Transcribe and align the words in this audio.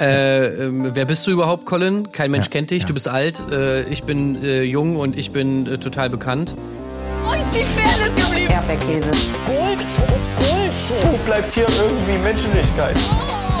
Äh, 0.00 0.66
ähm, 0.66 0.90
wer 0.94 1.04
bist 1.04 1.26
du 1.26 1.30
überhaupt, 1.30 1.66
Colin? 1.66 2.10
Kein 2.10 2.30
Mensch 2.30 2.46
Ja, 2.46 2.52
kennt 2.52 2.70
dich, 2.70 2.82
ja. 2.82 2.88
du 2.88 2.94
bist 2.94 3.06
alt, 3.06 3.38
äh, 3.52 3.82
ich 3.90 4.04
bin 4.04 4.42
äh, 4.42 4.62
jung 4.62 4.96
und 4.96 5.16
ich 5.16 5.30
bin 5.30 5.66
äh, 5.66 5.76
total 5.76 6.08
bekannt. 6.08 6.54
Wo 7.22 7.32
ist 7.34 7.50
die 7.54 7.64
Fairness 7.64 8.14
geblieben? 8.16 8.50
Erdbeerkäse. 8.50 9.10
Gold, 9.46 9.86
Bullshit. 10.38 11.12
Wo 11.12 11.16
bleibt 11.26 11.52
hier 11.52 11.66
irgendwie 11.68 12.18
Menschlichkeit? 12.22 12.96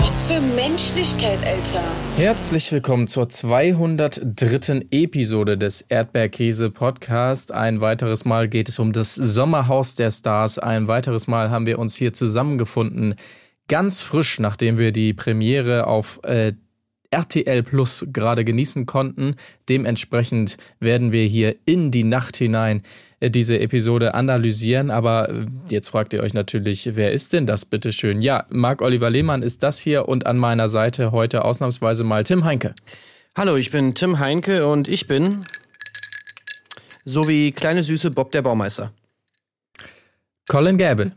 Was 0.00 0.20
für 0.22 0.40
Menschlichkeit, 0.40 1.38
Alter. 1.44 1.84
Herzlich 2.16 2.72
willkommen 2.72 3.06
zur 3.06 3.28
203. 3.28 4.86
Episode 4.90 5.58
des 5.58 5.82
Erdbeerkäse 5.82 6.70
Podcast. 6.70 7.52
Ein 7.52 7.82
weiteres 7.82 8.24
Mal 8.24 8.48
geht 8.48 8.70
es 8.70 8.78
um 8.78 8.92
das 8.94 9.14
Sommerhaus 9.14 9.94
der 9.94 10.10
Stars. 10.10 10.58
Ein 10.58 10.88
weiteres 10.88 11.26
Mal 11.26 11.50
haben 11.50 11.66
wir 11.66 11.78
uns 11.78 11.96
hier 11.96 12.14
zusammengefunden. 12.14 13.14
Ganz 13.70 14.00
frisch, 14.00 14.40
nachdem 14.40 14.78
wir 14.78 14.90
die 14.90 15.14
Premiere 15.14 15.86
auf 15.86 16.18
äh, 16.24 16.54
RTL 17.12 17.62
Plus 17.62 18.04
gerade 18.12 18.44
genießen 18.44 18.84
konnten. 18.84 19.36
Dementsprechend 19.68 20.56
werden 20.80 21.12
wir 21.12 21.24
hier 21.24 21.54
in 21.66 21.92
die 21.92 22.02
Nacht 22.02 22.36
hinein 22.36 22.82
äh, 23.20 23.30
diese 23.30 23.60
Episode 23.60 24.14
analysieren. 24.14 24.90
Aber 24.90 25.28
äh, 25.28 25.46
jetzt 25.68 25.90
fragt 25.90 26.12
ihr 26.12 26.20
euch 26.20 26.34
natürlich, 26.34 26.96
wer 26.96 27.12
ist 27.12 27.32
denn 27.32 27.46
das 27.46 27.64
bitteschön? 27.64 28.22
Ja, 28.22 28.44
Marc-Oliver 28.48 29.08
Lehmann 29.08 29.44
ist 29.44 29.62
das 29.62 29.78
hier 29.78 30.08
und 30.08 30.26
an 30.26 30.36
meiner 30.36 30.68
Seite 30.68 31.12
heute 31.12 31.44
ausnahmsweise 31.44 32.02
mal 32.02 32.24
Tim 32.24 32.44
Heinke. 32.44 32.74
Hallo, 33.36 33.54
ich 33.54 33.70
bin 33.70 33.94
Tim 33.94 34.18
Heinke 34.18 34.66
und 34.66 34.88
ich 34.88 35.06
bin 35.06 35.44
so 37.04 37.28
wie 37.28 37.52
kleine 37.52 37.84
süße 37.84 38.10
Bob 38.10 38.32
der 38.32 38.42
Baumeister. 38.42 38.92
Colin 40.48 40.76
Gable. 40.76 41.12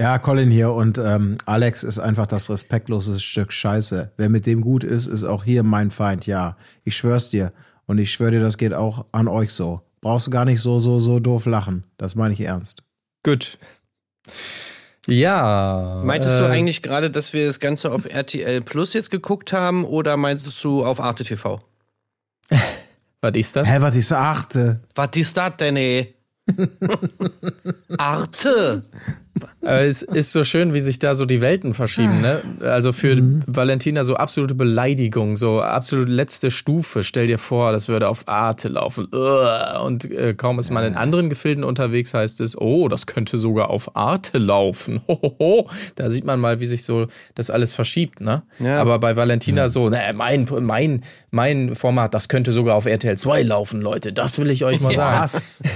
Ja, 0.00 0.18
Colin 0.20 0.48
hier 0.48 0.70
und 0.70 0.96
ähm, 0.96 1.38
Alex 1.44 1.82
ist 1.82 1.98
einfach 1.98 2.28
das 2.28 2.48
respektloseste 2.48 3.18
Stück 3.18 3.52
Scheiße. 3.52 4.12
Wer 4.16 4.28
mit 4.28 4.46
dem 4.46 4.60
gut 4.60 4.84
ist, 4.84 5.08
ist 5.08 5.24
auch 5.24 5.42
hier 5.42 5.64
mein 5.64 5.90
Feind, 5.90 6.24
ja. 6.24 6.56
Ich 6.84 6.96
schwör's 6.96 7.30
dir. 7.30 7.52
Und 7.86 7.98
ich 7.98 8.12
schwör 8.12 8.30
dir, 8.30 8.40
das 8.40 8.58
geht 8.58 8.74
auch 8.74 9.06
an 9.10 9.26
euch 9.26 9.52
so. 9.52 9.80
Brauchst 10.00 10.28
du 10.28 10.30
gar 10.30 10.44
nicht 10.44 10.60
so, 10.60 10.78
so, 10.78 11.00
so 11.00 11.18
doof 11.18 11.46
lachen. 11.46 11.82
Das 11.96 12.14
meine 12.14 12.32
ich 12.32 12.40
ernst. 12.40 12.84
Gut. 13.24 13.58
Ja. 15.08 16.02
Meintest 16.04 16.38
du 16.38 16.44
äh, 16.44 16.48
eigentlich 16.48 16.82
gerade, 16.82 17.10
dass 17.10 17.32
wir 17.32 17.46
das 17.46 17.58
Ganze 17.58 17.90
auf 17.90 18.04
RTL 18.04 18.60
Plus 18.60 18.92
jetzt 18.92 19.10
geguckt 19.10 19.52
haben 19.52 19.84
oder 19.84 20.16
meinst 20.16 20.62
du 20.62 20.84
auf 20.84 21.00
Arte 21.00 21.24
TV? 21.24 21.58
Was 23.20 23.32
ist 23.34 23.56
das? 23.56 23.66
Hä, 23.66 23.78
was 23.80 23.96
ist 23.96 24.12
achte? 24.12 24.78
Was 24.94 25.08
ist 25.16 25.36
das 25.36 25.56
denn, 25.56 25.74
ey? 25.76 26.14
Arte! 27.98 28.84
Es 29.60 30.02
ist 30.02 30.32
so 30.32 30.44
schön, 30.44 30.72
wie 30.72 30.80
sich 30.80 31.00
da 31.00 31.16
so 31.16 31.24
die 31.24 31.40
Welten 31.40 31.74
verschieben, 31.74 32.20
ne? 32.20 32.42
Also 32.60 32.92
für 32.92 33.16
Valentina 33.46 34.04
so 34.04 34.14
absolute 34.14 34.54
Beleidigung, 34.54 35.36
so 35.36 35.60
absolute 35.60 36.12
letzte 36.12 36.52
Stufe. 36.52 37.02
Stell 37.02 37.26
dir 37.26 37.38
vor, 37.38 37.72
das 37.72 37.88
würde 37.88 38.08
auf 38.08 38.28
Arte 38.28 38.68
laufen. 38.68 39.06
Und 39.06 40.10
äh, 40.10 40.34
kaum 40.34 40.60
ist 40.60 40.70
man 40.70 40.84
in 40.84 40.94
anderen 40.94 41.28
Gefilden 41.28 41.64
unterwegs, 41.64 42.14
heißt 42.14 42.40
es, 42.40 42.56
oh, 42.56 42.88
das 42.88 43.06
könnte 43.06 43.36
sogar 43.36 43.70
auf 43.70 43.96
Arte 43.96 44.38
laufen. 44.38 45.00
Hohoho. 45.08 45.68
Da 45.96 46.08
sieht 46.08 46.24
man 46.24 46.38
mal, 46.38 46.60
wie 46.60 46.66
sich 46.66 46.84
so 46.84 47.06
das 47.34 47.50
alles 47.50 47.74
verschiebt, 47.74 48.20
ne? 48.20 48.44
Ja. 48.60 48.80
Aber 48.80 49.00
bei 49.00 49.16
Valentina 49.16 49.68
so, 49.68 49.88
ne, 49.88 50.00
mein, 50.14 50.46
mein, 50.60 51.02
mein 51.32 51.74
Format, 51.74 52.14
das 52.14 52.28
könnte 52.28 52.52
sogar 52.52 52.76
auf 52.76 52.86
RTL 52.86 53.16
2 53.16 53.42
laufen, 53.42 53.80
Leute. 53.80 54.12
Das 54.12 54.38
will 54.38 54.50
ich 54.50 54.64
euch 54.64 54.80
mal 54.80 54.94
sagen. 54.94 55.22
Was? 55.22 55.62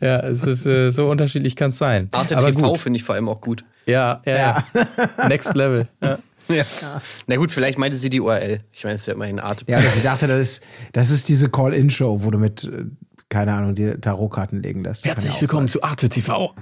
Ja, 0.00 0.20
es 0.20 0.44
ist 0.44 0.64
äh, 0.64 0.90
so 0.90 1.10
unterschiedlich 1.10 1.56
kann 1.56 1.70
es 1.70 1.78
sein. 1.78 2.08
Arte 2.12 2.38
Aber 2.38 2.50
TV 2.50 2.68
gut. 2.68 2.69
Finde 2.76 2.98
ich 2.98 3.04
vor 3.04 3.14
allem 3.14 3.28
auch 3.28 3.40
gut. 3.40 3.64
Ja, 3.86 4.20
ja, 4.24 4.36
ja. 4.36 5.28
Next 5.28 5.54
Level. 5.54 5.88
Ja. 6.02 6.18
Ja. 6.48 6.64
Na 7.28 7.36
gut, 7.36 7.52
vielleicht 7.52 7.78
meinte 7.78 7.96
sie 7.96 8.10
die 8.10 8.20
URL. 8.20 8.60
Ich 8.72 8.82
meine, 8.82 8.96
es 8.96 9.02
ist 9.02 9.06
ja 9.06 9.14
immerhin 9.14 9.38
Arte. 9.38 9.64
Ja, 9.68 9.80
sie 9.80 10.02
dachte, 10.02 10.26
das 10.26 10.40
ist, 10.40 10.64
das 10.92 11.10
ist 11.10 11.28
diese 11.28 11.48
Call-In-Show, 11.48 12.24
wo 12.24 12.30
du 12.32 12.38
mit, 12.38 12.64
äh, 12.64 12.86
keine 13.28 13.54
Ahnung, 13.54 13.76
die 13.76 13.92
Tarotkarten 14.00 14.60
legen 14.60 14.82
lässt. 14.82 15.04
Ja 15.04 15.12
Herzlich 15.12 15.32
auch 15.32 15.40
willkommen 15.42 15.68
zu 15.68 15.80
Arte 15.84 16.08
TV. 16.08 16.52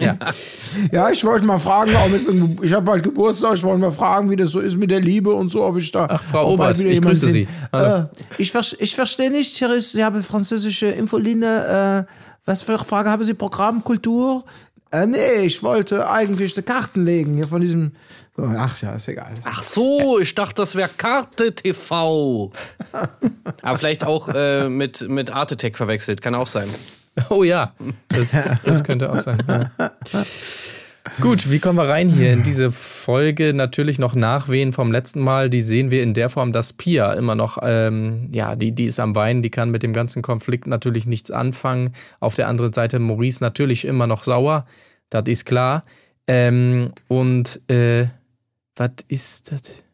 Ja. 0.00 0.16
sein. 0.18 0.88
Ja, 0.90 1.10
ich 1.10 1.24
wollte 1.24 1.46
mal 1.46 1.58
fragen, 1.58 1.92
mit, 2.10 2.64
ich 2.64 2.72
habe 2.72 2.84
bald 2.84 3.02
Geburtstag, 3.02 3.54
ich 3.54 3.62
wollte 3.62 3.80
mal 3.80 3.92
fragen, 3.92 4.30
wie 4.30 4.36
das 4.36 4.50
so 4.50 4.60
ist 4.60 4.76
mit 4.76 4.90
der 4.90 5.00
Liebe 5.00 5.32
und 5.32 5.50
so, 5.50 5.64
ob 5.64 5.76
ich 5.76 5.92
da. 5.92 6.06
Ach, 6.10 6.22
Frau 6.22 6.52
ob 6.52 6.58
bald 6.58 6.76
Obert, 6.76 6.78
wieder 6.78 6.90
ich 6.90 7.02
grüße 7.02 7.28
Sie. 7.28 7.46
Äh, 7.72 8.04
ich, 8.38 8.52
ich 8.78 8.94
verstehe 8.94 9.30
nicht, 9.30 9.56
hier 9.56 9.72
ist, 9.72 9.92
Sie 9.92 10.02
haben 10.02 10.22
französische 10.22 10.86
Infoline, 10.86 12.06
äh, 12.08 12.12
was 12.46 12.62
für 12.62 12.78
Frage 12.78 13.10
haben 13.10 13.24
Sie? 13.24 13.34
Programmkultur? 13.34 14.44
Äh, 14.90 15.06
nee, 15.06 15.40
ich 15.44 15.62
wollte 15.62 16.08
eigentlich 16.08 16.54
die 16.54 16.62
Karten 16.62 17.04
legen 17.04 17.36
hier 17.36 17.48
von 17.48 17.60
diesem. 17.60 17.92
So, 18.36 18.44
ach 18.44 18.80
ja, 18.82 18.94
ist 18.94 19.08
egal. 19.08 19.32
Ach 19.44 19.62
so, 19.62 20.18
ich 20.18 20.34
dachte, 20.34 20.56
das 20.56 20.74
wäre 20.74 20.90
Karte 20.96 21.54
TV. 21.54 22.52
Aber 23.62 23.78
vielleicht 23.78 24.04
auch 24.04 24.28
äh, 24.28 24.68
mit, 24.68 25.08
mit 25.08 25.30
Arte 25.30 25.56
Tech 25.56 25.76
verwechselt, 25.76 26.22
kann 26.22 26.34
auch 26.34 26.46
sein. 26.46 26.68
Oh 27.30 27.44
ja, 27.44 27.72
das, 28.08 28.60
das 28.62 28.84
könnte 28.84 29.10
auch 29.10 29.18
sein. 29.18 29.42
Ja. 29.48 29.70
Gut, 31.20 31.50
wie 31.50 31.60
kommen 31.60 31.78
wir 31.78 31.88
rein 31.88 32.10
hier 32.10 32.30
in 32.32 32.42
diese 32.42 32.70
Folge? 32.70 33.54
Natürlich 33.54 33.98
noch 33.98 34.14
Nachwehen 34.14 34.74
vom 34.74 34.92
letzten 34.92 35.20
Mal. 35.20 35.48
Die 35.48 35.62
sehen 35.62 35.90
wir 35.90 36.02
in 36.02 36.12
der 36.12 36.28
Form, 36.28 36.52
dass 36.52 36.74
Pia 36.74 37.14
immer 37.14 37.34
noch, 37.34 37.56
ähm, 37.62 38.28
ja, 38.32 38.54
die, 38.54 38.72
die 38.72 38.84
ist 38.84 39.00
am 39.00 39.14
Weinen, 39.16 39.40
die 39.40 39.48
kann 39.48 39.70
mit 39.70 39.82
dem 39.82 39.94
ganzen 39.94 40.20
Konflikt 40.20 40.66
natürlich 40.66 41.06
nichts 41.06 41.30
anfangen. 41.30 41.92
Auf 42.20 42.34
der 42.34 42.48
anderen 42.48 42.74
Seite 42.74 42.98
Maurice 42.98 43.42
natürlich 43.42 43.86
immer 43.86 44.06
noch 44.06 44.24
sauer. 44.24 44.66
Das 45.08 45.24
ist 45.26 45.46
klar. 45.46 45.84
Ähm, 46.26 46.92
und 47.08 47.60
äh, 47.70 48.08
was 48.74 48.90
ist 49.08 49.52
das? 49.52 49.84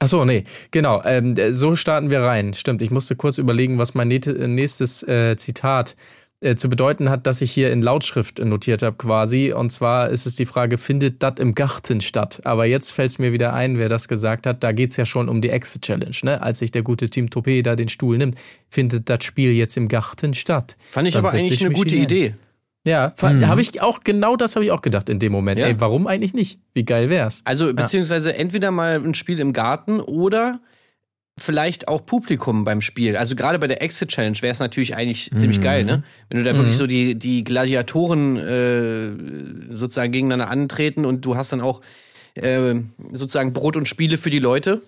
Ach 0.00 0.08
so, 0.08 0.24
nee, 0.24 0.42
genau. 0.72 1.02
Ähm, 1.04 1.36
so 1.50 1.76
starten 1.76 2.10
wir 2.10 2.22
rein. 2.22 2.52
Stimmt, 2.52 2.82
ich 2.82 2.90
musste 2.90 3.14
kurz 3.14 3.38
überlegen, 3.38 3.78
was 3.78 3.94
mein 3.94 4.08
näte- 4.08 4.48
nächstes 4.48 5.02
äh, 5.04 5.36
Zitat 5.36 5.94
äh, 6.40 6.54
zu 6.54 6.68
bedeuten 6.68 7.08
hat, 7.08 7.26
dass 7.26 7.40
ich 7.40 7.50
hier 7.50 7.72
in 7.72 7.80
Lautschrift 7.80 8.38
notiert 8.40 8.82
habe 8.82 8.96
quasi. 8.96 9.52
Und 9.52 9.70
zwar 9.70 10.10
ist 10.10 10.26
es 10.26 10.34
die 10.34 10.44
Frage, 10.44 10.76
findet 10.76 11.22
das 11.22 11.34
im 11.38 11.54
Garten 11.54 12.02
statt? 12.02 12.42
Aber 12.44 12.66
jetzt 12.66 12.90
fällt 12.90 13.10
es 13.10 13.18
mir 13.18 13.32
wieder 13.32 13.54
ein, 13.54 13.78
wer 13.78 13.88
das 13.88 14.06
gesagt 14.06 14.46
hat. 14.46 14.62
Da 14.62 14.72
geht's 14.72 14.98
ja 14.98 15.06
schon 15.06 15.30
um 15.30 15.40
die 15.40 15.48
Exit-Challenge. 15.48 16.16
Ne? 16.24 16.42
Als 16.42 16.58
sich 16.58 16.70
der 16.70 16.82
gute 16.82 17.08
Team 17.08 17.26
Topé 17.26 17.62
da 17.62 17.74
den 17.74 17.88
Stuhl 17.88 18.18
nimmt, 18.18 18.36
findet 18.68 19.08
das 19.08 19.24
Spiel 19.24 19.52
jetzt 19.52 19.78
im 19.78 19.88
Garten 19.88 20.34
statt. 20.34 20.76
Fand 20.78 21.08
ich 21.08 21.14
Dann 21.14 21.24
aber 21.24 21.34
eigentlich 21.34 21.60
ich 21.60 21.64
eine 21.64 21.74
gute. 21.74 21.94
Idee. 21.94 22.34
Ja, 22.86 23.14
habe 23.20 23.62
ich 23.62 23.80
auch, 23.80 24.00
genau 24.04 24.36
das 24.36 24.54
habe 24.54 24.64
ich 24.64 24.70
auch 24.70 24.82
gedacht 24.82 25.08
in 25.08 25.18
dem 25.18 25.32
Moment. 25.32 25.58
Ja. 25.58 25.66
Ey, 25.66 25.80
warum 25.80 26.06
eigentlich 26.06 26.34
nicht? 26.34 26.60
Wie 26.72 26.84
geil 26.84 27.10
wär's? 27.10 27.40
Also, 27.44 27.74
beziehungsweise 27.74 28.36
entweder 28.36 28.70
mal 28.70 29.02
ein 29.02 29.14
Spiel 29.14 29.40
im 29.40 29.52
Garten 29.52 30.00
oder 30.00 30.60
vielleicht 31.38 31.88
auch 31.88 32.06
Publikum 32.06 32.64
beim 32.64 32.80
Spiel. 32.80 33.16
Also 33.16 33.36
gerade 33.36 33.58
bei 33.58 33.66
der 33.66 33.82
Exit 33.82 34.08
Challenge 34.08 34.36
wäre 34.40 34.52
es 34.52 34.58
natürlich 34.58 34.96
eigentlich 34.96 35.30
ziemlich 35.36 35.60
geil, 35.60 35.84
ne? 35.84 36.02
Wenn 36.30 36.38
du 36.38 36.44
da 36.44 36.54
wirklich 36.56 36.76
so 36.76 36.86
die, 36.86 37.14
die 37.14 37.44
Gladiatoren 37.44 38.36
äh, 38.36 39.74
sozusagen 39.74 40.12
gegeneinander 40.12 40.48
antreten 40.50 41.04
und 41.04 41.24
du 41.24 41.36
hast 41.36 41.52
dann 41.52 41.60
auch 41.60 41.82
äh, 42.34 42.74
sozusagen 43.12 43.52
Brot 43.52 43.76
und 43.76 43.86
Spiele 43.86 44.16
für 44.16 44.30
die 44.30 44.38
Leute 44.38 44.80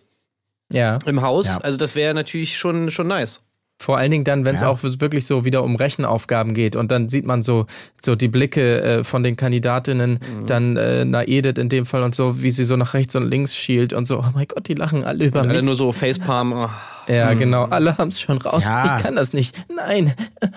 Ja. 0.72 0.98
im 1.06 1.20
Haus. 1.22 1.46
Ja. 1.46 1.58
Also 1.58 1.76
das 1.76 1.94
wäre 1.94 2.14
natürlich 2.14 2.56
schon, 2.58 2.90
schon 2.90 3.08
nice. 3.08 3.42
Vor 3.80 3.96
allen 3.96 4.10
Dingen 4.10 4.24
dann, 4.24 4.44
wenn 4.44 4.56
es 4.56 4.62
Ja. 4.62 4.68
auch 4.68 4.80
wirklich 4.82 5.24
so 5.24 5.44
wieder 5.44 5.62
um 5.62 5.76
Rechenaufgaben 5.76 6.52
geht 6.52 6.74
und 6.74 6.90
dann 6.90 7.08
sieht 7.08 7.24
man 7.24 7.42
so 7.42 7.66
so 8.04 8.16
die 8.16 8.26
Blicke 8.28 8.80
äh, 8.82 9.04
von 9.04 9.22
den 9.22 9.36
Kandidatinnen, 9.36 10.18
dann 10.46 10.76
äh, 10.76 11.04
na 11.04 11.26
Edith 11.26 11.58
in 11.58 11.68
dem 11.68 11.86
Fall 11.86 12.02
und 12.02 12.14
so, 12.14 12.42
wie 12.42 12.50
sie 12.50 12.64
so 12.64 12.76
nach 12.76 12.94
rechts 12.94 13.14
und 13.14 13.30
links 13.30 13.54
schielt 13.54 13.92
und 13.92 14.06
so, 14.06 14.18
oh 14.18 14.24
mein 14.34 14.46
Gott, 14.48 14.66
die 14.68 14.74
lachen 14.74 15.04
alle 15.04 15.26
über 15.26 15.40
Alle 15.42 15.54
mich. 15.54 15.62
nur 15.62 15.76
so 15.76 15.92
Facepalm. 15.92 16.52
Oh. 16.52 16.68
ja, 17.06 17.34
genau, 17.34 17.64
alle 17.66 17.96
haben 17.98 18.08
es 18.08 18.20
schon 18.20 18.38
raus. 18.38 18.64
Ja. 18.64 18.96
Ich 18.96 19.02
kann 19.02 19.14
das 19.14 19.32
nicht. 19.32 19.56
Nein. 19.74 20.12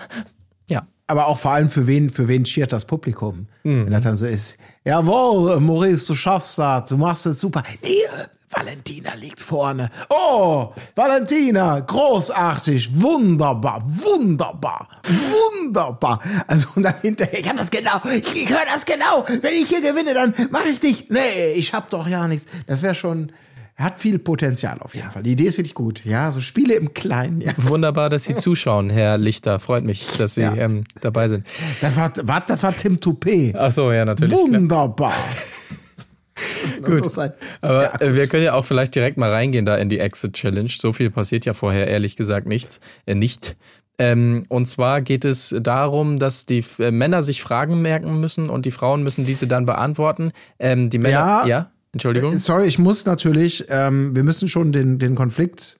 Ja. 0.70 0.86
Aber 1.06 1.26
auch 1.26 1.38
vor 1.38 1.50
allem 1.52 1.68
für 1.68 1.86
wen, 1.86 2.10
für 2.10 2.28
wen 2.28 2.44
cheert 2.44 2.72
das 2.72 2.84
Publikum? 2.86 3.46
Wenn 3.64 3.90
das 3.90 4.02
dann 4.04 4.16
so 4.16 4.24
ist. 4.26 4.56
Jawohl, 4.84 5.60
Maurice, 5.60 6.06
du 6.06 6.14
schaffst 6.14 6.58
das, 6.58 6.88
du 6.88 6.96
machst 6.96 7.26
es 7.26 7.40
super. 7.40 7.62
Nee, 7.82 7.88
äh, 7.90 8.26
Valentina 8.54 9.14
liegt 9.14 9.40
vorne. 9.40 9.90
Oh, 10.10 10.72
Valentina, 10.94 11.80
großartig, 11.80 13.00
wunderbar, 13.00 13.82
wunderbar, 13.86 14.88
wunderbar. 15.04 16.20
Also 16.46 16.68
und 16.74 16.82
dann 16.82 16.94
hinterher, 17.00 17.38
ich 17.38 17.44
kann 17.44 17.56
das 17.56 17.70
genau, 17.70 18.00
ich, 18.14 18.34
ich 18.34 18.48
höre 18.50 18.64
das 18.72 18.84
genau. 18.84 19.24
Wenn 19.40 19.54
ich 19.54 19.68
hier 19.68 19.80
gewinne, 19.80 20.14
dann 20.14 20.34
mache 20.50 20.68
ich 20.68 20.80
dich. 20.80 21.08
Nee, 21.08 21.52
ich 21.54 21.72
hab 21.72 21.90
doch 21.90 22.06
ja 22.06 22.28
nichts. 22.28 22.46
Das 22.66 22.82
wäre 22.82 22.94
schon, 22.94 23.32
hat 23.76 23.98
viel 23.98 24.18
Potenzial 24.18 24.78
auf 24.80 24.94
jeden 24.94 25.10
Fall. 25.10 25.22
Die 25.22 25.32
Idee 25.32 25.44
ist 25.44 25.56
wirklich 25.58 25.74
gut. 25.74 26.04
Ja, 26.04 26.30
so 26.30 26.40
Spiele 26.40 26.74
im 26.74 26.92
Kleinen. 26.94 27.40
Ja. 27.40 27.52
Wunderbar, 27.56 28.10
dass 28.10 28.24
Sie 28.24 28.34
zuschauen, 28.34 28.90
Herr 28.90 29.16
Lichter. 29.18 29.60
Freut 29.60 29.84
mich, 29.84 30.06
dass 30.18 30.34
Sie 30.34 30.42
Ja. 30.42 30.54
ähm, 30.54 30.84
dabei 31.00 31.28
sind. 31.28 31.46
Das 31.80 31.96
war, 31.96 32.12
was, 32.22 32.42
das 32.46 32.62
war 32.62 32.76
Tim 32.76 32.96
Toupé. 32.96 33.54
Ach 33.58 33.70
so, 33.72 33.90
ja, 33.90 34.04
natürlich. 34.04 34.34
Wunderbar. 34.34 35.14
Gut. 36.82 37.18
Aber 37.60 38.00
äh, 38.02 38.14
wir 38.14 38.26
können 38.26 38.44
ja 38.44 38.54
auch 38.54 38.64
vielleicht 38.64 38.94
direkt 38.94 39.16
mal 39.16 39.30
reingehen 39.30 39.66
da 39.66 39.76
in 39.76 39.88
die 39.88 39.98
Exit 39.98 40.34
Challenge. 40.34 40.68
So 40.70 40.92
viel 40.92 41.10
passiert 41.10 41.44
ja 41.44 41.52
vorher 41.54 41.88
ehrlich 41.88 42.16
gesagt 42.16 42.46
nichts, 42.46 42.80
äh, 43.06 43.14
nicht. 43.14 43.56
Ähm, 43.98 44.46
und 44.48 44.66
zwar 44.66 45.02
geht 45.02 45.24
es 45.24 45.54
darum, 45.60 46.18
dass 46.18 46.46
die 46.46 46.64
äh, 46.78 46.90
Männer 46.90 47.22
sich 47.22 47.42
Fragen 47.42 47.82
merken 47.82 48.20
müssen 48.20 48.48
und 48.48 48.64
die 48.64 48.70
Frauen 48.70 49.02
müssen 49.02 49.24
diese 49.24 49.46
dann 49.46 49.66
beantworten. 49.66 50.32
Ähm, 50.58 50.90
die 50.90 50.98
Männer, 50.98 51.42
Ja. 51.42 51.46
ja, 51.46 51.70
Entschuldigung. 51.92 52.36
Sorry, 52.38 52.66
ich 52.66 52.78
muss 52.78 53.04
natürlich, 53.04 53.66
ähm, 53.68 54.14
wir 54.16 54.24
müssen 54.24 54.48
schon 54.48 54.72
den, 54.72 54.98
den 54.98 55.14
Konflikt 55.14 55.76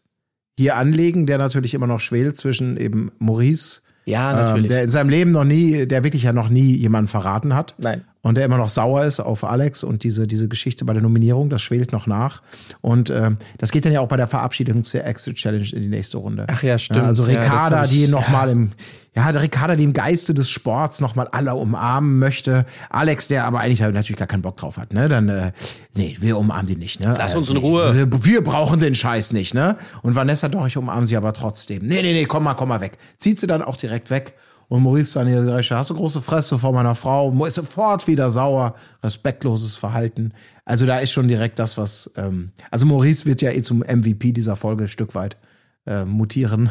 hier 0.58 0.76
anlegen, 0.76 1.26
der 1.26 1.38
natürlich 1.38 1.72
immer 1.74 1.86
noch 1.86 2.00
schwelt 2.00 2.36
zwischen 2.36 2.76
eben 2.76 3.10
Maurice, 3.18 3.80
Ja, 4.04 4.30
ähm, 4.32 4.36
natürlich. 4.36 4.70
der 4.70 4.82
in 4.84 4.90
seinem 4.90 5.08
Leben 5.08 5.30
noch 5.30 5.44
nie, 5.44 5.86
der 5.86 6.04
wirklich 6.04 6.24
ja 6.24 6.32
noch 6.34 6.50
nie 6.50 6.76
jemanden 6.76 7.08
verraten 7.08 7.54
hat. 7.54 7.74
Nein. 7.78 8.04
Und 8.24 8.36
der 8.36 8.44
immer 8.44 8.56
noch 8.56 8.68
sauer 8.68 9.04
ist 9.04 9.18
auf 9.18 9.42
Alex 9.42 9.82
und 9.82 10.04
diese, 10.04 10.28
diese 10.28 10.46
Geschichte 10.46 10.84
bei 10.84 10.92
der 10.92 11.02
Nominierung, 11.02 11.50
das 11.50 11.60
schwelt 11.60 11.90
noch 11.90 12.06
nach. 12.06 12.40
Und 12.80 13.10
ähm, 13.10 13.36
das 13.58 13.72
geht 13.72 13.84
dann 13.84 13.90
ja 13.92 14.00
auch 14.00 14.06
bei 14.06 14.16
der 14.16 14.28
Verabschiedung 14.28 14.84
zur 14.84 15.04
Exit 15.04 15.34
Challenge 15.34 15.66
in 15.72 15.82
die 15.82 15.88
nächste 15.88 16.18
Runde. 16.18 16.46
Ach 16.48 16.62
ja, 16.62 16.78
stimmt. 16.78 17.00
also 17.04 17.26
Ja, 17.26 17.34
das 17.40 17.44
Ricarda, 17.46 17.76
hab 17.78 17.84
ich- 17.86 17.90
die 17.90 18.06
nochmal 18.06 18.48
im, 18.50 18.70
ja, 19.16 19.32
der 19.32 19.42
Ricarda, 19.42 19.74
die 19.74 19.82
im 19.82 19.92
Geiste 19.92 20.34
des 20.34 20.48
Sports 20.48 21.00
nochmal 21.00 21.26
alle 21.32 21.52
umarmen 21.56 22.20
möchte. 22.20 22.64
Alex, 22.90 23.26
der 23.26 23.44
aber 23.44 23.58
eigentlich 23.58 23.82
halt 23.82 23.92
natürlich 23.92 24.18
gar 24.20 24.28
keinen 24.28 24.42
Bock 24.42 24.56
drauf 24.56 24.76
hat, 24.76 24.92
ne? 24.92 25.08
Dann, 25.08 25.28
äh, 25.28 25.50
nee, 25.96 26.16
wir 26.20 26.38
umarmen 26.38 26.66
die 26.68 26.76
nicht, 26.76 27.00
ne? 27.00 27.16
Lass 27.18 27.34
Äh, 27.34 27.38
uns 27.38 27.48
in 27.50 27.56
Ruhe. 27.56 27.92
Wir, 27.96 28.24
wir 28.24 28.44
brauchen 28.44 28.78
den 28.78 28.94
Scheiß 28.94 29.32
nicht, 29.32 29.52
ne? 29.52 29.76
Und 30.02 30.14
Vanessa, 30.14 30.48
doch, 30.48 30.68
ich 30.68 30.76
umarme 30.76 31.06
sie 31.08 31.16
aber 31.16 31.32
trotzdem. 31.32 31.82
Nee, 31.84 32.02
nee, 32.02 32.12
nee, 32.12 32.26
komm 32.26 32.44
mal, 32.44 32.54
komm 32.54 32.68
mal 32.68 32.80
weg. 32.80 32.98
Zieht 33.18 33.40
sie 33.40 33.48
dann 33.48 33.62
auch 33.62 33.76
direkt 33.76 34.10
weg. 34.10 34.34
Und 34.72 34.84
Maurice 34.84 35.12
dann 35.18 35.28
hier, 35.28 35.42
direkt, 35.42 35.70
hast 35.70 35.90
du 35.90 35.94
große 35.94 36.22
Fresse 36.22 36.58
vor 36.58 36.72
meiner 36.72 36.94
Frau, 36.94 37.30
ist 37.44 37.56
sofort 37.56 38.06
wieder 38.06 38.30
sauer, 38.30 38.72
respektloses 39.02 39.76
Verhalten. 39.76 40.32
Also 40.64 40.86
da 40.86 40.98
ist 40.98 41.10
schon 41.12 41.28
direkt 41.28 41.58
das, 41.58 41.76
was, 41.76 42.10
ähm, 42.16 42.52
also 42.70 42.86
Maurice 42.86 43.26
wird 43.26 43.42
ja 43.42 43.50
eh 43.50 43.60
zum 43.60 43.80
MVP 43.80 44.32
dieser 44.32 44.56
Folge 44.56 44.84
ein 44.84 44.88
Stück 44.88 45.14
weit 45.14 45.36
äh, 45.84 46.06
mutieren, 46.06 46.70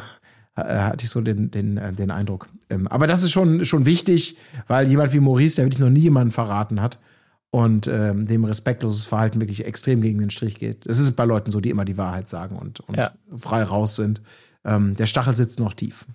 äh, 0.56 0.64
hatte 0.64 1.04
ich 1.06 1.12
so 1.12 1.22
den, 1.22 1.52
den, 1.52 1.78
äh, 1.78 1.94
den 1.94 2.10
Eindruck. 2.10 2.48
Ähm, 2.72 2.88
aber 2.88 3.06
das 3.06 3.22
ist 3.22 3.30
schon, 3.30 3.66
schon 3.66 3.86
wichtig, 3.86 4.36
weil 4.68 4.88
jemand 4.88 5.14
wie 5.14 5.20
Maurice, 5.20 5.58
der 5.58 5.66
wirklich 5.66 5.78
noch 5.78 5.92
nie 5.92 6.00
jemanden 6.00 6.34
verraten 6.34 6.82
hat 6.82 6.98
und 7.52 7.86
ähm, 7.86 8.26
dem 8.26 8.46
respektloses 8.46 9.04
Verhalten 9.06 9.42
wirklich 9.42 9.64
extrem 9.68 10.02
gegen 10.02 10.18
den 10.18 10.32
Strich 10.32 10.56
geht. 10.56 10.88
Das 10.90 10.98
ist 10.98 11.16
bei 11.16 11.26
Leuten 11.26 11.52
so, 11.52 11.60
die 11.60 11.70
immer 11.70 11.86
die 11.86 12.00
Wahrheit 12.00 12.28
sagen 12.28 12.56
und, 12.56 12.80
und 12.80 12.98
Ja. 12.98 13.12
frei 13.38 13.62
raus 13.62 13.96
sind. 13.96 14.24
Ähm, 14.66 14.96
der 14.96 15.06
Stachel 15.06 15.36
sitzt 15.36 15.60
noch 15.60 15.76
tief. 15.76 16.08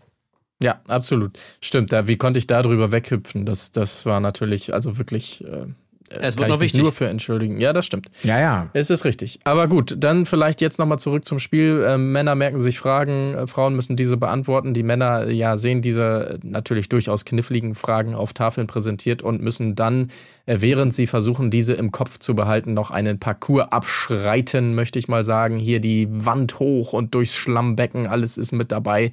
Ja, 0.63 0.81
absolut. 0.89 1.39
Stimmt. 1.61 1.93
Da, 1.93 2.09
wie 2.09 2.17
konnte 2.17 2.39
ich 2.39 2.47
da 2.47 2.63
drüber 2.63 2.91
weghüpfen? 2.93 3.45
Das, 3.45 3.73
das 3.73 4.07
war 4.07 4.21
natürlich, 4.21 4.73
also 4.73 4.97
wirklich. 4.97 5.45
Äh, 5.45 5.67
Es 6.09 6.37
kann 6.37 6.45
wird 6.45 6.49
noch 6.49 6.55
ich 6.57 6.61
mich 6.61 6.61
wichtig. 6.61 6.81
nur 6.83 6.93
für 6.93 7.09
entschuldigen. 7.09 7.61
Ja, 7.61 7.75
das 7.75 7.85
stimmt. 7.85 8.07
Ja, 8.23 8.41
ja. 8.41 8.71
Es 8.73 8.89
ist 8.89 9.05
richtig. 9.05 9.39
Aber 9.45 9.69
gut, 9.69 9.97
dann 9.99 10.25
vielleicht 10.25 10.63
jetzt 10.63 10.79
nochmal 10.79 10.99
zurück 10.99 11.27
zum 11.29 11.41
Spiel. 11.41 11.85
Ähm, 11.87 12.11
Männer 12.13 12.35
merken 12.37 12.59
sich 12.59 12.79
Fragen, 12.79 13.35
äh, 13.35 13.47
Frauen 13.47 13.77
müssen 13.77 13.97
diese 13.97 14.17
beantworten. 14.17 14.73
Die 14.73 14.83
Männer 14.83 15.29
ja 15.29 15.59
sehen 15.59 15.83
diese 15.83 16.39
äh, 16.43 16.47
natürlich 16.47 16.89
durchaus 16.89 17.27
kniffligen 17.27 17.75
Fragen 17.75 18.15
auf 18.15 18.33
Tafeln 18.33 18.67
präsentiert 18.67 19.21
und 19.21 19.43
müssen 19.43 19.75
dann, 19.75 20.11
äh, 20.47 20.57
während 20.61 20.95
sie 20.95 21.07
versuchen, 21.07 21.51
diese 21.51 21.75
im 21.75 21.91
Kopf 21.93 22.19
zu 22.19 22.35
behalten, 22.35 22.73
noch 22.73 22.91
einen 22.91 23.19
Parcours 23.19 23.71
abschreiten, 23.73 24.75
möchte 24.75 24.99
ich 24.99 25.09
mal 25.09 25.23
sagen. 25.25 25.59
Hier 25.59 25.81
die 25.81 26.09
Wand 26.11 26.61
hoch 26.61 26.95
und 26.95 27.15
durchs 27.15 27.35
Schlammbecken, 27.35 28.07
alles 28.07 28.39
ist 28.39 28.53
mit 28.53 28.73
dabei. 28.73 29.11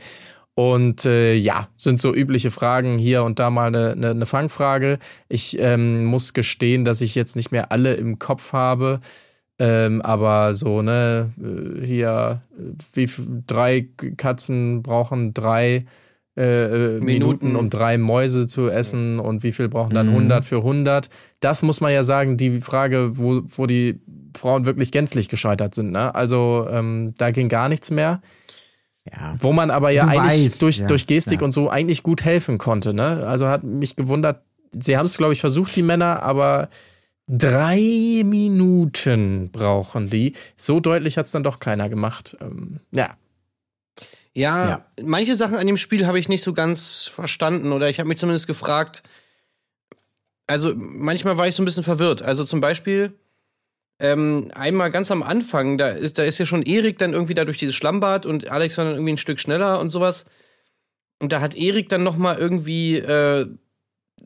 Und 0.56 1.06
äh, 1.06 1.34
ja, 1.34 1.68
sind 1.78 2.00
so 2.00 2.14
übliche 2.14 2.52
Fragen 2.52 3.00
hier 3.00 3.24
und 3.24 3.40
da 3.40 3.50
mal 3.50 3.68
eine, 3.68 3.94
eine, 3.94 4.12
eine 4.12 4.26
Fangfrage. 4.26 5.00
Ich 5.28 5.58
ähm, 5.60 6.06
muss 6.06 6.34
gestehen, 6.34 6.86
dass 6.86 7.02
ich 7.02 7.16
jetzt 7.16 7.36
nicht 7.36 7.52
mehr 7.52 7.72
alle 7.72 7.96
im 7.96 8.20
Kopf 8.20 8.54
habe. 8.54 9.00
Ähm, 9.60 10.02
aber 10.02 10.54
so, 10.54 10.82
ne, 10.82 11.32
äh, 11.40 11.86
hier, 11.86 12.42
wie 12.94 13.10
drei 13.48 13.88
Katzen 14.18 14.84
brauchen 14.84 15.34
drei 15.34 15.86
äh, 16.36 16.42
äh, 16.42 17.00
Minuten. 17.00 17.46
Minuten. 17.46 17.56
um 17.56 17.70
drei 17.70 17.98
Mäuse 18.00 18.48
zu 18.48 18.70
essen 18.70 19.20
und 19.20 19.44
wie 19.44 19.52
viel 19.52 19.70
brauchen 19.70 19.94
dann 19.94 20.10
100 20.10 20.44
für 20.44 20.58
100? 20.58 21.10
Das 21.40 21.62
muss 21.62 21.80
man 21.82 21.94
ja 21.94 22.04
sagen, 22.04 22.38
die 22.38 22.60
Frage, 22.60 23.18
wo, 23.20 23.42
wo 23.46 23.68
die 23.68 24.02
Frauen 24.36 24.66
wirklich 24.66 24.92
gänzlich 24.92 25.30
gescheitert 25.30 25.76
sind. 25.76 25.92
Ne? 25.92 26.14
Also 26.16 26.68
ähm, 26.72 27.14
da 27.18 27.30
ging 27.30 27.50
gar 27.50 27.70
nichts 27.70 27.92
mehr. 27.92 28.22
Ja. 29.12 29.36
Wo 29.40 29.52
man 29.52 29.70
aber 29.70 29.92
ja 29.92 30.04
Du 30.06 30.12
eigentlich 30.12 30.46
weißt, 30.46 30.62
durch, 30.62 30.78
ja, 30.80 30.88
durch 30.88 31.08
Gestik 31.08 31.42
ja. 31.42 31.46
und 31.46 31.52
so 31.52 31.70
eigentlich 31.70 32.04
gut 32.04 32.24
helfen 32.24 32.58
konnte. 32.58 32.94
Ne? 32.94 33.26
Also 33.28 33.48
hat 33.48 33.64
mich 33.64 33.96
gewundert, 33.96 34.44
sie 34.72 34.98
haben 34.98 35.06
es, 35.08 35.18
glaube 35.18 35.34
ich, 35.34 35.42
versucht, 35.42 35.76
die 35.76 35.84
Männer, 35.84 36.24
aber 36.24 36.70
drei 37.28 38.22
Minuten 38.24 39.50
brauchen 39.52 40.10
die. 40.10 40.34
So 40.56 40.80
deutlich 40.80 41.18
hat 41.18 41.26
es 41.26 41.32
dann 41.32 41.44
doch 41.44 41.60
keiner 41.60 41.90
gemacht. 41.90 42.38
Ähm, 42.42 42.80
ja. 42.92 43.16
Ja, 44.36 44.70
Ja. 44.70 44.86
manche 45.02 45.36
Sachen 45.36 45.58
an 45.58 45.68
dem 45.68 45.78
Spiel 45.78 46.08
habe 46.08 46.18
ich 46.18 46.28
nicht 46.30 46.44
so 46.44 46.54
ganz 46.54 47.04
verstanden 47.04 47.72
oder 47.72 47.90
ich 47.90 48.00
habe 48.00 48.08
mich 48.10 48.18
zumindest 48.18 48.48
gefragt. 48.48 49.04
Also 50.48 50.74
manchmal 50.76 51.38
war 51.38 51.48
ich 51.48 51.56
so 51.56 51.62
ein 51.62 51.66
bisschen 51.66 51.84
verwirrt. 51.84 52.22
Also 52.22 52.44
zum 52.46 52.60
Beispiel 52.62 53.14
ähm, 54.00 54.52
einmal 54.54 54.92
ganz 54.92 55.12
am 55.12 55.24
Anfang, 55.24 55.78
da 55.78 55.90
ist, 55.90 56.18
da 56.18 56.24
ist 56.24 56.38
ja 56.38 56.46
schon 56.46 56.64
Erik 56.64 56.98
dann 56.98 57.14
irgendwie 57.14 57.34
da 57.34 57.46
durch 57.46 57.58
dieses 57.58 57.76
Schlammbad 57.76 58.26
und 58.26 58.50
Alex 58.50 58.78
war 58.78 58.86
dann 58.86 58.96
irgendwie 58.96 59.14
ein 59.14 59.18
Stück 59.18 59.40
schneller 59.40 59.80
und 59.80 59.92
sowas. 59.92 60.26
Und 61.20 61.32
da 61.32 61.40
hat 61.40 61.56
Erik 61.56 61.90
dann 61.90 62.04
noch 62.04 62.18
mal 62.18 62.38
irgendwie 62.38 62.98
äh, 62.98 63.48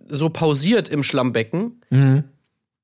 so 0.08 0.30
pausiert 0.30 0.90
im 0.90 1.04
Schlammbecken. 1.04 1.81
Mhm. 1.90 2.24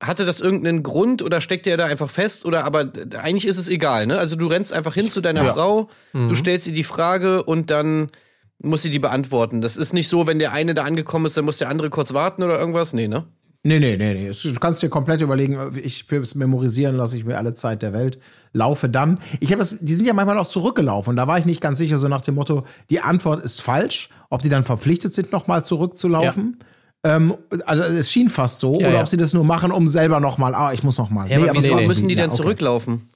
Hatte 0.00 0.26
das 0.26 0.40
irgendeinen 0.40 0.82
Grund 0.82 1.22
oder 1.22 1.40
steckt 1.40 1.66
er 1.66 1.76
da 1.76 1.86
einfach 1.86 2.10
fest 2.10 2.44
oder 2.44 2.64
aber 2.64 2.92
eigentlich 3.16 3.46
ist 3.46 3.56
es 3.56 3.68
egal, 3.68 4.06
ne? 4.06 4.18
Also 4.18 4.36
du 4.36 4.46
rennst 4.46 4.72
einfach 4.72 4.92
hin 4.94 5.08
zu 5.08 5.20
deiner 5.20 5.44
Frau, 5.54 5.88
du 6.12 6.34
stellst 6.34 6.66
ihr 6.66 6.74
die 6.74 6.84
Frage 6.84 7.42
und 7.42 7.70
dann 7.70 8.10
muss 8.58 8.82
sie 8.82 8.90
die 8.90 8.98
beantworten. 8.98 9.60
Das 9.60 9.76
ist 9.76 9.92
nicht 9.92 10.08
so, 10.08 10.26
wenn 10.26 10.38
der 10.38 10.52
eine 10.52 10.74
da 10.74 10.82
angekommen 10.82 11.26
ist, 11.26 11.36
dann 11.36 11.44
muss 11.44 11.58
der 11.58 11.70
andere 11.70 11.90
kurz 11.90 12.12
warten 12.12 12.42
oder 12.42 12.58
irgendwas. 12.58 12.92
Nee, 12.92 13.08
ne? 13.08 13.24
Nee, 13.66 13.80
nee, 13.80 13.96
nee, 13.96 14.12
nee. 14.14 14.30
Du 14.30 14.60
kannst 14.60 14.82
dir 14.82 14.90
komplett 14.90 15.22
überlegen, 15.22 15.58
ich 15.82 16.04
fürs 16.04 16.34
Memorisieren 16.34 16.96
lasse 16.96 17.16
ich 17.16 17.24
mir 17.24 17.38
alle 17.38 17.54
Zeit 17.54 17.80
der 17.80 17.94
Welt, 17.94 18.18
laufe 18.52 18.90
dann. 18.90 19.18
Ich 19.40 19.50
habe 19.52 19.60
das, 19.60 19.76
die 19.80 19.94
sind 19.94 20.04
ja 20.04 20.12
manchmal 20.12 20.36
auch 20.38 20.46
zurückgelaufen. 20.46 21.10
Und 21.10 21.16
da 21.16 21.26
war 21.26 21.38
ich 21.38 21.46
nicht 21.46 21.62
ganz 21.62 21.78
sicher, 21.78 21.96
so 21.96 22.06
nach 22.08 22.20
dem 22.20 22.34
Motto, 22.34 22.64
die 22.90 23.00
Antwort 23.00 23.42
ist 23.42 23.62
falsch, 23.62 24.10
ob 24.28 24.42
die 24.42 24.50
dann 24.50 24.64
verpflichtet 24.64 25.14
sind, 25.14 25.32
nochmal 25.32 25.64
zurückzulaufen. 25.64 26.58
Ähm, 27.04 27.34
also 27.64 27.82
es 27.84 28.10
schien 28.12 28.28
fast 28.28 28.60
so, 28.60 28.80
Ja, 28.80 28.88
oder 28.88 28.96
ja. 28.96 29.02
ob 29.02 29.08
sie 29.08 29.16
das 29.16 29.32
nur 29.32 29.44
machen, 29.44 29.72
um 29.72 29.88
selber 29.88 30.20
nochmal, 30.20 30.54
ah, 30.54 30.72
ich 30.74 30.82
muss 30.82 30.98
nochmal. 30.98 31.30
Ja, 31.30 31.38
aber 31.38 31.50
aber 31.50 31.58
wieso 31.58 31.74
nee, 31.74 31.80
nee. 31.80 31.88
müssen 31.88 32.08
die 32.08 32.14
Ja, 32.14 32.22
denn 32.22 32.30
okay. 32.30 32.42
zurücklaufen? 32.42 33.08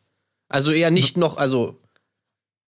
Also 0.48 0.72
eher 0.72 0.90
nicht 0.90 1.18
noch, 1.18 1.36
also 1.36 1.76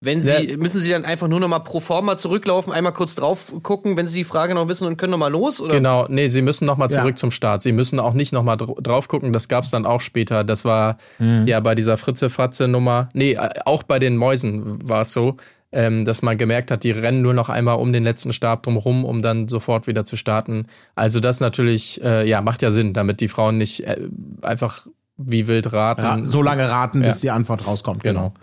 wenn 0.03 0.23
sie, 0.23 0.31
Ja. 0.51 0.57
müssen 0.57 0.81
sie 0.81 0.89
dann 0.91 1.05
einfach 1.05 1.29
nur 1.29 1.41
noch 1.41 1.49
mal 1.49 1.59
pro 1.59 1.81
forma 1.81 2.17
zurücklaufen, 2.17 2.73
einmal 2.73 2.95
kurz 2.95 3.15
drauf 3.15 3.53
gucken, 3.63 3.97
wenn 3.99 4.09
sie 4.09 4.19
die 4.19 4.25
Frage 4.25 4.55
noch 4.55 4.67
wissen 4.69 4.87
und 4.87 4.97
können 4.97 5.11
noch 5.11 5.19
mal 5.19 5.31
los? 5.31 5.61
Oder? 5.61 5.75
Genau, 5.75 6.07
nee, 6.09 6.29
sie 6.31 6.41
müssen 6.41 6.65
nochmal 6.65 6.89
zurück 6.89 7.11
Ja. 7.11 7.15
zum 7.17 7.31
Start. 7.31 7.61
Sie 7.61 7.73
müssen 7.73 8.01
auch 8.01 8.15
nicht 8.15 8.33
nochmal 8.33 8.57
dr 8.57 8.77
drauf 8.83 9.09
gucken, 9.09 9.33
das 9.35 9.49
gab's 9.49 9.71
dann 9.71 9.85
auch 9.85 10.01
später. 10.01 10.43
Das 10.43 10.65
war 10.65 10.97
ja 11.19 11.61
bei 11.61 11.75
dieser 11.75 11.97
Fritze-Fatze-Nummer, 11.99 13.09
nee, 13.13 13.33
äh, 13.33 13.49
auch 13.67 13.83
bei 13.83 13.99
den 13.99 14.17
Mäusen 14.17 14.89
war 14.89 15.03
es 15.03 15.13
so, 15.13 15.37
ähm, 15.73 16.05
dass 16.07 16.23
man 16.23 16.39
gemerkt 16.39 16.71
hat, 16.71 16.83
die 16.83 16.91
rennen 16.91 17.21
nur 17.23 17.35
noch 17.35 17.49
einmal 17.51 17.77
um 17.79 17.93
den 17.93 18.03
letzten 18.03 18.33
Stab 18.33 18.63
drumherum, 18.63 19.05
um 19.05 19.21
dann 19.23 19.49
sofort 19.49 19.87
wieder 19.87 20.05
zu 20.07 20.17
starten. 20.17 20.67
Also 20.95 21.21
das 21.21 21.41
natürlich, 21.41 22.03
äh, 22.03 22.27
ja, 22.29 22.41
macht 22.41 22.63
ja 22.63 22.71
Sinn, 22.71 22.93
damit 22.95 23.21
die 23.21 23.29
Frauen 23.29 23.59
nicht 23.59 23.85
äh, 23.87 23.99
einfach 24.43 24.87
wie 25.19 25.47
wild 25.47 25.73
raten. 25.75 26.01
Ra 26.01 26.19
so 26.25 26.41
lange 26.43 26.69
raten, 26.69 27.01
bis 27.03 27.17
Ja. 27.17 27.21
die 27.21 27.31
Antwort 27.33 27.67
rauskommt. 27.67 28.03
Genau. 28.03 28.21
Genau. 28.31 28.35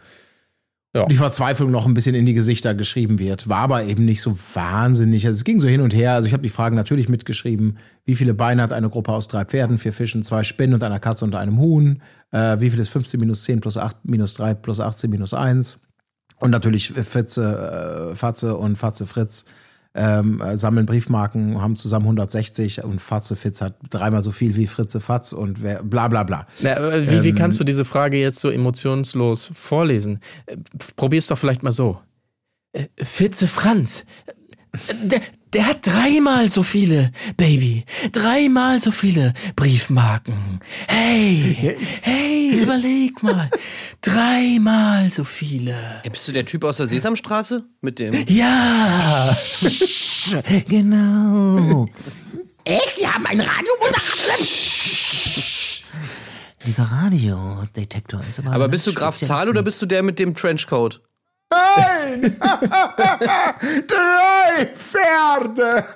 Ja. 0.96 1.06
Die 1.06 1.16
Verzweiflung 1.16 1.70
noch 1.70 1.86
ein 1.86 1.94
bisschen 1.94 2.16
in 2.16 2.26
die 2.26 2.34
Gesichter 2.34 2.74
geschrieben 2.74 3.20
wird, 3.20 3.50
war 3.50 3.60
aber 3.60 3.84
eben 3.84 4.06
nicht 4.06 4.22
so 4.22 4.38
wahnsinnig. 4.54 5.28
Also 5.28 5.38
es 5.38 5.44
ging 5.44 5.60
so 5.60 5.68
hin 5.68 5.82
und 5.82 5.94
her. 5.94 6.14
Also 6.14 6.28
ich 6.28 6.34
habe 6.34 6.44
die 6.44 6.50
Fragen 6.50 6.76
natürlich 6.76 7.10
mitgeschrieben. 7.10 7.78
Wie 8.06 8.16
viele 8.16 8.34
Beine 8.34 8.62
hat 8.64 8.72
eine 8.72 8.90
Gruppe 8.90 9.12
aus 9.12 9.28
drei 9.28 9.46
Pferden, 9.46 9.78
vier 9.78 9.94
Fischen, 9.94 10.24
zwei 10.24 10.44
Spinnen 10.44 10.74
und 10.74 10.84
einer 10.84 11.00
Katze 11.00 11.26
und 11.26 11.36
einem 11.36 11.60
Huhn? 11.60 12.02
Äh, 12.32 12.60
wie 12.62 12.70
viel 12.70 12.80
ist 12.80 12.90
15 12.90 13.20
minus 13.20 13.44
10 13.44 13.60
plus 13.60 13.78
8 13.78 14.06
minus 14.06 14.34
3 14.36 14.54
plus 14.56 14.80
18 14.80 15.10
minus 15.10 15.34
1? 15.34 15.82
Und 16.40 16.52
natürlich 16.52 16.90
Fitze, 16.90 18.12
äh, 18.12 18.16
Fatze 18.16 18.56
und 18.56 18.78
Fatze 18.78 19.06
Fritz 19.08 19.46
ähm, 19.96 20.42
äh, 20.42 20.58
sammeln 20.58 20.86
Briefmarken, 20.86 21.62
haben 21.62 21.76
zusammen 21.76 22.06
160 22.06 22.84
und 22.84 23.02
Fatze 23.02 23.36
Fitz 23.36 23.62
hat 23.62 23.76
dreimal 23.90 24.24
so 24.24 24.32
viel 24.32 24.56
wie 24.56 24.68
Fritze 24.68 25.00
Fatz 25.00 25.34
und 25.34 25.64
wer, 25.64 25.84
bla 25.84 26.08
bla 26.08 26.24
bla. 26.24 26.48
Na, 26.62 26.76
äh, 26.76 27.10
wie, 27.10 27.16
Ähm. 27.16 27.24
wie 27.24 27.34
kannst 27.34 27.60
du 27.60 27.64
diese 27.64 27.86
Frage 27.86 28.18
jetzt 28.18 28.40
so 28.40 28.50
emotionslos 28.50 29.52
vorlesen? 29.54 30.20
Äh, 30.46 30.58
Probier's 30.96 31.28
doch 31.28 31.38
vielleicht 31.38 31.64
mal 31.64 31.72
so. 31.72 32.00
Fitze 33.02 33.48
Franz. 33.48 34.06
Der, 35.04 35.22
der 35.54 35.66
hat 35.68 35.86
dreimal 35.86 36.48
so 36.50 36.64
viele, 36.64 37.12
Baby. 37.38 37.84
Dreimal 38.12 38.80
so 38.80 38.92
viele 38.92 39.34
Briefmarken. 39.56 40.60
Hey, 40.88 41.76
hey, 42.02 42.50
überleg 42.62 43.22
mal. 43.24 43.50
Dreimal 44.02 45.10
so 45.10 45.24
viele. 45.24 46.02
Ey, 46.04 46.10
bist 46.10 46.28
du 46.28 46.32
der 46.32 46.46
Typ 46.46 46.64
aus 46.64 46.78
der 46.78 46.88
Sesamstraße? 46.88 47.66
Mit 47.82 48.00
dem. 48.00 48.14
Ja. 48.28 49.36
Genau. 50.68 51.86
Echt? 52.66 52.98
Wir 52.98 53.14
haben 53.14 53.26
einen 53.26 53.40
Radiomoderator? 53.40 54.36
Dieser 56.66 56.84
Radiodetektor 56.84 58.22
ist 58.28 58.40
aber. 58.40 58.52
Aber 58.52 58.68
bist 58.68 58.86
du 58.88 58.94
Graf 58.94 59.16
Zahl 59.18 59.48
oder 59.48 59.64
bist 59.64 59.82
du 59.82 59.86
der 59.86 60.04
mit 60.04 60.20
dem 60.20 60.36
Trenchcoat? 60.36 61.02
Nein! 61.50 62.22
Drei 63.88 64.66
Pferde! 64.74 65.86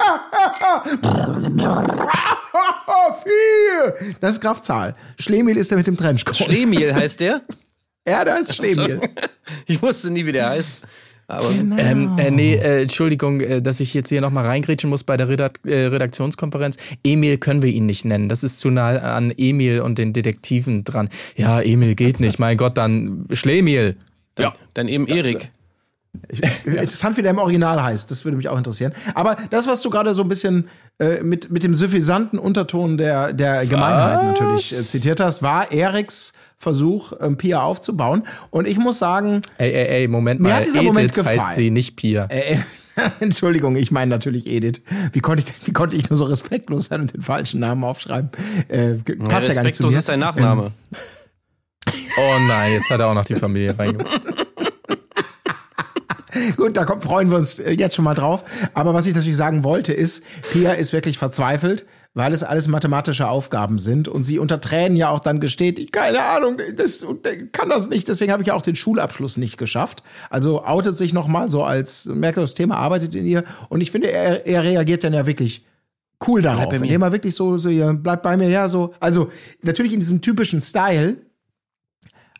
Vier! 3.24 4.15
Das 4.22 4.31
ist 4.31 4.41
Graf 4.41 4.62
Zahl. 4.62 4.96
Schlemiel 5.20 5.58
ist 5.58 5.72
der 5.72 5.77
mit 5.77 5.88
dem 5.88 5.98
Trenchcoat. 5.98 6.38
Schlemiel 6.38 6.93
heißt 6.96 7.20
der? 7.20 7.41
ja, 8.08 8.24
da 8.25 8.36
ist 8.36 8.55
Schlemiel. 8.55 9.01
Ich 9.65 9.81
wusste 9.81 10.10
nie, 10.12 10.25
wie 10.25 10.31
der 10.31 10.50
heißt. 10.50 10.84
Aber 11.27 11.50
Ähm, 11.50 12.17
äh, 12.17 12.29
nee, 12.31 12.55
äh, 12.55 12.81
Entschuldigung, 12.81 13.39
äh, 13.39 13.62
dass 13.62 13.79
ich 13.79 13.93
jetzt 13.93 14.10
hier 14.10 14.20
nochmal 14.20 14.46
reingrätschen 14.46 14.89
muss 14.89 15.05
bei 15.05 15.15
der 15.15 15.29
Redak 15.29 15.60
äh, 15.65 15.86
Redaktionskonferenz. 15.86 16.75
Emil 17.05 17.38
können 17.38 17.62
wir 17.62 17.70
ihn 17.70 17.86
nicht 17.86 18.03
nennen. 18.03 18.27
Das 18.27 18.43
ist 18.43 18.60
zu 18.60 18.70
nah 18.70 18.98
an 18.98 19.31
Emil 19.38 19.79
und 19.81 19.98
den 19.98 20.12
Detektiven 20.12 20.84
dran. 20.84 21.08
Ja, 21.38 21.62
Emil 21.62 21.96
geht 21.96 22.20
nicht. 22.20 22.38
Mein 22.39 22.58
Gott, 22.58 22.77
dann 22.77 23.27
Schlemiel. 23.31 23.96
Ja. 24.39 24.53
dann 24.73 24.88
eben 24.88 25.07
Erik. 25.07 25.51
Interessant, 26.65 27.15
wie 27.17 27.21
der 27.21 27.31
im 27.31 27.38
Original 27.38 27.81
heißt. 27.81 28.11
Das 28.11 28.25
würde 28.25 28.35
mich 28.35 28.50
auch 28.50 28.57
interessieren. 28.57 28.91
Aber 29.15 29.38
das, 29.50 29.65
was 29.67 29.81
du 29.81 29.89
gerade 29.89 30.13
so 30.13 30.21
ein 30.23 30.27
bisschen 30.29 30.67
äh, 31.00 31.21
mit, 31.23 31.51
mit 31.51 31.63
dem 31.63 31.73
suffisanten 31.73 32.38
Unterton 32.38 32.97
der, 32.97 33.31
der 33.31 33.65
Gemeinheit 33.65 34.25
natürlich 34.25 34.73
äh, 34.73 34.81
zitiert 34.83 35.19
hast, 35.21 35.41
war 35.41 35.71
Eriks 35.71 36.33
Versuch, 36.57 37.13
ähm, 37.21 37.38
Pia 37.38 37.61
aufzubauen. 37.63 38.23
Und 38.50 38.67
ich 38.67 38.77
muss 38.77 39.00
sagen, 39.00 39.41
Ey, 39.57 39.71
ey, 39.71 39.88
ey, 40.01 40.07
Moment 40.09 40.41
Mir 40.41 40.50
mal. 40.50 40.55
hat 40.57 40.65
dieser 40.65 40.83
Moment 40.83 41.11
Edith 41.17 41.25
heißt 41.25 41.38
gefallen. 41.38 41.55
sie, 41.55 41.71
nicht 41.71 41.95
Pia. 41.95 42.25
äh, 42.29 42.57
Entschuldigung, 43.21 43.77
ich 43.77 43.89
meine 43.89 44.09
natürlich 44.09 44.45
Edith. 44.47 44.81
Wie 45.13 45.21
konnte 45.21 45.43
ich, 45.47 45.67
wie 45.67 45.71
konnte 45.71 45.95
ich 45.95 46.09
nur 46.09 46.17
so 46.17 46.25
respektlos 46.25 46.85
sein 46.85 47.01
und 47.01 47.13
den 47.13 47.21
falschen 47.21 47.61
Namen 47.61 47.83
aufschreiben? 47.85 48.29
Äh, 48.67 48.95
ge- 49.05 49.17
Ja, 49.17 49.25
passt 49.27 49.47
ja 49.47 49.53
gar 49.53 49.63
nicht 49.63 49.75
zu 49.75 49.83
respektlos 49.83 49.91
mir. 49.93 49.97
ist 50.00 50.09
dein 50.09 50.19
Nachname. 50.19 50.71
Oh 52.17 52.38
nein, 52.48 52.74
jetzt 52.74 52.89
hat 52.89 53.00
er 53.00 53.07
auch 53.07 53.13
noch 53.13 53.25
die 53.25 53.36
Familie 53.36 53.77
reingebracht. 53.77 54.21
Gut, 56.57 56.77
da 56.77 56.86
kommt, 56.86 57.03
freuen 57.03 57.29
wir 57.29 57.38
uns 57.38 57.60
äh, 57.60 57.71
jetzt 57.71 57.95
schon 57.95 58.05
mal 58.05 58.13
drauf. 58.13 58.43
Aber 58.74 58.93
was 58.93 59.05
ich 59.05 59.15
natürlich 59.15 59.38
sagen 59.38 59.63
wollte, 59.63 59.93
ist, 59.93 60.24
Pia 60.51 60.74
ist 60.74 60.93
wirklich 60.93 61.17
verzweifelt, 61.17 61.86
weil 62.13 62.33
es 62.33 62.43
alles 62.43 62.67
mathematische 62.67 63.27
Aufgaben 63.27 63.79
sind 63.79 64.07
und 64.07 64.24
sie 64.24 64.39
unter 64.39 64.60
Tränen 64.60 64.95
ja 64.95 65.10
auch 65.10 65.19
dann 65.19 65.39
gesteht, 65.39 65.91
keine 65.91 66.21
Ahnung, 66.24 66.57
das 66.75 67.05
kann 67.51 67.69
das 67.69 67.89
nicht, 67.89 68.07
deswegen 68.07 68.31
habe 68.31 68.43
ich 68.43 68.48
ja 68.48 68.53
auch 68.53 68.62
den 68.62 68.75
Schulabschluss 68.75 69.38
nicht 69.38 69.57
geschafft. 69.57 70.03
Also 70.29 70.65
outet 70.65 70.98
sich 70.98 71.13
nochmal 71.13 71.50
so 71.50 71.63
als, 71.63 72.05
merkt, 72.05 72.38
das 72.38 72.53
Thema 72.53 72.77
arbeitet 72.77 73.15
in 73.15 73.25
ihr 73.25 73.43
und 73.69 73.81
ich 73.81 73.91
finde, 73.91 74.12
er, 74.12 74.45
er 74.45 74.63
reagiert 74.63 75.03
dann 75.03 75.13
ja 75.13 75.25
wirklich 75.25 75.65
cool 76.27 76.41
darauf, 76.41 76.71
indem 76.74 77.01
er 77.01 77.12
wirklich 77.12 77.33
so, 77.33 77.57
so 77.57 77.69
ja, 77.69 77.91
bleibt 77.93 78.24
bei 78.24 78.38
mir, 78.38 78.50
ja, 78.50 78.67
so, 78.67 78.93
also 79.00 79.31
natürlich 79.63 79.93
in 79.93 80.00
diesem 80.00 80.21
typischen 80.21 80.62
Style, 80.62 81.17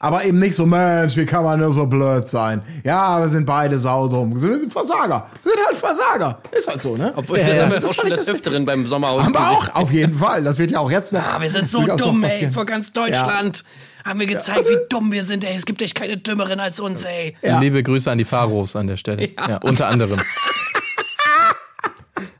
aber 0.01 0.25
eben 0.25 0.39
nicht 0.39 0.55
so, 0.55 0.65
Mensch, 0.65 1.15
wie 1.15 1.25
kann 1.25 1.43
man 1.43 1.60
nur 1.60 1.72
so 1.72 1.86
blöd 1.86 2.27
sein? 2.27 2.62
Ja, 2.84 3.20
wir 3.20 3.27
sind 3.29 3.46
beide 3.46 3.77
saudumm. 3.77 4.31
Wir 4.34 4.53
sind 4.53 4.72
Versager. 4.74 5.27
Wir 5.43 5.51
sind 5.53 5.65
halt 5.67 5.77
Versager. 5.77 6.41
Ist 6.51 6.67
halt 6.67 6.81
so, 6.81 6.98
ne? 6.98 7.13
Obwohl, 7.15 7.39
Ja, 7.39 7.48
das 7.48 7.58
ja. 7.58 7.63
haben 7.63 7.72
wir 7.72 7.79
Das 7.79 7.91
auch 7.91 7.93
schon 7.96 8.10
des 8.10 8.25
das- 8.25 8.29
Öfteren 8.36 8.65
beim 8.65 8.88
Sommerhaus 8.88 9.24
Haben 9.24 9.34
wir 9.34 9.50
auch, 9.51 9.75
auf 9.75 9.91
jeden 9.91 10.17
Fall. 10.17 10.43
Das 10.43 10.58
wird 10.58 10.72
ja 10.72 10.79
auch 10.79 10.91
jetzt 10.91 11.13
noch. 11.13 11.22
Ah, 11.22 11.39
wir 11.39 11.50
sind 11.50 11.70
so 11.70 11.86
dumm, 11.86 12.24
ey. 12.24 12.50
Vor 12.51 12.65
ganz 12.65 12.91
Deutschland 12.91 13.63
haben 14.03 14.20
wir 14.20 14.25
gezeigt, 14.27 14.67
wie 14.67 14.77
dumm 14.89 15.12
wir 15.12 15.24
sind, 15.24 15.43
ey. 15.43 15.55
Es 15.55 15.65
gibt 15.65 15.81
echt 15.81 15.93
keine 15.96 16.17
Dümmeren 16.17 16.60
als 16.60 16.79
uns, 16.79 17.05
ey. 17.05 17.36
Ja. 17.43 17.60
Liebe 17.60 17.84
Grüße 17.84 18.10
an 18.10 18.17
die 18.17 18.25
Pharos 18.25 18.75
an 18.75 18.88
der 18.88 18.98
Stelle. 18.98 19.29
Ja, 19.48 19.58
unter 19.58 19.88
anderem. 19.88 20.20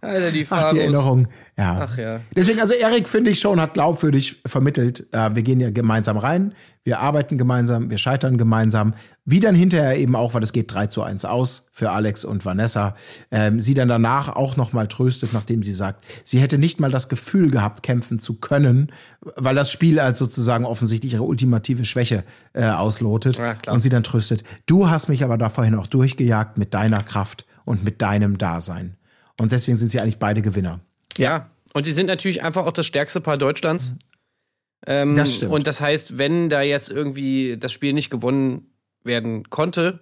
Alter, 0.02 0.32
die 0.32 0.48
Ach, 0.50 0.72
die 0.72 0.80
Erinnerung. 0.80 1.28
Ja. 1.58 1.88
Ach 1.90 1.98
ja. 1.98 2.20
Deswegen, 2.36 2.60
also 2.60 2.74
Erik, 2.74 3.08
finde 3.08 3.32
ich 3.32 3.40
schon, 3.40 3.60
hat 3.60 3.74
glaubwürdig 3.74 4.42
vermittelt, 4.46 5.08
äh, 5.12 5.36
wir 5.36 5.44
gehen 5.44 5.60
ja 5.60 5.70
gemeinsam 5.70 6.18
rein, 6.18 6.54
wir 6.84 7.00
arbeiten 7.00 7.38
gemeinsam, 7.38 7.92
wir 7.92 8.00
scheitern 8.00 8.40
gemeinsam. 8.40 8.96
Wie 9.24 9.40
dann 9.40 9.54
hinterher 9.54 9.98
eben 9.98 10.16
auch, 10.16 10.34
weil 10.34 10.42
es 10.42 10.52
geht 10.52 10.74
3 10.74 10.88
zu 10.88 11.04
1 11.04 11.26
aus 11.26 11.68
für 11.72 11.92
Alex 11.92 12.26
und 12.26 12.44
Vanessa, 12.44 12.96
ähm, 13.30 13.60
sie 13.60 13.76
dann 13.76 13.88
danach 13.88 14.30
auch 14.30 14.58
nochmal 14.58 14.88
tröstet, 14.88 15.32
nachdem 15.34 15.62
sie 15.62 15.74
sagt, 15.74 16.04
sie 16.24 16.40
hätte 16.40 16.58
nicht 16.58 16.80
mal 16.80 16.90
das 16.90 17.08
Gefühl 17.08 17.52
gehabt, 17.52 17.84
kämpfen 17.84 18.18
zu 18.18 18.40
können, 18.40 18.92
weil 19.36 19.54
das 19.54 19.72
Spiel 19.72 20.00
als 20.00 20.18
sozusagen 20.18 20.66
offensichtlich 20.66 21.14
ihre 21.14 21.24
ultimative 21.24 21.86
Schwäche 21.86 22.24
äh, 22.54 22.66
auslotet. 22.66 23.38
Ja, 23.38 23.56
und 23.72 23.82
sie 23.82 23.90
dann 23.90 24.04
tröstet, 24.04 24.44
du 24.66 24.90
hast 24.90 25.08
mich 25.08 25.24
aber 25.24 25.38
da 25.38 25.50
vorhin 25.50 25.76
auch 25.76 25.88
durchgejagt 25.88 26.58
mit 26.58 26.74
deiner 26.74 27.04
Kraft 27.04 27.46
und 27.64 27.84
mit 27.84 28.02
deinem 28.02 28.40
Dasein. 28.40 28.98
Und 29.42 29.52
deswegen 29.52 29.76
sind 29.76 29.90
sie 29.90 30.00
eigentlich 30.00 30.20
beide 30.20 30.44
Gewinner. 30.44 30.82
Ja, 31.18 31.50
und 31.74 31.88
die 31.88 31.94
sind 31.94 32.06
natürlich 32.06 32.44
einfach 32.44 32.68
auch 32.68 32.72
das 32.74 32.86
stärkste 32.86 33.22
Paar 33.22 33.38
Deutschlands. 33.38 33.94
Ähm, 34.86 35.16
Das 35.16 35.34
stimmt. 35.34 35.52
Und 35.52 35.66
das 35.66 35.82
heißt, 35.82 36.20
wenn 36.20 36.48
da 36.48 36.62
jetzt 36.62 36.92
irgendwie 36.92 37.58
das 37.58 37.72
Spiel 37.72 37.94
nicht 37.94 38.12
gewonnen 38.12 38.68
werden 39.04 39.50
konnte, 39.50 40.02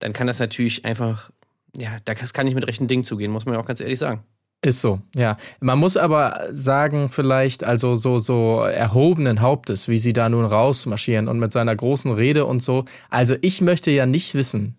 dann 0.00 0.12
kann 0.12 0.26
das 0.26 0.40
natürlich 0.40 0.84
einfach, 0.84 1.30
ja, 1.76 1.98
das 2.04 2.32
kann 2.32 2.46
nicht 2.46 2.56
mit 2.56 2.66
rechten 2.66 2.88
Dingen 2.88 3.04
zugehen, 3.04 3.30
muss 3.30 3.46
man 3.46 3.54
ja 3.54 3.60
auch 3.60 3.66
ganz 3.66 3.80
ehrlich 3.80 4.00
sagen. 4.00 4.24
Ist 4.62 4.80
so, 4.80 5.00
ja. 5.14 5.36
Man 5.60 5.78
muss 5.78 5.96
aber 5.96 6.48
sagen, 6.50 7.10
vielleicht, 7.10 7.62
also 7.62 7.94
so, 7.94 8.18
so 8.18 8.62
erhobenen 8.62 9.42
Hauptes, 9.42 9.86
wie 9.86 10.00
sie 10.00 10.12
da 10.12 10.28
nun 10.28 10.44
rausmarschieren 10.44 11.28
und 11.28 11.38
mit 11.38 11.52
seiner 11.52 11.76
großen 11.76 12.10
Rede 12.10 12.46
und 12.46 12.64
so. 12.64 12.84
Also 13.10 13.36
ich 13.42 13.60
möchte 13.60 13.92
ja 13.92 14.06
nicht 14.06 14.34
wissen, 14.34 14.76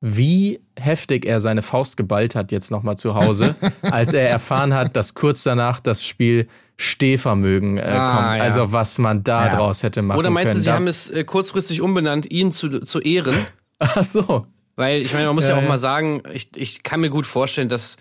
wie 0.00 0.60
heftig 0.78 1.24
er 1.24 1.40
seine 1.40 1.62
Faust 1.62 1.96
geballt 1.96 2.34
hat 2.34 2.52
jetzt 2.52 2.70
nochmal 2.70 2.96
zu 2.96 3.14
Hause, 3.14 3.54
als 3.82 4.12
er 4.12 4.28
erfahren 4.28 4.74
hat, 4.74 4.94
dass 4.96 5.14
kurz 5.14 5.42
danach 5.42 5.80
das 5.80 6.06
Spiel 6.06 6.48
Stehvermögen 6.76 7.78
äh, 7.78 7.82
Ah, 7.82 8.22
kommt. 8.24 8.36
ja. 8.36 8.42
Also 8.42 8.72
was 8.72 8.98
man 8.98 9.24
da 9.24 9.46
Ja. 9.46 9.56
draus 9.56 9.82
hätte 9.82 10.02
machen 10.02 10.18
Oder 10.18 10.30
meinst 10.30 10.48
können. 10.52 10.60
du, 10.60 10.64
sie 10.64 10.72
haben 10.72 10.86
es 10.86 11.08
äh, 11.10 11.24
kurzfristig 11.24 11.80
umbenannt, 11.80 12.30
ihn 12.30 12.52
zu, 12.52 12.80
zu 12.80 13.00
ehren? 13.00 13.34
Ach 13.78 14.04
so. 14.04 14.46
Weil 14.76 15.00
ich 15.00 15.14
meine, 15.14 15.26
man 15.26 15.34
muss 15.36 15.44
ja, 15.48 15.56
Ja, 15.56 15.64
auch 15.64 15.68
mal 15.68 15.78
sagen, 15.78 16.22
ich, 16.34 16.50
ich 16.54 16.82
kann 16.82 17.00
mir 17.00 17.08
gut 17.08 17.26
vorstellen, 17.26 17.70
dass 17.70 17.96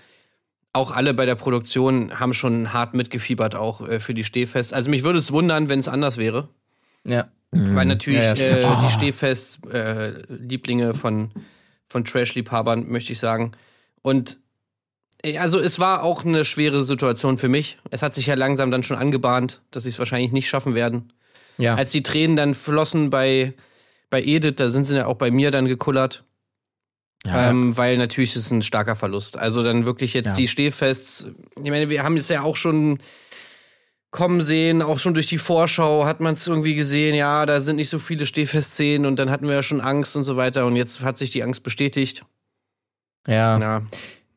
auch 0.73 0.91
alle 0.91 1.13
bei 1.13 1.25
der 1.25 1.35
Produktion 1.35 2.19
haben 2.19 2.33
schon 2.33 2.73
hart 2.73 2.93
mitgefiebert, 2.93 3.55
auch 3.55 3.87
äh, 3.87 4.01
für 4.01 4.13
die 4.13 4.25
Stehfest. 4.25 4.73
Also 4.73 4.89
mich 4.89 5.03
würde 5.05 5.19
es 5.19 5.31
wundern, 5.31 5.69
wenn 5.69 5.79
es 5.79 5.87
anders 5.87 6.17
wäre. 6.17 6.49
Ja. 7.07 7.27
Weil 7.51 7.85
natürlich 7.85 8.19
Ja, 8.19 8.33
ja, 8.33 8.35
äh, 8.57 8.61
stimmt. 8.61 8.77
die 8.85 8.91
Stehfest-Lieblinge 8.91 10.93
von, 10.93 11.31
von 11.95 12.03
Trash-Liebhabern, 12.03 12.89
möchte 12.89 13.13
ich 13.13 13.19
sagen. 13.19 13.53
Und 14.01 14.39
äh, 15.23 15.37
also 15.37 15.57
es 15.61 15.79
war 15.79 16.03
auch 16.03 16.25
eine 16.25 16.43
schwere 16.43 16.83
Situation 16.83 17.37
für 17.37 17.47
mich. 17.47 17.77
Es 17.89 18.01
hat 18.01 18.13
sich 18.13 18.25
ja 18.25 18.35
langsam 18.35 18.69
dann 18.69 18.83
schon 18.83 18.97
angebahnt, 18.97 19.61
dass 19.71 19.83
sie 19.83 19.89
es 19.89 19.97
wahrscheinlich 19.97 20.33
nicht 20.33 20.49
schaffen 20.49 20.75
werden. 20.75 21.13
Ja. 21.57 21.75
Als 21.75 21.93
die 21.93 22.03
Tränen 22.03 22.35
dann 22.35 22.53
flossen 22.53 23.09
bei, 23.09 23.53
bei 24.09 24.21
Edith, 24.21 24.55
da 24.57 24.69
sind 24.69 24.83
sie 24.83 24.97
ja 24.97 25.05
auch 25.05 25.15
bei 25.15 25.31
mir 25.31 25.51
dann 25.51 25.69
gekullert. 25.69 26.25
Ähm, 27.25 27.77
weil 27.77 27.97
natürlich 27.97 28.35
ist 28.35 28.47
es 28.47 28.51
ein 28.51 28.61
starker 28.61 28.97
Verlust. 28.97 29.37
Also 29.37 29.63
dann 29.63 29.85
wirklich 29.85 30.13
jetzt 30.13 30.31
Ja. 30.31 30.33
die 30.33 30.49
Stehfests. 30.49 31.27
Ich 31.63 31.69
meine, 31.71 31.89
wir 31.89 32.03
haben 32.03 32.17
es 32.17 32.27
ja 32.27 32.41
auch 32.41 32.57
schon 32.57 32.99
kommen 34.15 34.41
sehen, 34.41 34.81
auch 34.81 34.97
schon 34.97 35.13
durch 35.13 35.27
die 35.27 35.37
Vorschau 35.37 36.05
hat 36.05 36.21
man 36.21 36.35
es 36.35 36.47
irgendwie 36.47 36.73
gesehen, 36.73 37.15
ja, 37.15 37.45
da 37.45 37.59
sind 37.59 37.75
nicht 37.75 37.89
so 37.89 37.99
viele 37.99 38.25
Stehfestszenen 38.25 39.05
und 39.05 39.19
dann 39.19 39.29
hatten 39.29 39.45
wir 39.45 39.55
ja 39.55 39.61
schon 39.61 39.81
Angst 39.81 40.15
und 40.15 40.23
so 40.23 40.37
weiter 40.37 40.65
und 40.65 40.77
jetzt 40.77 41.01
hat 41.01 41.17
sich 41.17 41.31
die 41.31 41.43
Angst 41.43 41.63
bestätigt. 41.63 42.23
ja. 43.27 43.59
Ja, 43.59 43.81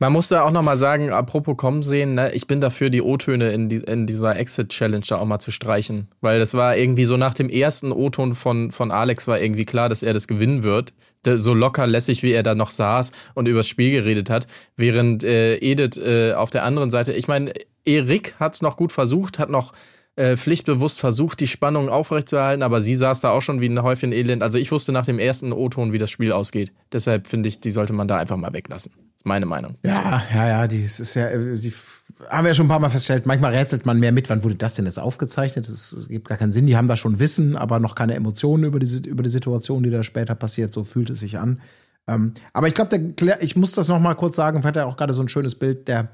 Man 0.01 0.13
muss 0.13 0.29
da 0.29 0.43
auch 0.43 0.51
nochmal 0.51 0.77
sagen, 0.77 1.11
apropos 1.11 1.57
kommen 1.57 1.85
sehen, 1.85 2.15
ne, 2.15 2.33
ich 2.33 2.49
bin 2.49 2.61
dafür, 2.61 2.91
die 2.91 3.03
O-Töne 3.03 3.53
in, 3.53 3.69
die, 3.69 3.77
in 3.77 4.09
dieser 4.09 4.37
Exit-Challenge 4.37 5.05
da 5.09 5.17
auch 5.17 5.27
mal 5.27 5.39
zu 5.39 5.53
streichen. 5.53 6.09
Weil 6.21 6.41
das 6.41 6.55
war 6.55 6.77
irgendwie 6.77 7.05
so 7.05 7.17
nach 7.17 7.35
dem 7.35 7.49
ersten 7.49 7.93
O-Ton 7.93 8.35
von, 8.35 8.73
von 8.73 8.91
Alex 8.91 9.29
war 9.29 9.41
irgendwie 9.41 9.65
klar, 9.65 9.89
dass 9.89 10.03
er 10.03 10.13
das 10.13 10.27
gewinnen 10.27 10.65
wird. 10.65 10.93
So 11.25 11.53
locker 11.55 11.87
lässig, 11.87 12.23
wie 12.23 12.33
er 12.33 12.43
da 12.45 12.55
noch 12.55 12.71
saß 12.71 13.13
und 13.35 13.49
übers 13.49 13.67
Spiel 13.69 13.91
geredet 13.91 14.31
hat. 14.31 14.47
Während 14.77 15.25
äh, 15.25 15.57
Edith 15.57 15.99
äh, 15.99 16.33
auf 16.33 16.51
der 16.51 16.65
anderen 16.65 16.91
Seite, 16.91 17.13
ich 17.13 17.27
meine, 17.27 17.53
Erik 17.89 18.35
hat's 18.39 18.63
noch 18.63 18.77
gut 18.77 18.93
versucht, 18.93 19.39
hat 19.39 19.51
noch 19.51 19.73
äh, 20.17 20.37
pflichtbewusst 20.37 21.01
versucht, 21.01 21.41
die 21.41 21.47
Spannung 21.47 21.89
aufrechtzuerhalten, 21.89 22.63
aber 22.63 22.81
sie 22.81 22.95
saß 22.95 23.21
da 23.21 23.31
auch 23.31 23.43
schon 23.43 23.61
wie 23.61 23.69
ein 23.69 23.83
Häufchen 23.83 24.13
Elend. 24.13 24.43
Also 24.43 24.59
ich 24.59 24.71
wusste 24.73 24.93
nach 24.93 25.07
dem 25.07 25.19
ersten 25.19 25.53
O-Ton, 25.53 25.93
wie 25.93 25.99
das 25.99 26.11
Spiel 26.11 26.33
ausgeht. 26.33 26.73
Deshalb 26.93 27.27
finde 27.27 27.49
ich, 27.49 27.61
die 27.61 27.71
sollte 27.71 27.93
man 27.93 28.09
da 28.09 28.17
einfach 28.17 28.37
mal 28.37 28.53
weglassen. 28.53 28.93
Ist 29.17 29.27
meine 29.27 29.47
Meinung. 29.47 29.77
Ja, 29.85 30.23
ja, 30.33 30.49
ja, 30.49 30.67
die 30.69 30.85
es 30.85 31.01
ist 31.01 31.15
ja, 31.15 31.29
äh, 31.29 31.57
die 31.57 31.69
f- 31.69 32.03
haben 32.29 32.45
wir 32.45 32.51
ja 32.51 32.55
schon 32.55 32.67
ein 32.67 32.69
paar 32.69 32.81
Mal 32.81 32.91
festgestellt. 32.91 33.27
Manchmal 33.27 33.55
rätselt 33.55 33.87
man 33.87 33.99
mehr 33.99 34.13
mit, 34.13 34.29
wann 34.29 34.43
wurde 34.45 34.57
das 34.57 34.75
denn 34.75 34.85
jetzt 34.85 34.99
aufgezeichnet? 34.99 35.69
Es 35.69 36.07
gibt 36.09 36.29
gar 36.29 36.39
keinen 36.39 36.53
Sinn. 36.53 36.67
Die 36.67 36.77
haben 36.77 36.89
da 36.89 36.97
schon 36.97 37.19
Wissen, 37.21 37.57
aber 37.57 37.79
noch 37.81 37.95
keine 37.95 38.15
Emotionen 38.15 38.65
über 38.65 38.79
die, 38.79 39.09
über 39.09 39.23
die 39.23 39.31
Situation, 39.31 39.83
die 39.83 39.91
da 39.91 40.03
später 40.03 40.35
passiert. 40.35 40.73
So 40.73 40.85
fühlt 40.85 41.11
es 41.11 41.21
sich 41.21 41.39
an. 41.39 41.61
Ähm, 42.09 42.35
aber 42.53 42.69
ich 42.69 42.75
glaube, 42.75 43.15
ich 43.41 43.57
muss 43.57 43.73
das 43.73 43.89
noch 43.89 44.01
mal 44.01 44.15
kurz 44.15 44.35
sagen. 44.37 44.63
Hat 44.65 44.77
er 44.77 44.87
auch 44.87 44.97
gerade 44.97 45.15
so 45.15 45.23
ein 45.23 45.29
schönes 45.29 45.55
Bild. 45.55 45.87
Der, 45.89 46.09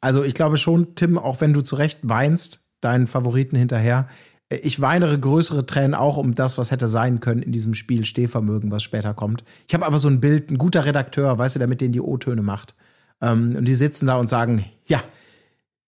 also 0.00 0.22
ich 0.24 0.34
glaube 0.34 0.56
schon, 0.56 0.94
Tim, 0.94 1.18
auch 1.18 1.40
wenn 1.40 1.52
du 1.52 1.60
zu 1.62 1.76
Recht 1.76 1.98
weinst, 2.02 2.68
deinen 2.80 3.06
Favoriten 3.06 3.56
hinterher. 3.56 4.08
äh, 4.48 4.56
Ich 4.58 4.80
weinere 4.80 5.18
größere 5.18 5.66
Tränen 5.66 5.94
auch 5.94 6.16
um 6.16 6.34
das, 6.34 6.58
was 6.58 6.70
hätte 6.70 6.88
sein 6.88 7.20
können 7.20 7.42
in 7.42 7.52
diesem 7.52 7.74
Spiel 7.74 8.04
Stehvermögen, 8.04 8.70
was 8.70 8.82
später 8.82 9.14
kommt. 9.14 9.44
Ich 9.66 9.74
habe 9.74 9.86
aber 9.86 9.98
so 9.98 10.08
ein 10.08 10.20
Bild, 10.20 10.50
ein 10.50 10.58
guter 10.58 10.86
Redakteur, 10.86 11.38
weißt 11.38 11.56
du, 11.56 11.58
der 11.58 11.68
mit 11.68 11.80
denen 11.80 11.92
die 11.92 12.00
O-Töne 12.00 12.42
macht. 12.42 12.74
Ähm, 13.20 13.56
und 13.56 13.64
die 13.64 13.74
sitzen 13.74 14.06
da 14.06 14.16
und 14.16 14.28
sagen, 14.28 14.64
ja, 14.86 15.02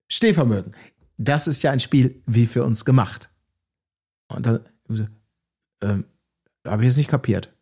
Stehvermögen. 0.09 0.75
Das 1.17 1.47
ist 1.47 1.63
ja 1.63 1.71
ein 1.71 1.81
Spiel 1.81 2.23
wie 2.27 2.47
für 2.47 2.65
uns 2.65 2.85
gemacht. 2.85 3.31
Und 4.29 4.47
dann, 4.47 4.61
ähm, 5.83 6.05
habe 6.67 6.83
ich 6.83 6.89
jetzt 6.89 6.97
nicht 6.97 7.11
kapiert. 7.11 7.53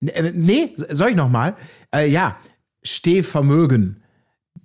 Nee, 0.00 0.10
äh, 0.10 0.32
Nee, 0.34 0.74
soll 0.76 1.10
ich 1.10 1.16
noch 1.16 1.28
mal? 1.28 1.54
Äh, 1.94 2.08
ja, 2.10 2.36
Stehvermögen. 2.82 4.02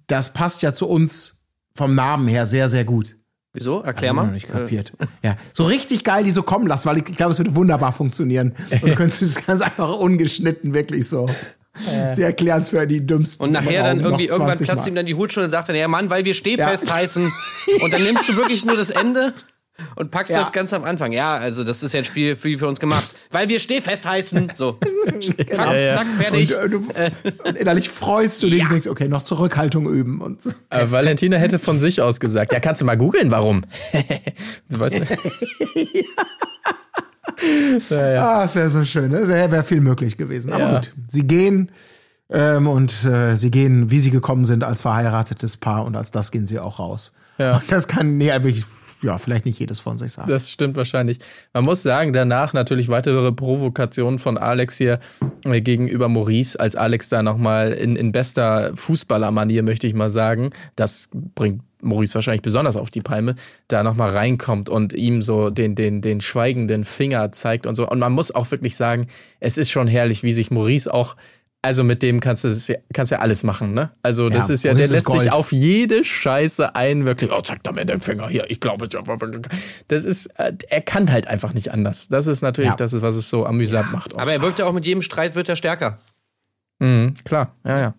Das 0.07 0.33
passt 0.33 0.61
ja 0.61 0.73
zu 0.73 0.87
uns 0.87 1.43
vom 1.75 1.95
Namen 1.95 2.27
her 2.27 2.45
sehr, 2.45 2.69
sehr 2.69 2.83
gut. 2.85 3.15
Wieso? 3.53 3.81
Erklär 3.81 4.09
Hab 4.09 4.15
ich 4.15 4.15
mal. 4.15 4.25
noch 4.25 4.33
nicht 4.33 4.47
kapiert. 4.47 4.93
Ja, 5.21 5.37
so 5.53 5.65
richtig 5.65 6.03
geil 6.03 6.23
die 6.23 6.31
so 6.31 6.41
kommen 6.41 6.67
lassen, 6.67 6.89
weil 6.89 6.97
ich, 6.97 7.09
ich 7.09 7.17
glaube, 7.17 7.33
es 7.33 7.37
würde 7.37 7.55
wunderbar 7.55 7.93
funktionieren. 7.93 8.53
Und 8.71 8.83
du 8.83 8.95
könntest 8.95 9.21
es 9.21 9.45
ganz 9.45 9.61
einfach 9.61 9.95
ungeschnitten 9.95 10.73
wirklich 10.73 11.07
so. 11.07 11.29
Sie 12.11 12.21
erklären 12.21 12.61
es 12.61 12.69
für 12.69 12.85
die 12.85 13.05
dümmsten. 13.05 13.43
Und 13.43 13.51
nachher 13.51 13.83
dann 13.83 13.99
irgendwie 13.99 14.25
irgendwann 14.25 14.57
20 14.57 14.65
platzt 14.67 14.81
Mal. 14.81 14.87
ihm 14.89 14.95
dann 14.95 15.05
die 15.07 15.15
Hutschule 15.15 15.45
und 15.45 15.51
sagt 15.51 15.69
dann, 15.69 15.75
ja 15.75 15.87
Mann, 15.87 16.09
weil 16.09 16.23
wir 16.23 16.35
Stehfest 16.35 16.91
heißen. 16.91 17.31
Und 17.81 17.93
dann 17.93 18.03
nimmst 18.03 18.29
du 18.29 18.35
wirklich 18.35 18.63
nur 18.63 18.77
das 18.77 18.91
Ende 18.91 19.33
und 19.95 20.11
packst 20.11 20.33
Ja. 20.33 20.39
das 20.41 20.51
ganz 20.53 20.71
am 20.73 20.83
Anfang. 20.83 21.11
Ja, 21.11 21.35
also 21.35 21.63
das 21.63 21.83
ist 21.83 21.93
ja 21.93 21.99
ein 21.99 22.05
Spiel 22.05 22.35
für, 22.35 22.57
für 22.57 22.67
uns 22.67 22.79
gemacht. 22.79 23.13
Weil 23.31 23.49
wir 23.49 23.59
Stehfest 23.59 24.05
heißen. 24.07 24.53
So. 24.55 24.73
Zack, 25.49 25.49
zack, 25.49 26.07
fertig. 26.19 26.55
Und, 26.55 26.95
äh, 26.95 27.11
du, 27.23 27.43
und 27.49 27.57
innerlich 27.57 27.89
freust 27.89 28.41
du 28.43 28.49
dich 28.49 28.63
und 28.63 28.71
denkst, 28.71 28.87
okay, 28.87 29.07
noch 29.07 29.23
Zurückhaltung 29.23 29.91
üben. 29.91 30.21
Und 30.21 30.43
so. 30.43 30.51
Aber 30.69 30.91
Valentina 30.91 31.37
hätte 31.37 31.59
von 31.59 31.79
sich 31.79 32.01
aus 32.01 32.19
gesagt, 32.19 32.53
ja, 32.53 32.59
kannst 32.59 32.81
du 32.81 32.85
mal 32.85 32.97
googeln, 32.97 33.31
warum? 33.31 33.61
Du 34.69 34.79
weißt 34.79 35.01
ja, 37.89 38.11
ja. 38.11 38.39
Ah, 38.39 38.43
es 38.43 38.55
wäre 38.55 38.69
so 38.69 38.83
schön. 38.85 39.13
Es 39.13 39.27
wäre 39.27 39.63
viel 39.63 39.81
möglich 39.81 40.17
gewesen. 40.17 40.53
Aber 40.53 40.63
Ja. 40.63 40.73
gut, 40.75 40.93
sie 41.07 41.25
gehen 41.27 41.71
ähm, 42.29 42.67
und 42.67 43.03
äh, 43.05 43.35
sie 43.35 43.51
gehen, 43.51 43.91
wie 43.91 43.99
sie 43.99 44.11
gekommen 44.11 44.45
sind, 44.45 44.63
als 44.63 44.81
verheiratetes 44.81 45.57
Paar 45.57 45.85
und 45.85 45.95
als 45.95 46.11
das 46.11 46.31
gehen 46.31 46.47
sie 46.47 46.59
auch 46.59 46.79
raus. 46.79 47.13
Ja. 47.37 47.57
Und 47.57 47.71
das 47.71 47.87
kann, 47.87 48.17
nee, 48.17 48.29
wirklich, 48.31 48.65
ja, 49.03 49.17
vielleicht 49.17 49.45
nicht 49.45 49.59
jedes 49.59 49.79
von 49.79 49.97
sich 49.97 50.13
sagen. 50.13 50.29
Das 50.29 50.49
stimmt 50.49 50.75
wahrscheinlich. 50.75 51.19
Man 51.53 51.65
muss 51.65 51.83
sagen, 51.83 52.13
danach 52.13 52.53
natürlich 52.53 52.89
weitere 52.89 53.31
Provokationen 53.31 54.17
von 54.17 54.37
Alex 54.37 54.77
hier 54.77 54.99
äh, 55.45 55.61
gegenüber 55.61 56.09
Maurice, 56.09 56.59
als 56.59 56.75
Alex 56.75 57.09
da 57.09 57.21
nochmal 57.21 57.73
in, 57.73 57.95
in 57.95 58.11
bester 58.11 58.71
Fußballermanier, 58.75 59.63
möchte 59.63 59.87
ich 59.87 59.93
mal 59.93 60.09
sagen, 60.09 60.51
das 60.75 61.09
bringt 61.35 61.61
Maurice 61.81 62.15
wahrscheinlich 62.15 62.41
besonders 62.41 62.77
auf 62.77 62.89
die 62.89 63.01
Palme, 63.01 63.35
da 63.67 63.83
nochmal 63.83 64.11
reinkommt 64.11 64.69
und 64.69 64.93
ihm 64.93 65.21
so 65.21 65.49
den, 65.49 65.75
den, 65.75 66.01
den 66.01 66.21
schweigenden 66.21 66.85
Finger 66.85 67.31
zeigt 67.33 67.67
und 67.67 67.75
so. 67.75 67.87
Und 67.87 67.99
man 67.99 68.13
muss 68.13 68.33
auch 68.33 68.49
wirklich 68.51 68.77
sagen, 68.77 69.07
es 69.41 69.57
ist 69.57 69.69
schon 69.69 69.87
herrlich, 69.87 70.23
wie 70.23 70.31
sich 70.31 70.49
Maurice 70.49 70.91
auch 70.93 71.15
also 71.63 71.83
mit 71.83 72.03
dem 72.03 72.19
kannst 72.19 72.43
du 72.43 72.49
ja, 72.49 72.75
kannst 72.93 73.11
ja 73.11 73.19
alles 73.19 73.43
machen, 73.43 73.73
ne? 73.73 73.91
Also 74.03 74.29
das 74.29 74.49
Ja, 74.49 74.53
ist 74.53 74.63
ja, 74.63 74.73
der 74.73 74.85
ist 74.85 74.91
lässt 74.91 75.05
sich 75.05 75.13
Gold. 75.15 75.31
auf 75.33 75.51
jede 75.51 76.03
Scheiße 76.03 76.75
ein, 76.75 77.05
wirklich. 77.05 77.31
Oh, 77.31 77.41
zeig 77.41 77.63
da 77.63 77.71
mir 77.71 77.85
den 77.85 78.01
Finger 78.01 78.27
hier. 78.27 78.45
Ich 78.51 78.59
glaube, 78.59 78.87
das 79.87 80.05
ist, 80.05 80.25
äh, 80.39 80.53
er 80.69 80.81
kann 80.81 81.11
halt 81.11 81.27
einfach 81.27 81.53
nicht 81.53 81.71
anders. 81.71 82.09
Das 82.09 82.27
ist 82.27 82.41
natürlich 82.41 82.71
Ja. 82.71 82.75
das, 82.75 82.93
ist, 82.93 83.01
was 83.01 83.15
es 83.15 83.29
so 83.29 83.45
amüsant 83.45 83.91
macht. 83.91 84.13
Auch. 84.13 84.19
Aber 84.19 84.33
er 84.33 84.41
wirkt 84.41 84.59
ja 84.59 84.65
auch 84.65 84.73
mit 84.73 84.85
jedem 84.85 85.01
Streit 85.01 85.35
wird 85.35 85.47
er 85.49 85.55
stärker. 85.55 85.99
mhm, 86.79 87.13
klar, 87.23 87.53
ja, 87.65 87.79
ja. 87.79 87.93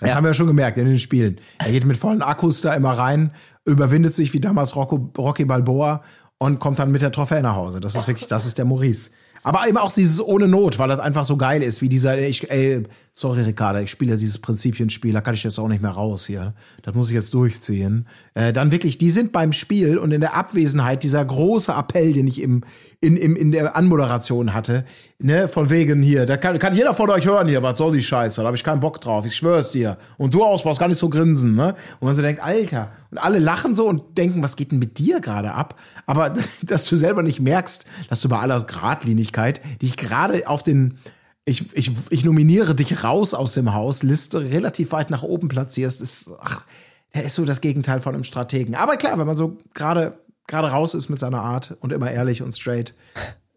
Das 0.00 0.14
haben 0.14 0.24
wir 0.24 0.30
ja 0.30 0.34
schon 0.34 0.48
gemerkt 0.48 0.76
in 0.76 0.86
den 0.86 0.98
Spielen. 0.98 1.40
Er 1.58 1.70
geht 1.70 1.84
mit 1.86 1.96
vollen 1.96 2.20
Akkus 2.20 2.60
da 2.60 2.74
immer 2.74 2.90
rein, 2.98 3.30
überwindet 3.64 4.14
sich 4.14 4.32
wie 4.32 4.40
damals 4.40 4.74
Rocco, 4.74 5.12
Rocky 5.16 5.44
Balboa 5.44 6.02
und 6.38 6.58
kommt 6.58 6.80
dann 6.80 6.90
mit 6.90 7.00
der 7.00 7.12
Trophäe 7.12 7.40
nach 7.40 7.54
Hause. 7.54 7.78
Das 7.80 7.94
ist 7.94 8.08
wirklich, 8.08 8.26
das 8.28 8.44
ist 8.44 8.58
der 8.58 8.64
Maurice. 8.64 9.10
Aber 9.44 9.68
eben 9.68 9.76
auch 9.76 9.92
dieses 9.92 10.20
ohne 10.20 10.48
Not, 10.48 10.78
weil 10.78 10.88
das 10.88 10.98
einfach 10.98 11.24
so 11.24 11.36
geil 11.36 11.62
ist, 11.62 11.82
wie 11.82 11.90
dieser, 11.90 12.18
ich, 12.18 12.50
ey, 12.50 12.82
sorry 13.16 13.42
Ricarda, 13.42 13.80
ich 13.80 13.92
spiele 13.92 14.10
ja 14.10 14.16
dieses 14.16 14.38
Prinzipienspiel, 14.38 15.12
da 15.12 15.20
kann 15.20 15.34
ich 15.34 15.44
jetzt 15.44 15.60
auch 15.60 15.68
nicht 15.68 15.80
mehr 15.80 15.92
raus 15.92 16.26
hier. 16.26 16.52
Das 16.82 16.96
muss 16.96 17.08
ich 17.08 17.14
jetzt 17.14 17.32
durchziehen. 17.32 18.08
Äh, 18.34 18.52
dann 18.52 18.72
wirklich, 18.72 18.98
die 18.98 19.10
sind 19.10 19.30
beim 19.30 19.52
Spiel 19.52 19.98
und 19.98 20.10
in 20.10 20.20
der 20.20 20.34
Abwesenheit 20.34 21.04
dieser 21.04 21.24
große 21.24 21.70
Appell, 21.70 22.12
den 22.12 22.26
ich 22.26 22.40
im, 22.40 22.64
in, 23.00 23.16
im, 23.16 23.36
in 23.36 23.52
der 23.52 23.76
Anmoderation 23.76 24.52
hatte, 24.52 24.84
ne, 25.20 25.48
von 25.48 25.70
wegen 25.70 26.02
hier, 26.02 26.26
da 26.26 26.36
kann, 26.36 26.58
kann 26.58 26.74
jeder 26.74 26.92
von 26.92 27.08
euch 27.08 27.24
hören 27.24 27.46
hier, 27.46 27.62
was 27.62 27.78
soll 27.78 27.92
die 27.92 28.02
Scheiße, 28.02 28.40
da 28.40 28.48
habe 28.48 28.56
ich 28.56 28.64
keinen 28.64 28.80
Bock 28.80 29.00
drauf, 29.00 29.24
ich 29.24 29.36
schwör's 29.36 29.70
dir. 29.70 29.96
Und 30.18 30.34
du 30.34 30.42
auch, 30.42 30.60
brauchst 30.60 30.80
gar 30.80 30.88
nicht 30.88 30.98
so 30.98 31.08
grinsen, 31.08 31.54
ne? 31.54 31.76
Und 32.00 32.06
man 32.06 32.16
so 32.16 32.22
denkt, 32.22 32.42
Alter, 32.42 32.90
und 33.12 33.18
alle 33.18 33.38
lachen 33.38 33.76
so 33.76 33.86
und 33.86 34.18
denken, 34.18 34.42
was 34.42 34.56
geht 34.56 34.72
denn 34.72 34.80
mit 34.80 34.98
dir 34.98 35.20
gerade 35.20 35.52
ab? 35.52 35.78
Aber 36.06 36.34
dass 36.62 36.86
du 36.86 36.96
selber 36.96 37.22
nicht 37.22 37.38
merkst, 37.38 37.86
dass 38.08 38.20
du 38.20 38.28
bei 38.28 38.40
aller 38.40 38.60
Gradlinigkeit 38.60 39.60
dich 39.82 39.96
gerade 39.96 40.48
auf 40.48 40.64
den 40.64 40.98
ich, 41.44 41.64
ich, 41.74 41.92
ich 42.10 42.24
nominiere 42.24 42.74
dich 42.74 43.04
raus 43.04 43.34
aus 43.34 43.54
dem 43.54 43.74
Haus, 43.74 44.02
Liste 44.02 44.40
relativ 44.50 44.92
weit 44.92 45.10
nach 45.10 45.22
oben 45.22 45.48
platzierst, 45.48 46.00
ist, 46.00 46.30
ach, 46.40 46.64
der 47.14 47.24
ist 47.24 47.34
so 47.34 47.44
das 47.44 47.60
Gegenteil 47.60 48.00
von 48.00 48.14
einem 48.14 48.24
Strategen. 48.24 48.74
Aber 48.74 48.96
klar, 48.96 49.18
wenn 49.18 49.26
man 49.26 49.36
so 49.36 49.58
gerade 49.74 50.18
gerade 50.46 50.68
raus 50.68 50.94
ist 50.94 51.08
mit 51.08 51.18
seiner 51.18 51.40
Art 51.40 51.76
und 51.80 51.92
immer 51.92 52.10
ehrlich 52.10 52.42
und 52.42 52.56
straight, 52.56 52.94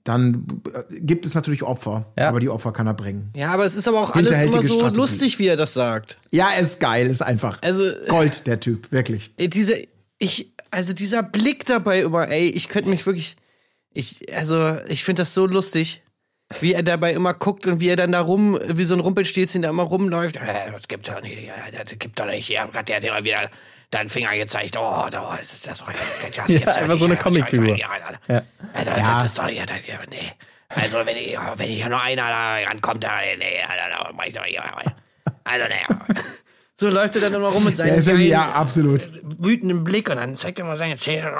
dann 0.03 0.45
äh, 0.73 0.99
gibt 1.01 1.25
es 1.25 1.35
natürlich 1.35 1.63
Opfer. 1.63 2.05
Ja. 2.17 2.29
Aber 2.29 2.39
die 2.39 2.49
Opfer 2.49 2.71
kann 2.71 2.87
er 2.87 2.93
bringen. 2.93 3.31
Ja, 3.35 3.49
aber 3.51 3.65
es 3.65 3.75
ist 3.75 3.87
aber 3.87 4.01
auch 4.01 4.11
alles 4.11 4.31
immer 4.31 4.61
so 4.61 4.79
Strategie. 4.79 4.99
lustig, 4.99 5.39
wie 5.39 5.47
er 5.47 5.57
das 5.57 5.73
sagt. 5.73 6.17
Ja, 6.31 6.49
er 6.55 6.61
ist 6.61 6.79
geil, 6.79 7.07
ist 7.07 7.21
einfach 7.21 7.61
Also, 7.61 7.83
Gold, 8.07 8.47
der 8.47 8.59
Typ, 8.59 8.91
wirklich. 8.91 9.31
Ey, 9.37 9.49
diese, 9.49 9.83
ich, 10.17 10.53
also 10.71 10.93
dieser 10.93 11.23
Blick 11.23 11.65
dabei 11.65 12.01
immer, 12.01 12.29
ey, 12.29 12.47
ich 12.47 12.69
könnte 12.69 12.89
mich 12.89 13.05
wirklich, 13.05 13.35
ich, 13.93 14.33
also, 14.33 14.77
ich 14.87 15.03
finde 15.03 15.23
das 15.23 15.33
so 15.33 15.45
lustig, 15.45 16.03
wie 16.59 16.73
er 16.73 16.83
dabei 16.83 17.11
immer 17.13 17.33
guckt 17.33 17.65
und 17.67 17.79
wie 17.79 17.89
er 17.89 17.95
dann 17.97 18.11
da 18.13 18.21
rum, 18.21 18.57
wie 18.67 18.85
so 18.85 18.93
ein 18.95 18.99
Rumpelstilzchen 19.01 19.61
da 19.61 19.69
immer 19.69 19.83
rumläuft. 19.83 20.37
Äh, 20.37 20.71
das 20.71 20.87
gibt 20.87 21.07
doch 21.09 21.21
nicht, 21.21 21.41
ja, 21.45 21.53
das 21.71 21.97
gibt 21.99 22.19
doch 22.19 22.25
nicht. 22.25 22.47
Ja, 22.49 22.67
hat 22.73 22.87
der 22.89 23.03
immer 23.03 23.23
wieder 23.23 23.49
deinen 23.91 24.09
Finger 24.09 24.35
gezeigt. 24.35 24.77
Oh, 24.77 25.07
da 25.11 25.35
ist 25.35 25.67
das 25.67 25.79
doch, 25.79 25.91
das 25.91 26.35
Ja, 26.47 26.59
doch 26.59 26.75
einfach 26.75 26.97
so 26.97 27.05
eine 27.05 27.15
Ja, 27.15 27.19
Comicfigur. 27.21 27.77
Ja, 27.77 27.87
ja, 28.27 28.35
Ja. 28.35 28.41
Also, 28.73 28.91
Ja. 28.91 29.21
das 29.23 29.25
ist 29.31 29.37
doch, 29.37 29.49
ja, 29.49 29.65
das, 29.65 29.77
ja, 29.87 29.99
nee. 30.09 30.31
Also, 30.69 31.05
wenn 31.05 31.15
ich, 31.17 31.37
wenn 31.55 31.69
hier 31.69 31.89
noch 31.89 32.03
einer 32.03 32.27
da 32.27 32.55
rankommt, 32.67 33.03
da, 33.03 33.19
nee, 33.37 33.61
da, 33.67 34.11
mach 34.13 34.25
ich 34.25 34.33
doch, 34.33 34.45
ja, 34.45 34.63
also, 35.43 35.65
nee. 35.67 36.21
So 36.79 36.89
läuft 36.89 37.15
er 37.15 37.21
dann 37.21 37.33
immer 37.33 37.47
rum 37.47 37.63
mit 37.65 37.77
wirklich, 37.77 38.05
geilen- 38.05 38.21
ja, 38.27 38.51
absolut. 38.51 39.07
wütenden 39.39 39.83
Blick 39.83 40.09
und 40.09 40.17
dann 40.17 40.35
zeigt 40.37 40.59
er 40.59 40.65
mal 40.65 40.77
seine 40.77 40.95
Zähne. 40.97 41.33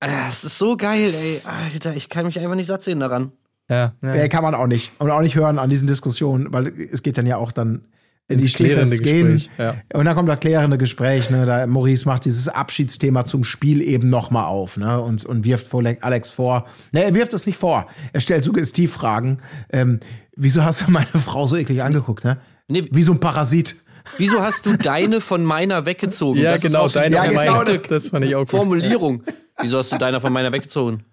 Ah, 0.00 0.28
Es 0.28 0.44
ist 0.44 0.58
so 0.58 0.76
geil, 0.76 1.12
ey. 1.14 1.40
Alter, 1.44 1.94
ich 1.94 2.08
kann 2.08 2.26
mich 2.26 2.38
einfach 2.38 2.54
nicht 2.54 2.66
satt 2.66 2.82
sehen 2.82 3.00
daran. 3.00 3.32
Ja, 3.70 3.94
ja. 4.02 4.14
Äh, 4.14 4.28
kann 4.28 4.42
man 4.42 4.54
auch 4.54 4.66
nicht. 4.66 4.92
Und 4.98 5.10
auch 5.10 5.20
nicht 5.22 5.36
hören 5.36 5.58
an 5.58 5.70
diesen 5.70 5.86
Diskussionen, 5.88 6.52
weil 6.52 6.66
es 6.68 7.02
geht 7.02 7.16
dann 7.18 7.26
ja 7.26 7.36
auch 7.38 7.50
dann 7.52 7.86
in 8.28 8.38
die 8.38 8.44
Ins 8.44 8.54
klärende. 8.54 8.96
Gespräch, 8.98 9.50
ja. 9.58 9.74
Und 9.92 10.06
dann 10.06 10.14
kommt 10.14 10.28
das 10.30 10.40
klärende 10.40 10.78
Gespräch, 10.78 11.28
ne? 11.30 11.44
Da 11.46 11.66
Maurice 11.66 12.06
macht 12.06 12.24
dieses 12.24 12.48
Abschiedsthema 12.48 13.24
zum 13.26 13.44
Spiel 13.44 13.82
eben 13.82 14.08
nochmal 14.08 14.46
auf, 14.46 14.76
ne? 14.78 15.00
Und, 15.00 15.24
und 15.26 15.44
wirft 15.44 15.66
vor 15.66 15.82
Alex 16.00 16.28
vor. 16.30 16.66
Ne, 16.92 17.04
er 17.04 17.14
wirft 17.14 17.34
es 17.34 17.46
nicht 17.46 17.58
vor. 17.58 17.86
Er 18.14 18.20
stellt 18.20 18.42
Suggestivfragen. 18.44 19.42
Ähm, 19.70 20.00
wieso 20.36 20.64
hast 20.64 20.82
du 20.86 20.90
meine 20.90 21.06
Frau 21.06 21.46
so 21.46 21.56
eklig 21.56 21.82
angeguckt, 21.82 22.24
ne? 22.24 22.38
Nee. 22.68 22.88
Wie 22.90 23.02
so 23.02 23.12
ein 23.12 23.20
Parasit. 23.20 23.76
Wieso 24.18 24.40
hast 24.42 24.64
du 24.66 24.76
deine 24.76 25.20
von 25.22 25.44
meiner 25.44 25.84
weggezogen? 25.86 26.38
ja 26.40 26.52
Das 26.54 26.62
genau, 26.62 26.88
deine 26.88 27.14
Ja, 27.14 27.22
und 27.24 27.28
genau, 27.30 27.40
meine. 27.56 27.64
das- 27.64 27.80
Das, 27.82 27.88
das 27.88 28.08
fand 28.08 28.24
ich 28.26 28.34
auch 28.34 28.40
gut. 28.40 28.50
Formulierung. 28.50 29.22
Wieso 29.60 29.78
hast 29.78 29.92
du 29.92 29.98
deiner 29.98 30.20
von 30.20 30.32
meiner 30.32 30.52
weggezogen? 30.52 31.04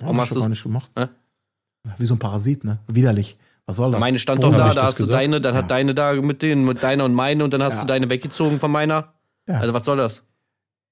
Warum 0.00 0.20
hast 0.20 0.28
schon 0.28 0.38
gar 0.38 0.44
du 0.44 0.50
nicht 0.50 0.62
gemacht. 0.62 0.90
Hä? 0.98 1.06
Wie 1.98 2.06
so 2.06 2.14
ein 2.14 2.18
Parasit, 2.18 2.64
ne? 2.64 2.78
Widerlich. 2.88 3.36
Was 3.66 3.76
soll 3.76 3.90
das? 3.92 4.00
meine 4.00 4.18
stand 4.18 4.42
doch 4.42 4.50
da, 4.52 4.72
da 4.72 4.82
hast 4.84 4.98
du 4.98 5.04
gesagt? 5.04 5.12
deine, 5.22 5.40
dann 5.40 5.54
hat 5.54 5.70
deine 5.70 5.94
da 5.94 6.14
mit 6.14 6.40
denen, 6.42 6.64
mit 6.64 6.82
deiner 6.82 7.04
und 7.04 7.12
meine 7.14 7.44
und 7.44 7.52
dann 7.52 7.62
hast 7.62 7.74
Ja. 7.74 7.80
du 7.82 7.86
deine 7.86 8.08
weggezogen 8.08 8.58
von 8.60 8.70
meiner. 8.70 9.12
Ja. 9.46 9.60
Also 9.60 9.74
was 9.74 9.84
soll 9.84 9.98
das? 9.98 10.22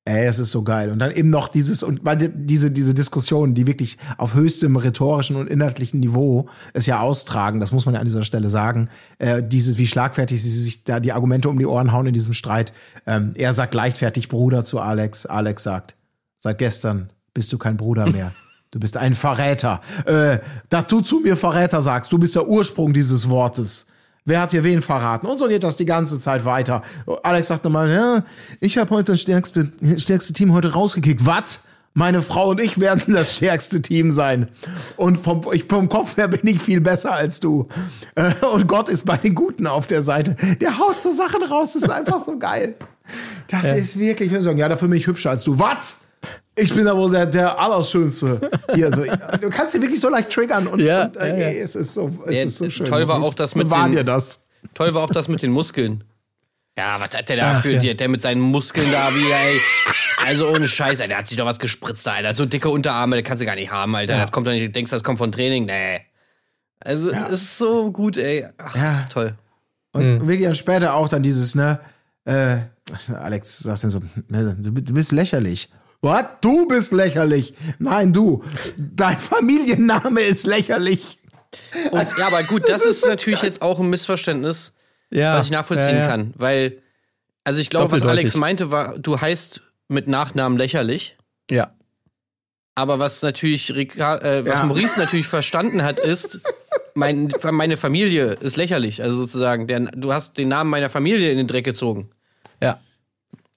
Ey, 0.09 0.27
es 0.27 0.39
ist 0.39 0.53
so 0.53 0.63
geil. 0.63 0.91
Und 0.93 1.01
dann 1.01 1.11
eben 1.11 1.31
noch 1.31 1.49
dieses, 1.49 1.83
und 1.83 2.05
weil 2.05 2.17
die- 2.17 2.31
diese, 2.33 2.71
diese 2.71 2.95
Diskussionen, 2.95 3.55
die 3.55 3.67
wirklich 3.67 3.97
auf 4.19 4.35
höchstem 4.35 4.77
rhetorischen 4.77 5.35
und 5.35 5.49
inhaltlichen 5.51 5.99
Niveau 5.99 6.49
es 6.75 6.87
ja 6.87 7.01
austragen, 7.01 7.59
das 7.59 7.73
muss 7.73 7.87
man 7.87 7.95
ja 7.95 8.01
an 8.01 8.07
dieser 8.07 8.23
Stelle 8.23 8.49
sagen, 8.49 8.89
äh, 9.19 9.43
dieses, 9.43 9.79
wie 9.79 9.87
schlagfertig 9.89 10.41
sie 10.41 10.49
sich 10.63 10.85
da 10.85 11.01
die 11.01 11.13
Argumente 11.13 11.49
um 11.49 11.59
die 11.59 11.67
Ohren 11.67 11.91
hauen 11.93 12.07
in 12.07 12.15
diesem 12.15 12.35
Streit. 12.35 12.73
Ähm, 13.07 13.33
er 13.35 13.53
sagt 13.53 13.75
leichtfertig 13.75 14.29
Bruder 14.29 14.63
zu 14.63 14.79
Alex. 14.79 15.27
Alex 15.27 15.65
sagt, 15.65 15.97
seit 16.39 16.59
gestern 16.59 17.11
bist 17.35 17.53
du 17.53 17.59
kein 17.59 17.77
Bruder 17.77 18.07
mehr. 18.09 18.33
Du 18.71 18.81
bist 18.81 18.97
ein 18.97 19.15
Verräter. 19.15 19.81
Äh, 20.07 20.39
dass 20.69 20.87
du 20.87 21.01
zu 21.01 21.21
mir 21.21 21.37
Verräter 21.37 21.81
sagst, 21.83 22.13
du 22.13 22.19
bist 22.19 22.35
der 22.35 22.49
Ursprung 22.49 22.93
dieses 22.93 23.29
Wortes. 23.29 23.87
Wer 24.25 24.41
hat 24.41 24.51
hier 24.51 24.65
wen 24.65 24.83
verraten? 24.83 25.27
Und 25.29 25.39
so 25.39 25.47
geht 25.47 25.63
das 25.63 25.77
die 25.77 25.85
ganze 25.85 26.19
Zeit 26.19 26.45
weiter. 26.45 26.83
Alex 27.23 27.47
sagt 27.47 27.63
nochmal, 27.65 27.91
ja, 27.91 28.25
ich 28.61 28.77
habe 28.77 28.91
heute 28.91 29.13
das 29.13 29.21
stärkste, 29.21 29.71
stärkste 29.97 30.33
Team 30.33 30.53
heute 30.53 30.73
rausgekickt. 30.73 31.25
Was? 31.25 31.61
Meine 31.95 32.21
Frau 32.21 32.51
und 32.51 32.61
ich 32.61 32.79
werden 32.81 33.15
das 33.15 33.37
stärkste 33.37 33.81
Team 33.81 34.11
sein. 34.11 34.49
Und 34.97 35.17
vom, 35.17 35.43
ich, 35.53 35.65
vom 35.67 35.89
Kopf 35.89 36.17
her 36.17 36.29
bin 36.29 36.47
ich 36.47 36.61
viel 36.61 36.81
besser 36.81 37.13
als 37.13 37.41
du. 37.41 37.69
Äh, 38.17 38.33
Und 38.53 38.67
Gott 38.67 38.89
ist 38.89 39.07
bei 39.07 39.17
den 39.17 39.35
Guten 39.35 39.67
auf 39.67 39.87
der 39.87 40.03
Seite. 40.03 40.37
Der 40.61 40.77
haut 40.79 41.01
so 41.01 41.13
Sachen 41.13 41.43
raus, 41.45 41.73
das 41.73 41.85
ist 41.85 41.91
einfach 41.91 42.21
so 42.21 42.39
geil. 42.39 42.75
Das 43.49 43.65
ist 43.65 43.97
wirklich, 43.97 44.27
ich 44.27 44.33
würde 44.33 44.43
sagen, 44.45 44.59
ja, 44.59 44.69
dafür 44.69 44.89
bin 44.89 44.99
ich 44.99 45.07
hübscher 45.07 45.31
als 45.31 45.45
du. 45.45 45.57
Was? 45.59 46.06
Ich 46.59 46.75
bin 46.75 46.87
da 46.87 46.97
wohl 46.97 47.11
der, 47.11 47.27
der 47.27 47.59
Allerschönste. 47.59 48.51
Hier, 48.75 48.91
so, 48.91 49.05
du 49.41 49.51
kannst 49.51 49.75
ihn 49.75 49.83
wirklich 49.83 50.01
so 50.01 50.09
leicht 50.09 50.31
triggern 50.31 50.67
und, 50.67 50.81
Ja, 50.81 51.05
und 51.05 51.17
äh, 51.17 51.29
ja, 51.29 51.37
ja. 51.37 51.47
ey, 51.49 51.59
es 51.61 51.75
ist 51.77 51.95
so, 51.95 52.11
es 52.27 52.35
Ja, 52.37 52.43
ist 52.45 52.59
so 52.59 52.71
schön. 52.71 52.87
toll 52.87 53.07
war 53.09 53.23
auch 53.23 53.35
das 53.35 53.55
mit 53.55 53.71
den- 53.71 53.93
dir 53.93 54.05
das. 54.05 54.49
Toll 54.75 54.95
war 54.95 55.03
auch 55.03 55.13
das 55.13 55.29
mit 55.29 55.43
den 55.43 55.51
Muskeln. 55.53 56.05
Ja, 56.79 56.97
was 56.99 57.15
hat 57.17 57.29
der 57.29 57.37
da 57.37 57.57
Ach, 57.57 57.63
für 57.63 57.75
ja. 57.75 57.81
der, 57.81 57.95
der 57.95 58.09
mit 58.09 58.21
seinen 58.21 58.41
Muskeln 58.41 58.91
da 58.93 59.09
wieder, 59.15 59.35
ey. 59.37 59.61
Also 60.27 60.49
ohne 60.49 60.67
Scheiß, 60.69 61.01
Alter, 61.01 61.09
der 61.09 61.19
hat 61.19 61.29
sich 61.29 61.37
doch 61.39 61.47
was 61.47 61.59
gespritzt, 61.59 62.07
Alter. 62.09 62.35
So 62.35 62.45
dicke 62.47 62.69
Unterarme, 62.69 63.17
das 63.17 63.25
kannst 63.25 63.41
du 63.43 63.47
gar 63.47 63.55
nicht 63.55 63.71
haben, 63.71 63.95
Alter. 63.95 64.17
Das 64.19 64.33
kommt 64.33 64.47
doch 64.47 64.53
nicht, 64.53 64.65
du 64.67 64.71
denkst, 64.71 64.91
das 64.91 65.03
kommt 65.03 65.19
von 65.19 65.33
Training. 65.33 65.65
Nee. 65.67 66.01
Also, 66.81 67.11
es 67.11 67.31
ist 67.43 67.59
so 67.59 67.91
gut, 67.93 68.17
ey. 68.19 68.47
Ach, 68.59 68.75
Ja. 68.77 69.07
toll. 69.13 69.35
Und 69.93 70.27
wirklich 70.27 70.43
dann 70.47 70.55
später 70.55 70.95
auch 70.95 71.09
dann 71.09 71.23
dieses, 71.23 71.55
ne, 71.55 71.81
äh, 72.27 72.57
Alex 73.15 73.59
sagt 73.61 73.83
dann 73.85 73.91
so, 73.91 74.01
ne, 74.29 74.55
du 74.61 74.93
bist 74.93 75.13
lächerlich. 75.13 75.71
Was? 76.07 76.25
Du 76.41 76.67
bist 76.67 76.93
lächerlich. 76.93 77.55
Nein, 77.79 78.13
du. 78.13 78.43
Dein 78.79 79.19
Familienname 79.19 80.21
ist 80.23 80.47
lächerlich. 80.47 81.19
Und, 81.91 82.19
ja, 82.19 82.27
aber 82.27 82.43
gut, 82.43 82.63
das, 82.63 82.79
Das 82.81 82.85
ist 82.85 83.03
ist, 83.03 83.07
natürlich 83.07 83.41
geil. 83.41 83.49
jetzt 83.51 83.63
auch 83.63 83.79
ein 83.81 83.89
Missverständnis, 83.89 84.73
Ja. 85.11 85.37
was 85.39 85.47
ich 85.47 85.53
nachvollziehen 85.53 85.97
ja, 85.97 86.03
ja. 86.03 86.07
kann. 86.09 86.35
Weil, 86.37 86.79
also 87.45 87.61
ich 87.61 87.71
glaube, 87.71 87.93
was. 87.93 88.03
Alex 88.03 88.37
meinte, 88.37 88.71
war, 88.71 88.99
du 88.99 89.21
heißt 89.21 89.63
mit 89.89 90.09
Nachnamen 90.09 90.59
lächerlich. 90.59 91.17
Ja. 91.51 91.71
Aber 92.75 92.99
was 92.99 93.23
natürlich 93.23 93.75
äh, 93.75 93.89
was 93.97 94.45
Ja. 94.45 94.65
Maurice 94.65 94.99
natürlich 95.01 95.27
verstanden 95.29 95.83
hat, 95.83 95.99
ist, 95.99 96.41
mein, 96.95 97.33
meine 97.51 97.77
Familie 97.79 98.35
ist 98.35 98.57
lächerlich. 98.57 99.03
Also 99.03 99.17
sozusagen, 99.17 99.67
der, 99.67 99.81
du 99.81 100.13
hast 100.13 100.37
den 100.37 100.49
Namen 100.49 100.69
meiner 100.71 100.91
Familie 100.91 101.31
in 101.31 101.39
den 101.39 101.47
Dreck 101.47 101.65
gezogen. 101.65 102.11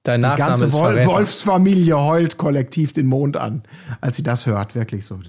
Dein 0.04 0.22
Die 0.22 0.28
Nachname 0.28 0.50
ganze 0.52 0.66
ist 0.68 0.74
Wol 0.74 0.92
Verräter. 0.94 1.12
Wolfsfamilie 1.12 1.98
heult 1.98 2.38
kollektiv 2.38 2.94
den 2.94 3.06
Mond 3.08 3.38
an, 3.38 3.64
als 4.02 4.16
sie 4.16 4.24
das 4.24 4.46
hört. 4.46 4.76
Wirklich 4.76 5.06
so. 5.06 5.20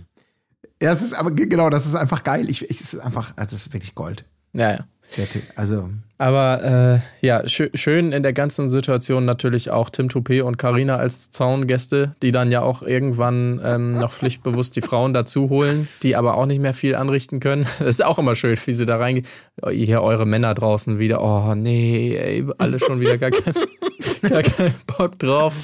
Ja, 0.82 0.92
es 0.92 1.02
ist 1.02 1.12
aber 1.12 1.30
ge- 1.32 1.46
genau, 1.46 1.68
das 1.70 1.86
ist 1.86 1.94
einfach 1.94 2.22
geil. 2.22 2.48
Ich, 2.48 2.62
ich 2.70 2.80
es 2.80 2.94
ist 2.94 3.00
einfach, 3.00 3.32
also 3.36 3.56
es 3.56 3.66
ist 3.66 3.72
wirklich 3.72 3.94
Gold. 3.94 4.24
Ja, 4.52 4.70
ja. 4.72 4.78
Also, 5.56 5.90
Aber 6.18 7.00
äh, 7.20 7.26
ja, 7.26 7.46
schö 7.48 7.68
schön 7.74 8.12
in 8.12 8.22
der 8.22 8.32
ganzen 8.32 8.70
Situation 8.70 9.24
natürlich 9.24 9.70
auch 9.70 9.90
Tim 9.90 10.06
Toupé 10.06 10.42
und 10.42 10.56
Karina 10.56 10.96
als 10.96 11.30
Zaungäste, 11.32 12.14
die 12.22 12.30
dann 12.30 12.52
ja 12.52 12.62
auch 12.62 12.82
irgendwann 12.82 13.60
ähm, 13.64 13.98
noch 13.98 14.12
pflichtbewusst 14.12 14.76
die 14.76 14.82
Frauen 14.82 15.12
dazu 15.12 15.48
holen, 15.50 15.88
die 16.04 16.14
aber 16.14 16.36
auch 16.36 16.46
nicht 16.46 16.60
mehr 16.60 16.74
viel 16.74 16.94
anrichten 16.94 17.40
können. 17.40 17.66
Das 17.80 17.88
ist 17.88 18.04
auch 18.04 18.20
immer 18.20 18.36
schön, 18.36 18.56
wie 18.64 18.72
sie 18.72 18.86
da 18.86 18.98
reingehen. 18.98 19.26
Oh, 19.62 19.70
Hier 19.70 20.00
eure 20.02 20.26
Männer 20.26 20.54
draußen 20.54 21.00
wieder. 21.00 21.20
Oh 21.22 21.56
nee, 21.56 22.14
ey, 22.16 22.46
alle 22.58 22.78
schon 22.78 23.00
wieder 23.00 23.18
gar, 23.18 23.32
kein, 23.32 23.52
gar 24.28 24.42
keinen 24.42 24.74
Bock 24.86 25.18
drauf. 25.18 25.54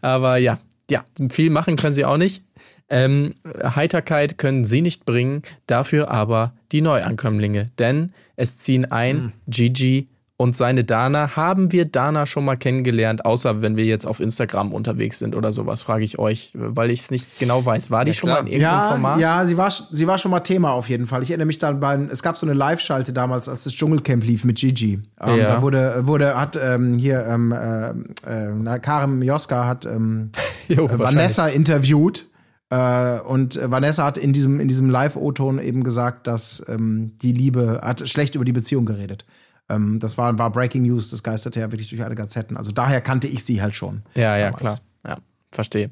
Aber 0.00 0.36
ja, 0.36 0.58
ja, 0.90 1.04
viel 1.30 1.50
machen 1.50 1.76
können 1.76 1.94
sie 1.94 2.04
auch 2.04 2.16
nicht. 2.16 2.42
Ähm, 2.88 3.34
Heiterkeit 3.62 4.36
können 4.36 4.64
sie 4.64 4.82
nicht 4.82 5.04
bringen, 5.04 5.42
dafür 5.66 6.10
aber 6.10 6.54
die 6.72 6.80
Neuankömmlinge. 6.80 7.70
Denn 7.78 8.12
es 8.36 8.58
ziehen 8.58 8.90
ein 8.90 9.32
Gigi 9.46 10.08
und 10.40 10.56
seine 10.56 10.84
Dana. 10.84 11.36
Haben 11.36 11.70
wir 11.70 11.84
Dana 11.84 12.24
schon 12.24 12.46
mal 12.46 12.56
kennengelernt, 12.56 13.26
außer 13.26 13.60
wenn 13.60 13.76
wir 13.76 13.84
jetzt 13.84 14.06
auf 14.06 14.20
Instagram 14.20 14.72
unterwegs 14.72 15.18
sind 15.18 15.36
oder 15.36 15.52
sowas, 15.52 15.82
frage 15.82 16.02
ich 16.02 16.18
euch, 16.18 16.52
weil 16.54 16.90
ich 16.90 17.00
es 17.00 17.10
nicht 17.10 17.38
genau 17.38 17.66
weiß. 17.66 17.90
War 17.90 18.06
die 18.06 18.14
schon 18.14 18.30
klar. 18.30 18.42
mal 18.42 18.48
in 18.48 18.54
irgendeinem 18.54 18.80
ja, 18.80 18.88
Format? 18.88 19.20
ja, 19.20 19.44
sie 19.44 19.58
war, 19.58 19.70
sie 19.70 20.06
war 20.06 20.16
schon 20.16 20.30
mal 20.30 20.40
Thema 20.40 20.70
auf 20.72 20.88
jeden 20.88 21.06
Fall. 21.06 21.22
Ich 21.22 21.28
erinnere 21.28 21.46
mich 21.46 21.58
dann 21.58 21.78
bei, 21.78 21.94
es 22.10 22.22
gab 22.22 22.38
so 22.38 22.46
eine 22.46 22.54
Live-Schalte 22.54 23.12
damals, 23.12 23.50
als 23.50 23.64
das 23.64 23.74
Dschungelcamp 23.74 24.24
lief 24.24 24.44
mit 24.44 24.56
Gigi. 24.56 25.02
Ähm, 25.20 25.36
Ja. 25.36 25.56
Da 25.56 25.62
wurde, 25.62 26.06
wurde, 26.06 26.40
hat 26.40 26.58
ähm, 26.58 26.94
hier, 26.94 27.26
ähm, 27.26 27.52
äh, 27.52 27.90
äh, 27.90 28.54
na, 28.54 28.78
Karim 28.78 29.20
Joska 29.22 29.66
hat 29.66 29.84
ähm, 29.84 30.30
Jo, 30.68 30.86
äh. 30.86 30.98
Vanessa 30.98 31.48
interviewt. 31.48 32.24
Äh, 32.70 33.20
und 33.20 33.60
Vanessa 33.62 34.04
hat 34.04 34.16
in 34.16 34.32
diesem, 34.32 34.58
in 34.58 34.68
diesem 34.68 34.88
Live-O-Ton 34.88 35.58
eben 35.58 35.84
gesagt, 35.84 36.26
dass 36.26 36.64
ähm, 36.66 37.12
die 37.20 37.32
Liebe, 37.32 37.80
hat 37.82 38.08
schlecht 38.08 38.36
über 38.36 38.46
die 38.46 38.52
Beziehung 38.52 38.86
geredet. 38.86 39.26
Ähm, 39.70 39.98
das 40.00 40.18
war, 40.18 40.38
war 40.38 40.50
Breaking 40.50 40.82
News, 40.82 41.10
das 41.10 41.22
geisterte 41.22 41.60
ja 41.60 41.70
wirklich 41.72 41.88
durch 41.88 42.02
alle 42.04 42.14
Gazetten. 42.14 42.56
Also 42.56 42.72
daher 42.72 43.00
kannte 43.00 43.26
ich 43.28 43.44
sie 43.44 43.62
halt 43.62 43.74
schon. 43.74 44.02
Ja, 44.14 44.36
ja, 44.36 44.46
damals. 44.50 44.58
klar. 44.60 44.80
Ja, 45.06 45.16
verstehe. 45.52 45.90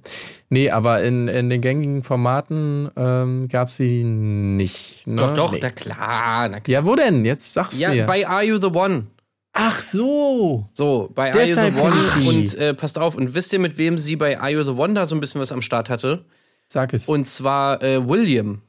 Nee, 0.50 0.70
aber 0.70 1.02
in, 1.02 1.28
in 1.28 1.48
den 1.50 1.60
gängigen 1.60 2.02
Formaten 2.02 2.88
ähm, 2.96 3.48
gab 3.48 3.70
sie 3.70 4.04
nicht. 4.04 5.06
Ne? 5.06 5.22
Doch, 5.22 5.34
doch, 5.34 5.52
Nee. 5.52 5.60
na 5.62 5.70
klar, 5.70 6.48
na 6.48 6.60
klar. 6.60 6.72
Ja, 6.82 6.84
wo 6.86 6.94
denn? 6.96 7.24
Jetzt 7.24 7.52
sag's 7.54 7.78
Ja, 7.80 7.90
mir. 7.90 8.06
bei 8.06 8.26
Are 8.26 8.42
You 8.44 8.58
the 8.60 8.66
One? 8.66 9.06
Ach 9.54 9.80
so. 9.80 10.68
So, 10.74 11.10
bei 11.14 11.32
Are 11.32 11.42
You 11.44 11.54
the 11.54 11.80
One. 11.80 12.28
Und 12.28 12.54
äh, 12.56 12.74
passt 12.74 12.98
auf, 12.98 13.14
und 13.16 13.34
wisst 13.34 13.52
ihr, 13.52 13.58
mit 13.58 13.78
wem 13.78 13.98
sie 13.98 14.16
bei 14.16 14.38
Are 14.38 14.50
You 14.52 14.62
the 14.62 14.70
One 14.70 14.94
da 14.94 15.06
so 15.06 15.14
ein 15.16 15.20
bisschen 15.20 15.40
was 15.40 15.50
am 15.52 15.62
Start 15.62 15.88
hatte? 15.90 16.24
Sag 16.68 16.92
es. 16.92 17.08
Und 17.08 17.26
zwar 17.26 17.82
äh, 17.82 18.06
William. 18.08 18.60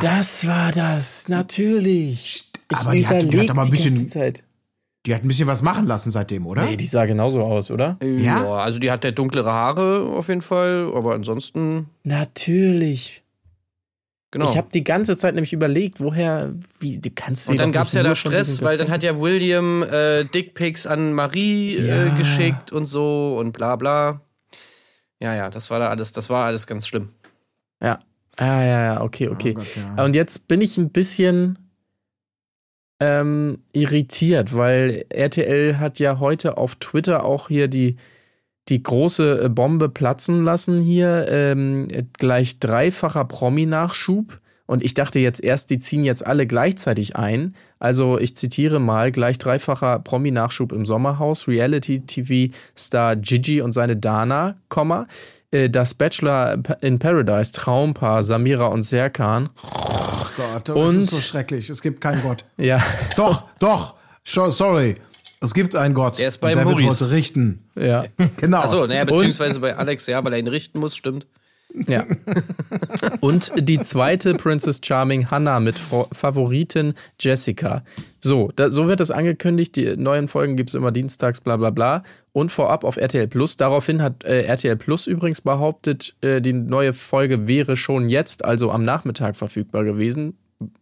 Das 0.00 0.48
war 0.48 0.72
das, 0.72 1.28
natürlich. 1.28 2.45
Ich 2.70 2.76
Aber 2.78 2.92
die 2.92 3.06
hat- 3.06 3.32
die 3.32 3.40
hat 3.40 3.50
aber 3.50 3.62
ein 3.62 3.70
bisschen-. 3.70 4.10
Die 5.06 5.14
hat 5.14 5.22
ein 5.22 5.28
bisschen 5.28 5.46
was 5.46 5.62
machen 5.62 5.86
lassen 5.86 6.10
seitdem, 6.10 6.46
oder? 6.46 6.64
Nee, 6.64 6.76
die 6.76 6.86
sah 6.86 7.06
genauso 7.06 7.40
aus, 7.44 7.70
oder? 7.70 7.96
Ja? 8.02 8.44
also 8.58 8.80
die 8.80 8.90
hat 8.90 9.04
ja 9.04 9.12
dunklere 9.12 9.52
Haare 9.52 10.00
auf 10.16 10.26
jeden 10.26 10.42
Fall, 10.42 10.90
aber 10.92 11.14
ansonsten, 11.14 11.88
Natürlich. 12.02 13.22
genau. 14.32 14.50
Ich 14.50 14.56
habe 14.56 14.66
die 14.74 14.82
ganze 14.82 15.16
Zeit 15.16 15.34
nämlich 15.36 15.52
überlegt, 15.52 16.00
woher, 16.00 16.52
wie, 16.80 16.98
du 16.98 17.10
kannst 17.14 17.48
und 17.48 17.58
dann 17.60 17.70
gab's 17.70 17.92
nicht 17.92 18.02
ja 18.02 18.08
da 18.08 18.16
Stress, 18.16 18.62
weil 18.62 18.78
dann 18.78 18.90
hat 18.90 19.04
ja 19.04 19.20
William 19.20 19.84
äh, 19.84 20.24
Dickpics 20.24 20.88
an 20.88 21.12
Marie 21.12 21.78
Ja. 21.78 22.06
äh, 22.06 22.10
geschickt 22.18 22.72
und 22.72 22.86
so 22.86 23.36
und 23.38 23.52
bla 23.52 23.76
bla. 23.76 24.22
Ja, 25.20 25.36
ja, 25.36 25.50
das 25.50 25.70
war 25.70 25.78
da 25.78 25.88
alles, 25.88 26.10
das 26.10 26.28
war 26.30 26.46
alles 26.46 26.66
ganz 26.66 26.86
schlimm. 26.88 27.10
Ja. 27.80 28.00
Ah, 28.38 28.60
ja, 28.62 28.84
ja, 28.94 29.00
okay, 29.02 29.28
okay. 29.28 29.52
Oh 29.56 29.60
Gott, 29.60 29.76
ja. 29.96 30.04
Und 30.04 30.14
jetzt 30.16 30.48
bin 30.48 30.60
ich 30.60 30.76
ein 30.78 30.90
bisschen 30.90 31.58
ähm, 33.00 33.58
irritiert, 33.72 34.54
weil 34.54 35.04
RTL 35.10 35.78
hat 35.78 35.98
ja 35.98 36.18
heute 36.18 36.56
auf 36.56 36.76
Twitter 36.76 37.24
auch 37.24 37.48
hier 37.48 37.68
die, 37.68 37.96
die 38.68 38.82
große 38.82 39.44
äh, 39.44 39.48
Bombe 39.48 39.88
platzen 39.88 40.44
lassen 40.44 40.80
hier. 40.80 41.26
Ähm, 41.28 41.88
gleich 42.18 42.58
dreifacher 42.58 43.24
Promi-Nachschub. 43.24 44.38
Und 44.66 44.82
ich 44.82 44.94
dachte 44.94 45.20
jetzt 45.20 45.42
erst, 45.42 45.70
die 45.70 45.78
ziehen 45.78 46.02
jetzt 46.02 46.26
alle 46.26 46.46
gleichzeitig 46.46 47.14
ein. 47.14 47.54
Also 47.78 48.18
ich 48.18 48.34
zitiere 48.34 48.80
mal, 48.80 49.12
gleich 49.12 49.38
dreifacher 49.38 50.00
Promi-Nachschub 50.00 50.72
im 50.72 50.84
Sommerhaus, 50.84 51.46
Reality-TV-Star 51.46 53.16
Gigi 53.16 53.60
und 53.60 53.72
seine 53.72 53.96
Dana, 53.96 54.56
äh, 55.52 55.70
das 55.70 55.94
Bachelor 55.94 56.58
in 56.80 56.98
Paradise, 56.98 57.52
Traumpaar 57.52 58.24
Samira 58.24 58.66
und 58.66 58.82
Serkan. 58.82 59.50
Gott, 60.36 60.68
das 60.68 60.76
Und- 60.76 60.96
ist 60.98 61.10
so 61.10 61.20
schrecklich. 61.20 61.68
Es 61.70 61.82
gibt 61.82 62.00
keinen 62.00 62.22
Gott. 62.22 62.44
Ja, 62.56 62.82
Doch, 63.16 63.44
doch. 63.58 63.94
Sorry. 64.24 64.96
Es 65.40 65.52
gibt 65.54 65.76
einen 65.76 65.94
Gott. 65.94 66.18
Der 66.18 66.28
ist 66.28 66.40
bei 66.40 66.52
und 66.52 66.56
der 66.58 66.66
wird 66.66 66.80
Maurice. 66.80 67.00
heute 67.04 67.10
richten. 67.12 67.62
ja. 67.76 68.04
Genau. 68.38 68.58
Achso, 68.62 68.86
naja, 68.86 69.04
beziehungsweise 69.04 69.60
bei 69.60 69.76
Alex, 69.76 70.06
ja, 70.06 70.24
weil 70.24 70.32
er 70.32 70.38
ihn 70.38 70.48
richten 70.48 70.78
muss, 70.80 70.96
stimmt. 70.96 71.26
Ja. 71.86 72.04
Und 73.20 73.52
die 73.56 73.78
zweite 73.78 74.34
Princess 74.34 74.80
Charming 74.82 75.30
Hannah 75.30 75.60
mit 75.60 75.78
Favoritin 75.78 76.94
Jessica. 77.20 77.82
So, 78.20 78.50
da, 78.56 78.70
so 78.70 78.88
wird 78.88 79.00
es 79.00 79.10
angekündigt. 79.10 79.76
Die 79.76 79.96
neuen 79.96 80.28
Folgen 80.28 80.56
gibt's 80.56 80.74
immer 80.74 80.92
dienstags, 80.92 81.40
bla 81.40 81.56
bla 81.56 81.70
bla. 81.70 82.02
Und 82.32 82.50
vorab 82.50 82.84
auf 82.84 82.96
RTL 82.96 83.28
Plus. 83.28 83.56
Daraufhin 83.56 84.02
hat 84.02 84.24
äh, 84.24 84.42
RTL 84.42 84.76
Plus 84.76 85.06
übrigens 85.06 85.40
behauptet, 85.40 86.16
äh, 86.22 86.40
die 86.40 86.52
neue 86.52 86.92
Folge 86.92 87.46
wäre 87.46 87.76
schon 87.76 88.08
jetzt, 88.08 88.44
also 88.44 88.70
am 88.70 88.82
Nachmittag 88.82 89.36
verfügbar 89.36 89.84
gewesen. 89.84 90.36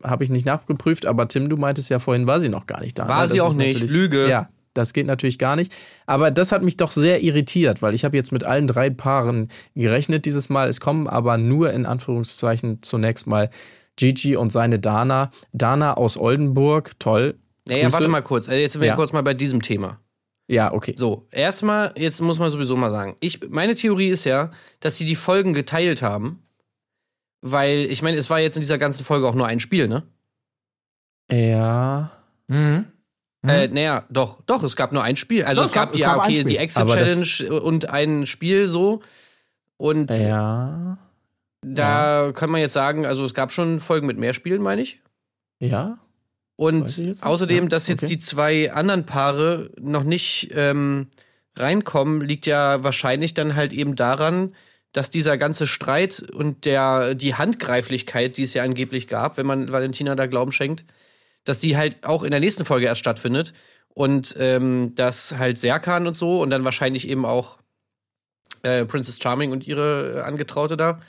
Habe 0.05 0.23
ich 0.23 0.31
nicht 0.31 0.47
nachgeprüft, 0.47 1.07
aber 1.07 1.27
Tim, 1.27 1.49
du 1.49 1.57
meintest 1.57 1.91
ja 1.91 1.99
vorhin, 1.99 2.29
war 2.29 2.39
sie 2.41 2.49
noch 2.49 2.67
gar 2.67 2.81
nicht 2.81 2.99
da. 2.99 3.09
War 3.09 3.23
ne? 3.23 3.29
sie 3.29 3.39
Das 3.39 3.47
auch 3.47 3.55
nicht. 3.57 3.81
Lüge. 3.81 4.29
Ja, 4.29 4.49
das 4.75 4.93
geht 4.93 5.07
natürlich 5.07 5.39
gar 5.39 5.57
nicht. 5.57 5.75
Aber 6.07 6.31
das 6.31 6.53
hat 6.53 6.63
mich 6.63 6.77
doch 6.77 6.93
sehr 6.93 7.23
irritiert, 7.23 7.81
weil 7.83 7.95
ich 7.95 8.05
habe 8.05 8.17
jetzt 8.17 8.33
mit 8.33 8.45
allen 8.45 8.67
drei 8.67 8.91
Paaren 8.91 9.49
gerechnet 9.75 10.25
dieses 10.27 10.49
Mal. 10.49 10.69
Es 10.69 10.81
kommen 10.81 11.09
aber 11.09 11.39
nur 11.39 11.73
in 11.73 11.87
Anführungszeichen 11.87 12.83
zunächst 12.83 13.27
mal 13.27 13.51
Gigi 13.97 14.37
und 14.37 14.51
seine 14.51 14.79
Dana. 14.79 15.31
Dana 15.53 15.95
aus 15.97 16.17
Oldenburg, 16.19 16.99
toll. 16.99 17.39
Naja, 17.67 17.85
Grüße. 17.85 17.93
warte 17.95 18.09
mal 18.09 18.23
kurz. 18.23 18.49
Also 18.49 18.61
jetzt 18.61 18.73
sind 18.73 18.83
wir 18.83 18.89
Ja. 18.89 18.97
kurz 18.97 19.13
mal 19.13 19.23
bei 19.23 19.35
diesem 19.35 19.63
Thema. 19.63 20.01
Ja, 20.47 20.73
okay. 20.75 20.95
So, 20.99 21.27
erstmal, 21.31 21.93
jetzt 21.97 22.21
muss 22.21 22.39
man 22.39 22.51
sowieso 22.51 22.77
mal 22.77 22.91
sagen. 22.91 23.17
Ich, 23.21 23.41
meine 23.49 23.75
Theorie 23.75 24.09
ist 24.09 24.25
ja, 24.25 24.51
dass 24.81 24.97
sie 24.99 25.07
die 25.07 25.15
Folgen 25.15 25.55
geteilt 25.55 26.03
haben. 26.03 26.41
Weil, 27.47 27.87
ich 27.91 28.03
meine, 28.03 28.17
es 28.17 28.29
war 28.31 28.41
jetzt 28.41 28.57
in 28.57 28.61
dieser 28.63 28.79
ganzen 28.79 29.05
Folge 29.05 29.27
auch 29.29 29.35
nur 29.35 29.47
ein 29.47 29.61
Spiel, 29.61 29.87
ne? 29.89 30.03
Ja. 31.31 32.11
Mhm. 32.49 32.87
Äh, 33.47 33.69
naja, 33.69 34.05
doch, 34.11 34.39
doch, 34.47 34.63
es 34.63 34.77
gab 34.77 34.93
nur 34.93 35.03
ein 35.03 35.17
Spiel. 35.17 35.45
Also 35.45 35.63
Doch, 35.63 35.69
es 35.69 35.75
gab, 35.75 35.93
es 35.95 36.01
ja, 36.01 36.15
gab 36.15 36.25
okay, 36.25 36.45
die 36.45 36.57
Exit 36.57 36.87
Challenge 36.87 37.61
und 37.61 37.89
ein 37.91 38.27
Spiel 38.27 38.69
so. 38.69 39.03
Und 39.77 40.11
Ja. 40.11 40.99
da 41.63 42.33
kann 42.35 42.51
man 42.51 42.61
jetzt 42.61 42.73
sagen, 42.73 43.07
also 43.07 43.25
es 43.25 43.35
gab 43.35 43.53
schon 43.53 43.81
Folgen 43.81 44.07
mit 44.07 44.19
mehr 44.19 44.35
Spielen, 44.35 44.63
meine 44.63 44.83
ich. 44.83 45.01
Ja. 45.59 45.99
Und 46.57 46.85
außerdem, 47.23 47.65
Ja, 47.65 47.69
dass 47.69 47.89
jetzt 47.89 48.05
okay. 48.05 48.15
die 48.15 48.19
zwei 48.21 48.73
anderen 48.73 49.05
Paare 49.07 49.71
noch 49.81 50.05
nicht 50.05 50.53
ähm, 50.55 51.09
reinkommen, 51.57 52.21
liegt 52.21 52.47
ja 52.47 52.83
wahrscheinlich 52.85 53.35
dann 53.35 53.57
halt 53.57 53.73
eben 53.73 53.97
daran, 53.97 54.55
dass 54.93 55.11
dieser 55.11 55.37
ganze 55.37 55.67
Streit 55.67 56.25
und 56.33 56.65
der 56.65 57.17
die 57.17 57.35
Handgreiflichkeit, 57.35 58.37
die 58.37 58.45
es 58.45 58.55
ja 58.55 58.63
angeblich 58.63 59.09
gab, 59.09 59.37
wenn 59.37 59.47
man 59.47 59.73
Valentina 59.73 60.15
da 60.15 60.27
Glauben 60.27 60.53
schenkt, 60.53 60.85
dass 61.45 61.59
die 61.59 61.77
halt 61.77 62.05
auch 62.05 62.23
in 62.23 62.31
der 62.31 62.41
nächsten 62.41 62.65
Folge 62.65 62.87
erst 62.87 63.01
stattfindet 63.01 63.53
und 63.89 64.35
ähm, 64.39 64.95
dass 64.95 65.37
halt 65.39 65.59
Serkan 65.59 66.07
und 66.07 66.17
so 66.17 66.41
und 66.41 66.51
dann 66.51 66.65
wahrscheinlich 66.65 67.09
eben 67.09 67.25
auch 67.25 67.59
äh, 68.63 68.85
Princess 68.85 69.19
Charming 69.23 69.53
und 69.53 69.67
ihre 69.67 70.19
äh, 70.19 70.21
Angetraute 70.23 70.77
da, 70.77 71.01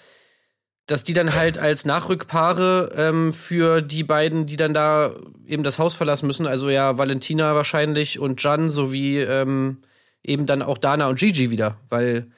dass 0.88 1.04
die 1.04 1.14
dann 1.14 1.34
halt 1.34 1.58
als 1.58 1.86
Nachrückpaare 1.86 2.92
ähm, 2.96 3.34
für 3.34 3.82
die 3.82 4.04
beiden, 4.04 4.46
die 4.46 4.58
dann 4.58 4.74
da 4.74 5.16
eben 5.46 5.64
das 5.64 5.80
Haus 5.80 5.96
verlassen 5.96 6.28
müssen, 6.28 6.46
also 6.46 6.70
ja 6.70 6.98
Valentina 6.98 7.56
wahrscheinlich 7.56 8.20
und 8.20 8.42
Jan 8.44 8.70
sowie 8.70 9.20
ähm, 9.20 9.82
eben 10.24 10.46
dann 10.46 10.62
auch 10.62 10.78
Dana 10.78 11.08
und 11.08 11.20
Gigi 11.20 11.50
wieder, 11.50 11.80
weil 11.90 12.32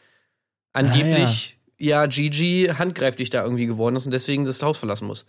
angeblich 0.74 1.58
ja, 1.78 2.06
Gigi 2.08 2.72
handgreiflich 2.78 3.30
da 3.30 3.44
irgendwie 3.44 3.66
geworden 3.66 3.96
ist 3.96 4.06
und 4.06 4.12
deswegen 4.12 4.46
das 4.46 4.62
Haus 4.62 4.78
verlassen 4.78 5.08
muss. 5.08 5.26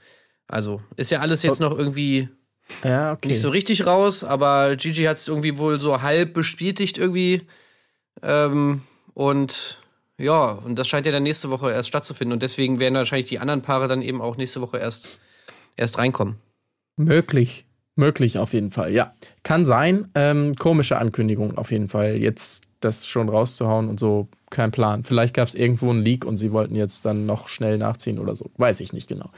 Also 0.47 0.81
ist 0.97 1.11
ja 1.11 1.21
alles 1.21 1.43
jetzt 1.43 1.61
noch 1.61 1.77
irgendwie 1.77 2.29
Ja, 2.85 3.13
okay. 3.13 3.29
nicht 3.29 3.41
so 3.41 3.49
richtig 3.49 3.87
raus, 3.87 4.25
aber 4.25 4.77
Gigi 4.77 5.05
hat 5.05 5.17
es 5.17 5.29
irgendwie 5.29 5.59
wohl 5.59 5.81
so 5.81 6.03
halb 6.03 6.35
bestätigt 6.35 6.99
irgendwie. 6.99 7.43
Ähm, 8.23 8.83
und 9.15 9.79
ja, 10.19 10.51
und 10.53 10.77
das 10.77 10.89
scheint 10.89 11.07
ja 11.07 11.13
dann 11.13 11.23
nächste 11.23 11.51
Woche 11.51 11.71
erst 11.71 11.89
stattzufinden. 11.89 12.33
Und 12.33 12.43
deswegen 12.43 12.81
werden 12.81 12.95
wahrscheinlich 12.95 13.29
die 13.29 13.39
anderen 13.39 13.63
Paare 13.63 13.89
dann 13.89 14.03
eben 14.03 14.21
auch 14.21 14.37
nächste 14.37 14.61
Woche 14.61 14.79
erst, 14.79 15.21
erst 15.77 15.99
reinkommen. 15.99 16.37
Möglich. 16.97 17.65
Möglich 17.95 18.39
auf 18.39 18.53
jeden 18.53 18.71
Fall, 18.71 18.93
ja. 18.93 19.13
Kann 19.43 19.65
sein. 19.65 20.09
Ähm, 20.15 20.55
komische 20.55 20.99
Ankündigung 20.99 21.59
auf 21.59 21.73
jeden 21.73 21.89
Fall. 21.89 22.17
Jetzt 22.17 22.65
das 22.79 23.09
schon 23.09 23.29
rauszuhauen 23.29 23.89
und 23.89 23.99
so, 23.99 24.29
kein 24.51 24.71
Plan. 24.71 25.03
Vielleicht 25.03 25.35
gab 25.35 25.49
es 25.49 25.57
irgendwo 25.57 25.91
einen 25.91 26.03
Leak 26.03 26.25
und 26.25 26.37
sie 26.37 26.53
wollten 26.53 26.77
jetzt 26.77 27.05
dann 27.05 27.27
noch 27.27 27.49
schnell 27.49 27.77
nachziehen 27.77 28.21
oder 28.21 28.37
so. 28.37 28.51
Weiß 28.57 28.79
ich 28.81 28.93
nicht 28.93 29.09
genau. 29.09 29.31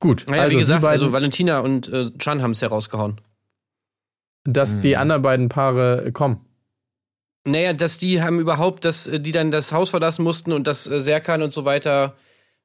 Gut, 0.00 0.26
Naja, 0.28 0.42
also 0.42 0.56
wie 0.56 0.60
gesagt, 0.60 0.80
die 0.80 0.86
beiden, 0.86 1.00
also 1.02 1.12
Valentina 1.12 1.60
und 1.60 1.88
äh, 1.88 2.10
Chan 2.18 2.40
haben 2.42 2.52
es 2.52 2.60
ja 2.60 2.68
rausgehauen. 2.68 3.20
dass 4.44 4.80
die 4.80 4.96
anderen 4.96 5.22
beiden 5.22 5.48
Paare 5.48 6.10
kommen. 6.12 6.44
Naja, 7.44 7.72
dass 7.72 7.98
die 7.98 8.22
haben 8.22 8.38
überhaupt, 8.40 8.84
dass 8.84 9.06
äh, 9.06 9.20
die 9.20 9.32
dann 9.32 9.50
das 9.50 9.72
Haus 9.72 9.90
verlassen 9.90 10.22
mussten 10.22 10.52
und 10.52 10.66
dass 10.66 10.86
äh, 10.86 11.00
Serkan 11.00 11.42
und 11.42 11.52
so 11.52 11.64
weiter 11.64 12.14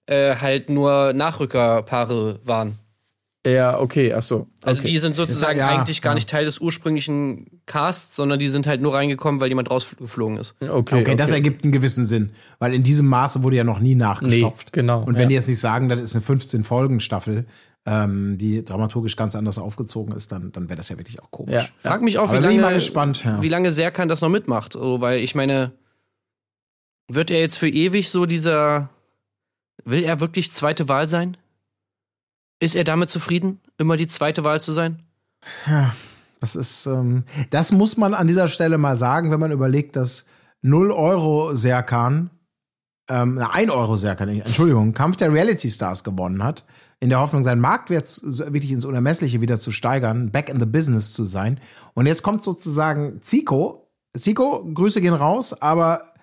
äh, 0.05 0.35
halt 0.35 0.69
nur 0.69 1.13
Nachrückerpaare 1.13 2.39
waren. 2.43 2.77
Ja, 3.45 3.77
okay, 3.77 4.13
ach 4.13 4.23
so. 4.23 4.47
Also 4.61 4.79
okay. 4.79 4.91
die 4.91 4.99
sind 4.99 5.15
sozusagen 5.15 5.59
ja, 5.59 5.67
eigentlich 5.67 6.01
gar 6.01 6.11
ja. 6.11 6.15
nicht 6.15 6.29
Teil 6.29 6.45
des 6.45 6.59
ursprünglichen 6.59 7.61
Casts, 7.65 8.15
sondern 8.15 8.39
die 8.39 8.47
sind 8.47 8.67
halt 8.67 8.81
nur 8.81 8.93
reingekommen, 8.93 9.41
weil 9.41 9.49
jemand 9.49 9.69
rausgeflogen 9.69 10.37
ist. 10.37 10.55
okay, 10.61 11.01
Okay, 11.01 11.15
das 11.15 11.31
ergibt 11.31 11.63
einen 11.63 11.73
gewissen 11.73 12.05
Sinn, 12.05 12.31
weil 12.59 12.73
in 12.73 12.83
diesem 12.83 13.05
Maße 13.07 13.43
wurde 13.43 13.57
ja 13.57 13.65
noch 13.65 13.79
nie 13.79 13.95
nachgestopft. 13.95 14.67
Nee, 14.67 14.81
genau, 14.81 15.01
Und 15.03 15.15
wenn 15.15 15.23
ja. 15.23 15.27
die 15.27 15.35
jetzt 15.35 15.49
nicht 15.49 15.59
sagen, 15.59 15.89
das 15.89 15.99
ist 15.99 16.15
eine 16.15 16.23
15-Folgen-Staffel, 16.23 17.45
ähm, 17.85 18.37
die 18.37 18.63
dramaturgisch 18.63 19.17
ganz 19.17 19.35
anders 19.35 19.57
aufgezogen 19.57 20.15
ist, 20.15 20.31
dann, 20.31 20.53
dann 20.53 20.69
wäre 20.69 20.77
das 20.77 20.87
ja 20.87 20.97
wirklich 20.97 21.21
auch 21.21 21.29
komisch. 21.29 21.53
Ja. 21.53 21.65
Frag 21.79 22.01
mich 22.01 22.17
auch, 22.19 22.29
wie 22.29 22.37
bin 22.37 22.43
ich 22.43 22.49
lange, 22.51 22.61
mal 22.61 22.73
gespannt, 22.73 23.25
ja. 23.25 23.41
wie 23.41 23.49
lange 23.49 23.73
Serkan 23.73 24.07
das 24.07 24.21
noch 24.21 24.29
mitmacht. 24.29 24.73
So, 24.73 25.01
weil 25.01 25.19
ich 25.19 25.35
meine, 25.35 25.73
wird 27.09 27.29
er 27.29 27.41
jetzt 27.41 27.57
für 27.57 27.67
ewig 27.67 28.09
so 28.09 28.25
dieser. 28.25 28.89
Will 29.83 30.03
er 30.03 30.21
wirklich 30.21 30.53
zweite 30.53 30.87
Wahl 30.87 31.09
sein? 31.09 31.35
Ist 32.63 32.75
er 32.75 32.85
damit 32.85 33.09
zufrieden, 33.09 33.59
immer 33.77 33.97
die 33.97 34.07
zweite 34.07 34.45
Wahl 34.45 34.61
zu 34.61 34.71
sein? 34.71 35.03
Das 36.39 36.55
ist, 36.55 36.85
ähm, 36.85 37.25
das 37.49 37.73
muss 37.73 37.97
man 37.97 38.13
an 38.13 38.25
dieser 38.25 38.47
Stelle 38.47 38.77
mal 38.77 38.97
sagen, 38.97 39.31
wenn 39.31 39.39
man 39.41 39.51
überlegt, 39.51 39.97
dass 39.97 40.23
0 40.61 40.91
Euro 40.91 41.55
Serkan, 41.55 42.29
ähm, 43.09 43.35
na, 43.35 43.49
1 43.49 43.69
Euro 43.69 43.97
Serkan, 43.97 44.29
Entschuldigung, 44.29 44.93
Kampf 44.93 45.17
der 45.17 45.33
Reality 45.33 45.69
Stars 45.69 46.05
gewonnen 46.05 46.41
hat, 46.41 46.63
in 47.01 47.09
der 47.09 47.19
Hoffnung, 47.19 47.43
seinen 47.43 47.59
Marktwert 47.59 48.21
wirklich 48.23 48.71
ins 48.71 48.85
Unermessliche 48.85 49.41
wieder 49.41 49.59
zu 49.59 49.73
steigern, 49.73 50.31
back 50.31 50.47
in 50.47 50.61
the 50.61 50.65
business 50.65 51.11
zu 51.11 51.25
sein. 51.25 51.59
Und 51.95 52.05
jetzt 52.05 52.23
kommt 52.23 52.43
sozusagen 52.43 53.21
Zico. 53.21 53.91
Zico, 54.17 54.63
Grüße 54.73 55.01
gehen 55.01 55.13
raus, 55.13 55.61
aber 55.61 56.13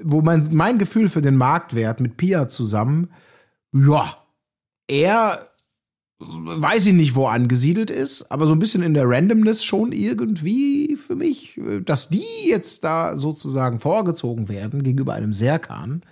wo 0.00 0.22
man 0.22 0.50
mein 0.52 0.78
Gefühl 0.78 1.08
für 1.08 1.20
den 1.20 1.36
Marktwert 1.36 1.98
mit 1.98 2.16
Pia 2.16 2.46
zusammen, 2.46 3.10
ja, 3.72 4.06
er 4.86 5.50
weiß 6.20 6.86
ich 6.86 6.92
nicht, 6.92 7.14
wo 7.14 7.26
angesiedelt 7.26 7.90
ist, 7.90 8.30
aber 8.30 8.46
so 8.46 8.52
ein 8.52 8.58
bisschen 8.58 8.82
in 8.82 8.94
der 8.94 9.08
Randomness 9.08 9.64
schon 9.64 9.92
irgendwie 9.92 10.96
für 10.96 11.16
mich, 11.16 11.56
äh, 11.56 11.80
dass 11.80 12.08
die 12.08 12.24
jetzt 12.46 12.84
da 12.84 13.16
sozusagen 13.16 13.80
vorgezogen 13.80 14.48
werden 14.48 14.82
gegenüber 14.82 15.14
einem 15.14 15.32
Serkan, 15.32 16.02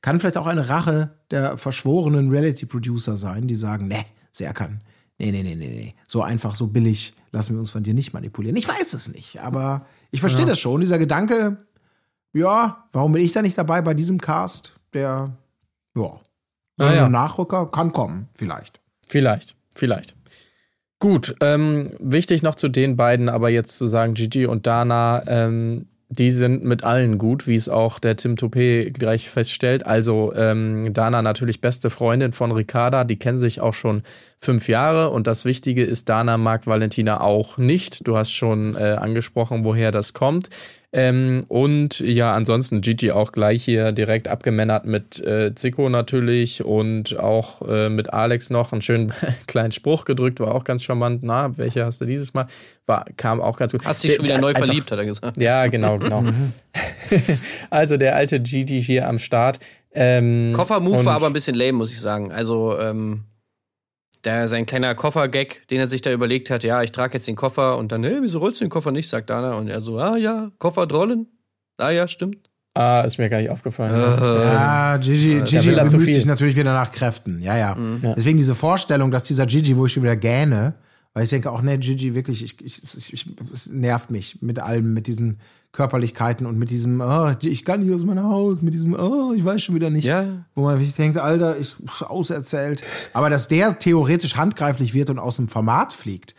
kann 0.00 0.18
vielleicht 0.18 0.38
auch 0.38 0.46
eine 0.46 0.68
Rache 0.68 1.14
der 1.30 1.58
verschworenen 1.58 2.30
Reality-Producer 2.30 3.16
sein, 3.16 3.46
die 3.46 3.56
sagen, 3.56 3.88
ne, 3.88 4.04
Serkan, 4.32 4.80
nee, 5.18 5.30
nee, 5.32 5.42
nee, 5.42 5.54
nee, 5.54 5.68
nee, 5.68 5.94
so 6.06 6.22
einfach, 6.22 6.54
so 6.54 6.68
billig 6.68 7.14
lassen 7.30 7.54
wir 7.54 7.60
uns 7.60 7.70
von 7.70 7.82
dir 7.82 7.94
nicht 7.94 8.14
manipulieren. 8.14 8.56
Ich 8.56 8.68
weiß 8.68 8.94
es 8.94 9.08
nicht, 9.08 9.40
aber 9.40 9.84
ich 10.10 10.20
verstehe 10.20 10.46
das 10.46 10.58
schon, 10.58 10.80
dieser 10.80 10.98
Gedanke, 10.98 11.58
ja, 12.32 12.88
warum 12.92 13.12
bin 13.12 13.22
ich 13.22 13.32
da 13.32 13.42
nicht 13.42 13.58
dabei 13.58 13.82
bei 13.82 13.92
diesem 13.92 14.18
Cast, 14.18 14.72
der, 14.94 15.02
ja, 15.02 15.32
so 15.94 16.20
Ah, 16.80 16.94
ja. 16.94 17.08
Nachrücker 17.08 17.66
kann 17.66 17.92
kommen, 17.92 18.28
vielleicht. 18.34 18.80
Vielleicht, 19.06 19.56
vielleicht. 19.78 20.14
Gut, 21.00 21.36
ähm, 21.40 21.90
wichtig 22.00 22.42
noch 22.42 22.56
zu 22.56 22.68
den 22.68 22.96
beiden, 22.96 23.28
aber 23.28 23.50
jetzt 23.50 23.78
zu 23.78 23.86
sagen, 23.86 24.14
Gigi 24.14 24.46
und 24.46 24.66
Dana, 24.66 25.22
ähm, 25.28 25.86
die 26.10 26.30
sind 26.30 26.64
mit 26.64 26.84
allen 26.84 27.18
gut, 27.18 27.46
wie 27.46 27.54
es 27.54 27.68
auch 27.68 27.98
der 27.98 28.16
Tim 28.16 28.34
Toupé 28.34 28.90
gleich 28.90 29.28
feststellt. 29.28 29.86
Also 29.86 30.32
ähm, 30.34 30.92
Dana 30.94 31.22
natürlich 31.22 31.60
beste 31.60 31.90
Freundin 31.90 32.32
von 32.32 32.50
Ricarda, 32.50 33.04
die 33.04 33.18
kennen 33.18 33.38
sich 33.38 33.60
auch 33.60 33.74
schon 33.74 34.02
fünf 34.38 34.68
Jahre 34.68 35.10
und 35.10 35.26
das 35.26 35.44
Wichtige 35.44 35.84
ist, 35.84 36.08
Dana 36.08 36.38
mag 36.38 36.66
Valentina 36.66 37.20
auch 37.20 37.58
nicht. 37.58 38.08
Du 38.08 38.16
hast 38.16 38.32
schon 38.32 38.74
äh, 38.74 38.96
angesprochen, 38.98 39.64
woher 39.64 39.92
das 39.92 40.14
kommt. 40.14 40.48
Ähm, 40.90 41.44
und 41.48 42.00
ja, 42.00 42.34
ansonsten 42.34 42.80
Gigi 42.80 43.10
auch 43.10 43.32
gleich 43.32 43.62
hier 43.62 43.92
direkt 43.92 44.26
abgemännert 44.26 44.86
mit 44.86 45.20
äh, 45.20 45.54
Zico 45.54 45.90
natürlich 45.90 46.64
und 46.64 47.18
auch 47.18 47.60
äh, 47.68 47.90
mit 47.90 48.14
Alex 48.14 48.48
noch 48.48 48.72
einen 48.72 48.80
schönen 48.80 49.12
kleinen 49.46 49.72
Spruch 49.72 50.06
gedrückt, 50.06 50.40
war 50.40 50.54
auch 50.54 50.64
ganz 50.64 50.82
charmant. 50.82 51.22
Na, 51.22 51.58
welche 51.58 51.84
hast 51.84 52.00
du 52.00 52.06
dieses 52.06 52.32
Mal? 52.32 52.46
War, 52.86 53.04
kam 53.18 53.42
auch 53.42 53.58
ganz 53.58 53.72
gut. 53.72 53.84
Hast 53.84 54.02
dich 54.02 54.14
schon 54.14 54.24
wieder 54.24 54.34
Der- 54.34 54.40
neu 54.40 54.48
einfach- 54.48 54.64
verliebt, 54.64 54.90
hat 54.90 54.98
er 54.98 55.04
gesagt. 55.04 55.40
Ja, 55.40 55.66
genau, 55.66 55.98
genau. 55.98 56.24
also 57.70 57.96
der 57.98 58.16
alte 58.16 58.40
Gigi 58.40 58.82
hier 58.82 59.08
am 59.08 59.18
Start. 59.18 59.58
Ähm, 59.92 60.52
Koffer-Move 60.54 61.04
war 61.04 61.16
aber 61.16 61.26
ein 61.26 61.32
bisschen 61.34 61.54
lame, 61.54 61.72
muss 61.72 61.92
ich 61.92 62.00
sagen. 62.00 62.32
Also, 62.32 62.78
ähm, 62.78 63.24
der, 64.28 64.48
sein 64.48 64.66
kleiner 64.66 64.94
Koffer-Gag, 64.94 65.66
den 65.68 65.80
er 65.80 65.86
sich 65.86 66.02
da 66.02 66.12
überlegt 66.12 66.50
hat, 66.50 66.62
ja, 66.62 66.82
ich 66.82 66.92
trage 66.92 67.14
jetzt 67.14 67.26
den 67.26 67.36
Koffer 67.36 67.78
und 67.78 67.90
dann, 67.92 68.04
hey, 68.04 68.18
wieso 68.20 68.38
rollst 68.38 68.60
du 68.60 68.64
den 68.64 68.70
Koffer 68.70 68.92
nicht, 68.92 69.08
sagt 69.08 69.30
Dana. 69.30 69.54
Und 69.54 69.68
er 69.68 69.80
so, 69.80 69.98
ah 69.98 70.16
ja, 70.16 70.50
Koffer 70.58 70.86
drollen. 70.86 71.26
Ah 71.78 71.90
ja, 71.90 72.06
stimmt. 72.08 72.50
Ah, 72.74 73.00
ist 73.00 73.18
mir 73.18 73.30
gar 73.30 73.38
nicht 73.38 73.50
aufgefallen. 73.50 73.92
Ja, 73.92 74.98
Gigi, 74.98 75.40
Gigi 75.40 75.72
er 75.72 75.86
zu 75.86 75.96
bemüht 75.96 76.14
sich 76.14 76.26
natürlich 76.26 76.56
wieder 76.56 76.74
nach 76.74 76.92
Kräften. 76.92 77.40
Ja, 77.40 77.56
ja. 77.56 77.76
Ja. 78.02 78.14
Deswegen 78.14 78.36
diese 78.38 78.54
Vorstellung, 78.54 79.10
dass 79.10 79.24
dieser 79.24 79.46
Gigi, 79.46 79.76
wo 79.76 79.86
ich 79.86 79.92
schon 79.92 80.02
wieder 80.02 80.16
gähne, 80.16 80.74
weil 81.14 81.24
ich 81.24 81.30
denke 81.30 81.50
auch, 81.50 81.62
ne, 81.62 81.78
Gigi, 81.78 82.14
wirklich, 82.14 82.44
ich, 82.44 82.64
ich, 82.64 83.12
ich, 83.12 83.26
es 83.52 83.70
nervt 83.70 84.10
mich 84.10 84.40
mit 84.40 84.60
allem, 84.60 84.94
mit 84.94 85.06
diesen 85.06 85.38
Körperlichkeiten 85.72 86.46
und 86.46 86.58
mit 86.58 86.70
diesem, 86.70 87.00
oh, 87.00 87.30
ich 87.42 87.64
kann 87.64 87.80
nicht 87.84 87.94
aus 87.94 88.04
meiner 88.04 88.24
Haut, 88.24 88.62
mit 88.62 88.74
diesem, 88.74 88.94
oh, 88.94 89.32
ich 89.34 89.44
weiß 89.44 89.62
schon 89.62 89.74
wieder 89.74 89.90
nicht. 89.90 90.04
Ja. 90.04 90.24
Wo 90.54 90.62
man 90.62 90.78
wirklich 90.78 90.94
denkt, 90.94 91.18
Alter, 91.18 91.58
ich 91.58 91.76
auserzählt. 92.02 92.82
Aber 93.12 93.30
dass 93.30 93.48
der 93.48 93.78
theoretisch 93.78 94.36
handgreiflich 94.36 94.94
wird 94.94 95.10
und 95.10 95.18
aus 95.18 95.36
dem 95.36 95.48
Format 95.48 95.92
fliegt, 95.92 96.34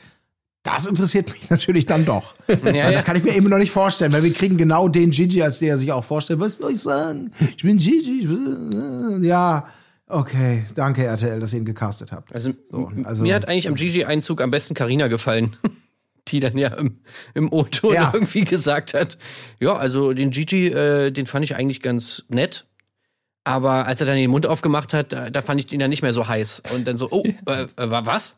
das 0.64 0.86
interessiert 0.86 1.30
mich 1.32 1.50
natürlich 1.50 1.86
dann 1.86 2.06
doch. 2.06 2.36
Ja. 2.64 2.92
Das 2.92 3.06
kann 3.06 3.16
ich 3.16 3.24
mir 3.24 3.36
eben 3.36 3.50
noch 3.50 3.58
nicht 3.58 3.72
vorstellen, 3.72 4.12
weil 4.12 4.24
wir 4.24 4.34
kriegen 4.34 4.58
genau 4.58 4.88
den 4.88 5.12
Gigi, 5.12 5.42
als 5.42 5.60
der 5.60 5.78
sich 5.78 5.92
auch 5.92 6.04
vorstellt. 6.04 6.40
Was 6.40 6.56
soll 6.56 6.74
ich 6.74 6.82
sagen? 6.82 7.32
Ich 7.40 7.64
bin 7.64 7.78
Gigi. 7.78 8.22
Ich 8.22 8.30
will, 8.30 9.20
ja, 9.24 9.66
okay. 10.10 10.66
Danke, 10.76 11.06
RTL, 11.06 11.40
dass 11.40 11.54
ihr 11.54 11.60
ihn 11.60 11.66
gecastet 11.66 12.12
habt. 12.12 12.34
Also, 12.34 12.52
So, 12.70 12.92
also- 13.04 13.24
mir 13.24 13.34
hat 13.36 13.48
eigentlich 13.48 13.68
am 13.68 13.76
Gigi-Einzug 13.76 14.42
am 14.42 14.52
besten 14.52 14.74
Karina 14.74 15.08
gefallen. 15.08 15.56
Die 16.28 16.40
dann 16.42 16.58
ja 16.60 16.68
im, 16.76 17.00
im 17.34 17.52
O-Ton 17.52 17.94
Ja. 17.94 18.12
irgendwie 18.14 18.44
gesagt 18.44 18.94
hat, 18.94 19.18
ja, 19.60 19.74
also 19.74 20.14
den 20.14 20.30
Gigi, 20.30 20.68
äh, 20.68 21.10
den 21.10 21.26
fand 21.26 21.44
ich 21.44 21.56
eigentlich 21.56 21.82
ganz 21.82 22.24
nett. 22.28 22.66
Aber 23.46 23.88
als 23.88 24.00
er 24.02 24.06
dann 24.06 24.16
den 24.18 24.30
Mund 24.30 24.46
aufgemacht 24.46 24.94
hat, 24.94 25.12
da, 25.12 25.32
da 25.32 25.42
fand 25.42 25.60
ich 25.60 25.72
ihn 25.74 25.80
dann 25.80 25.90
nicht 25.90 26.04
mehr 26.04 26.14
so 26.14 26.28
heiß. 26.28 26.62
Und 26.76 26.88
dann 26.88 26.98
so, 26.98 27.08
oh, 27.10 27.24
äh, 27.48 27.64
äh, 27.64 27.68
wa- 27.90 28.06
was? 28.06 28.38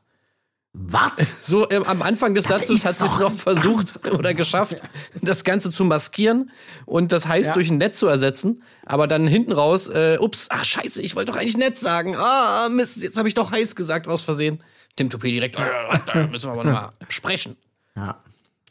Was? 0.73 1.45
So 1.45 1.69
ähm, 1.69 1.84
am 1.84 2.01
Anfang 2.01 2.34
des 2.34 2.45
Satzes 2.45 2.69
ist 2.69 2.86
hat 2.86 2.95
sie 2.95 3.05
es 3.05 3.19
noch 3.19 3.34
versucht 3.34 4.05
oder 4.13 4.34
geschafft, 4.34 4.77
das 5.21 5.43
Ganze 5.43 5.69
zu 5.69 5.84
maskieren 5.84 6.49
und 6.86 7.12
das 7.12 7.27
heiß 7.27 7.47
Ja. 7.47 7.53
durch 7.55 7.69
ein 7.69 7.77
Netz 7.77 7.99
zu 7.99 8.07
ersetzen. 8.07 8.63
Aber 8.86 9.07
dann 9.07 9.27
hinten 9.27 9.51
raus, 9.51 9.88
äh, 9.88 10.17
ups, 10.19 10.47
ach 10.49 10.63
scheiße, 10.63 11.01
ich 11.01 11.15
wollte 11.17 11.31
doch 11.34 11.38
eigentlich 11.39 11.57
nett 11.57 11.77
sagen. 11.77 12.15
Ah, 12.15 12.69
Mist, 12.69 13.03
jetzt 13.03 13.17
habe 13.17 13.27
ich 13.27 13.34
doch 13.34 13.51
heiß 13.51 13.75
gesagt 13.75 14.07
aus 14.07 14.23
Versehen. 14.23 14.63
Tim 14.95 15.10
Toupé 15.10 15.23
direkt, 15.31 15.57
äh, 15.57 15.62
da 16.05 16.27
müssen 16.27 16.47
wir 16.47 16.53
aber 16.53 16.63
noch 16.63 16.71
mal 16.71 16.89
sprechen. 17.10 17.57
Ja, 17.97 18.21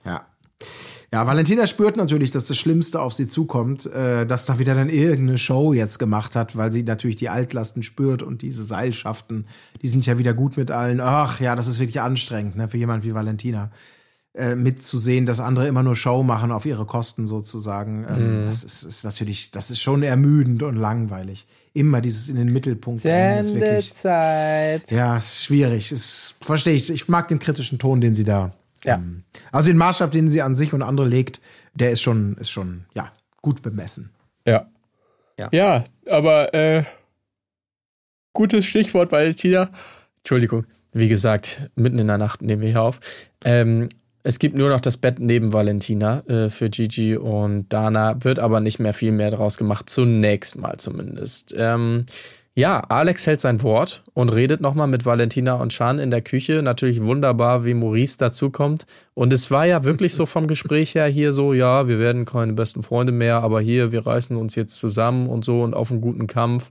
ja. 0.06 0.26
Ja, 1.12 1.27
Valentina 1.27 1.66
spürt 1.66 1.96
natürlich, 1.96 2.31
dass 2.31 2.44
das 2.44 2.57
Schlimmste 2.57 3.01
auf 3.01 3.14
sie 3.14 3.27
zukommt, 3.27 3.85
äh, 3.87 4.25
dass 4.27 4.46
da 4.46 4.61
wieder 4.61 4.77
dann 4.77 4.88
irgendeine 4.88 5.38
Show 5.38 5.73
jetzt 5.73 5.99
gemacht 5.99 6.37
hat, 6.37 6.57
weil 6.57 6.70
sie 6.73 6.85
natürlich 6.85 7.16
die 7.16 7.29
Altlasten 7.29 7.83
spürt 7.83 8.23
und 8.23 8.42
diese 8.42 8.62
Seilschaften, 8.62 9.46
die 9.83 9.88
sind 9.88 10.07
ja 10.07 10.18
wieder 10.18 10.35
gut 10.35 10.57
mit 10.57 10.70
allen. 10.70 11.01
Ach 11.01 11.40
ja, 11.40 11.57
das 11.57 11.66
ist 11.66 11.81
wirklich 11.81 12.01
anstrengend, 12.01 12.55
ne, 12.57 12.68
für 12.68 12.77
jemand 12.77 13.05
wie 13.05 13.12
Valentina. 13.12 13.70
Äh, 14.33 14.55
mitzusehen, 14.55 15.27
dass 15.27 15.40
andere 15.40 15.66
immer 15.66 15.83
nur 15.83 15.96
Show 15.96 16.23
machen 16.23 16.53
auf 16.53 16.64
ihre 16.64 16.87
Kosten 16.87 17.27
sozusagen. 17.27 18.07
Ähm, 18.09 18.44
Das 18.46 18.62
ist, 18.62 18.85
ist 18.85 19.03
natürlich, 19.03 19.51
das 19.51 19.73
ist 19.73 19.81
schon 19.81 20.05
ermüdend 20.05 20.62
und 20.62 20.77
langweilig. 20.77 21.49
Immer 21.73 22.01
dieses 22.01 22.29
in 22.29 22.37
den 22.37 22.53
Mittelpunkt 22.53 23.03
drängen 23.03 23.38
ist 23.40 23.53
wirklich. 23.53 23.87
Sendezeit. 23.87 24.90
Ja, 24.92 25.16
ist 25.16 25.42
schwierig. 25.42 25.92
Verstehe 26.42 26.75
ich. 26.75 26.90
Ich 26.90 27.09
mag 27.09 27.27
den 27.27 27.40
kritischen 27.40 27.81
Ton, 27.81 28.01
den 28.01 28.14
sie 28.14 28.23
da. 28.23 28.53
Ja. 28.85 28.97
Ähm, 28.97 29.23
also 29.53 29.69
den 29.69 29.77
Maßstab, 29.77 30.11
den 30.12 30.29
sie 30.29 30.43
an 30.43 30.55
sich 30.55 30.73
und 30.73 30.83
andere 30.83 31.07
legt, 31.07 31.40
der 31.75 31.90
ist 31.90 32.01
schon, 32.01 32.37
ist 32.37 32.51
schon, 32.51 32.85
ja, 32.95 33.12
gut 33.43 33.62
bemessen. 33.62 34.11
Ja. 34.47 35.51
Ja, 35.53 35.85
aber 36.07 36.53
äh, 36.53 36.85
gutes 38.35 38.66
Stichwort, 38.66 39.11
Valentina. 39.11 39.71
Entschuldigung, 40.19 40.66
wie 40.93 41.09
gesagt, 41.09 41.71
mitten 41.77 41.99
in 41.99 42.09
der 42.09 42.19
Nacht 42.19 42.43
nehmen 42.43 42.61
wir 42.61 42.69
hier 42.69 42.83
auf. 42.83 43.01
Ähm, 43.43 43.88
es 44.23 44.38
gibt 44.38 44.57
nur 44.57 44.69
noch 44.69 44.81
das 44.81 44.99
Bett 44.99 45.19
neben 45.19 45.53
Valentina 45.53 46.21
äh, 46.27 46.51
für 46.51 46.69
Gigi 46.69 47.16
und 47.16 47.73
Dana, 47.73 48.23
wird 48.23 48.38
aber 48.38 48.61
nicht 48.61 48.79
mehr 48.79 48.93
viel 48.93 49.12
mehr 49.12 49.31
draus 49.31 49.57
gemacht, 49.57 49.88
zunächst 49.88 50.59
mal 50.59 50.77
zumindest. 50.77 51.55
Ähm, 51.57 52.05
ja, 52.54 52.80
Alex 52.88 53.26
hält 53.26 53.40
sein 53.40 53.62
Wort 53.62 54.02
und 54.12 54.30
redet 54.30 54.60
nochmal 54.60 54.88
mit 54.88 55.06
Valentina 55.06 55.54
und 55.54 55.70
Chan 55.70 56.00
in 56.00 56.10
der 56.10 56.20
Küche. 56.20 56.62
Natürlich 56.62 57.00
wunderbar, 57.02 57.64
wie 57.64 57.74
Maurice 57.74 58.18
dazukommt. 58.18 58.86
Und 59.14 59.32
es 59.32 59.50
war 59.50 59.66
ja 59.66 59.84
wirklich 59.84 60.14
so 60.14 60.26
vom 60.26 60.48
Gespräch 60.48 60.94
her 60.96 61.06
hier 61.06 61.32
so, 61.32 61.52
ja, 61.52 61.86
wir 61.86 62.00
werden 62.00 62.24
keine 62.24 62.54
besten 62.54 62.82
Freunde 62.82 63.12
mehr, 63.12 63.36
aber 63.36 63.60
hier, 63.60 63.92
wir 63.92 64.04
reißen 64.04 64.36
uns 64.36 64.56
jetzt 64.56 64.78
zusammen 64.78 65.28
und 65.28 65.44
so 65.44 65.62
und 65.62 65.74
auf 65.74 65.92
einen 65.92 66.00
guten 66.00 66.26
Kampf. 66.26 66.70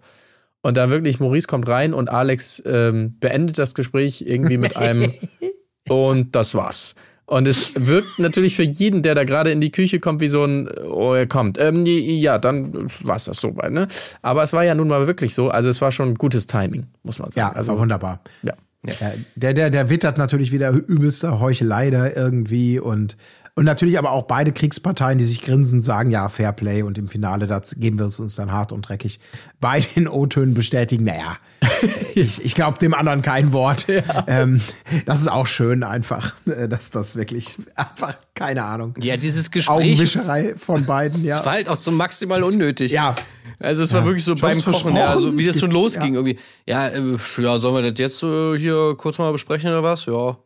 Und 0.62 0.76
da 0.76 0.90
wirklich, 0.90 1.22
Maurice 1.22 1.48
kommt 1.48 1.70
rein 1.70 1.94
und 1.94 2.10
Alex 2.10 2.62
ähm, 2.66 3.18
beendet 3.20 3.58
das 3.58 3.74
Gespräch 3.74 4.22
irgendwie 4.22 4.58
mit 4.58 4.76
einem 4.76 5.14
und 5.88 6.36
das 6.36 6.56
war's. 6.56 6.96
Und 7.30 7.48
es 7.48 7.74
wirkt 7.76 8.18
natürlich 8.18 8.56
für 8.56 8.64
jeden, 8.64 9.04
der 9.04 9.14
da 9.14 9.24
gerade 9.24 9.52
in 9.52 9.62
die 9.62 9.70
Küche 9.70 10.00
kommt, 10.00 10.20
wie 10.20 10.30
so 10.30 10.44
ein, 10.46 10.68
oh, 10.84 11.14
er 11.14 11.28
kommt. 11.28 11.60
Ähm, 11.60 11.86
ja, 11.86 12.40
dann 12.40 12.90
war's 13.04 13.26
das 13.26 13.38
soweit, 13.38 13.72
ne? 13.72 13.88
Aber 14.24 14.42
es 14.42 14.52
war 14.52 14.64
ja 14.64 14.74
nun 14.74 14.88
mal 14.88 15.06
wirklich 15.06 15.36
so. 15.36 15.50
Also 15.50 15.70
es 15.70 15.80
war 15.80 15.92
schon 15.92 16.16
gutes 16.16 16.48
Timing, 16.48 16.88
muss 17.04 17.20
man 17.20 17.30
sagen. 17.30 17.40
Ja, 17.40 17.52
also 17.56 17.74
war 17.74 17.80
wunderbar. 17.80 18.22
Ja. 18.42 18.54
Ja, 18.88 19.12
der, 19.36 19.54
der, 19.54 19.70
der 19.70 19.90
wittert 19.90 20.18
natürlich 20.18 20.54
wieder 20.54 20.72
übelste 20.72 21.42
Heuchelei 21.42 21.90
da 21.90 22.08
irgendwie 22.08 22.80
und, 22.80 23.18
und 23.60 23.66
natürlich 23.66 24.00
aber 24.00 24.12
auch 24.12 24.24
beide 24.24 24.54
Kriegsparteien, 24.54 25.18
die 25.18 25.26
sich 25.26 25.42
grinsen, 25.42 25.82
sagen 25.82 26.12
ja 26.12 26.30
Fairplay 26.30 26.82
und 26.82 26.98
im 26.98 27.10
Finale, 27.10 27.46
da 27.46 27.62
geben 27.76 28.00
wir 28.00 28.06
es 28.06 28.18
uns 28.18 28.38
dann 28.38 28.54
hart 28.54 28.72
und 28.72 28.88
dreckig. 28.88 29.20
Beide 29.60 29.86
in 29.96 30.08
O-Tönen 30.08 30.54
bestätigen, 30.54 31.04
naja, 31.04 31.36
ich, 32.16 32.42
ich 32.46 32.56
glaube 32.56 32.78
dem 32.80 32.94
anderen 32.94 33.22
kein 33.22 33.52
Wort. 33.52 33.86
Ähm, 34.28 34.62
das 35.06 35.20
ist 35.20 35.28
auch 35.28 35.46
schön 35.46 35.84
einfach, 35.84 36.36
äh, 36.46 36.70
dass 36.70 36.90
das 36.90 37.18
wirklich 37.18 37.58
einfach, 37.76 38.18
keine 38.34 38.64
Ahnung. 38.64 38.96
Ja, 39.02 39.18
dieses 39.18 39.52
Gespräch. 39.52 39.76
Augenwischerei 39.76 40.56
von 40.58 40.86
beiden, 40.86 41.26
ja. 41.26 41.36
Das 41.36 41.46
war 41.46 41.54
halt 41.54 41.68
auch 41.68 41.78
so 41.78 41.92
maximal 41.92 42.42
unnötig. 42.44 42.94
Ja. 42.94 43.14
Also 43.60 43.84
es 43.84 43.92
war 43.92 44.06
wirklich 44.06 44.24
so 44.24 44.36
beim 44.36 44.62
Kochen, 44.64 44.96
ja, 44.96 45.18
so 45.18 45.38
wie 45.38 45.46
das 45.46 45.60
schon 45.60 45.72
Ja. 45.72 45.74
losging 45.74 46.14
irgendwie. 46.14 46.40
Ja, 46.66 46.88
äh, 46.88 47.18
ja, 47.40 47.58
sollen 47.60 47.76
wir 47.84 47.92
das 47.92 48.00
jetzt 48.00 48.24
äh, 48.24 48.58
hier 48.58 48.96
kurz 48.98 49.18
mal 49.18 49.34
besprechen 49.34 49.70
oder 49.70 49.84
was? 49.84 50.06
Ja. 50.06 50.38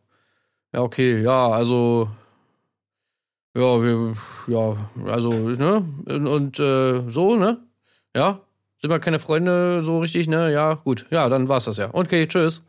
Ja, 0.74 0.80
okay, 0.80 1.22
ja, 1.22 1.50
also 1.50 2.08
ja, 3.56 3.82
wir 3.82 4.14
ja, 4.46 4.76
also, 5.06 5.32
ne? 5.32 5.84
Und, 6.06 6.26
und 6.26 6.58
äh, 6.58 7.08
so, 7.08 7.36
ne? 7.36 7.58
Ja? 8.14 8.40
Sind 8.80 8.90
wir 8.90 8.98
keine 8.98 9.18
Freunde 9.18 9.82
so 9.84 10.00
richtig, 10.00 10.28
ne? 10.28 10.52
Ja, 10.52 10.74
gut. 10.74 11.06
Ja, 11.10 11.28
dann 11.28 11.48
war's 11.48 11.64
das 11.64 11.78
ja. 11.78 11.88
Okay, 11.92 12.26
tschüss. 12.26 12.62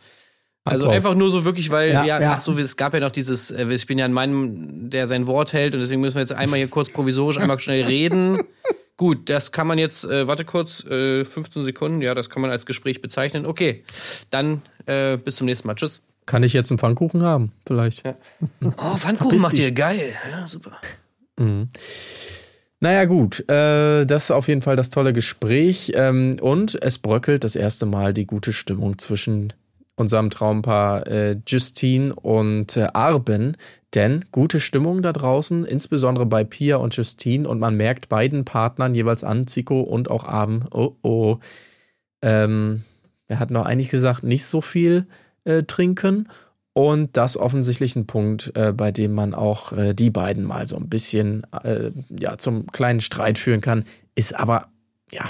Also 0.67 0.88
einfach 0.89 1.13
nur 1.13 1.30
so 1.30 1.45
wirklich, 1.45 1.69
weil, 1.69 1.91
ja, 1.91 2.04
Ja, 2.04 2.19
ja. 2.19 2.34
ach 2.34 2.41
so, 2.41 2.58
es 2.58 2.76
gab 2.76 2.95
ja 2.95 3.00
noch 3.00 3.12
dieses, 3.12 3.52
äh, 3.52 3.67
ich 3.69 3.86
bin 3.86 4.00
ja 4.00 4.06
ein 4.06 4.13
Mann, 4.13 4.89
der 4.89 5.06
sein 5.06 5.28
Wort 5.28 5.54
hält 5.54 5.76
und 5.76 5.82
deswegen 5.82 6.02
müssen 6.02 6.15
wir 6.15 6.21
jetzt 6.21 6.34
einmal 6.34 6.58
hier 6.58 6.67
kurz 6.67 6.89
provisorisch 6.89 7.38
einmal 7.38 7.60
schnell 7.60 7.84
reden. 7.84 8.41
Gut, 8.98 9.30
das 9.30 9.52
kann 9.52 9.67
man 9.67 9.78
jetzt, 9.78 10.06
äh, 10.06 10.26
warte 10.28 10.45
kurz, 10.45 10.84
äh, 10.86 11.24
15 11.26 11.65
Sekunden, 11.65 12.02
ja, 12.02 12.15
das 12.15 12.30
kann 12.30 12.41
man 12.41 12.50
als 12.50 12.65
Gespräch 12.65 13.02
bezeichnen. 13.02 13.45
Okay, 13.45 13.84
dann 14.32 14.62
äh, 14.86 15.17
bis 15.17 15.36
zum 15.36 15.45
nächsten 15.45 15.67
Mal. 15.67 15.76
Tschüss. 15.76 16.02
Kann 16.26 16.44
ich 16.44 16.54
jetzt 16.54 16.72
einen 16.72 16.80
Pfannkuchen 16.80 17.24
haben, 17.24 17.52
vielleicht? 17.68 18.04
Oh, 18.64 18.98
Pfannkuchen 18.98 19.42
macht 19.42 19.54
ihr 19.54 19.72
geil. 19.72 20.14
Ja, 20.30 20.48
super. 20.48 20.72
Naja, 22.80 23.06
gut. 23.06 23.48
Äh, 23.50 24.06
das 24.06 24.26
ist 24.26 24.32
auf 24.32 24.48
jeden 24.48 24.62
Fall 24.62 24.76
das 24.76 24.90
tolle 24.90 25.14
Gespräch. 25.14 25.92
Ähm, 25.96 26.38
und 26.42 26.82
es 26.82 27.00
bröckelt 27.00 27.44
das 27.44 27.56
erste 27.56 27.86
Mal 27.86 28.14
die 28.14 28.26
gute 28.26 28.54
Stimmung 28.54 28.98
zwischen 28.98 29.54
unserem 29.96 30.30
Traumpaar 30.30 31.08
äh, 31.08 31.38
Justine 31.48 32.14
und 32.16 32.76
äh, 32.76 32.88
Arben. 32.94 33.56
Denn 33.94 34.26
gute 34.32 34.60
Stimmung 34.60 35.02
da 35.02 35.14
draußen, 35.14 35.64
insbesondere 35.64 36.26
bei 36.26 36.44
Pia 36.44 36.78
und 36.78 36.96
Justine. 36.98 37.48
Und 37.48 37.60
man 37.60 37.78
merkt 37.78 38.10
beiden 38.10 38.46
Partnern 38.46 38.94
jeweils 38.94 39.24
an, 39.24 39.48
Zico 39.48 39.82
und 39.82 40.10
auch 40.12 40.26
Arben, 40.26 40.66
oh 40.72 40.96
oh. 41.02 41.38
Ähm, 42.22 42.84
er 43.28 43.40
hat 43.40 43.52
noch 43.52 43.66
eigentlich 43.66 43.90
gesagt, 43.90 44.24
nicht 44.24 44.46
so 44.46 44.62
viel 44.62 45.08
äh, 45.46 45.64
trinken. 45.64 46.28
Und 46.74 47.16
das 47.16 47.38
offensichtlich 47.38 47.96
ein 47.96 48.06
Punkt, 48.06 48.52
äh, 48.56 48.74
bei 48.74 48.92
dem 48.92 49.14
man 49.14 49.34
auch 49.34 49.72
äh, 49.72 49.94
die 49.94 50.10
beiden 50.10 50.44
mal 50.44 50.68
so 50.68 50.76
ein 50.76 50.90
bisschen 50.90 51.48
äh, 51.64 51.92
ja, 52.20 52.38
zum 52.38 52.68
kleinen 52.68 53.00
Streit 53.00 53.38
führen 53.38 53.62
kann. 53.62 53.86
Ist 54.14 54.36
aber, 54.36 54.68
ja, 55.10 55.24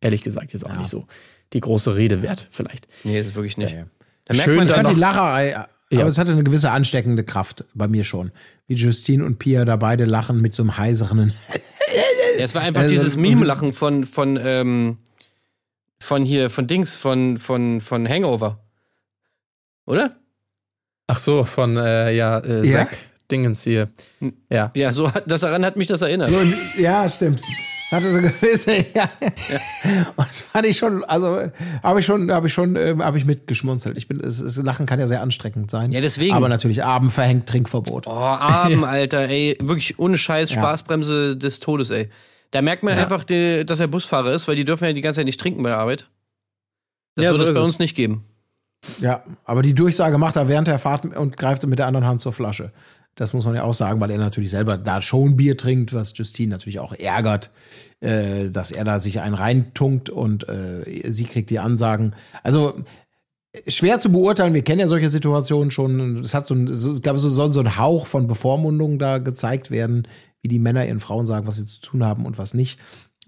ehrlich 0.00 0.22
gesagt, 0.22 0.52
jetzt 0.52 0.64
auch 0.64 0.76
nicht 0.76 0.88
so 0.88 1.06
die 1.52 1.60
große 1.60 1.96
Rede 1.96 2.22
wert, 2.22 2.46
vielleicht. 2.50 2.86
Nee, 3.02 3.18
ist 3.18 3.34
wirklich 3.34 3.56
nicht. 3.56 3.72
Ja, 3.72 3.78
ja. 3.80 3.86
Da 4.26 4.34
merkt 4.34 4.44
Schön, 4.44 4.56
man 4.56 4.68
Ich 4.68 4.74
fand 4.74 4.90
die 4.90 5.00
Lacherei, 5.00 5.56
aber 5.56 5.68
Ja. 5.90 6.06
es 6.06 6.16
hatte 6.16 6.32
eine 6.32 6.44
gewisse 6.44 6.70
ansteckende 6.70 7.24
Kraft 7.24 7.64
bei 7.74 7.88
mir 7.88 8.04
schon. 8.04 8.30
Wie 8.68 8.74
Justine 8.74 9.24
und 9.24 9.38
Pia 9.38 9.64
da 9.64 9.76
beide 9.76 10.04
lachen 10.04 10.40
mit 10.40 10.54
so 10.54 10.62
einem 10.62 10.76
heiseren. 10.78 11.32
Ja, 12.38 12.44
es 12.44 12.54
war 12.54 12.62
einfach 12.62 12.82
Also, 12.82 12.94
dieses 12.94 13.16
Meme-Lachen 13.16 13.72
von, 13.72 14.04
von, 14.04 14.38
ähm, 14.40 14.98
von 16.00 16.24
hier, 16.24 16.50
von 16.50 16.66
Dings, 16.66 16.96
von, 16.96 17.38
von, 17.38 17.80
von 17.80 18.08
Hangover. 18.08 18.63
Oder? 19.86 20.16
Ach 21.06 21.18
so, 21.18 21.44
von, 21.44 21.76
äh, 21.76 22.12
ja, 22.12 22.38
äh, 22.38 22.66
Ja? 22.66 22.72
Zack 22.86 22.96
Dingens 23.30 23.62
hier. 23.62 23.88
Ja. 24.50 24.70
Ja, 24.74 24.92
so 24.92 25.12
hat, 25.12 25.30
das 25.30 25.40
daran 25.40 25.64
hat 25.64 25.76
mich 25.76 25.86
das 25.86 26.02
erinnert. 26.02 26.28
So, 26.30 26.38
ja, 26.80 27.08
stimmt. 27.08 27.40
Hatte 27.90 28.10
so 28.10 28.20
gewisse, 28.20 28.72
ja. 28.94 29.08
Und 30.16 30.26
das 30.28 30.40
fand 30.42 30.66
ich 30.66 30.76
schon, 30.76 31.04
also 31.04 31.50
habe 31.82 32.00
ich 32.00 32.06
schon, 32.06 32.30
habe 32.32 32.48
ich 32.48 32.52
schon, 32.52 32.76
ähm, 32.76 33.02
habe 33.04 33.18
ich 33.18 33.24
mitgeschmunzelt. 33.24 33.96
Ich 33.96 34.08
bin, 34.08 34.20
es, 34.20 34.40
es, 34.40 34.56
Lachen 34.56 34.84
kann 34.86 34.98
ja 35.00 35.06
sehr 35.06 35.20
anstrengend 35.22 35.70
sein. 35.70 35.92
Ja, 35.92 36.00
deswegen. 36.00 36.34
Aber 36.34 36.48
natürlich 36.48 36.82
Abend 36.84 37.12
verhängt 37.12 37.48
Trinkverbot. 37.48 38.06
Oh, 38.06 38.10
Arm, 38.10 38.84
Alter, 38.84 39.28
ey. 39.28 39.56
Wirklich 39.60 39.98
ohne 39.98 40.18
Scheiß, 40.18 40.50
Spaßbremse 40.50 41.36
des 41.36 41.60
Todes, 41.60 41.90
ey. 41.90 42.10
Da 42.50 42.62
merkt 42.62 42.82
man 42.82 42.96
einfach, 42.96 43.24
die, 43.24 43.64
dass 43.64 43.80
er 43.80 43.86
Busfahrer 43.88 44.32
ist, 44.32 44.48
weil 44.48 44.56
die 44.56 44.64
dürfen 44.64 44.84
ja 44.84 44.92
die 44.92 45.00
ganze 45.00 45.20
Zeit 45.20 45.26
nicht 45.26 45.40
trinken 45.40 45.62
bei 45.62 45.68
der 45.70 45.78
Arbeit. 45.78 46.08
Das 47.16 47.24
Ja, 47.26 47.30
wird 47.32 47.42
so 47.44 47.50
es 47.50 47.56
bei 47.56 47.62
es. 47.62 47.66
uns 47.68 47.78
nicht 47.78 47.94
geben. 47.94 48.24
Ja, 49.00 49.22
aber 49.44 49.62
die 49.62 49.74
Durchsage 49.74 50.18
macht 50.18 50.36
er 50.36 50.48
während 50.48 50.68
der 50.68 50.78
Fahrt 50.78 51.04
und 51.16 51.36
greift 51.36 51.66
mit 51.66 51.78
der 51.78 51.86
anderen 51.86 52.06
Hand 52.06 52.20
zur 52.20 52.32
Flasche. 52.32 52.72
Das 53.14 53.32
muss 53.32 53.44
man 53.44 53.54
ja 53.54 53.62
auch 53.62 53.74
sagen, 53.74 54.00
weil 54.00 54.10
er 54.10 54.18
natürlich 54.18 54.50
selber 54.50 54.76
da 54.76 55.00
schon 55.00 55.36
Bier 55.36 55.56
trinkt, 55.56 55.92
was 55.94 56.16
Justine 56.16 56.50
natürlich 56.50 56.80
auch 56.80 56.92
ärgert, 56.92 57.50
äh, 58.00 58.50
dass 58.50 58.72
er 58.72 58.84
da 58.84 58.98
sich 58.98 59.20
einen 59.20 59.34
reintunkt 59.34 60.10
und 60.10 60.48
äh, 60.48 60.82
sie 61.10 61.24
kriegt 61.24 61.50
die 61.50 61.60
Ansagen. 61.60 62.14
Also 62.42 62.74
schwer 63.68 64.00
zu 64.00 64.10
beurteilen, 64.10 64.54
wir 64.54 64.62
kennen 64.62 64.80
ja 64.80 64.88
solche 64.88 65.08
Situationen 65.08 65.70
schon. 65.70 66.18
Es 66.20 66.34
hat 66.34 66.46
so 66.46 66.54
ein, 66.54 66.66
so, 66.66 66.92
ich 66.92 67.02
glaube, 67.02 67.18
so 67.18 67.30
soll 67.30 67.52
so 67.52 67.60
ein 67.60 67.78
Hauch 67.78 68.06
von 68.06 68.26
Bevormundung 68.26 68.98
da 68.98 69.18
gezeigt 69.18 69.70
werden, 69.70 70.08
wie 70.42 70.48
die 70.48 70.58
Männer 70.58 70.86
ihren 70.86 71.00
Frauen 71.00 71.26
sagen, 71.26 71.46
was 71.46 71.56
sie 71.56 71.66
zu 71.66 71.80
tun 71.80 72.04
haben 72.04 72.26
und 72.26 72.36
was 72.36 72.52
nicht. 72.52 72.78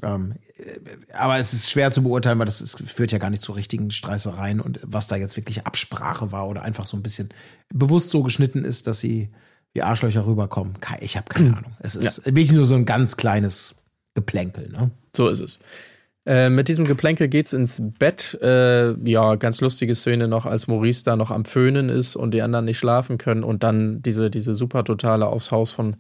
Ähm, 0.03 0.35
äh, 0.59 1.15
aber 1.15 1.39
es 1.39 1.53
ist 1.53 1.71
schwer 1.71 1.93
zu 1.93 2.03
beurteilen, 2.03 2.39
weil 2.39 2.47
das 2.47 2.61
ist, 2.61 2.79
führt 2.79 3.13
ja 3.13 3.19
gar 3.19 3.31
nicht 3.31 3.43
zu 3.43 3.53
richtigen 3.53 3.91
Streißereien 3.91 4.61
und 4.61 4.81
was 4.83 5.09
da 5.09 5.17
jetzt 5.17 5.37
wirklich 5.37 5.67
Absprache 5.67 6.33
war 6.33 6.49
oder 6.49 6.63
einfach 6.63 6.87
so 6.87 6.97
ein 6.97 7.03
bisschen 7.03 7.31
bewusst 7.73 8.11
so 8.11 8.23
geschnitten 8.23 8.65
ist, 8.65 8.87
dass 8.87 9.01
sie 9.01 9.31
wie 9.73 9.83
Arschlöcher 9.83 10.27
rüberkommen. 10.27 10.75
Ich 11.01 11.17
habe 11.17 11.29
keine 11.29 11.49
Ahnung. 11.57 11.77
Es 11.81 11.97
ist 11.97 12.27
wirklich 12.27 12.53
nur 12.53 12.67
so 12.67 12.75
ein 12.75 12.85
ganz 12.85 13.17
kleines 13.17 13.77
Geplänkel. 14.15 14.71
Ne? 14.71 14.91
So 15.15 15.29
ist 15.29 15.41
es. 15.41 15.59
Äh, 16.27 16.51
mit 16.51 16.67
diesem 16.67 16.87
Geplänkel 16.87 17.29
geht's 17.29 17.53
ins 17.53 17.81
Bett. 17.99 18.37
Äh, 18.43 18.93
ja, 19.09 19.37
ganz 19.37 19.61
lustige 19.61 19.95
Szene 19.95 20.27
noch, 20.27 20.45
als 20.45 20.67
Maurice 20.67 21.05
da 21.05 21.15
noch 21.15 21.31
am 21.31 21.45
Föhnen 21.45 21.89
ist 21.89 22.17
und 22.17 22.33
die 22.33 22.43
anderen 22.43 22.65
nicht 22.65 22.79
schlafen 22.79 23.17
können 23.17 23.45
und 23.45 23.63
dann 23.63 24.03
diese, 24.03 24.29
diese 24.29 24.57
super 24.57 24.83
totale 24.83 25.27
aufs 25.27 25.53
Haus 25.53 25.71
von, 25.71 25.97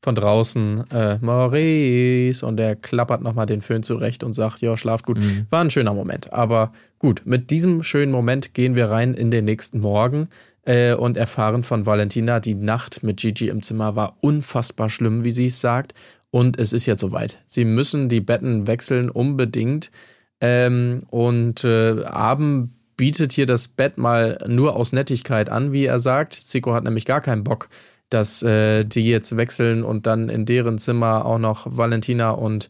von 0.00 0.14
draußen, 0.14 0.84
äh, 0.90 1.18
Maurice, 1.20 2.46
und 2.46 2.56
der 2.56 2.76
klappert 2.76 3.22
nochmal 3.22 3.46
den 3.46 3.62
Föhn 3.62 3.82
zurecht 3.82 4.22
und 4.22 4.32
sagt, 4.32 4.60
ja, 4.60 4.76
schlaf 4.76 5.02
gut. 5.02 5.18
War 5.50 5.60
ein 5.60 5.70
schöner 5.70 5.92
Moment. 5.92 6.32
Aber 6.32 6.72
gut, 6.98 7.22
mit 7.24 7.50
diesem 7.50 7.82
schönen 7.82 8.12
Moment 8.12 8.54
gehen 8.54 8.74
wir 8.74 8.90
rein 8.90 9.14
in 9.14 9.30
den 9.30 9.44
nächsten 9.44 9.80
Morgen 9.80 10.28
äh, 10.64 10.94
und 10.94 11.16
erfahren 11.16 11.64
von 11.64 11.86
Valentina, 11.86 12.40
die 12.40 12.54
Nacht 12.54 13.02
mit 13.02 13.18
Gigi 13.18 13.48
im 13.48 13.62
Zimmer 13.62 13.96
war 13.96 14.18
unfassbar 14.20 14.88
schlimm, 14.88 15.24
wie 15.24 15.32
sie 15.32 15.46
es 15.46 15.60
sagt. 15.60 15.94
Und 16.30 16.58
es 16.58 16.72
ist 16.72 16.86
jetzt 16.86 17.00
soweit. 17.00 17.38
Sie 17.46 17.64
müssen 17.64 18.08
die 18.08 18.20
Betten 18.20 18.66
wechseln, 18.66 19.08
unbedingt. 19.08 19.90
Ähm, 20.40 21.02
und 21.10 21.64
äh, 21.64 22.04
Abend 22.04 22.70
bietet 22.96 23.32
hier 23.32 23.46
das 23.46 23.68
Bett 23.68 23.96
mal 23.96 24.38
nur 24.46 24.76
aus 24.76 24.92
Nettigkeit 24.92 25.48
an, 25.48 25.72
wie 25.72 25.86
er 25.86 25.98
sagt. 25.98 26.34
Zico 26.34 26.74
hat 26.74 26.84
nämlich 26.84 27.06
gar 27.06 27.22
keinen 27.22 27.44
Bock, 27.44 27.70
dass 28.10 28.42
äh, 28.42 28.84
die 28.84 29.08
jetzt 29.08 29.36
wechseln 29.36 29.82
und 29.82 30.06
dann 30.06 30.28
in 30.28 30.46
deren 30.46 30.78
Zimmer 30.78 31.26
auch 31.26 31.38
noch 31.38 31.66
Valentina 31.68 32.30
und 32.30 32.68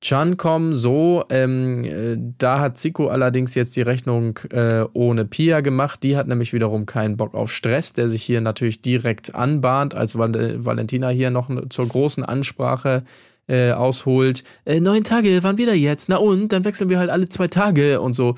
Chan 0.00 0.38
kommen. 0.38 0.74
So, 0.74 1.24
ähm, 1.28 1.84
äh, 1.84 2.16
da 2.38 2.60
hat 2.60 2.78
Zico 2.78 3.08
allerdings 3.08 3.54
jetzt 3.54 3.76
die 3.76 3.82
Rechnung 3.82 4.38
äh, 4.50 4.84
ohne 4.94 5.26
Pia 5.26 5.60
gemacht. 5.60 6.02
Die 6.02 6.16
hat 6.16 6.26
nämlich 6.26 6.52
wiederum 6.52 6.86
keinen 6.86 7.18
Bock 7.18 7.34
auf 7.34 7.52
Stress, 7.52 7.92
der 7.92 8.08
sich 8.08 8.22
hier 8.22 8.40
natürlich 8.40 8.80
direkt 8.80 9.34
anbahnt, 9.34 9.94
als 9.94 10.16
Val 10.16 10.64
Valentina 10.64 11.08
hier 11.10 11.30
noch 11.30 11.50
zur 11.68 11.86
großen 11.86 12.24
Ansprache 12.24 13.04
äh, 13.46 13.72
ausholt, 13.72 14.44
äh, 14.64 14.80
neun 14.80 15.04
Tage, 15.04 15.40
wann 15.42 15.58
wieder 15.58 15.74
jetzt? 15.74 16.08
Na 16.08 16.16
und, 16.16 16.52
dann 16.52 16.64
wechseln 16.64 16.88
wir 16.88 16.98
halt 16.98 17.10
alle 17.10 17.28
zwei 17.28 17.48
Tage 17.48 18.00
und 18.00 18.14
so. 18.14 18.36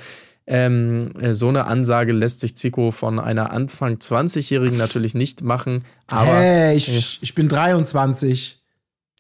Ähm, 0.55 1.12
äh, 1.18 1.34
so 1.34 1.48
eine 1.48 1.64
Ansage 1.64 2.12
lässt 2.12 2.40
sich 2.40 2.55
Zico 2.59 2.90
von 2.90 3.18
einer 3.18 3.53
Anfang 3.53 3.94
20-Jährigen 3.94 4.76
natürlich 4.76 5.14
nicht 5.14 5.40
machen, 5.40 5.82
aber 6.09 6.26
hey, 6.26 6.76
ich, 6.76 7.22
ich 7.22 7.34
bin 7.34 7.48
23. 7.48 8.61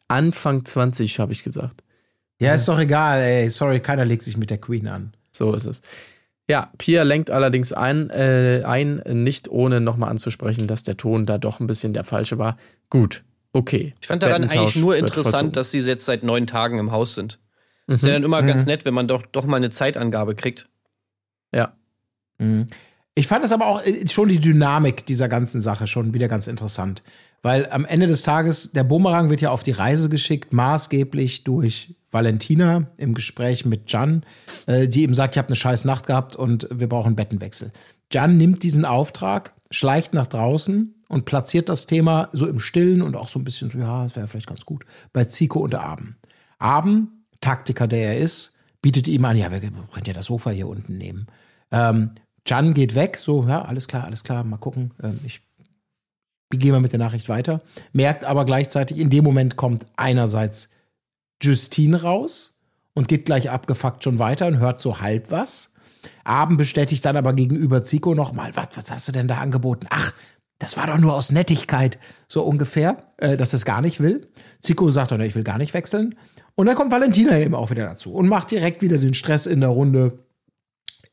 Anfang 0.08 0.66
20 0.66 1.18
habe 1.20 1.32
ich 1.32 1.42
gesagt. 1.42 1.82
Ja, 2.38 2.52
ist 2.52 2.68
doch 2.68 2.78
egal, 2.78 3.22
ey. 3.22 3.48
Sorry, 3.48 3.80
keiner 3.80 4.04
legt 4.04 4.24
sich 4.24 4.36
mit 4.36 4.50
der 4.50 4.58
Queen 4.58 4.86
an. 4.88 5.14
So 5.30 5.54
ist 5.54 5.64
es. 5.64 5.80
Ja, 6.50 6.70
Pia 6.76 7.02
lenkt 7.02 7.30
allerdings 7.30 7.72
ein, 7.72 8.10
äh, 8.10 8.62
ein 8.66 9.00
nicht 9.06 9.48
ohne 9.48 9.80
nochmal 9.80 10.10
anzusprechen, 10.10 10.66
dass 10.66 10.82
der 10.82 10.98
Ton 10.98 11.24
da 11.24 11.38
doch 11.38 11.60
ein 11.60 11.66
bisschen 11.66 11.94
der 11.94 12.04
falsche 12.04 12.36
war. 12.36 12.58
Gut, 12.90 13.24
okay. 13.54 13.94
Ich 14.02 14.08
fand 14.08 14.22
daran 14.22 14.44
eigentlich 14.44 14.76
nur 14.76 14.96
interessant, 14.96 15.56
dass 15.56 15.70
sie 15.70 15.78
jetzt 15.78 16.04
seit 16.04 16.24
neun 16.24 16.46
Tagen 16.46 16.78
im 16.78 16.92
Haus 16.92 17.14
sind. 17.14 17.38
Ist 17.86 18.02
ja 18.02 18.12
dann 18.12 18.22
immer 18.22 18.42
ganz 18.42 18.66
nett, 18.66 18.84
wenn 18.84 18.92
man 18.92 19.08
doch, 19.08 19.24
doch 19.24 19.46
mal 19.46 19.56
eine 19.56 19.70
Zeitangabe 19.70 20.34
kriegt. 20.34 20.68
Ja, 21.52 21.74
Ich 23.14 23.26
fand 23.26 23.44
es 23.44 23.52
aber 23.52 23.66
auch 23.66 23.84
äh, 23.84 24.06
schon 24.08 24.28
die 24.28 24.38
Dynamik 24.38 25.04
dieser 25.06 25.28
ganzen 25.28 25.60
Sache 25.60 25.86
schon 25.86 26.14
wieder 26.14 26.28
ganz 26.28 26.46
interessant. 26.46 27.02
Weil 27.42 27.68
am 27.70 27.84
Ende 27.84 28.06
des 28.06 28.22
Tages, 28.22 28.72
der 28.72 28.84
Bumerang 28.84 29.28
wird 29.28 29.40
ja 29.40 29.50
auf 29.50 29.64
die 29.64 29.72
Reise 29.72 30.08
geschickt, 30.08 30.52
maßgeblich 30.52 31.44
durch 31.44 31.96
Valentina 32.10 32.86
im 32.96 33.14
Gespräch 33.14 33.64
mit 33.64 33.90
Jan, 33.90 34.24
äh, 34.66 34.86
die 34.86 35.02
ihm 35.02 35.14
sagt, 35.14 35.34
ich 35.34 35.38
habe 35.38 35.48
eine 35.48 35.56
scheiß 35.56 35.84
Nacht 35.84 36.06
gehabt 36.06 36.36
und 36.36 36.68
wir 36.70 36.88
brauchen 36.88 37.16
Bettenwechsel. 37.16 37.72
Jan 38.12 38.36
nimmt 38.36 38.62
diesen 38.62 38.84
Auftrag, 38.84 39.54
schleicht 39.70 40.14
nach 40.14 40.26
draußen 40.26 40.94
und 41.08 41.24
platziert 41.24 41.68
das 41.68 41.86
Thema 41.86 42.28
so 42.32 42.46
im 42.46 42.60
Stillen 42.60 43.02
und 43.02 43.16
auch 43.16 43.28
so 43.28 43.38
ein 43.38 43.44
bisschen 43.44 43.70
so, 43.70 43.78
ja, 43.78 44.04
das 44.04 44.14
wäre 44.14 44.28
vielleicht 44.28 44.46
ganz 44.46 44.64
gut, 44.64 44.84
bei 45.12 45.24
Zico 45.24 45.60
und 45.60 45.74
Abend. 45.74 46.14
Abend, 46.58 47.08
Taktiker, 47.40 47.88
der 47.88 48.14
er 48.14 48.18
ist, 48.18 48.56
bietet 48.82 49.08
ihm 49.08 49.24
an, 49.24 49.36
ja, 49.36 49.50
wir 49.50 49.60
können 49.60 50.06
ja 50.06 50.12
das 50.12 50.26
Sofa 50.26 50.50
hier 50.50 50.68
unten 50.68 50.96
nehmen. 50.96 51.26
Ähm, 51.72 52.12
Jan 52.46 52.74
geht 52.74 52.94
weg, 52.94 53.16
so, 53.16 53.44
ja, 53.44 53.62
alles 53.62 53.88
klar, 53.88 54.04
alles 54.04 54.24
klar, 54.24 54.44
mal 54.44 54.58
gucken. 54.58 54.92
Ähm, 55.02 55.18
ich 55.24 55.40
gehe 56.50 56.72
mal 56.72 56.80
mit 56.80 56.92
der 56.92 56.98
Nachricht 56.98 57.28
weiter. 57.28 57.62
Merkt 57.92 58.24
aber 58.24 58.44
gleichzeitig, 58.44 58.98
in 58.98 59.10
dem 59.10 59.24
Moment 59.24 59.56
kommt 59.56 59.86
einerseits 59.96 60.70
Justine 61.40 62.02
raus 62.02 62.58
und 62.94 63.08
geht 63.08 63.24
gleich 63.24 63.50
abgefuckt 63.50 64.04
schon 64.04 64.18
weiter 64.18 64.46
und 64.46 64.58
hört 64.58 64.80
so 64.80 65.00
halb 65.00 65.30
was. 65.30 65.74
Abend 66.24 66.58
bestätigt 66.58 67.04
dann 67.04 67.16
aber 67.16 67.32
gegenüber 67.32 67.84
Zico 67.84 68.14
nochmal, 68.14 68.54
was, 68.54 68.68
was 68.74 68.90
hast 68.90 69.08
du 69.08 69.12
denn 69.12 69.28
da 69.28 69.38
angeboten? 69.38 69.86
Ach, 69.90 70.12
das 70.58 70.76
war 70.76 70.86
doch 70.86 70.98
nur 70.98 71.14
aus 71.14 71.32
Nettigkeit, 71.32 71.98
so 72.28 72.42
ungefähr, 72.42 73.04
äh, 73.16 73.36
dass 73.36 73.52
es 73.52 73.64
gar 73.64 73.80
nicht 73.80 74.00
will. 74.00 74.28
Zico 74.60 74.90
sagt 74.90 75.10
dann, 75.10 75.20
ich 75.20 75.34
will 75.34 75.42
gar 75.42 75.58
nicht 75.58 75.74
wechseln. 75.74 76.14
Und 76.54 76.66
dann 76.66 76.76
kommt 76.76 76.92
Valentina 76.92 77.38
eben 77.38 77.54
auch 77.54 77.70
wieder 77.70 77.86
dazu 77.86 78.12
und 78.12 78.28
macht 78.28 78.50
direkt 78.50 78.82
wieder 78.82 78.98
den 78.98 79.14
Stress 79.14 79.46
in 79.46 79.60
der 79.60 79.70
Runde 79.70 80.21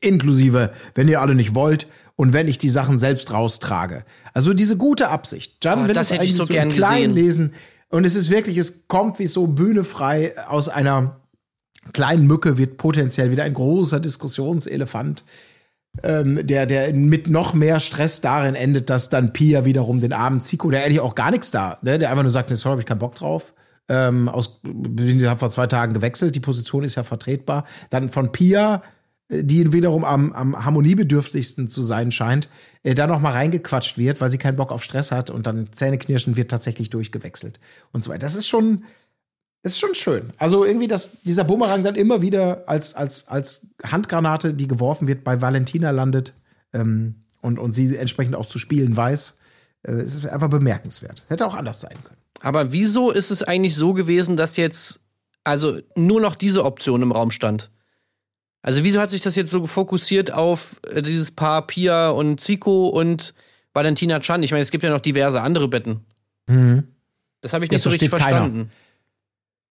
inklusive, 0.00 0.72
wenn 0.94 1.08
ihr 1.08 1.20
alle 1.20 1.34
nicht 1.34 1.54
wollt 1.54 1.86
und 2.16 2.32
wenn 2.32 2.48
ich 2.48 2.58
die 2.58 2.70
Sachen 2.70 2.98
selbst 2.98 3.32
raustrage. 3.32 4.04
Also 4.34 4.52
diese 4.54 4.76
gute 4.76 5.08
Absicht. 5.08 5.64
Jan 5.64 5.84
Oh, 5.84 5.88
will 5.88 5.94
das 5.94 6.10
ich 6.10 6.20
eigentlich 6.20 6.34
so 6.36 6.44
so, 6.44 6.52
gern 6.52 6.70
im 6.70 6.74
Kleinen 6.74 7.14
gesehen. 7.14 7.24
lesen 7.24 7.54
und 7.90 8.04
es 8.04 8.14
ist 8.14 8.30
wirklich, 8.30 8.56
es 8.56 8.86
kommt 8.88 9.18
wie 9.18 9.26
so 9.26 9.46
bühnefrei 9.48 10.32
aus 10.48 10.68
einer 10.68 11.20
kleinen 11.92 12.26
Mücke 12.26 12.58
wird 12.58 12.76
potenziell 12.76 13.30
wieder 13.30 13.44
ein 13.44 13.54
großer 13.54 14.00
Diskussionselefant, 14.00 15.24
ähm, 16.02 16.46
der, 16.46 16.66
der 16.66 16.92
mit 16.92 17.28
noch 17.28 17.52
mehr 17.54 17.80
Stress 17.80 18.20
darin 18.20 18.54
endet, 18.54 18.90
dass 18.90 19.08
dann 19.08 19.32
Pia 19.32 19.64
wiederum 19.64 20.00
den 20.00 20.12
armen 20.12 20.40
Zico, 20.40 20.70
der 20.70 20.84
eigentlich 20.84 21.00
auch 21.00 21.14
gar 21.14 21.30
nichts 21.30 21.50
da, 21.50 21.78
ne, 21.82 21.98
der 21.98 22.10
einfach 22.10 22.22
nur 22.22 22.30
sagt, 22.30 22.50
nee, 22.50 22.56
sorry, 22.56 22.74
hab 22.74 22.80
ich 22.80 22.86
keinen 22.86 22.98
Bock 22.98 23.14
drauf. 23.16 23.54
Ähm, 23.88 24.28
aus, 24.28 24.60
ich 25.00 25.24
habe 25.24 25.40
vor 25.40 25.50
zwei 25.50 25.66
Tagen 25.66 25.94
gewechselt, 25.94 26.36
die 26.36 26.40
Position 26.40 26.84
ist 26.84 26.94
ja 26.94 27.02
vertretbar. 27.02 27.64
Dann 27.88 28.08
von 28.08 28.30
Pia, 28.30 28.82
die 29.30 29.72
wiederum 29.72 30.04
am, 30.04 30.32
am 30.32 30.64
harmoniebedürftigsten 30.64 31.68
zu 31.68 31.82
sein 31.82 32.10
scheint, 32.10 32.48
äh, 32.82 32.94
da 32.94 33.06
noch 33.06 33.20
mal 33.20 33.32
reingequatscht 33.32 33.96
wird, 33.96 34.20
weil 34.20 34.30
sie 34.30 34.38
keinen 34.38 34.56
Bock 34.56 34.72
auf 34.72 34.82
Stress 34.82 35.12
hat 35.12 35.30
und 35.30 35.46
dann 35.46 35.72
Zähneknirschen 35.72 36.36
wird 36.36 36.50
tatsächlich 36.50 36.90
durchgewechselt 36.90 37.60
und 37.92 38.02
so 38.02 38.10
weiter. 38.10 38.20
Das 38.20 38.34
ist 38.34 38.48
schon, 38.48 38.84
ist 39.62 39.78
schon 39.78 39.94
schön. 39.94 40.32
Also 40.38 40.64
irgendwie, 40.64 40.88
dass 40.88 41.20
dieser 41.22 41.44
Bumerang 41.44 41.84
dann 41.84 41.94
immer 41.94 42.22
wieder 42.22 42.64
als, 42.66 42.94
als, 42.94 43.28
als 43.28 43.68
Handgranate, 43.84 44.52
die 44.52 44.66
geworfen 44.66 45.06
wird, 45.06 45.22
bei 45.22 45.40
Valentina 45.40 45.90
landet 45.92 46.34
ähm, 46.72 47.22
und, 47.40 47.58
und 47.58 47.72
sie 47.72 47.96
entsprechend 47.96 48.34
auch 48.34 48.46
zu 48.46 48.58
spielen 48.58 48.96
weiß, 48.96 49.38
äh, 49.86 50.02
ist 50.02 50.26
einfach 50.26 50.50
bemerkenswert. 50.50 51.24
Hätte 51.28 51.46
auch 51.46 51.54
anders 51.54 51.80
sein 51.80 51.96
können. 52.02 52.20
Aber 52.40 52.72
wieso 52.72 53.10
ist 53.10 53.30
es 53.30 53.42
eigentlich 53.42 53.76
so 53.76 53.92
gewesen, 53.92 54.36
dass 54.36 54.56
jetzt 54.56 55.00
also 55.44 55.78
nur 55.94 56.20
noch 56.20 56.34
diese 56.34 56.64
Option 56.64 57.02
im 57.02 57.12
Raum 57.12 57.30
stand? 57.30 57.70
Also 58.62 58.84
wieso 58.84 59.00
hat 59.00 59.10
sich 59.10 59.22
das 59.22 59.36
jetzt 59.36 59.50
so 59.50 59.66
fokussiert 59.66 60.32
auf 60.32 60.80
äh, 60.90 61.02
dieses 61.02 61.30
Paar 61.30 61.66
Pia 61.66 62.10
und 62.10 62.40
Zico 62.40 62.88
und 62.88 63.34
Valentina 63.72 64.20
Chan? 64.20 64.42
Ich 64.42 64.50
meine, 64.50 64.62
es 64.62 64.70
gibt 64.70 64.84
ja 64.84 64.90
noch 64.90 65.00
diverse 65.00 65.40
andere 65.42 65.68
Betten. 65.68 66.04
Das 67.40 67.52
habe 67.52 67.64
ich 67.64 67.70
nicht 67.70 67.78
Jetzt 67.78 67.84
so 67.84 67.90
richtig 67.90 68.10
versteht 68.10 68.32
keiner. 68.32 68.40
verstanden. 68.46 68.72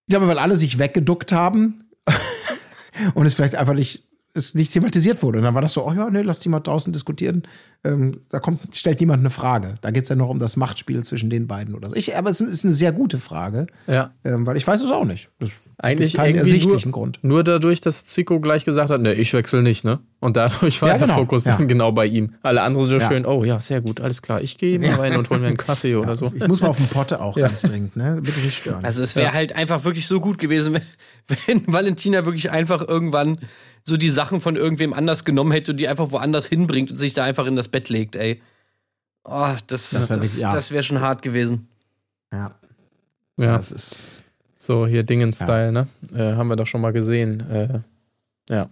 Ich 0.06 0.12
glaube, 0.12 0.28
weil 0.28 0.38
alle 0.38 0.56
sich 0.56 0.78
weggeduckt 0.78 1.30
haben 1.30 1.84
und 3.14 3.26
es 3.26 3.34
vielleicht 3.34 3.54
einfach 3.54 3.74
nicht, 3.74 4.08
es 4.34 4.54
nicht 4.54 4.72
thematisiert 4.72 5.22
wurde. 5.22 5.38
Und 5.38 5.44
dann 5.44 5.54
war 5.54 5.62
das 5.62 5.72
so, 5.72 5.86
oh 5.86 5.92
ja, 5.92 6.08
nee, 6.10 6.22
lass 6.22 6.40
die 6.40 6.48
mal 6.48 6.60
draußen 6.60 6.92
diskutieren. 6.92 7.42
Ähm, 7.82 8.20
da 8.28 8.38
kommt, 8.40 8.76
stellt 8.76 9.00
niemand 9.00 9.20
eine 9.20 9.30
Frage. 9.30 9.76
Da 9.80 9.90
geht 9.90 10.02
es 10.04 10.08
ja 10.08 10.16
noch 10.16 10.28
um 10.28 10.38
das 10.38 10.56
Machtspiel 10.56 11.02
zwischen 11.02 11.30
den 11.30 11.46
beiden 11.46 11.74
oder 11.74 11.88
so. 11.88 11.96
Ich, 11.96 12.16
aber 12.16 12.30
es 12.30 12.40
ist 12.40 12.64
eine 12.64 12.74
sehr 12.74 12.92
gute 12.92 13.18
Frage, 13.18 13.66
ja. 13.86 14.12
ähm, 14.24 14.46
weil 14.46 14.56
ich 14.56 14.66
weiß 14.66 14.82
es 14.82 14.90
auch 14.90 15.04
nicht. 15.04 15.30
Das 15.38 15.50
Eigentlich 15.78 16.12
keinen 16.14 16.34
irgendwie 16.36 16.50
ersichtlichen 16.50 16.90
nur, 16.90 16.98
Grund. 17.00 17.18
nur 17.22 17.42
dadurch, 17.42 17.80
dass 17.80 18.04
Zico 18.04 18.38
gleich 18.38 18.66
gesagt 18.66 18.90
hat, 18.90 19.00
ne, 19.00 19.14
ich 19.14 19.32
wechsle 19.32 19.62
nicht, 19.62 19.82
ne? 19.82 20.00
Und 20.20 20.36
dadurch 20.36 20.82
war 20.82 20.90
Ja, 20.90 20.98
der 20.98 21.06
genau. 21.06 21.18
Fokus 21.20 21.46
Ja. 21.46 21.56
dann 21.56 21.68
genau 21.68 21.90
bei 21.92 22.04
ihm. 22.04 22.34
Alle 22.42 22.60
anderen 22.60 22.86
so 22.86 22.98
Ja. 22.98 23.08
schön, 23.08 23.24
oh 23.24 23.44
ja, 23.44 23.58
sehr 23.60 23.80
gut, 23.80 24.02
alles 24.02 24.20
klar, 24.20 24.42
ich 24.42 24.58
gehe 24.58 24.78
mal 24.78 24.94
rein 24.96 25.16
und 25.16 25.30
hol 25.30 25.38
mir 25.38 25.46
einen 25.46 25.56
Kaffee 25.56 25.94
oder 25.96 26.16
so. 26.16 26.30
Ich 26.34 26.46
muss 26.46 26.60
mal 26.60 26.68
auf 26.68 26.76
den 26.76 26.88
Potte 26.88 27.22
auch 27.22 27.34
ganz 27.36 27.62
dringend, 27.62 27.96
ne? 27.96 28.20
Bitte 28.22 28.40
nicht 28.40 28.58
stören. 28.58 28.84
Also 28.84 29.02
es 29.02 29.16
wäre 29.16 29.32
halt 29.32 29.54
einfach 29.56 29.82
wirklich 29.84 30.06
so 30.06 30.20
gut 30.20 30.36
gewesen, 30.36 30.74
wenn, 30.74 30.82
wenn 31.46 31.72
Valentina 31.72 32.26
wirklich 32.26 32.50
einfach 32.50 32.86
irgendwann 32.86 33.38
so 33.84 33.96
die 33.96 34.10
Sachen 34.10 34.40
von 34.40 34.56
irgendwem 34.56 34.92
anders 34.92 35.24
genommen 35.24 35.52
hätte 35.52 35.72
und 35.72 35.78
die 35.78 35.88
einfach 35.88 36.10
woanders 36.10 36.46
hinbringt 36.46 36.90
und 36.90 36.96
sich 36.96 37.14
da 37.14 37.24
einfach 37.24 37.46
in 37.46 37.56
das 37.56 37.68
Bett 37.68 37.88
legt, 37.88 38.16
ey. 38.16 38.40
Oh, 39.24 39.54
das, 39.66 39.90
Das 39.90 39.90
das, 39.90 40.08
wär 40.10 40.16
das, 40.16 40.26
wirklich- 40.26 40.40
ja. 40.40 40.70
wäre 40.70 40.82
schon 40.82 41.00
hart 41.00 41.22
gewesen. 41.22 41.68
ja, 42.32 42.54
Ja, 43.38 43.56
das 43.56 43.70
ist. 43.72 44.22
so 44.58 44.86
hier 44.86 45.02
Dingen-Style, 45.02 45.72
ne? 45.72 45.88
Äh, 46.14 46.34
haben 46.36 46.48
wir 46.48 46.56
doch 46.56 46.66
schon 46.66 46.80
mal 46.80 46.92
gesehen. 46.92 47.40
Äh, 47.50 47.80
ja. 48.50 48.68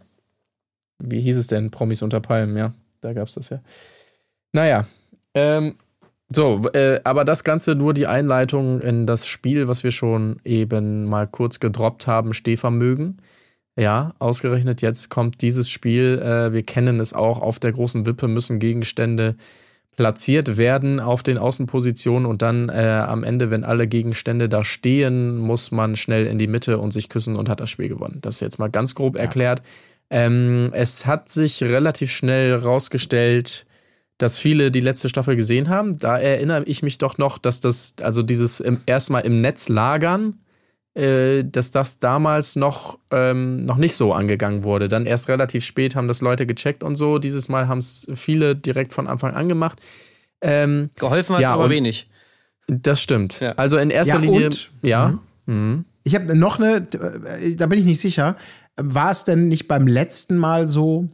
Wie 0.99 1.21
hieß 1.21 1.37
es 1.37 1.47
denn? 1.47 1.71
Promis 1.71 2.03
unter 2.03 2.21
Palmen, 2.21 2.57
ja. 2.57 2.73
Da 3.01 3.13
gab's 3.13 3.35
das 3.35 3.51
ja. 3.51 3.61
Naja. 4.53 4.87
Ähm, 5.35 5.77
so, 6.31 6.69
äh, 6.73 7.01
aber 7.05 7.25
das 7.25 7.45
Ganze 7.45 7.75
nur 7.75 7.95
die 7.95 8.07
Einleitung 8.07 8.81
in 8.81 9.07
das 9.07 9.27
Spiel, 9.27 9.69
was 9.69 9.85
wir 9.85 9.93
schon 9.93 10.41
eben 10.45 11.05
mal 11.05 11.27
kurz 11.27 11.61
gedroppt 11.61 12.07
haben, 12.07 12.35
Stehvermögen. 12.35 13.19
Ja, 13.79 14.13
ausgerechnet 14.19 14.83
jetzt 14.83 15.09
kommt 15.09 15.41
dieses 15.41 15.71
Spiel. 15.71 16.19
Äh, 16.19 16.53
wir 16.53 16.65
kennen 16.65 16.99
es 16.99 17.13
auch. 17.13 17.41
Auf 17.41 17.61
der 17.61 17.71
großen 17.71 18.07
Wippe 18.07 18.27
müssen 18.27 18.59
Gegenstände 18.59 19.37
platziert 19.95 20.57
werden 20.57 20.99
auf 20.99 21.23
den 21.23 21.39
Außenpositionen 21.39 22.27
und 22.27 22.43
dann 22.43 22.71
äh, 22.71 23.05
am 23.07 23.23
Ende, 23.23 23.51
wenn 23.51 23.63
alle 23.63 23.87
Gegenstände 23.87 24.49
da 24.49 24.65
stehen, 24.65 25.39
muss 25.39 25.71
man 25.71 25.95
schnell 25.95 26.27
in 26.27 26.39
die 26.39 26.49
Mitte 26.49 26.79
und 26.79 26.93
sich 26.93 27.09
küssen 27.09 27.37
und 27.37 27.49
hat 27.49 27.61
das 27.61 27.71
Spiel 27.71 27.89
gewonnen. 27.89 28.19
Das 28.21 28.37
ist 28.37 28.41
jetzt 28.41 28.59
mal 28.59 28.71
ganz 28.71 28.97
grob 28.97 29.17
erklärt. 29.17 29.63
Ähm, 30.11 30.71
es 30.73 31.07
hat 31.07 31.29
sich 31.29 31.63
relativ 31.63 32.11
schnell 32.11 32.55
rausgestellt, 32.55 33.65
dass 34.19 34.41
viele 34.41 34.73
die 34.73 34.81
letzte 34.81 35.09
Staffel 35.09 35.37
gesehen 35.37 35.69
haben. 35.69 35.97
Da 35.97 36.19
erinnere 36.19 36.65
ich 36.65 36.83
mich 36.83 36.99
doch 36.99 37.17
noch, 37.17 37.39
dass 37.39 37.61
das, 37.61 37.95
also 38.03 38.23
dieses 38.23 38.59
im, 38.59 38.81
erstmal 38.87 39.23
im 39.23 39.41
Netz 39.41 39.69
lagern, 39.69 40.41
äh, 40.99 41.45
dass 41.45 41.71
das 41.71 41.99
damals 42.01 42.57
noch, 42.57 42.99
ähm, 43.13 43.65
noch 43.65 43.77
nicht 43.77 43.95
so 43.95 44.13
angegangen 44.13 44.65
wurde. 44.65 44.89
Dann 44.89 45.07
erst 45.07 45.29
relativ 45.29 45.65
spät 45.65 45.95
haben 45.95 46.09
das 46.09 46.21
Leute 46.21 46.45
gecheckt 46.45 46.83
und 46.83 46.97
so. 46.97 47.19
Dieses 47.19 47.49
Mal 47.49 47.69
haben 47.69 47.79
es 47.79 48.07
viele 48.15 48.57
direkt 48.57 48.93
von 48.93 49.07
Anfang 49.07 49.35
an 49.35 49.49
gemacht. 49.49 49.79
Ähm, 50.41 50.91
Geholfen 50.99 51.37
hat 51.37 51.43
Ja, 51.43 51.53
aber 51.55 51.71
wenig. 51.71 52.09
das 52.67 53.01
stimmt. 53.01 53.41
Ja. 53.41 53.53
Also 53.53 53.79
in 53.79 53.91
erster 53.91 54.17
Ja, 54.17 54.21
Linie, 54.21 54.47
und- 54.47 54.71
ja. 54.83 55.19
Mhm. 55.47 55.85
Ich 56.05 56.15
habe 56.15 56.35
noch 56.37 56.59
eine, 56.59 56.81
da 56.83 57.67
bin 57.67 57.79
ich 57.79 57.85
nicht 57.85 58.01
sicher. 58.01 58.37
War 58.77 59.11
es 59.11 59.25
denn 59.25 59.49
nicht 59.49 59.69
beim 59.69 59.87
letzten 59.87 60.37
Mal 60.37 60.69
so, 60.69 61.09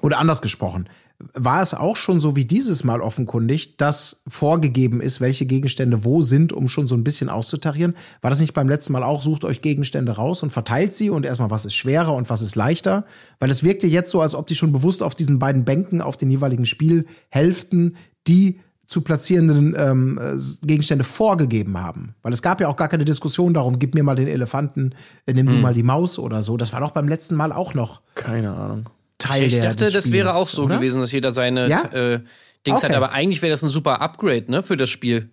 oder 0.00 0.18
anders 0.18 0.42
gesprochen, 0.42 0.88
war 1.34 1.62
es 1.62 1.74
auch 1.74 1.96
schon 1.96 2.20
so 2.20 2.36
wie 2.36 2.44
dieses 2.44 2.84
Mal 2.84 3.00
offenkundig, 3.00 3.76
dass 3.76 4.22
vorgegeben 4.28 5.00
ist, 5.00 5.20
welche 5.20 5.46
Gegenstände 5.46 6.04
wo 6.04 6.22
sind, 6.22 6.52
um 6.52 6.68
schon 6.68 6.88
so 6.88 6.94
ein 6.94 7.04
bisschen 7.04 7.28
auszutarieren? 7.28 7.94
War 8.20 8.30
das 8.30 8.40
nicht 8.40 8.54
beim 8.54 8.68
letzten 8.68 8.92
Mal 8.92 9.02
auch, 9.02 9.22
sucht 9.22 9.44
euch 9.44 9.60
Gegenstände 9.60 10.12
raus 10.12 10.42
und 10.42 10.50
verteilt 10.50 10.94
sie 10.94 11.10
und 11.10 11.26
erstmal, 11.26 11.50
was 11.50 11.64
ist 11.64 11.74
schwerer 11.74 12.14
und 12.14 12.30
was 12.30 12.42
ist 12.42 12.56
leichter? 12.56 13.04
Weil 13.40 13.50
es 13.50 13.64
wirkte 13.64 13.86
jetzt 13.86 14.10
so, 14.10 14.20
als 14.20 14.34
ob 14.34 14.46
die 14.46 14.54
schon 14.54 14.72
bewusst 14.72 15.02
auf 15.02 15.14
diesen 15.14 15.38
beiden 15.38 15.64
Bänken, 15.64 16.00
auf 16.00 16.16
den 16.16 16.30
jeweiligen 16.30 16.66
Spielhälften, 16.66 17.96
die 18.26 18.60
zu 18.84 19.00
platzierenden 19.00 19.74
ähm, 19.78 20.18
äh, 20.20 20.66
Gegenstände 20.66 21.04
vorgegeben 21.04 21.78
haben. 21.78 22.14
Weil 22.22 22.32
es 22.32 22.42
gab 22.42 22.60
ja 22.60 22.68
auch 22.68 22.76
gar 22.76 22.88
keine 22.88 23.04
Diskussion 23.04 23.54
darum, 23.54 23.78
gib 23.78 23.94
mir 23.94 24.02
mal 24.02 24.16
den 24.16 24.28
Elefanten, 24.28 24.94
äh, 25.24 25.32
nimm 25.32 25.46
du 25.46 25.54
Hm. 25.54 25.60
mal 25.62 25.74
die 25.74 25.82
Maus 25.82 26.18
oder 26.18 26.42
so. 26.42 26.56
Das 26.56 26.72
war 26.72 26.80
doch 26.80 26.90
beim 26.90 27.08
letzten 27.08 27.34
Mal 27.34 27.52
auch 27.52 27.74
noch 27.74 28.02
Keine 28.14 28.54
Ahnung. 28.54 28.90
Teil 29.22 29.44
Ich 29.44 29.52
der 29.52 29.62
dachte, 29.70 29.84
des 29.84 29.92
das 29.92 30.12
wäre 30.12 30.28
Spiels, 30.30 30.42
auch 30.42 30.48
so 30.48 30.64
oder? 30.64 30.76
gewesen, 30.76 31.00
dass 31.00 31.12
jeder 31.12 31.32
seine 31.32 31.68
Ja? 31.68 31.84
äh, 31.92 32.20
Dings 32.66 32.82
hat. 32.82 32.90
Okay. 32.90 32.96
Aber 32.96 33.12
eigentlich 33.12 33.42
wäre 33.42 33.50
das 33.50 33.62
ein 33.62 33.68
super 33.68 34.00
Upgrade, 34.00 34.50
ne, 34.50 34.62
für 34.62 34.76
das 34.76 34.90
Spiel. 34.90 35.30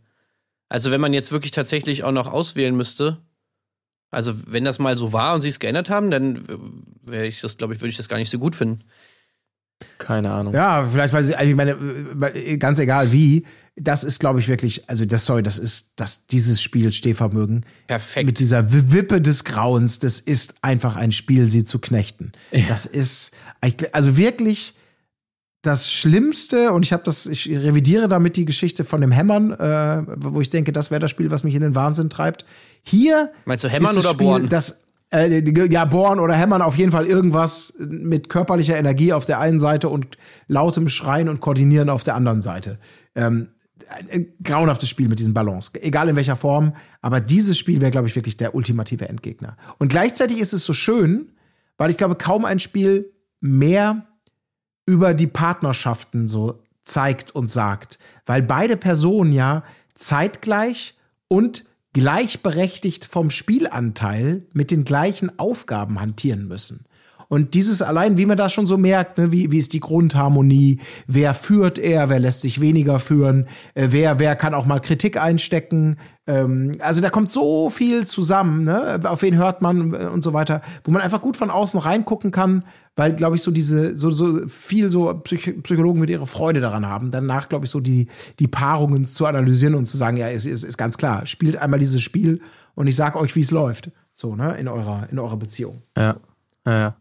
Also 0.68 0.92
wenn 0.92 1.02
man 1.02 1.14
jetzt 1.14 1.32
wirklich 1.32 1.52
tatsächlich 1.52 2.04
auch 2.04 2.12
noch 2.12 2.28
auswählen 2.28 2.76
müsste. 2.76 3.18
Also 4.12 4.34
wenn 4.48 4.64
das 4.64 4.80
mal 4.80 4.98
so 4.98 5.14
war 5.14 5.36
und 5.36 5.42
sie 5.42 5.50
es 5.50 5.60
geändert 5.60 5.90
haben, 5.90 6.10
dann 6.10 6.38
äh, 6.38 7.12
wäre 7.12 7.28
ich 7.28 7.42
das, 7.42 7.58
glaube 7.58 7.74
ich, 7.76 7.82
würde 7.82 7.90
ich 7.92 7.98
das 7.98 8.10
gar 8.10 8.18
nicht 8.18 8.30
so 8.32 8.40
gut 8.40 8.56
finden. 8.56 8.84
Keine 9.98 10.32
Ahnung. 10.32 10.54
Ja, 10.54 10.84
vielleicht, 10.90 11.14
weil 11.14 11.24
sie, 11.24 11.36
also 11.36 11.50
ich 11.50 11.56
meine, 11.56 11.78
ganz 12.58 12.80
egal 12.80 13.12
wie, 13.12 13.46
das 13.76 14.04
ist, 14.04 14.20
glaube 14.20 14.40
ich, 14.40 14.48
wirklich, 14.50 14.90
also 14.90 15.06
das, 15.06 15.26
sorry, 15.26 15.42
das 15.42 15.58
ist, 15.58 15.94
das, 15.96 16.28
dieses 16.28 16.62
Spiel 16.62 16.92
Stehvermögen. 16.92 17.66
Perfekt. 17.88 18.26
Mit 18.26 18.40
dieser 18.40 18.74
Wi- 18.74 18.92
Wippe 18.92 19.22
des 19.22 19.46
Grauens, 19.46 20.00
das 20.00 20.20
ist 20.20 20.56
einfach 20.64 20.96
ein 20.98 21.12
Spiel, 21.14 21.48
sie 21.48 21.64
zu 21.64 21.80
knechten. 21.80 22.34
Das 22.68 22.86
ist, 22.86 23.32
also 23.94 24.18
wirklich 24.18 24.74
das 25.62 25.90
Schlimmste, 25.92 26.72
und 26.72 26.84
ich 26.84 26.94
habe 26.94 27.04
das, 27.04 27.26
ich 27.26 27.48
revidiere 27.50 28.08
damit 28.08 28.38
die 28.38 28.46
Geschichte 28.46 28.86
von 28.86 29.02
dem 29.02 29.12
Hämmern, 29.12 29.52
äh, 29.52 30.04
wo 30.18 30.40
ich 30.42 30.50
denke, 30.50 30.72
das 30.72 30.90
wäre 30.90 31.00
das 31.00 31.12
Spiel, 31.12 31.32
was 31.32 31.44
mich 31.44 31.54
in 31.56 31.62
den 31.62 31.76
Wahnsinn 31.76 32.10
treibt. 32.10 32.46
Hier. 32.84 33.32
Meinst 33.46 33.64
du 33.66 33.70
Hämmern 33.70 33.98
oder 33.98 34.10
Spiel, 34.10 34.26
Bohren? 34.28 34.50
Das, 34.50 34.84
äh, 35.12 35.44
ja, 35.72 35.86
bohren 35.86 36.20
oder 36.20 36.36
hämmern, 36.36 36.62
auf 36.62 36.76
jeden 36.78 36.92
Fall 36.92 37.06
irgendwas 37.06 37.74
mit 37.80 38.30
körperlicher 38.30 38.78
Energie 38.78 39.14
auf 39.14 39.26
der 39.26 39.40
einen 39.40 39.60
Seite 39.60 39.90
und 39.90 40.18
lautem 40.48 40.90
Schreien 40.90 41.30
und 41.30 41.40
Koordinieren 41.40 41.90
auf 41.90 42.04
der 42.04 42.16
anderen 42.16 42.42
Seite. 42.42 42.80
Ähm, 43.16 43.50
ein, 43.90 44.10
ein 44.12 44.34
grauenhaftes 44.44 44.88
Spiel 44.88 45.10
mit 45.10 45.20
diesen 45.20 45.34
Ballons, 45.34 45.72
egal 45.82 46.10
in 46.10 46.16
welcher 46.16 46.36
Form, 46.36 46.74
aber 47.02 47.20
dieses 47.20 47.58
Spiel 47.58 47.82
wäre, 47.82 47.92
glaube 47.92 48.08
ich, 48.08 48.16
wirklich 48.16 48.38
der 48.38 48.54
ultimative 48.54 49.10
Endgegner. 49.10 49.58
Und 49.80 49.90
gleichzeitig 49.90 50.40
ist 50.40 50.54
es 50.54 50.64
so 50.64 50.74
schön, 50.74 51.32
weil 51.78 51.90
ich 51.90 51.98
glaube, 51.98 52.16
kaum 52.16 52.46
ein 52.46 52.60
Spiel 52.60 53.12
mehr 53.40 54.06
über 54.86 55.14
die 55.14 55.28
Partnerschaften 55.28 56.28
so 56.28 56.62
zeigt 56.84 57.34
und 57.34 57.50
sagt, 57.50 58.00
weil 58.26 58.42
beide 58.42 58.78
Personen 58.78 59.32
ja 59.32 59.64
zeitgleich 59.94 60.96
und 61.28 61.66
gleichberechtigt 61.94 63.06
vom 63.06 63.30
Spielanteil 63.30 64.48
mit 64.54 64.72
den 64.72 64.86
gleichen 64.86 65.40
Aufgaben 65.40 66.00
hantieren 66.00 66.48
müssen. 66.48 66.86
Und 67.30 67.54
dieses 67.54 67.84
allein, 67.84 68.18
wie 68.18 68.26
man 68.26 68.38
das 68.38 68.52
schon 68.52 68.66
so 68.66 68.78
merkt, 68.78 69.20
ne, 69.20 69.32
wie, 69.32 69.52
wie 69.52 69.60
ist 69.60 69.74
die 69.74 69.80
Grundharmonie, 69.80 70.80
wer 71.06 71.36
führt 71.36 71.78
er, 71.78 72.10
wer 72.10 72.20
lässt 72.20 72.42
sich 72.42 72.60
weniger 72.60 73.00
führen, 73.00 73.48
äh, 73.76 73.90
wer, 73.92 74.18
wer 74.18 74.36
kann 74.36 74.56
auch 74.56 74.66
mal 74.66 74.80
Kritik 74.80 75.22
einstecken. 75.22 75.98
Ähm, 76.26 76.78
also 76.80 77.02
da 77.02 77.12
kommt 77.12 77.30
so 77.30 77.70
viel 77.70 78.08
zusammen, 78.08 78.66
ne, 78.66 79.00
auf 79.04 79.22
wen 79.22 79.38
hört 79.38 79.62
man 79.62 79.94
äh, 79.94 80.08
und 80.08 80.24
so 80.24 80.34
weiter, 80.34 80.62
wo 80.84 80.92
man 80.92 81.04
einfach 81.04 81.22
gut 81.22 81.38
von 81.38 81.52
außen 81.52 81.80
reingucken 81.80 82.32
kann, 82.32 82.64
weil, 82.96 83.14
glaube 83.16 83.36
ich, 83.36 83.44
so 83.44 83.52
diese, 83.52 83.96
so, 83.96 84.10
so 84.10 84.48
viel 84.48 84.90
so 84.90 85.14
Psych 85.14 85.62
Psychologen 85.62 86.00
mit 86.00 86.10
ihre 86.10 86.26
Freude 86.26 86.62
daran 86.62 86.88
haben, 86.88 87.12
danach, 87.12 87.48
glaube 87.48 87.66
ich, 87.66 87.72
so 87.72 87.80
die, 87.80 88.08
die 88.40 88.48
Paarungen 88.48 89.06
zu 89.06 89.28
analysieren 89.28 89.76
und 89.76 89.86
zu 89.86 89.98
sagen, 89.98 90.18
ja, 90.18 90.30
es 90.30 90.46
ist, 90.46 90.64
ist 90.64 90.78
ganz 90.80 90.98
klar, 90.98 91.28
spielt 91.28 91.58
einmal 91.58 91.80
dieses 91.80 92.02
Spiel 92.02 92.42
und 92.74 92.88
ich 92.88 92.96
sag 92.96 93.16
euch, 93.16 93.36
wie 93.36 93.42
es 93.42 93.52
läuft. 93.52 93.92
So, 94.16 94.36
ne, 94.36 94.58
in 94.58 94.68
eurer, 94.68 95.08
in 95.12 95.20
eurer 95.20 95.38
Beziehung. 95.38 95.84
Ja, 95.96 96.18
ja. 96.66 96.96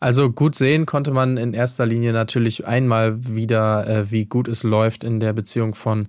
Also 0.00 0.30
gut 0.30 0.54
sehen 0.54 0.86
konnte 0.86 1.12
man 1.12 1.36
in 1.36 1.54
erster 1.54 1.86
Linie 1.86 2.12
natürlich 2.12 2.66
einmal 2.66 3.16
wieder, 3.28 3.86
äh, 3.86 4.10
wie 4.10 4.26
gut 4.26 4.48
es 4.48 4.62
läuft 4.62 5.04
in 5.04 5.20
der 5.20 5.32
Beziehung 5.32 5.74
von 5.74 6.08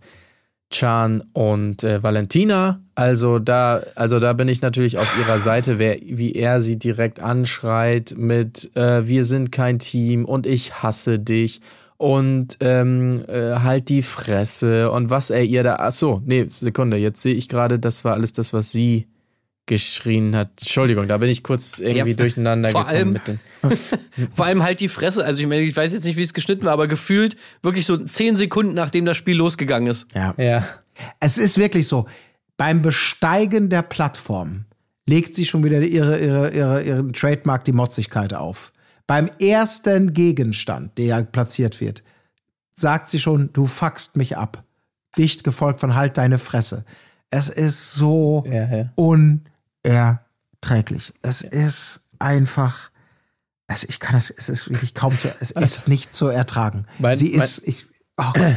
Chan 0.74 1.24
und 1.34 1.84
äh, 1.84 2.02
Valentina. 2.02 2.82
Also 2.96 3.40
da, 3.40 3.82
also 3.96 4.20
da 4.20 4.34
bin 4.34 4.48
ich 4.48 4.62
natürlich 4.62 4.98
auf 4.98 5.18
ihrer 5.20 5.40
Seite, 5.40 5.78
wer, 5.80 5.98
wie 6.02 6.34
er 6.34 6.62
sie 6.62 6.78
direkt 6.80 7.20
anschreit 7.20 8.16
mit 8.18 8.76
äh, 8.76 9.08
Wir 9.08 9.24
sind 9.24 9.52
kein 9.52 9.80
Team 9.80 10.26
und 10.26 10.48
ich 10.48 10.82
hasse 10.82 11.20
dich 11.20 11.62
und 11.98 12.58
ähm, 12.60 13.24
äh, 13.28 13.60
halt 13.60 13.90
die 13.90 14.02
Fresse 14.02 14.92
und 14.92 15.10
was 15.10 15.30
er 15.30 15.44
ihr 15.44 15.64
da. 15.64 15.78
Ach 15.80 15.92
so, 15.92 16.22
nee, 16.26 16.48
Sekunde, 16.50 16.98
jetzt 16.98 17.22
sehe 17.22 17.36
ich 17.36 17.48
gerade, 17.48 17.80
das 17.80 18.04
war 18.04 18.14
alles 18.14 18.34
das, 18.34 18.52
was 18.52 18.72
sie 18.72 19.08
geschrien 19.66 20.36
hat. 20.36 20.50
Entschuldigung, 20.62 21.08
da 21.08 21.18
bin 21.18 21.30
ich 21.30 21.42
kurz 21.44 21.80
irgendwie 21.80 22.12
Ja, 22.12 22.16
durcheinander 22.18 22.70
vor 22.72 22.82
gekommen 22.86 22.98
allem- 22.98 23.14
mit 23.14 23.28
den. 23.28 23.40
Vor 24.36 24.46
allem 24.46 24.62
halt 24.62 24.82
die 24.82 24.90
Fresse. 24.90 25.24
Also 25.24 25.40
ich 25.40 25.48
meine, 25.48 25.62
ich 25.62 25.76
weiß 25.76 25.94
jetzt 25.94 26.04
nicht, 26.04 26.18
wie 26.18 26.22
es 26.24 26.34
geschnitten 26.34 26.66
war, 26.66 26.74
aber 26.74 26.88
gefühlt 26.88 27.38
wirklich 27.62 27.86
so 27.86 27.96
zehn 27.98 28.36
Sekunden, 28.36 28.74
nachdem 28.74 29.06
das 29.06 29.16
Spiel 29.16 29.38
losgegangen 29.38 29.90
ist. 29.90 30.08
Ja. 30.14 30.34
Ja. 30.38 30.64
Es 31.22 31.38
ist 31.38 31.58
wirklich 31.58 31.88
so. 31.88 32.06
Beim 32.58 32.82
Besteigen 32.82 33.70
der 33.70 33.82
Plattform 33.82 34.66
legt 35.08 35.34
sie 35.34 35.46
schon 35.46 35.64
wieder 35.64 35.80
ihre, 35.82 36.20
ihre, 36.20 36.52
ihre, 36.54 36.84
ihren 36.84 37.14
Trademark, 37.14 37.64
die 37.64 37.72
Motzigkeit 37.72 38.34
auf. 38.34 38.74
Beim 39.08 39.30
ersten 39.40 40.14
Gegenstand, 40.14 40.98
der 40.98 41.06
ja 41.06 41.22
platziert 41.22 41.80
wird, 41.80 42.04
sagt 42.76 43.10
sie 43.10 43.20
schon, 43.20 43.50
du 43.54 43.66
fuckst 43.66 44.18
mich 44.18 44.36
ab. 44.38 44.64
Dicht 45.18 45.44
gefolgt 45.46 45.80
von 45.80 45.96
halt 45.96 46.18
deine 46.18 46.38
Fresse. 46.38 46.84
Es 47.30 47.48
ist 47.50 47.94
so 47.94 48.44
Ja, 48.46 48.76
ja. 48.78 48.92
Unerträglich. 49.86 51.14
Es 51.22 51.42
ist 51.42 52.02
einfach. 52.20 52.90
Also 53.68 53.88
ich 53.90 54.00
kann 54.00 54.16
es, 54.16 54.30
es 54.30 54.50
ist 54.50 54.70
wirklich 54.70 54.94
kaum 54.94 55.18
zu, 55.18 55.34
es 55.40 55.52
ist 55.52 55.88
nicht 55.88 56.14
zu 56.14 56.28
ertragen. 56.28 56.86
Mein- 57.00 57.18
sie 57.18 57.30
ist, 57.30 57.66
ich, 57.66 57.86
oh 58.18 58.32
Gott, 58.34 58.54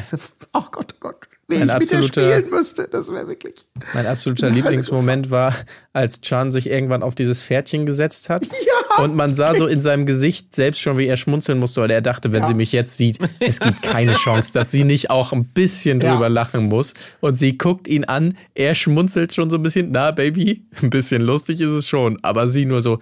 oh 0.53 0.61
Gott, 0.73 0.95
oh 0.95 0.97
Gott, 1.01 1.26
wie 1.49 1.57
Ein 1.57 1.63
ich 1.63 1.67
mit 1.67 1.69
ihr 1.93 1.99
absoluter- 1.99 2.23
spielen 2.39 2.51
müsste, 2.51 2.89
das 2.91 3.11
wäre 3.13 3.29
wirklich. 3.29 3.55
Mein 3.95 4.07
absoluter 4.07 4.51
Lieblingsmoment 4.51 5.31
war, 5.31 5.55
als 5.93 6.21
Chan 6.21 6.51
sich 6.53 6.69
irgendwann 6.69 7.03
auf 7.03 7.15
dieses 7.15 7.41
Pferdchen 7.43 7.87
gesetzt 7.87 8.29
hat. 8.29 8.47
Ja. 8.99 9.05
Und 9.05 9.15
man 9.15 9.35
sah 9.35 9.55
so 9.55 9.67
in 9.67 9.83
seinem 9.83 10.07
Gesicht 10.07 10.55
selbst 10.55 10.81
schon, 10.81 10.97
wie 10.97 11.07
er 11.07 11.19
schmunzeln 11.19 11.59
musste, 11.59 11.83
weil 11.83 11.91
er 11.91 12.01
dachte, 12.01 12.33
wenn 12.33 12.47
sie 12.47 12.55
mich 12.55 12.73
jetzt 12.73 12.97
sieht, 12.97 13.19
es 13.41 13.61
gibt 13.61 13.83
keine 13.83 14.15
Chance, 14.25 14.55
dass 14.55 14.71
sie 14.71 14.85
nicht 14.85 15.11
auch 15.11 15.35
ein 15.35 15.45
bisschen 15.49 16.01
Ja. 16.01 16.13
drüber 16.15 16.31
lachen 16.31 16.65
muss. 16.65 16.95
Und 17.21 17.35
sie 17.35 17.59
guckt 17.59 17.89
ihn 17.89 18.05
an, 18.07 18.39
er 18.55 18.75
schmunzelt 18.75 19.35
schon 19.35 19.51
so 19.51 19.57
ein 19.57 19.63
bisschen, 19.63 19.91
na 19.91 20.13
Baby, 20.13 20.67
ein 20.83 20.89
bisschen 20.89 21.21
lustig 21.21 21.61
ist 21.61 21.71
es 21.73 21.87
schon. 21.89 22.17
Aber 22.23 22.47
sie 22.49 22.65
nur 22.65 22.81
so, 22.81 22.99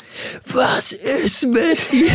was 0.52 0.90
ist 0.90 1.44
mit 1.46 1.78
dir? 1.92 2.10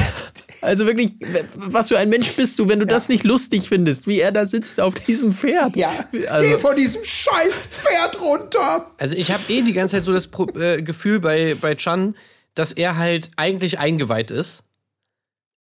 Also 0.62 0.86
wirklich, 0.86 1.12
was 1.56 1.90
für 1.90 1.98
ein 1.98 2.10
Mensch 2.10 2.32
bist 2.34 2.60
du, 2.60 2.68
wenn 2.68 2.80
du 2.80 2.86
das 2.86 3.10
nicht 3.10 3.24
lustig 3.24 3.68
findest, 3.68 4.08
wie 4.08 4.20
er 4.20 4.32
da 4.32 4.46
sitzt 4.46 4.80
auf 4.82 4.94
diesem 4.94 5.32
Pferd? 5.32 5.76
Ja, 5.76 5.92
Also- 6.30 6.48
geh 6.48 6.58
von 6.58 6.76
diesem 6.76 7.04
scheiß 7.04 7.58
Pferd 7.58 8.22
runter. 8.22 8.92
Also 8.98 9.16
ich 9.16 9.32
habe 9.32 9.42
eh 9.50 9.62
die 9.62 9.74
ganze 9.74 9.96
Zeit 9.98 10.06
so 10.06 10.14
das 10.14 10.28
Pro 10.28 10.48
äh, 10.58 10.82
Gefühl 10.82 11.20
bei, 11.20 11.56
bei 11.60 11.76
Chan, 11.76 12.16
dass 12.56 12.72
er 12.72 12.98
halt 12.98 13.30
eigentlich 13.38 13.80
eingeweiht 13.80 14.32
ist 14.32 14.64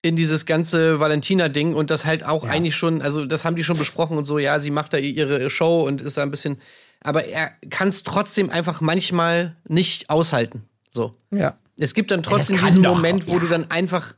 in 0.03 0.17
dieses 0.17 0.47
ganze 0.47 1.01
Valentina-Ding 1.01 1.75
und 1.75 1.91
das 1.91 2.05
halt 2.05 2.25
auch 2.25 2.45
eigentlich 2.45 2.77
schon, 2.77 3.03
also 3.03 3.27
das 3.27 3.45
haben 3.45 3.57
die 3.57 3.65
schon 3.65 3.77
besprochen 3.79 4.17
und 4.17 4.25
so, 4.25 4.39
ja, 4.39 4.61
sie 4.61 4.71
macht 4.71 4.93
da 4.93 4.97
ihre 4.97 5.51
Show 5.51 5.81
und 5.83 6.01
ist 6.01 6.17
da 6.17 6.23
ein 6.23 6.31
bisschen, 6.31 6.59
aber 7.01 7.25
er 7.25 7.51
kann 7.69 7.89
es 7.89 8.05
trotzdem 8.05 8.49
einfach 8.49 8.81
manchmal 8.81 9.57
nicht 9.67 10.09
aushalten. 10.09 10.63
So. 10.91 11.15
Ja. 11.31 11.59
Es 11.81 11.95
gibt 11.95 12.11
dann 12.11 12.23
trotzdem 12.23 12.59
diesen 12.65 12.83
doch, 12.83 12.97
Moment, 12.97 13.29
wo 13.29 13.35
ja. 13.35 13.39
du 13.41 13.47
dann 13.49 13.71
einfach 13.71 14.15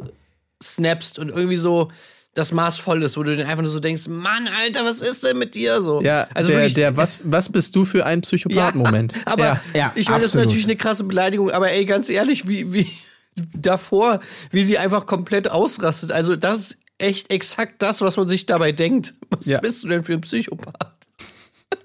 snappst 0.63 1.19
und 1.19 1.29
irgendwie 1.31 1.57
so 1.57 1.91
das 2.35 2.53
Maß 2.53 2.79
voll 2.79 3.03
ist, 3.03 3.17
wo 3.17 3.23
du 3.25 3.37
dann 3.37 3.47
einfach 3.47 3.63
nur 3.63 3.73
so 3.73 3.81
denkst, 3.81 4.07
Mann, 4.07 4.49
Alter, 4.49 4.85
was 4.85 5.01
ist 5.01 5.25
denn 5.25 5.37
mit 5.39 5.55
dir 5.57 5.83
so? 5.83 6.01
Ja, 6.01 6.29
also 6.33 6.49
der, 6.49 6.59
wirklich, 6.59 6.75
der 6.75 6.97
was, 6.97 7.21
was 7.25 7.51
bist 7.51 7.75
du 7.75 7.85
für 7.85 8.07
ein 8.07 8.21
Psychopath-Moment? 8.21 9.15
aber 9.27 9.45
ja. 9.45 9.61
Ja, 9.75 9.93
ich 9.97 10.09
meine, 10.09 10.23
das 10.23 10.35
ist 10.35 10.41
natürlich 10.41 10.65
eine 10.65 10.77
krasse 10.77 11.05
Beleidigung, 11.05 11.51
aber 11.51 11.73
ey, 11.73 11.85
ganz 11.87 12.09
ehrlich, 12.09 12.47
wie, 12.47 12.73
wie 12.73 12.87
davor, 13.55 14.21
wie 14.53 14.63
sie 14.63 14.79
einfach 14.79 15.07
komplett 15.07 15.51
ausrastet. 15.51 16.13
Also, 16.13 16.37
das 16.37 16.59
ist 16.59 16.79
echt 16.99 17.33
exakt 17.33 17.83
das, 17.83 18.01
was 18.01 18.17
man 18.17 18.29
sich 18.29 18.47
dabei 18.47 18.73
denkt. 18.73 19.15
Was 19.31 19.47
Ja. 19.47 19.59
bist 19.61 19.83
du 19.83 19.89
denn 19.89 20.05
für 20.05 20.13
ein 20.13 20.21
Psychopath? 20.21 20.95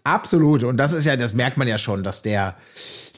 Absolut. 0.03 0.63
Und 0.63 0.77
das 0.77 0.93
ist 0.93 1.05
ja, 1.05 1.15
das 1.15 1.33
merkt 1.33 1.57
man 1.57 1.67
ja 1.67 1.77
schon, 1.77 2.03
dass 2.03 2.21
der 2.21 2.55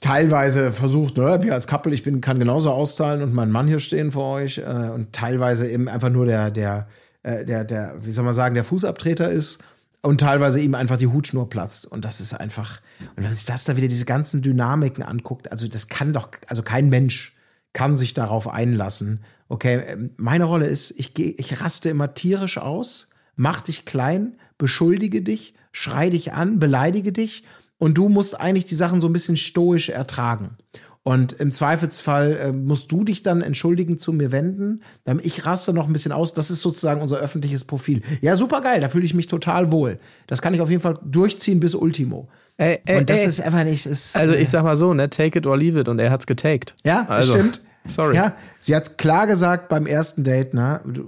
teilweise 0.01 0.71
versucht, 0.71 1.17
ne, 1.17 1.39
wir 1.41 1.53
als 1.53 1.67
Couple, 1.67 1.93
ich 1.93 2.03
bin, 2.03 2.21
kann 2.21 2.39
genauso 2.39 2.71
auszahlen 2.71 3.21
und 3.21 3.33
mein 3.33 3.51
Mann 3.51 3.67
hier 3.67 3.79
stehen 3.79 4.11
für 4.11 4.23
euch. 4.23 4.57
Äh, 4.59 4.91
und 4.93 5.13
teilweise 5.13 5.69
eben 5.69 5.87
einfach 5.87 6.09
nur 6.09 6.25
der, 6.25 6.51
der, 6.51 6.87
äh, 7.23 7.45
der, 7.45 7.63
der, 7.63 7.95
wie 8.01 8.11
soll 8.11 8.23
man 8.23 8.33
sagen, 8.33 8.55
der 8.55 8.63
Fußabtreter 8.63 9.29
ist. 9.29 9.59
Und 10.01 10.21
teilweise 10.21 10.59
ihm 10.59 10.75
einfach 10.75 10.97
die 10.97 11.07
Hutschnur 11.07 11.49
platzt. 11.49 11.85
Und 11.85 12.05
das 12.05 12.21
ist 12.21 12.33
einfach, 12.33 12.79
und 13.15 13.23
wenn 13.23 13.33
sich 13.33 13.45
das 13.45 13.63
da 13.63 13.75
wieder 13.75 13.87
diese 13.87 14.05
ganzen 14.05 14.41
Dynamiken 14.41 15.03
anguckt, 15.03 15.51
also 15.51 15.67
das 15.67 15.87
kann 15.89 16.13
doch, 16.13 16.29
also 16.47 16.61
kein 16.61 16.89
Mensch 16.89 17.35
kann 17.73 17.97
sich 17.97 18.13
darauf 18.13 18.47
einlassen. 18.47 19.23
Okay, 19.49 19.81
ähm, 19.87 20.11
meine 20.17 20.45
Rolle 20.45 20.67
ist, 20.67 20.91
ich 20.97 21.13
gehe, 21.13 21.31
ich 21.37 21.61
raste 21.61 21.89
immer 21.89 22.13
tierisch 22.13 22.57
aus, 22.57 23.09
mach 23.35 23.61
dich 23.61 23.85
klein, 23.85 24.37
beschuldige 24.57 25.21
dich, 25.21 25.53
schrei 25.71 26.09
dich 26.09 26.33
an, 26.33 26.59
beleidige 26.59 27.11
dich 27.11 27.43
und 27.78 27.97
du 27.97 28.09
musst 28.09 28.39
eigentlich 28.39 28.65
die 28.65 28.75
Sachen 28.75 29.01
so 29.01 29.07
ein 29.07 29.13
bisschen 29.13 29.38
stoisch 29.38 29.89
ertragen. 29.89 30.57
Und 31.03 31.32
im 31.39 31.53
Zweifelsfall 31.53 32.36
äh, 32.38 32.51
musst 32.51 32.91
du 32.91 33.05
dich 33.05 33.23
dann 33.23 33.41
entschuldigend 33.41 34.01
zu 34.01 34.11
mir 34.11 34.34
wenden. 34.34 34.82
Dann 35.05 35.21
ich 35.23 35.45
raste 35.45 35.71
noch 35.71 35.88
ein 35.88 35.93
bisschen 35.93 36.11
aus. 36.11 36.34
Das 36.34 36.51
ist 36.51 36.61
sozusagen 36.61 37.01
unser 37.01 37.17
öffentliches 37.19 37.63
Profil. 37.63 38.01
Ja, 38.19 38.36
super 38.36 38.59
geil. 38.59 38.82
Da 38.82 38.89
fühle 38.89 39.05
ich 39.05 39.13
mich 39.13 39.28
total 39.28 39.71
wohl. 39.71 39.99
Das 40.28 40.41
kann 40.41 40.53
ich 40.53 40.59
auf 40.59 40.69
jeden 40.69 40.82
Fall 40.82 40.99
durchziehen 41.05 41.61
bis 41.61 41.75
Ultimo. 41.75 42.28
Ey, 42.57 42.80
ey, 42.86 42.97
Und 42.99 43.09
das 43.09 43.21
ey. 43.21 43.25
ist 43.28 43.39
einfach 43.39 43.63
nicht. 43.63 43.86
Ist, 43.86 44.17
Also 44.17 44.34
ich 44.34 44.49
sag 44.49 44.63
mal 44.63 44.75
so, 44.75 44.93
ne, 44.93 45.09
take 45.09 45.39
it 45.39 45.47
or 45.47 45.55
leave 45.57 45.80
it 45.80 45.88
und 45.88 45.97
er 45.99 46.11
hat's 46.11 46.28
getaked. 46.28 46.75
Ja, 46.84 47.05
also, 47.07 47.36
stimmt. 47.36 47.61
Sorry. 47.86 48.13
Ja, 48.17 48.36
sie 48.59 48.75
hat 48.75 48.97
klar 48.97 49.28
gesagt 49.28 49.69
beim 49.69 49.86
ersten 49.88 50.25
Date, 50.25 50.53
du- 50.53 51.05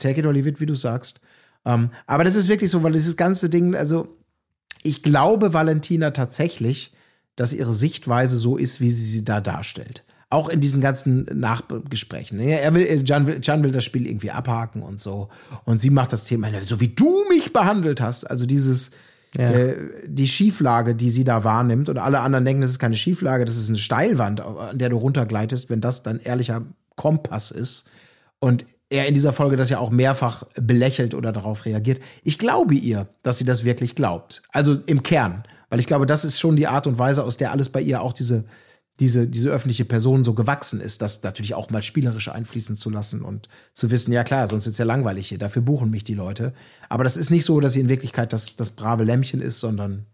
take 0.00 0.18
it 0.18 0.26
or 0.26 0.32
leave 0.32 0.48
it, 0.48 0.60
wie 0.60 0.66
du 0.66 0.74
sagst. 0.74 1.20
Ähm, 1.64 1.90
aber 2.08 2.24
das 2.24 2.34
ist 2.34 2.48
wirklich 2.48 2.70
so, 2.70 2.82
weil 2.82 2.92
dieses 2.92 3.16
ganze 3.16 3.48
Ding, 3.48 3.76
also 3.76 4.08
ich 4.82 5.02
glaube 5.02 5.52
Valentina 5.54 6.10
tatsächlich, 6.10 6.92
dass 7.36 7.52
ihre 7.52 7.74
Sichtweise 7.74 8.36
so 8.36 8.56
ist, 8.56 8.80
wie 8.80 8.90
sie 8.90 9.04
sie 9.04 9.24
da 9.24 9.40
darstellt. 9.40 10.04
Auch 10.32 10.48
in 10.48 10.60
diesen 10.60 10.80
ganzen 10.80 11.26
Nachgesprächen. 11.32 12.38
ne? 12.38 12.60
Er 12.60 12.72
will, 12.74 13.02
Can 13.04 13.26
will, 13.26 13.40
Can 13.40 13.64
will 13.64 13.72
das 13.72 13.84
Spiel 13.84 14.06
irgendwie 14.06 14.30
abhaken 14.30 14.82
und 14.82 15.00
so. 15.00 15.28
Und 15.64 15.80
sie 15.80 15.90
macht 15.90 16.12
das 16.12 16.24
Thema, 16.24 16.48
so 16.62 16.80
wie 16.80 16.88
du 16.88 17.24
mich 17.28 17.52
behandelt 17.52 18.00
hast. 18.00 18.24
Also 18.24 18.46
dieses, 18.46 18.92
Ja. 19.36 19.50
äh, 19.50 19.76
die 20.06 20.28
Schieflage, 20.28 20.94
die 20.94 21.10
sie 21.10 21.24
da 21.24 21.42
wahrnimmt. 21.42 21.88
Und 21.88 21.98
alle 21.98 22.20
anderen 22.20 22.44
denken, 22.44 22.62
das 22.62 22.70
ist 22.70 22.78
keine 22.78 22.96
Schieflage, 22.96 23.44
das 23.44 23.56
ist 23.56 23.68
eine 23.68 23.78
Steilwand, 23.78 24.40
an 24.40 24.78
der 24.78 24.88
du 24.88 24.98
runtergleitest, 24.98 25.68
wenn 25.68 25.80
das 25.80 26.02
dann 26.04 26.20
ehrlicher 26.20 26.62
Kompass 26.94 27.50
ist. 27.50 27.84
Und 28.40 28.64
er 28.88 29.06
in 29.06 29.14
dieser 29.14 29.32
Folge 29.32 29.56
das 29.56 29.70
ja 29.70 29.78
auch 29.78 29.90
mehrfach 29.90 30.44
belächelt 30.60 31.14
oder 31.14 31.30
darauf 31.32 31.64
reagiert. 31.64 32.02
Ich 32.24 32.38
glaube 32.38 32.74
ihr, 32.74 33.08
dass 33.22 33.38
sie 33.38 33.44
das 33.44 33.64
wirklich 33.64 33.94
glaubt. 33.94 34.42
Also 34.50 34.74
im 34.86 35.02
Kern. 35.02 35.44
Weil 35.68 35.78
ich 35.78 35.86
glaube, 35.86 36.06
das 36.06 36.24
ist 36.24 36.40
schon 36.40 36.56
die 36.56 36.66
Art 36.66 36.88
und 36.88 36.98
Weise, 36.98 37.22
aus 37.22 37.36
der 37.36 37.52
alles 37.52 37.68
bei 37.68 37.80
ihr 37.80 38.02
auch 38.02 38.12
diese, 38.12 38.44
diese, 38.98 39.28
diese 39.28 39.50
öffentliche 39.50 39.84
Person 39.84 40.24
so 40.24 40.34
gewachsen 40.34 40.80
ist, 40.80 41.00
das 41.00 41.22
natürlich 41.22 41.54
auch 41.54 41.70
mal 41.70 41.82
spielerisch 41.82 42.28
einfließen 42.28 42.74
zu 42.74 42.90
lassen 42.90 43.22
und 43.22 43.48
zu 43.72 43.92
wissen, 43.92 44.12
ja 44.12 44.24
klar, 44.24 44.48
sonst 44.48 44.66
wird's 44.66 44.78
ja 44.78 44.84
langweilig 44.84 45.28
hier, 45.28 45.38
dafür 45.38 45.62
buchen 45.62 45.90
mich 45.90 46.02
die 46.02 46.14
Leute. 46.14 46.52
Aber 46.88 47.04
das 47.04 47.16
ist 47.16 47.30
nicht 47.30 47.44
so, 47.44 47.60
dass 47.60 47.74
sie 47.74 47.80
in 47.80 47.88
Wirklichkeit 47.88 48.32
das, 48.32 48.56
das 48.56 48.70
brave 48.70 49.04
Lämmchen 49.04 49.40
ist, 49.40 49.60
sondern 49.60 50.06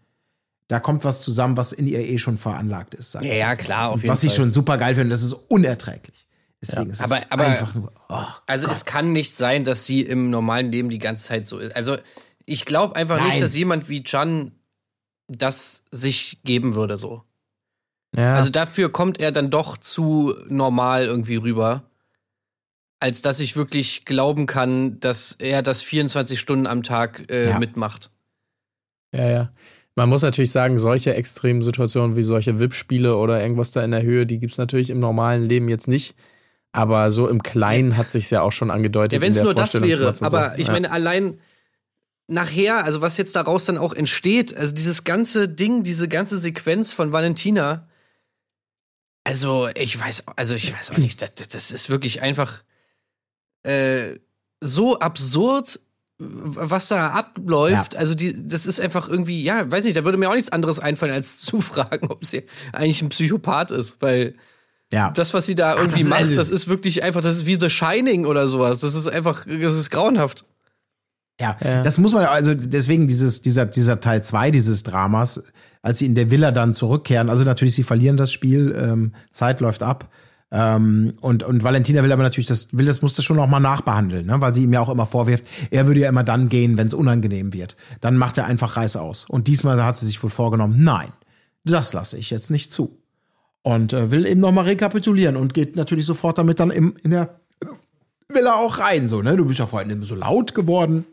da 0.68 0.79
kommt 0.79 1.05
was 1.05 1.22
zusammen, 1.22 1.57
was 1.57 1.72
in 1.72 1.87
ihr 1.87 2.01
eh 2.01 2.18
schon 2.18 2.39
veranlagt 2.39 2.95
ist. 2.95 3.12
sag 3.12 3.22
Ja, 3.22 3.33
ich 3.33 3.39
ja, 3.39 3.55
klar, 3.55 3.91
auf 3.91 4.03
jeden 4.03 4.12
Was 4.12 4.22
ich 4.22 4.31
Fall. 4.31 4.37
schon 4.37 4.53
super 4.53 4.77
geil 4.77 4.95
finde, 4.95 5.11
das 5.11 5.22
ist 5.22 5.33
unerträglich. 5.33 6.26
Deswegen 6.62 6.90
ist 6.90 7.00
es 7.00 7.11
Aber- 7.11 7.20
aber- 7.30 7.46
einfach 7.46 7.74
nur, 7.74 7.92
oh, 8.09 8.22
Also 8.46 8.66
es 8.68 8.84
kann 8.84 9.12
nicht 9.12 9.36
sein, 9.36 9.64
dass 9.64 9.84
sie 9.86 10.00
im 10.00 10.30
normalen 10.30 10.72
Leben 10.72 10.88
die 10.88 10.98
ganze 10.98 11.24
Zeit 11.26 11.46
so 11.46 11.59
ist. 11.59 11.74
Also 11.76 11.96
ich 12.46 12.64
glaube 12.64 12.96
einfach 12.96 13.18
Nein. 13.18 13.28
nicht, 13.28 13.42
dass 13.42 13.54
jemand 13.54 13.88
wie 13.88 14.02
Can 14.02 14.52
das 15.28 15.82
sich 15.90 16.38
geben 16.44 16.74
würde 16.74 16.96
so. 16.96 17.22
Ja. 18.16 18.36
Also 18.36 18.50
dafür 18.50 18.90
kommt 18.90 19.18
er 19.20 19.32
dann 19.32 19.50
doch 19.50 19.76
zu 19.76 20.34
normal 20.48 21.04
irgendwie 21.04 21.36
rüber, 21.36 21.82
als 23.00 23.20
dass 23.20 23.40
ich 23.40 23.57
wirklich 23.57 24.04
glauben 24.07 24.46
kann, 24.46 24.98
dass 25.00 25.32
er 25.32 25.62
das 25.62 25.82
24 25.82 26.38
Stunden 26.40 26.66
am 26.66 26.82
Tag 26.82 27.30
äh, 27.30 27.50
Ja. 27.50 27.59
mitmacht. 27.59 28.11
Ja, 29.12 29.28
ja. 29.28 29.52
Man 29.94 30.09
muss 30.09 30.22
natürlich 30.22 30.50
sagen, 30.50 30.78
solche 30.78 31.14
extremen 31.14 31.62
Situationen 31.62 32.16
wie 32.16 32.22
solche 32.24 32.59
VIP-Spiele 32.61 33.16
oder 33.16 33.40
irgendwas 33.42 33.70
da 33.70 33.82
in 33.82 33.90
der 33.90 34.02
Höhe, 34.02 34.26
die 34.26 34.38
gibt's 34.38 34.59
natürlich 34.59 34.90
im 34.90 35.00
normalen 35.00 35.46
Leben 35.48 35.68
jetzt 35.68 35.88
nicht. 35.88 36.14
Aber 36.77 37.11
so 37.11 37.27
im 37.27 37.43
Kleinen 37.43 37.97
hat 37.97 38.11
sich's 38.11 38.29
ja 38.29 38.43
auch 38.43 38.53
schon 38.53 38.70
angedeutet. 38.70 39.14
Ja, 39.14 39.20
wenn 39.22 39.33
es 39.33 39.41
nur 39.41 39.55
das 39.55 39.81
wäre, 39.81 40.14
aber 40.20 40.59
ich 40.59 40.66
ja. 40.66 40.74
meine, 40.74 40.91
allein 40.91 41.41
nachher, 42.27 42.85
also 42.85 43.01
was 43.01 43.16
jetzt 43.16 43.35
daraus 43.35 43.64
dann 43.64 43.79
auch 43.79 43.95
entsteht, 43.95 44.55
also 44.55 44.74
dieses 44.74 45.05
ganze 45.05 45.49
Ding, 45.49 45.85
diese 45.85 46.07
ganze 46.07 46.37
Sequenz 46.37 46.93
von 46.93 47.12
Valentina, 47.12 47.89
also 49.24 49.70
ich 49.74 49.99
weiß, 49.99 50.24
also 50.37 50.53
ich 50.53 50.70
weiß 50.74 50.91
auch 50.91 50.99
nicht, 50.99 51.22
das, 51.22 51.49
das 51.49 51.70
ist 51.70 51.89
wirklich 51.89 52.20
einfach 52.20 52.62
äh, 53.62 54.18
so 54.61 54.99
absurd, 54.99 55.81
was 56.18 56.89
da 56.89 57.09
abläuft. 57.09 57.97
Also 57.97 58.14
die, 58.14 58.47
das 58.47 58.66
ist 58.66 58.81
einfach 58.81 59.09
irgendwie, 59.09 59.43
ja, 59.43 59.70
weiß 59.70 59.87
nicht, 59.87 59.97
da 59.97 60.05
würde 60.05 60.18
mir 60.18 60.29
auch 60.29 60.35
nichts 60.35 60.53
anderes 60.53 60.79
einfallen, 60.79 61.14
als 61.14 61.39
zu 61.39 61.61
fragen, 61.62 62.09
ob 62.11 62.22
sie 62.27 62.45
eigentlich 62.74 63.01
ein 63.01 63.09
Psychopath 63.09 63.70
ist, 63.70 64.03
weil 64.03 64.35
ja. 64.93 65.11
das, 65.11 65.34
was 65.34 65.47
sie 65.47 65.55
da 65.55 65.72
irgendwie 65.76 65.91
das 65.93 66.01
ist 66.03 66.09
macht, 66.09 66.20
alles- 66.20 66.37
das 66.37 66.49
ist 66.51 66.68
wirklich 66.68 67.03
einfach, 67.03 67.20
das 67.20 67.37
ist 67.37 67.47
wie 67.47 67.59
The 67.61 67.70
Shining 67.70 68.24
oder 68.26 68.49
sowas. 68.49 68.80
Das 68.80 68.95
ist 68.95 69.07
einfach, 69.09 69.45
das 69.47 69.74
ist 69.74 69.91
grauenhaft. 69.91 70.45
Ja, 71.41 71.57
Ja. 71.62 71.82
das 71.82 71.99
muss 71.99 72.12
man, 72.12 72.24
also 72.24 72.55
deswegen 72.55 73.09
dieses, 73.09 73.43
dieser, 73.43 73.66
dieser 73.66 74.01
Teil 74.01 74.22
zwei 74.24 74.51
dieses 74.51 74.82
Dramas, 74.84 75.43
als 75.82 75.99
sie 75.99 76.07
in 76.07 76.14
der 76.14 76.30
Villa 76.30 76.51
dann 76.51 76.72
zurückkehren, 76.72 77.28
also 77.28 77.45
natürlich, 77.45 77.74
sie 77.74 77.82
verlieren 77.82 78.16
das 78.16 78.32
Spiel, 78.32 78.74
ähm, 78.78 79.12
Zeit 79.30 79.61
läuft 79.61 79.82
ab. 79.82 80.09
Ähm, 80.53 81.14
und, 81.20 81.43
und 81.43 81.64
Valentina 81.64 82.03
will 82.05 82.12
aber 82.12 82.22
natürlich 82.22 82.47
das, 82.47 82.76
will 82.78 82.87
das, 82.87 83.03
muss 83.03 83.14
das 83.14 83.24
schon 83.24 83.37
noch 83.37 83.49
mal 83.49 83.59
nachbehandeln, 83.61 84.26
ne? 84.26 84.41
weil 84.41 84.55
sie 84.55 84.62
ihm 84.62 84.72
ja 84.72 84.80
auch 84.80 84.89
immer 84.89 85.05
vorwirft, 85.05 85.45
er 85.70 85.89
würde 85.89 86.01
ja 86.01 86.09
immer 86.09 86.22
dann 86.22 86.49
gehen, 86.49 86.76
wenn 86.76 86.87
es 86.87 86.95
unangenehm 86.95 87.53
wird. 87.53 87.76
Dann 88.01 88.16
macht 88.16 88.39
er 88.39 88.47
einfach 88.47 88.76
Reiß 88.76 88.97
aus. 88.97 89.24
Und 89.28 89.49
diesmal 89.49 89.82
hat 89.82 89.99
sie 89.99 90.07
sich 90.07 90.22
wohl 90.22 90.30
vorgenommen, 90.30 90.82
nein, 90.84 91.09
das 91.64 91.93
lasse 91.93 92.16
ich 92.16 92.30
jetzt 92.30 92.51
nicht 92.53 92.72
zu. 92.72 93.03
Und 93.67 93.93
äh, 93.93 94.12
will 94.12 94.27
eben 94.27 94.41
noch 94.41 94.53
mal 94.53 94.62
rekapitulieren 94.62 95.35
und 95.35 95.53
geht 95.53 95.75
natürlich 95.75 96.07
sofort 96.07 96.39
damit 96.39 96.61
dann 96.61 96.71
im, 96.71 96.97
in 97.03 97.11
der 97.11 97.41
Villa 98.29 98.55
auch 98.55 98.79
rein, 98.79 99.09
so, 99.09 99.23
ne? 99.23 99.37
Du 99.37 99.45
bist 99.45 99.59
ja 99.59 99.67
vorhin 99.67 99.91
immer 99.91 100.07
so 100.07 100.14
laut 100.14 100.55
geworden. 100.55 101.05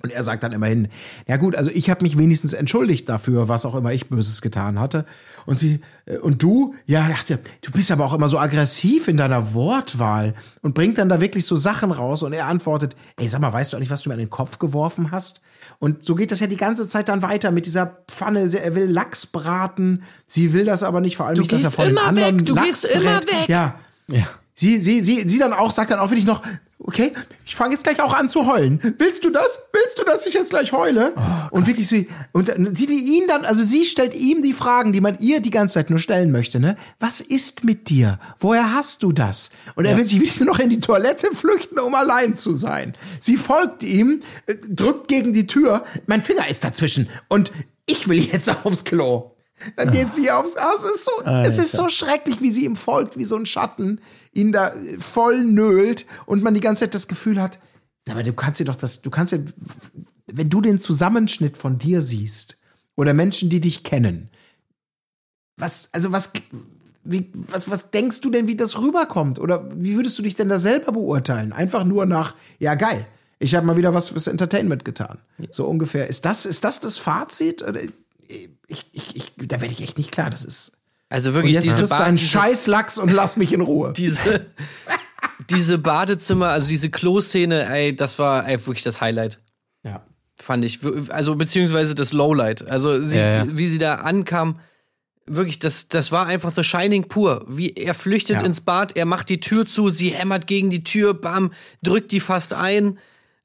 Und 0.00 0.12
er 0.12 0.22
sagt 0.22 0.44
dann 0.44 0.52
immerhin, 0.52 0.86
ja 1.26 1.38
gut, 1.38 1.56
also 1.56 1.70
ich 1.74 1.90
habe 1.90 2.04
mich 2.04 2.16
wenigstens 2.16 2.52
entschuldigt 2.52 3.08
dafür, 3.08 3.48
was 3.48 3.66
auch 3.66 3.74
immer 3.74 3.92
ich 3.92 4.08
Böses 4.08 4.42
getan 4.42 4.78
hatte. 4.78 5.06
Und 5.44 5.58
sie, 5.58 5.80
äh, 6.06 6.18
und 6.18 6.40
du, 6.40 6.76
ja, 6.86 7.08
dachte, 7.08 7.40
du 7.62 7.72
bist 7.72 7.90
aber 7.90 8.04
auch 8.04 8.14
immer 8.14 8.28
so 8.28 8.38
aggressiv 8.38 9.08
in 9.08 9.16
deiner 9.16 9.52
Wortwahl 9.52 10.34
und 10.60 10.76
bringt 10.76 10.98
dann 10.98 11.08
da 11.08 11.20
wirklich 11.20 11.46
so 11.46 11.56
Sachen 11.56 11.90
raus 11.90 12.22
und 12.22 12.32
er 12.32 12.46
antwortet, 12.46 12.94
ey, 13.18 13.26
sag 13.26 13.40
mal, 13.40 13.52
weißt 13.52 13.72
du 13.72 13.76
eigentlich, 13.76 13.90
was 13.90 14.02
du 14.02 14.08
mir 14.08 14.14
an 14.14 14.20
den 14.20 14.30
Kopf 14.30 14.60
geworfen 14.60 15.10
hast? 15.10 15.40
Und 15.82 16.04
so 16.04 16.14
geht 16.14 16.30
das 16.30 16.38
ja 16.38 16.46
die 16.46 16.56
ganze 16.56 16.86
Zeit 16.86 17.08
dann 17.08 17.22
weiter 17.22 17.50
mit 17.50 17.66
dieser 17.66 17.98
Pfanne. 18.08 18.48
Sie- 18.48 18.56
Er 18.58 18.76
will 18.76 18.84
Lachs 18.84 19.26
braten, 19.26 20.04
sie 20.28 20.52
will 20.52 20.64
das 20.64 20.84
aber 20.84 21.00
nicht, 21.00 21.16
vor 21.16 21.26
allem 21.26 21.34
Du 21.34 21.40
nicht, 21.42 21.50
dass 21.52 21.62
er 21.62 21.64
gehst 21.70 21.74
vor 21.74 21.84
dem 21.86 21.96
immer 21.96 22.04
anderen 22.06 22.38
weg, 22.38 22.46
du 22.46 22.54
Lachs 22.54 22.66
gehst 22.68 22.84
immer 22.84 23.18
brät. 23.18 23.26
weg. 23.26 23.48
Ja, 23.48 23.74
Ja. 24.06 24.22
Sie, 24.54 24.78
sie, 24.78 25.00
sie, 25.00 25.22
sie 25.28 25.38
dann 25.38 25.52
auch, 25.52 25.72
sagt 25.72 25.90
dann 25.90 25.98
auch 25.98 26.10
wirklich 26.10 26.24
noch, 26.26 26.40
okay, 26.84 27.12
ich 27.46 27.54
fange 27.54 27.72
jetzt 27.74 27.84
gleich 27.84 28.00
auch 28.00 28.14
an 28.14 28.28
zu 28.28 28.46
heulen. 28.46 28.80
Willst 28.98 29.24
du 29.24 29.30
das? 29.30 29.68
Willst 29.72 29.98
du, 29.98 30.04
dass 30.04 30.26
ich 30.26 30.34
jetzt 30.34 30.50
gleich 30.50 30.72
heule? 30.72 31.14
und 31.50 31.66
wirklich 31.66 31.86
sie, 31.86 32.08
und 32.32 32.50
sie, 32.76 32.86
die 32.86 33.16
ihn 33.16 33.26
dann, 33.28 33.44
also 33.44 33.62
sie 33.62 33.84
stellt 33.84 34.14
ihm 34.14 34.42
die 34.42 34.52
Fragen, 34.52 34.92
die 34.92 35.00
man 35.00 35.18
ihr 35.18 35.40
die 35.40 35.50
ganze 35.50 35.74
Zeit 35.74 35.90
nur 35.90 35.98
stellen 35.98 36.32
möchte, 36.32 36.60
ne? 36.60 36.76
Was 36.98 37.20
ist 37.20 37.62
mit 37.62 37.88
dir? 37.88 38.18
Woher 38.38 38.72
hast 38.74 39.02
du 39.02 39.12
das? 39.12 39.50
Und 39.74 39.84
er 39.84 39.96
will 39.96 40.06
sich 40.06 40.40
nur 40.40 40.46
noch 40.52 40.58
in 40.58 40.70
die 40.70 40.80
Toilette 40.80 41.28
flüchten, 41.34 41.78
um 41.78 41.94
allein 41.94 42.34
zu 42.34 42.54
sein. 42.54 42.96
Sie 43.20 43.36
folgt 43.36 43.82
ihm, 43.82 44.20
äh, 44.46 44.54
drückt 44.68 45.08
gegen 45.08 45.32
die 45.32 45.46
Tür, 45.46 45.84
mein 46.06 46.22
Finger 46.22 46.48
ist 46.48 46.64
dazwischen 46.64 47.08
und 47.28 47.52
ich 47.86 48.08
will 48.08 48.18
jetzt 48.18 48.48
aufs 48.64 48.84
Klo. 48.84 49.32
Dann 49.76 49.90
geht 49.90 50.12
sie 50.12 50.30
aufs 50.30 50.56
Haus. 50.56 50.84
Es 50.84 50.96
ist, 50.96 51.04
so, 51.04 51.24
es 51.24 51.58
ist 51.58 51.72
so 51.72 51.88
schrecklich, 51.88 52.40
wie 52.40 52.50
sie 52.50 52.64
ihm 52.64 52.76
folgt, 52.76 53.16
wie 53.16 53.24
so 53.24 53.36
ein 53.36 53.46
Schatten, 53.46 54.00
ihn 54.32 54.52
da 54.52 54.68
äh, 54.68 54.98
voll 54.98 55.44
nölt 55.44 56.06
und 56.26 56.42
man 56.42 56.54
die 56.54 56.60
ganze 56.60 56.84
Zeit 56.84 56.94
das 56.94 57.08
Gefühl 57.08 57.40
hat, 57.40 57.58
aber 58.08 58.22
du 58.22 58.32
kannst 58.32 58.60
dir 58.60 58.64
doch 58.64 58.74
das, 58.74 59.02
du 59.02 59.10
kannst 59.10 59.32
ja, 59.32 59.38
wenn 60.26 60.50
du 60.50 60.60
den 60.60 60.80
Zusammenschnitt 60.80 61.56
von 61.56 61.78
dir 61.78 62.02
siehst 62.02 62.58
oder 62.96 63.14
Menschen, 63.14 63.48
die 63.48 63.60
dich 63.60 63.84
kennen, 63.84 64.30
was, 65.56 65.88
also 65.92 66.10
was, 66.10 66.30
wie, 67.04 67.30
was, 67.34 67.70
was 67.70 67.90
denkst 67.90 68.20
du 68.20 68.30
denn, 68.30 68.48
wie 68.48 68.56
das 68.56 68.78
rüberkommt? 68.78 69.38
Oder 69.38 69.68
wie 69.76 69.96
würdest 69.96 70.18
du 70.18 70.22
dich 70.22 70.34
denn 70.34 70.48
da 70.48 70.58
selber 70.58 70.92
beurteilen? 70.92 71.52
Einfach 71.52 71.84
nur 71.84 72.06
nach, 72.06 72.34
ja 72.58 72.74
geil, 72.74 73.06
ich 73.38 73.54
habe 73.54 73.66
mal 73.66 73.76
wieder 73.76 73.94
was 73.94 74.08
fürs 74.08 74.26
Entertainment 74.26 74.84
getan. 74.84 75.18
So 75.50 75.66
ungefähr. 75.66 76.06
Ist 76.06 76.24
das, 76.24 76.46
ist 76.46 76.64
das 76.64 76.80
das 76.80 76.98
Fazit? 76.98 77.64
Ich, 78.72 78.86
ich, 78.92 79.16
ich, 79.16 79.32
da 79.48 79.60
werde 79.60 79.72
ich 79.72 79.82
echt 79.82 79.98
nicht 79.98 80.10
klar. 80.12 80.30
Das 80.30 80.44
ist. 80.44 80.78
Also 81.08 81.28
Und 81.30 81.34
wirklich 81.36 81.54
jetzt 81.54 81.66
du 81.78 81.88
Ba- 81.88 82.04
einen 82.04 82.16
diese, 82.16 82.28
Scheißlachs 82.30 82.98
und 82.98 83.10
lass 83.12 83.36
mich 83.36 83.52
in 83.52 83.60
Ruhe. 83.60 83.92
diese, 83.96 84.46
diese 85.50 85.78
Badezimmer, 85.78 86.48
also 86.48 86.68
diese 86.68 86.90
Kloszene, 86.90 87.66
ey, 87.68 87.94
das 87.94 88.18
war 88.18 88.48
ey, 88.48 88.58
wirklich 88.66 88.82
das 88.82 89.00
Highlight. 89.00 89.38
Ja. 89.84 90.04
fand 90.40 90.64
ich. 90.64 90.78
Also, 91.10 91.34
beziehungsweise 91.36 91.94
das 91.94 92.12
Lowlight. 92.12 92.68
Also, 92.70 93.02
sie, 93.02 93.18
Ja, 93.18 93.44
ja. 93.44 93.56
wie 93.56 93.68
sie 93.68 93.78
da 93.78 93.96
ankam, 93.96 94.60
wirklich, 95.26 95.58
das, 95.58 95.88
das 95.88 96.12
war 96.12 96.26
einfach 96.26 96.52
The 96.54 96.64
Shining 96.64 97.08
pur. 97.08 97.44
Wie 97.48 97.70
er 97.74 97.94
flüchtet 97.94 98.36
Ja. 98.38 98.42
ins 98.44 98.60
Bad, 98.60 98.96
er 98.96 99.04
macht 99.04 99.28
die 99.28 99.40
Tür 99.40 99.66
zu, 99.66 99.88
sie 99.90 100.10
hämmert 100.10 100.46
gegen 100.46 100.70
die 100.70 100.82
Tür, 100.84 101.14
bam, 101.14 101.52
drückt 101.82 102.12
die 102.12 102.20
fast 102.20 102.54
ein. 102.54 102.98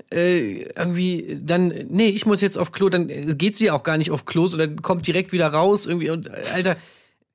Äh, 0.10 0.64
irgendwie, 0.78 1.38
dann, 1.42 1.68
nee, 1.90 2.08
ich 2.10 2.26
muss 2.26 2.40
jetzt 2.42 2.58
auf 2.58 2.72
Klo, 2.72 2.88
dann 2.90 3.08
geht 3.38 3.58
sie 3.58 3.72
auch 3.72 3.84
gar 3.84 3.98
nicht 3.98 4.12
auf 4.12 4.26
Klo, 4.26 4.48
sondern 4.48 4.82
kommt 4.82 5.06
direkt 5.06 5.34
wieder 5.34 5.48
raus, 5.48 5.86
irgendwie, 5.86 6.10
und, 6.10 6.28
äh, 6.28 6.44
Alter, 6.54 6.78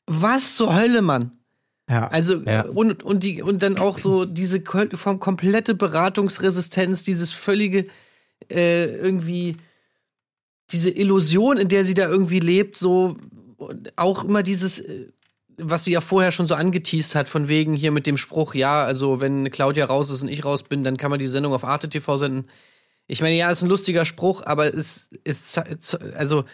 was 0.07 0.57
zur 0.57 0.75
Hölle, 0.75 1.03
Mann? 1.03 1.33
Ja. 1.89 2.09
Also 2.09 2.37
Ja. 2.47 2.63
und 2.67 3.03
und 3.03 3.23
die 3.23 3.43
und 3.43 3.63
dann 3.63 3.77
auch 3.77 3.99
so 3.99 4.25
diese 4.25 4.63
vom 4.95 5.21
komplette 5.21 5.75
Beratungsresistenz, 5.75 7.03
dieses 7.03 7.33
völlige 7.33 7.87
äh, 8.51 8.85
irgendwie 8.87 9.57
diese 10.71 10.91
Illusion, 10.91 11.59
in 11.59 11.69
der 11.69 11.85
sie 11.85 11.95
da 11.95 12.09
irgendwie 12.09 12.41
lebt, 12.41 12.77
so 12.79 13.17
und 13.59 13.93
auch 13.97 14.25
immer 14.25 14.43
dieses 14.43 14.79
äh, 14.81 15.09
was 15.57 15.85
sie 15.85 15.93
ja 15.93 16.01
vorher 16.01 16.33
schon 16.33 16.47
so 16.47 16.55
angeteased 16.55 17.15
hat, 17.15 17.29
von 17.29 17.49
wegen 17.49 17.75
hier 17.75 17.91
mit 17.93 18.07
dem 18.07 18.17
Spruch, 18.17 18.55
ja, 18.55 18.85
also 18.85 19.21
wenn 19.21 19.51
Claudia 19.51 19.85
raus 19.87 20.11
ist 20.11 20.23
und 20.23 20.29
ich 20.29 20.45
raus 20.45 20.63
bin, 20.63 20.85
dann 20.85 20.97
kann 20.97 21.11
man 21.11 21.19
die 21.21 21.27
Sendung 21.27 21.53
auf 21.53 21.65
Arte 21.65 21.89
TV 21.89 22.17
senden. 22.17 22.49
Ich 23.07 23.21
meine, 23.21 23.37
ja, 23.37 23.51
ist 23.51 23.63
ein 23.63 23.69
lustiger 23.69 24.05
Spruch, 24.05 24.43
aber 24.47 24.73
es 24.73 25.09
ist, 25.25 25.59
also, 26.17 26.45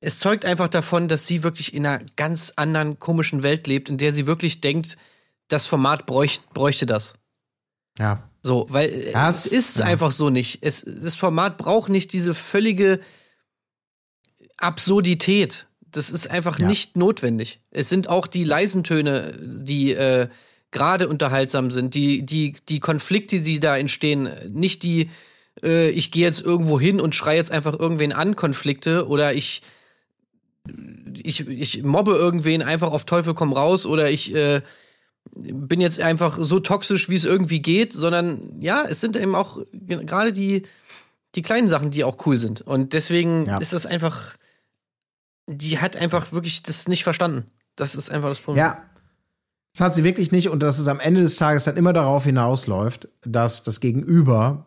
es 0.00 0.18
zeugt 0.18 0.44
einfach 0.44 0.68
davon, 0.68 1.08
dass 1.08 1.26
sie 1.26 1.42
wirklich 1.42 1.74
in 1.74 1.86
einer 1.86 2.04
ganz 2.16 2.52
anderen 2.56 2.98
komischen 2.98 3.42
Welt 3.42 3.66
lebt, 3.66 3.88
in 3.88 3.98
der 3.98 4.12
sie 4.12 4.26
wirklich 4.26 4.60
denkt, 4.60 4.96
das 5.48 5.66
Format 5.66 6.06
bräuch, 6.06 6.40
bräuchte 6.52 6.86
das. 6.86 7.14
Ja. 7.98 8.28
So, 8.42 8.66
weil 8.70 9.12
Das- 9.12 9.46
es 9.46 9.52
ist 9.52 9.78
ja. 9.78 9.86
einfach 9.86 10.10
so 10.12 10.30
nicht. 10.30 10.58
Es, 10.62 10.84
das 10.86 11.14
Format 11.16 11.58
braucht 11.58 11.88
nicht 11.90 12.12
diese 12.12 12.34
völlige 12.34 13.00
Absurdität. 14.56 15.66
Das 15.94 16.10
ist 16.10 16.30
einfach 16.30 16.58
Ja. 16.58 16.66
nicht 16.66 16.96
notwendig. 16.96 17.60
Es 17.70 17.88
sind 17.88 18.08
auch 18.08 18.26
die 18.26 18.44
leisen 18.44 18.82
Töne, 18.84 19.34
die 19.40 19.92
äh, 19.92 20.28
gerade 20.70 21.08
unterhaltsam 21.08 21.70
sind, 21.70 21.94
die, 21.94 22.24
die, 22.26 22.56
die 22.68 22.80
Konflikte, 22.80 23.40
die 23.40 23.60
da 23.60 23.76
entstehen, 23.76 24.28
nicht 24.50 24.82
die, 24.82 25.10
äh, 25.62 25.90
ich 25.90 26.10
gehe 26.10 26.24
jetzt 26.24 26.42
irgendwo 26.42 26.80
hin 26.80 27.00
und 27.00 27.14
schreie 27.14 27.36
jetzt 27.36 27.52
einfach 27.52 27.78
irgendwen 27.78 28.12
an, 28.12 28.34
Konflikte, 28.34 29.06
oder 29.06 29.34
ich, 29.34 29.62
ich, 31.22 31.46
ich 31.48 31.82
mobbe 31.82 32.12
irgendwen 32.14 32.62
einfach 32.62 32.90
auf 32.90 33.04
Teufel 33.04 33.34
komm 33.34 33.52
raus, 33.52 33.86
oder 33.86 34.10
ich 34.10 34.34
äh, 34.34 34.62
bin 35.36 35.80
jetzt 35.80 36.00
einfach 36.00 36.38
so 36.40 36.60
toxisch, 36.60 37.08
wie 37.08 37.14
es 37.14 37.24
irgendwie 37.24 37.60
geht, 37.62 37.92
sondern 37.92 38.60
ja, 38.60 38.84
es 38.88 39.00
sind 39.00 39.16
eben 39.16 39.34
auch 39.34 39.60
ge- 39.72 40.04
gerade 40.04 40.32
die, 40.32 40.64
die 41.34 41.42
kleinen 41.42 41.68
Sachen, 41.68 41.90
die 41.90 42.04
auch 42.04 42.26
cool 42.26 42.38
sind. 42.40 42.62
Und 42.62 42.92
deswegen 42.94 43.46
Ja. 43.46 43.58
ist 43.58 43.72
das 43.72 43.86
einfach, 43.86 44.34
die 45.46 45.78
hat 45.78 45.96
einfach 45.96 46.32
wirklich 46.32 46.62
das 46.62 46.88
nicht 46.88 47.04
verstanden. 47.04 47.50
Das 47.76 47.94
ist 47.94 48.10
einfach 48.10 48.28
das 48.28 48.40
Problem. 48.40 48.64
Ja. 48.64 48.82
Das 49.72 49.86
hat 49.86 49.94
sie 49.94 50.04
wirklich 50.04 50.30
nicht 50.30 50.48
und 50.50 50.62
dass 50.62 50.78
es 50.78 50.86
am 50.86 51.00
Ende 51.00 51.20
des 51.20 51.36
Tages 51.36 51.64
dann 51.64 51.76
immer 51.76 51.92
darauf 51.92 52.24
hinausläuft, 52.24 53.08
dass 53.22 53.64
das 53.64 53.80
Gegenüber 53.80 54.66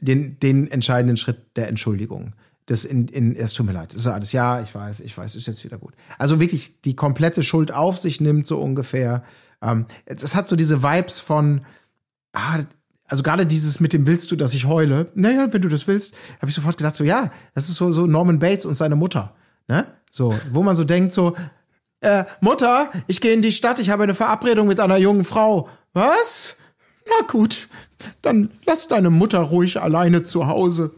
den, 0.00 0.40
den 0.40 0.70
entscheidenden 0.70 1.16
Schritt 1.16 1.56
der 1.56 1.68
Entschuldigung. 1.68 2.34
Das 2.66 2.84
in, 2.84 3.08
in, 3.08 3.36
es 3.36 3.54
tut 3.54 3.66
mir 3.66 3.72
leid, 3.72 3.94
ist 3.94 4.06
alles, 4.06 4.32
ja, 4.32 4.60
ich 4.60 4.74
weiß, 4.74 5.00
ich 5.00 5.16
weiß, 5.16 5.36
ist 5.36 5.46
jetzt 5.46 5.64
wieder 5.64 5.78
gut. 5.78 5.94
Also 6.18 6.40
wirklich 6.40 6.80
die 6.82 6.96
komplette 6.96 7.42
Schuld 7.42 7.72
auf 7.72 7.98
sich 7.98 8.20
nimmt, 8.20 8.46
so 8.46 8.58
ungefähr. 8.58 9.22
Ähm, 9.62 9.86
es, 10.04 10.22
es 10.22 10.34
hat 10.34 10.48
so 10.48 10.56
diese 10.56 10.82
Vibes 10.82 11.18
von, 11.18 11.62
ah, 12.32 12.60
also 13.08 13.22
gerade 13.22 13.46
dieses 13.46 13.80
mit 13.80 13.92
dem 13.92 14.06
willst 14.06 14.30
du, 14.30 14.36
dass 14.36 14.54
ich 14.54 14.66
heule? 14.66 15.10
Naja, 15.14 15.52
wenn 15.52 15.62
du 15.62 15.68
das 15.68 15.86
willst, 15.86 16.14
habe 16.40 16.50
ich 16.50 16.54
sofort 16.54 16.76
gedacht, 16.76 16.94
so 16.94 17.04
ja, 17.04 17.30
das 17.54 17.68
ist 17.68 17.76
so, 17.76 17.90
so 17.90 18.06
Norman 18.06 18.38
Bates 18.38 18.66
und 18.66 18.74
seine 18.74 18.96
Mutter. 18.96 19.34
Ne? 19.66 19.86
So, 20.10 20.38
wo 20.52 20.62
man 20.62 20.76
so 20.76 20.84
denkt, 20.84 21.12
so, 21.12 21.34
äh, 22.00 22.24
Mutter, 22.40 22.90
ich 23.06 23.20
gehe 23.20 23.32
in 23.32 23.42
die 23.42 23.52
Stadt, 23.52 23.78
ich 23.78 23.90
habe 23.90 24.04
eine 24.04 24.14
Verabredung 24.14 24.68
mit 24.68 24.78
einer 24.78 24.98
jungen 24.98 25.24
Frau. 25.24 25.68
Was? 25.94 26.56
Na 27.06 27.26
gut, 27.26 27.68
dann 28.22 28.50
lass 28.66 28.88
deine 28.88 29.10
Mutter 29.10 29.40
ruhig 29.40 29.80
alleine 29.80 30.22
zu 30.22 30.46
Hause. 30.46 30.92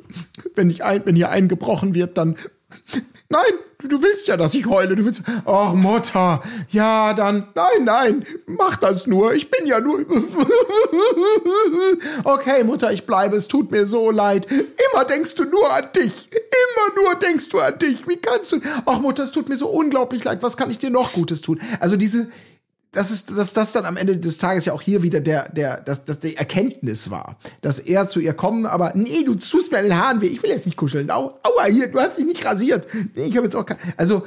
Wenn, 0.54 0.68
ich 0.68 0.84
ein, 0.84 1.06
wenn 1.06 1.16
hier 1.16 1.30
eingebrochen 1.30 1.94
wird, 1.94 2.18
dann. 2.18 2.36
Nein, 3.28 3.40
du 3.89 4.03
willst 4.03 4.28
ja, 4.28 4.37
dass 4.37 4.55
ich 4.55 4.66
heule. 4.66 4.97
Du 4.97 5.05
willst. 5.05 5.22
Ach, 5.45 5.74
Mutter. 5.74 6.43
Ja, 6.70 7.12
dann. 7.12 7.49
Nein, 7.55 7.85
nein, 7.85 8.26
mach 8.47 8.76
das 8.76 9.07
nur. 9.07 9.35
Ich 9.35 9.51
bin 9.51 9.66
ja 9.66 9.81
nur. 9.81 10.01
Okay, 12.24 12.64
Mutter, 12.64 12.93
ich 12.93 13.07
bleibe. 13.07 13.37
Es 13.37 13.49
tut 13.49 13.70
mir 13.70 13.87
so 13.87 14.11
leid. 14.11 14.47
Immer 14.51 15.05
denkst 15.05 15.35
du 15.35 15.45
nur 15.45 15.72
an 15.72 15.87
dich. 15.95 16.28
Immer 16.33 17.03
nur 17.03 17.14
denkst 17.16 17.49
du 17.49 17.59
an 17.61 17.78
dich. 17.78 18.07
Wie 18.07 18.16
kannst 18.16 18.53
du. 18.53 18.61
Ach, 18.87 19.01
Mutter, 19.01 19.24
es 19.24 19.33
tut 19.33 19.49
mir 19.49 19.57
so 19.57 19.68
unglaublich 19.68 20.24
leid. 20.24 20.43
Was 20.43 20.57
kann 20.57 20.70
ich 20.70 20.78
dir 20.78 20.91
noch 20.91 21.12
Gutes 21.12 21.41
tun? 21.41 21.61
Also 21.81 21.97
diese 21.97 22.28
das 22.93 23.11
ist, 23.11 23.30
dass 23.30 23.53
das 23.53 23.72
dann 23.72 23.84
am 23.84 23.97
Ende 23.97 24.16
des 24.16 24.38
Tages 24.38 24.64
ja 24.64 24.72
auch 24.72 24.82
hier 24.82 25.03
wieder 25.03 25.20
der, 25.20 25.49
der, 25.51 25.80
dass, 25.80 26.05
dass 26.05 26.20
die 26.20 26.36
Erkenntnis 26.36 27.11
war, 27.11 27.38
dass 27.61 27.78
er 27.78 28.09
zu 28.09 28.18
ihr 28.20 28.34
kommen, 28.34 28.66
aber 28.66 28.93
nee, 28.95 29.22
du 29.24 29.34
tust 29.36 29.70
mir 29.70 29.78
an 29.78 29.84
den 29.84 29.97
Haaren 29.97 30.20
weh, 30.20 30.26
ich 30.26 30.43
will 30.43 30.51
jetzt 30.51 30.66
nicht 30.66 30.76
kuscheln. 30.76 31.11
Au, 31.11 31.38
aua, 31.43 31.64
hier, 31.66 31.91
du 31.91 32.01
hast 32.01 32.18
dich 32.18 32.26
nicht 32.26 32.45
rasiert. 32.45 32.86
Nee, 33.14 33.26
ich 33.26 33.36
habe 33.36 33.47
jetzt 33.47 33.55
auch 33.55 33.64
kein, 33.64 33.78
also, 33.97 34.24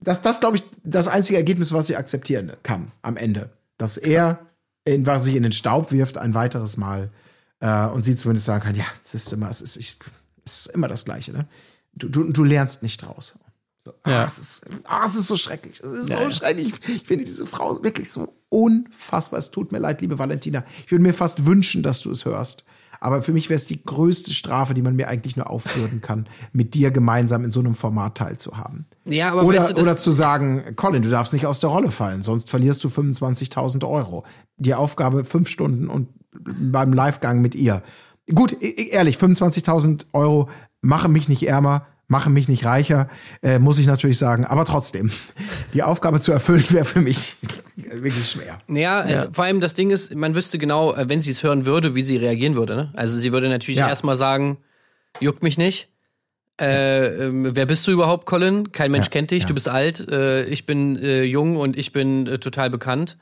dass 0.00 0.22
das, 0.22 0.40
glaube 0.40 0.56
ich, 0.56 0.64
das 0.82 1.06
einzige 1.06 1.36
Ergebnis, 1.36 1.72
was 1.72 1.86
sie 1.86 1.96
akzeptieren 1.96 2.52
kann 2.62 2.92
am 3.02 3.16
Ende. 3.16 3.50
Dass 3.76 3.98
er 3.98 4.38
einfach 4.86 5.20
sich 5.20 5.34
in 5.34 5.42
den 5.42 5.52
Staub 5.52 5.92
wirft 5.92 6.16
ein 6.16 6.34
weiteres 6.34 6.76
Mal 6.76 7.10
äh, 7.60 7.86
und 7.86 8.02
sie 8.02 8.16
zumindest 8.16 8.46
sagen 8.46 8.64
kann, 8.64 8.74
ja, 8.74 8.86
es 9.04 9.14
ist 9.14 9.32
immer, 9.32 9.50
es 9.50 9.60
ist, 9.60 9.76
ich, 9.76 9.98
es 10.44 10.66
ist 10.66 10.74
immer 10.74 10.88
das 10.88 11.04
Gleiche, 11.04 11.32
ne? 11.32 11.46
Du, 11.94 12.08
du, 12.08 12.32
du 12.32 12.42
lernst 12.42 12.82
nicht 12.82 13.02
draus. 13.02 13.38
So, 13.84 13.92
Ja. 14.06 14.22
ah, 14.22 14.24
es, 14.26 14.38
ist, 14.38 14.66
ah, 14.84 15.02
es 15.04 15.14
ist 15.16 15.26
so 15.26 15.36
schrecklich. 15.36 15.80
Es 15.80 15.90
ist 15.90 16.08
so 16.10 16.30
schrecklich. 16.30 16.72
Ich, 16.86 17.02
finde 17.02 17.24
diese 17.24 17.46
Frau 17.46 17.82
wirklich 17.82 18.10
so 18.10 18.32
unfassbar. 18.48 19.40
Es 19.40 19.50
tut 19.50 19.72
mir 19.72 19.78
leid, 19.78 20.00
liebe 20.00 20.18
Valentina. 20.18 20.62
Ich 20.86 20.92
würde 20.92 21.02
mir 21.02 21.14
fast 21.14 21.46
wünschen, 21.46 21.82
dass 21.82 22.00
du 22.00 22.10
es 22.10 22.24
hörst. 22.24 22.64
Aber 23.00 23.22
für 23.22 23.32
mich 23.32 23.48
wäre 23.48 23.56
es 23.56 23.66
die 23.66 23.82
größte 23.84 24.32
Strafe, 24.32 24.74
die 24.74 24.82
man 24.82 24.94
mir 24.94 25.08
eigentlich 25.08 25.36
nur 25.36 25.50
aufbürden 25.50 26.00
kann, 26.00 26.28
mit 26.52 26.74
dir 26.74 26.92
gemeinsam 26.92 27.44
in 27.44 27.50
so 27.50 27.58
einem 27.58 27.74
Format 27.74 28.16
teilzuhaben. 28.16 28.86
Ja, 29.04 29.32
aber 29.32 29.42
oder, 29.42 29.58
weißt 29.60 29.72
du, 29.72 29.82
oder 29.82 29.96
zu 29.96 30.12
sagen, 30.12 30.76
Colin, 30.76 31.02
du 31.02 31.10
darfst 31.10 31.32
nicht 31.32 31.46
aus 31.46 31.58
der 31.58 31.70
Rolle 31.70 31.90
fallen, 31.90 32.22
sonst 32.22 32.48
verlierst 32.48 32.84
du 32.84 32.88
25.000 32.88 33.84
Euro. 33.88 34.24
Die 34.56 34.74
Aufgabe 34.74 35.24
fünf 35.24 35.48
Stunden 35.48 35.88
und 35.88 36.10
beim 36.30 36.92
Livegang 36.92 37.40
mit 37.40 37.56
ihr. 37.56 37.82
Gut, 38.32 38.52
e- 38.62 38.66
e- 38.68 38.90
ehrlich, 38.90 39.16
25.000 39.16 40.06
Euro 40.12 40.48
machen 40.80 41.12
mich 41.12 41.28
nicht 41.28 41.42
ärmer, 41.48 41.86
machen 42.12 42.32
mich 42.32 42.46
nicht 42.46 42.64
reicher, 42.64 43.08
äh, 43.42 43.58
muss 43.58 43.78
ich 43.78 43.86
natürlich 43.88 44.18
sagen. 44.18 44.44
Aber 44.44 44.64
trotzdem, 44.64 45.10
die 45.74 45.82
Aufgabe 45.82 46.20
zu 46.20 46.30
erfüllen 46.30 46.64
wäre 46.70 46.84
für 46.84 47.00
mich 47.00 47.36
wirklich 47.76 48.30
schwer. 48.30 48.60
Ja, 48.68 49.04
Ja. 49.08 49.24
Äh, 49.24 49.28
vor 49.32 49.42
allem 49.44 49.60
das 49.60 49.74
Ding 49.74 49.90
ist, 49.90 50.14
man 50.14 50.36
wüsste 50.36 50.58
genau, 50.58 50.94
äh, 50.94 51.08
wenn 51.08 51.20
sie 51.20 51.32
es 51.32 51.42
hören 51.42 51.64
würde, 51.64 51.96
wie 51.96 52.02
sie 52.02 52.16
reagieren 52.18 52.54
würde. 52.54 52.76
Ne? 52.76 52.92
Also 52.94 53.18
sie 53.18 53.32
würde 53.32 53.48
natürlich 53.48 53.80
Ja. 53.80 53.88
erstmal 53.88 54.14
sagen, 54.16 54.58
juckt 55.18 55.42
mich 55.42 55.58
nicht. 55.58 55.88
Äh, 56.60 57.26
ähm, 57.26 57.50
wer 57.56 57.66
bist 57.66 57.86
du 57.86 57.90
überhaupt, 57.92 58.26
Colin? 58.26 58.70
Kein 58.72 58.92
Mensch 58.92 59.06
Ja, 59.06 59.10
kennt 59.10 59.30
dich, 59.30 59.42
ja. 59.42 59.48
du 59.48 59.54
bist 59.54 59.68
alt, 59.68 60.06
äh, 60.12 60.44
ich 60.44 60.66
bin 60.66 60.96
äh, 61.02 61.22
jung 61.24 61.56
und 61.56 61.76
ich 61.76 61.92
bin 61.92 62.26
äh, 62.26 62.38
total 62.38 62.70
bekannt. 62.70 63.16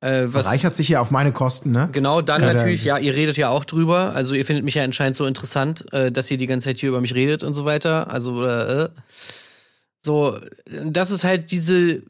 Äh, 0.00 0.26
was 0.28 0.46
Reichert 0.46 0.76
sich 0.76 0.88
ja 0.90 1.00
auf 1.00 1.10
meine 1.10 1.32
Kosten, 1.32 1.72
ne? 1.72 1.88
genau, 1.90 2.22
dann 2.22 2.40
Ja, 2.42 2.52
natürlich, 2.52 2.84
ja, 2.84 2.98
ihr 2.98 3.14
redet 3.14 3.36
ja 3.36 3.48
auch 3.48 3.64
drüber. 3.64 4.14
Also 4.14 4.34
ihr 4.34 4.44
findet 4.46 4.64
mich 4.64 4.74
ja 4.74 4.84
anscheinend 4.84 5.16
so 5.16 5.26
interessant, 5.26 5.92
äh, 5.92 6.12
dass 6.12 6.30
ihr 6.30 6.38
die 6.38 6.46
ganze 6.46 6.66
Zeit 6.66 6.78
hier 6.78 6.90
über 6.90 7.00
mich 7.00 7.14
redet 7.14 7.42
und 7.42 7.54
so 7.54 7.64
weiter. 7.64 8.08
Also 8.10 8.44
äh, 8.44 8.90
so, 10.00 10.38
das 10.84 11.10
ist 11.10 11.24
halt 11.24 11.50
diese, 11.50 12.02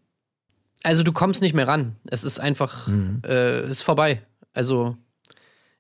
also 0.82 1.03
du 1.03 1.12
kommst 1.12 1.41
nicht 1.41 1.55
mehr 1.55 1.66
ran. 1.66 1.97
Es 2.11 2.24
ist 2.24 2.39
einfach, 2.39 2.86
Mhm. 2.89 3.22
äh, 3.24 3.61
es 3.61 3.76
ist 3.78 3.82
vorbei. 3.82 4.20
Also 4.53 4.97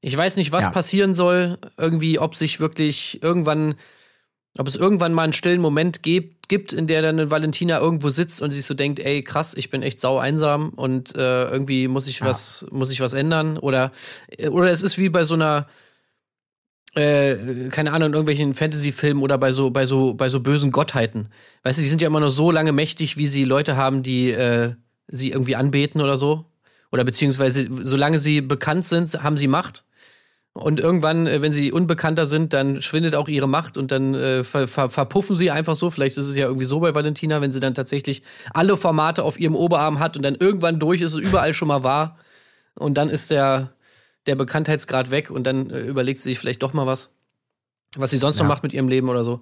ich 0.00 0.16
weiß 0.16 0.36
nicht, 0.36 0.50
was 0.52 0.62
Ja. 0.62 0.70
passieren 0.70 1.12
soll. 1.12 1.58
Irgendwie, 1.76 2.18
ob 2.18 2.36
sich 2.36 2.58
wirklich 2.60 3.22
irgendwann, 3.22 3.74
ob 4.58 4.66
es 4.66 4.76
irgendwann 4.76 5.12
mal 5.12 5.22
einen 5.22 5.32
stillen 5.32 5.60
Moment 5.60 6.02
gibt, 6.02 6.48
gibt, 6.48 6.72
in 6.72 6.86
der 6.86 7.00
dann 7.00 7.18
eine 7.18 7.30
Valentina 7.30 7.78
irgendwo 7.78 8.08
sitzt 8.08 8.42
und 8.42 8.50
sich 8.50 8.66
so 8.66 8.74
denkt, 8.74 8.98
ey, 8.98 9.22
krass, 9.22 9.54
ich 9.54 9.70
bin 9.70 9.82
echt 9.82 10.00
sau 10.00 10.18
einsam 10.18 10.70
und 10.70 11.14
äh, 11.14 11.44
irgendwie 11.48 11.86
muss 11.88 12.08
ich 12.08 12.22
was, 12.22 12.66
muss 12.70 12.90
ich 12.90 13.00
was 13.00 13.12
ändern. 13.12 13.56
Oder, 13.56 13.92
oder 14.50 14.70
es 14.70 14.82
ist 14.82 14.98
wie 14.98 15.10
bei 15.10 15.22
so 15.22 15.34
einer, 15.34 15.68
äh, 16.94 17.68
keine 17.68 17.92
Ahnung, 17.92 18.08
in 18.08 18.14
irgendwelchen 18.14 18.54
Fantasy-Filmen 18.54 19.22
oder 19.22 19.38
bei 19.38 19.52
so, 19.52 19.70
bei 19.70 19.86
so, 19.86 20.14
bei 20.14 20.28
so 20.28 20.40
bösen 20.40 20.72
Gottheiten. 20.72 21.28
Weißt 21.62 21.78
du, 21.78 21.82
die 21.82 21.88
sind 21.88 22.02
ja 22.02 22.08
immer 22.08 22.20
nur 22.20 22.32
so 22.32 22.50
lange 22.50 22.72
mächtig, 22.72 23.16
wie 23.16 23.28
sie 23.28 23.44
Leute 23.44 23.76
haben, 23.76 24.02
die 24.02 24.30
äh, 24.30 24.74
sie 25.06 25.30
irgendwie 25.30 25.54
anbeten 25.54 26.00
oder 26.00 26.16
so. 26.16 26.46
Oder 26.90 27.04
beziehungsweise, 27.04 27.68
solange 27.84 28.18
sie 28.18 28.40
bekannt 28.40 28.86
sind, 28.86 29.22
haben 29.22 29.36
sie 29.36 29.46
Macht. 29.46 29.84
Und 30.60 30.80
irgendwann, 30.80 31.28
äh, 31.28 31.40
wenn 31.40 31.52
sie 31.52 31.70
unbekannter 31.70 32.26
sind, 32.26 32.52
dann 32.52 32.82
schwindet 32.82 33.14
auch 33.14 33.28
ihre 33.28 33.46
Macht 33.48 33.78
und 33.78 33.92
dann 33.92 34.14
äh, 34.14 34.42
ver 34.42 34.66
ver 34.66 34.90
verpuffen 34.90 35.36
sie 35.36 35.52
einfach 35.52 35.76
so. 35.76 35.88
Vielleicht 35.90 36.18
ist 36.18 36.26
es 36.26 36.34
ja 36.34 36.46
irgendwie 36.46 36.64
so 36.66 36.80
bei 36.80 36.92
Valentina, 36.96 37.40
wenn 37.40 37.52
sie 37.52 37.60
dann 37.60 37.74
tatsächlich 37.74 38.22
alle 38.52 38.76
Formate 38.76 39.22
auf 39.22 39.38
ihrem 39.38 39.54
Oberarm 39.54 40.00
hat 40.00 40.16
und 40.16 40.24
dann 40.24 40.34
irgendwann 40.34 40.80
durch 40.80 41.00
ist 41.00 41.14
überall 41.14 41.54
schon 41.54 41.68
mal 41.68 41.84
war. 41.84 42.18
Und 42.74 42.94
dann 42.94 43.08
ist 43.08 43.30
der, 43.30 43.70
der 44.26 44.34
Bekanntheitsgrad 44.34 45.12
weg 45.12 45.30
und 45.30 45.44
dann 45.44 45.70
äh, 45.70 45.78
überlegt 45.80 46.20
sie 46.22 46.30
sich 46.30 46.40
vielleicht 46.40 46.62
doch 46.64 46.72
mal 46.72 46.86
was, 46.86 47.10
was 47.96 48.10
sie 48.10 48.16
sonst 48.18 48.38
noch 48.38 48.44
Ja. 48.44 48.48
macht 48.48 48.64
mit 48.64 48.72
ihrem 48.72 48.88
Leben 48.88 49.08
oder 49.08 49.22
so. 49.22 49.40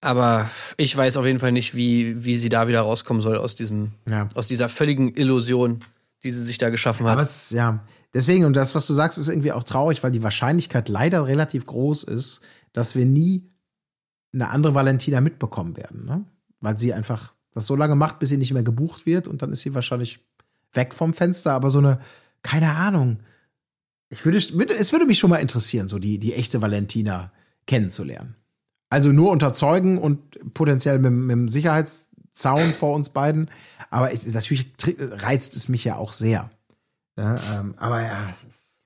Aber 0.00 0.48
ich 0.76 0.96
weiß 0.96 1.16
auf 1.16 1.26
jeden 1.26 1.38
Fall 1.40 1.52
nicht, 1.52 1.74
wie, 1.76 2.24
wie 2.24 2.36
sie 2.36 2.48
da 2.48 2.66
wieder 2.68 2.80
rauskommen 2.82 3.20
soll 3.22 3.36
aus 3.38 3.54
diesem, 3.54 3.92
Ja. 4.08 4.28
aus 4.34 4.46
dieser 4.48 4.68
völligen 4.68 5.14
Illusion, 5.14 5.80
die 6.24 6.30
sie 6.32 6.44
sich 6.44 6.58
da 6.58 6.70
geschaffen 6.70 7.06
hat. 7.06 7.12
Aber 7.14 7.22
es, 7.22 7.50
ja, 7.50 7.80
deswegen, 8.14 8.44
und 8.44 8.56
das, 8.56 8.74
was 8.74 8.86
du 8.86 8.94
sagst, 8.94 9.18
ist 9.18 9.28
irgendwie 9.28 9.52
auch 9.52 9.64
traurig, 9.64 10.02
weil 10.02 10.10
die 10.10 10.22
Wahrscheinlichkeit 10.22 10.88
leider 10.88 11.26
relativ 11.26 11.66
groß 11.66 12.04
ist, 12.04 12.40
dass 12.72 12.94
wir 12.94 13.04
nie 13.04 13.50
eine 14.32 14.50
andere 14.50 14.74
Valentina 14.74 15.20
mitbekommen 15.20 15.76
werden, 15.76 16.04
ne? 16.04 16.24
Weil 16.60 16.78
sie 16.78 16.92
einfach 16.92 17.34
das 17.52 17.66
so 17.66 17.76
lange 17.76 17.94
macht, 17.94 18.18
bis 18.18 18.28
sie 18.28 18.36
nicht 18.36 18.52
mehr 18.52 18.62
gebucht 18.62 19.06
wird 19.06 19.28
und 19.28 19.42
dann 19.42 19.52
ist 19.52 19.60
sie 19.60 19.74
wahrscheinlich 19.74 20.20
weg 20.72 20.92
vom 20.94 21.14
Fenster, 21.14 21.52
aber 21.52 21.70
so 21.70 21.78
eine, 21.78 21.98
keine 22.42 22.72
Ahnung. 22.72 23.20
Ich 24.10 24.24
würde, 24.24 24.38
es 24.38 24.92
würde 24.92 25.06
mich 25.06 25.18
schon 25.18 25.30
mal 25.30 25.36
interessieren, 25.38 25.88
so 25.88 25.98
die, 25.98 26.18
die 26.18 26.34
echte 26.34 26.60
Valentina 26.60 27.32
kennenzulernen. 27.66 28.36
Also 28.90 29.12
nur 29.12 29.30
unter 29.30 29.52
Zeugen 29.52 29.98
und 29.98 30.54
potenziell 30.54 30.98
mit, 30.98 31.12
mit 31.12 31.52
dem 31.52 31.86
Zaun 32.32 32.72
vor 32.72 32.94
uns 32.94 33.10
beiden. 33.10 33.50
Aber 33.90 34.12
ich, 34.12 34.26
natürlich 34.26 34.72
reizt 34.98 35.56
es 35.56 35.68
mich 35.68 35.84
ja 35.84 35.96
auch 35.96 36.12
sehr. 36.12 36.50
Ja, 37.18 37.34
ähm, 37.58 37.74
aber 37.76 38.00
ja, 38.00 38.28
es 38.30 38.48
ist, 38.48 38.82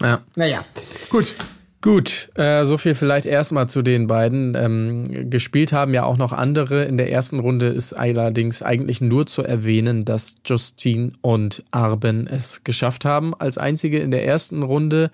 Ja. 0.00 0.20
naja, 0.36 0.64
gut. 1.10 1.34
Gut, 1.80 2.30
äh, 2.36 2.64
so 2.64 2.78
viel 2.78 2.94
vielleicht 2.94 3.26
erstmal 3.26 3.68
zu 3.68 3.82
den 3.82 4.06
beiden. 4.06 4.54
Ähm, 4.54 5.28
gespielt 5.30 5.72
haben 5.72 5.92
ja 5.94 6.04
auch 6.04 6.16
noch 6.16 6.32
andere. 6.32 6.84
In 6.84 6.96
der 6.96 7.10
ersten 7.10 7.40
Runde 7.40 7.66
ist 7.66 7.92
allerdings 7.92 8.62
eigentlich 8.62 9.00
nur 9.00 9.26
zu 9.26 9.42
erwähnen, 9.42 10.04
dass 10.04 10.36
Justine 10.44 11.10
und 11.22 11.64
Arben 11.72 12.28
es 12.28 12.62
geschafft 12.62 13.04
haben. 13.04 13.34
Als 13.34 13.58
einzige 13.58 13.98
in 13.98 14.12
der 14.12 14.24
ersten 14.24 14.62
Runde 14.62 15.10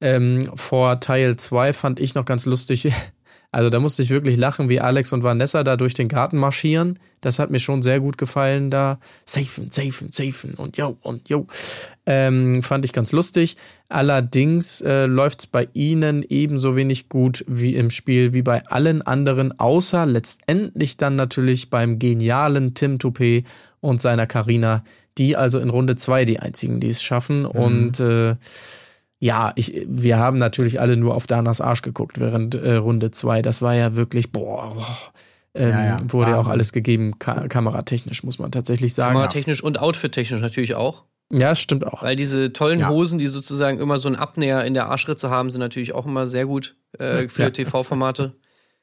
ähm, 0.00 0.48
vor 0.54 1.00
Teil 1.00 1.36
2 1.36 1.72
fand 1.72 1.98
ich 1.98 2.14
noch 2.14 2.24
ganz 2.24 2.46
lustig. 2.46 2.88
Also 3.52 3.68
da 3.68 3.80
musste 3.80 4.02
ich 4.02 4.08
wirklich 4.08 4.38
lachen, 4.38 4.70
wie 4.70 4.80
Alex 4.80 5.12
und 5.12 5.22
Vanessa 5.22 5.62
da 5.62 5.76
durch 5.76 5.92
den 5.92 6.08
Garten 6.08 6.38
marschieren. 6.38 6.98
Das 7.20 7.38
hat 7.38 7.50
mir 7.50 7.60
schon 7.60 7.82
sehr 7.82 8.00
gut 8.00 8.16
gefallen 8.16 8.70
da. 8.70 8.98
Safen, 9.26 9.70
safen, 9.70 10.10
safen 10.10 10.54
und 10.54 10.78
yo 10.78 10.96
und 11.02 11.28
yo. 11.28 11.46
Ähm, 12.06 12.62
fand 12.62 12.86
ich 12.86 12.94
ganz 12.94 13.12
lustig. 13.12 13.56
Allerdings 13.90 14.80
äh, 14.80 15.04
läuft's 15.04 15.46
bei 15.46 15.68
ihnen 15.74 16.24
ebenso 16.26 16.76
wenig 16.76 17.10
gut 17.10 17.44
wie 17.46 17.76
im 17.76 17.90
Spiel 17.90 18.32
wie 18.32 18.42
bei 18.42 18.66
allen 18.66 19.02
anderen, 19.02 19.58
außer 19.60 20.06
letztendlich 20.06 20.96
dann 20.96 21.14
natürlich 21.14 21.68
beim 21.68 21.98
genialen 21.98 22.72
Tim 22.72 22.96
Toupé 22.96 23.44
und 23.80 24.00
seiner 24.00 24.26
Karina, 24.26 24.82
die 25.18 25.36
also 25.36 25.58
in 25.58 25.68
Runde 25.68 25.96
zwei 25.96 26.24
die 26.24 26.40
einzigen, 26.40 26.80
die 26.80 26.88
es 26.88 27.02
schaffen. 27.02 27.44
Und 27.44 28.00
äh, 28.00 28.36
ja, 29.22 29.52
ich, 29.54 29.86
wir 29.86 30.18
haben 30.18 30.38
natürlich 30.38 30.80
alle 30.80 30.96
nur 30.96 31.14
auf 31.14 31.28
Danas 31.28 31.60
Arsch 31.60 31.82
geguckt 31.82 32.18
während 32.18 32.56
äh, 32.56 32.74
Runde 32.74 33.12
zwei. 33.12 33.40
Das 33.40 33.62
war 33.62 33.72
ja 33.72 33.94
wirklich, 33.94 34.32
boah, 34.32 34.74
boah 34.74 35.12
ähm, 35.54 35.70
Ja, 35.70 35.84
ja, 35.84 36.00
wurde 36.08 36.32
ja 36.32 36.40
auch 36.40 36.48
alles 36.48 36.72
gegeben, 36.72 37.20
ka 37.20 37.46
kameratechnisch, 37.46 38.24
muss 38.24 38.40
man 38.40 38.50
tatsächlich 38.50 38.94
sagen. 38.94 39.14
Kameratechnisch 39.14 39.62
und 39.62 39.78
outfittechnisch 39.78 40.40
natürlich 40.40 40.74
auch. 40.74 41.04
Ja, 41.32 41.54
stimmt 41.54 41.86
auch. 41.86 42.02
Weil 42.02 42.16
diese 42.16 42.52
tollen 42.52 42.80
Ja. 42.80 42.88
Hosen, 42.88 43.20
die 43.20 43.28
sozusagen 43.28 43.78
immer 43.78 44.00
so 44.00 44.08
einen 44.08 44.16
Abnäher 44.16 44.64
in 44.64 44.74
der 44.74 44.88
Arschritze 44.88 45.30
haben, 45.30 45.52
sind 45.52 45.60
natürlich 45.60 45.94
auch 45.94 46.04
immer 46.04 46.26
sehr 46.26 46.46
gut 46.46 46.74
äh, 46.98 47.28
für 47.28 47.52
TV-Formate. 47.52 48.32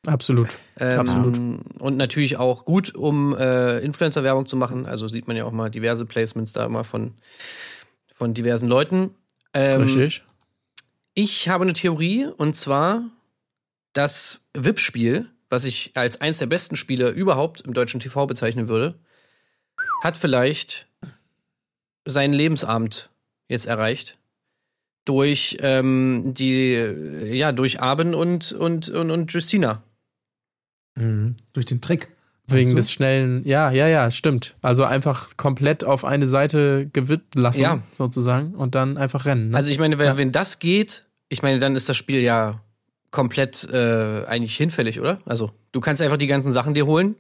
Absolut. 0.08 0.48
Ähm, 0.80 1.00
Absolut. 1.02 1.38
Und 1.80 1.98
natürlich 1.98 2.38
auch 2.38 2.64
gut, 2.64 2.96
um 2.96 3.36
äh, 3.36 3.80
Influencer-Werbung 3.80 4.46
zu 4.46 4.56
machen. 4.56 4.86
Also 4.86 5.10
sieht 5.10 5.28
man 5.28 5.36
ja 5.36 5.44
auch 5.44 5.52
mal 5.52 5.70
diverse 5.70 6.06
Placements 6.06 6.54
da 6.54 6.66
immer 6.66 6.86
von, 6.86 7.16
von 8.16 8.34
diversen 8.34 8.70
Leuten. 8.70 9.12
Ist 9.54 9.72
Ähm, 9.72 9.82
richtig. 9.82 10.24
Ich 11.14 11.50
habe 11.50 11.64
eine 11.64 11.74
Theorie 11.74 12.26
und 12.26 12.56
zwar 12.56 13.10
das 13.94 14.46
VIP-Spiel, 14.54 15.30
was 15.50 15.66
ich 15.66 15.92
als 15.96 16.22
eines 16.22 16.38
der 16.38 16.46
besten 16.46 16.76
Spiele 16.76 17.10
überhaupt 17.10 17.62
im 17.62 17.74
deutschen 17.74 18.00
TV 18.00 18.28
bezeichnen 18.28 18.68
würde, 18.68 19.00
hat 20.04 20.16
vielleicht 20.16 20.88
seinen 22.06 22.34
Lebensabend 22.34 23.10
jetzt 23.48 23.66
erreicht 23.66 24.18
durch 25.06 25.58
ähm, 25.62 26.34
die 26.36 26.74
ja 26.74 27.52
durch 27.52 27.82
Arben 27.82 28.14
und 28.14 28.52
und 28.52 28.90
und, 28.90 29.10
und 29.10 29.34
Justina. 29.34 29.82
Mhm. 30.96 31.36
Durch 31.54 31.66
den 31.66 31.82
Trick. 31.82 32.10
Wegen 32.58 32.76
des 32.76 32.92
schnellen, 32.92 33.44
ja, 33.46 33.72
ja, 33.72 33.88
ja, 33.88 34.10
stimmt. 34.12 34.56
Also 34.62 34.84
einfach 34.86 35.36
komplett 35.38 35.84
auf 35.84 36.06
eine 36.06 36.28
Seite 36.28 36.90
gewippt 36.92 37.36
lassen, 37.36 37.62
Ja. 37.62 37.84
sozusagen, 37.92 38.56
und 38.56 38.76
dann 38.76 38.98
einfach 38.98 39.26
rennen. 39.26 39.50
Ne? 39.50 39.58
Also 39.58 39.72
ich 39.72 39.80
meine, 39.80 39.98
wenn, 40.00 40.06
Ja. 40.08 40.18
wenn 40.18 40.32
das 40.32 40.60
geht, 40.60 41.06
ich 41.30 41.42
meine, 41.42 41.60
dann 41.60 41.76
ist 41.76 41.88
das 41.90 41.98
Spiel 41.98 42.22
ja 42.22 42.62
komplett 43.12 43.68
äh, 43.72 44.26
eigentlich 44.26 44.56
hinfällig, 44.56 45.00
oder? 45.00 45.20
Also 45.26 45.52
du 45.72 45.80
kannst 45.82 46.02
einfach 46.02 46.18
die 46.18 46.28
ganzen 46.28 46.52
Sachen 46.54 46.74
dir 46.74 46.86
holen. 46.86 47.16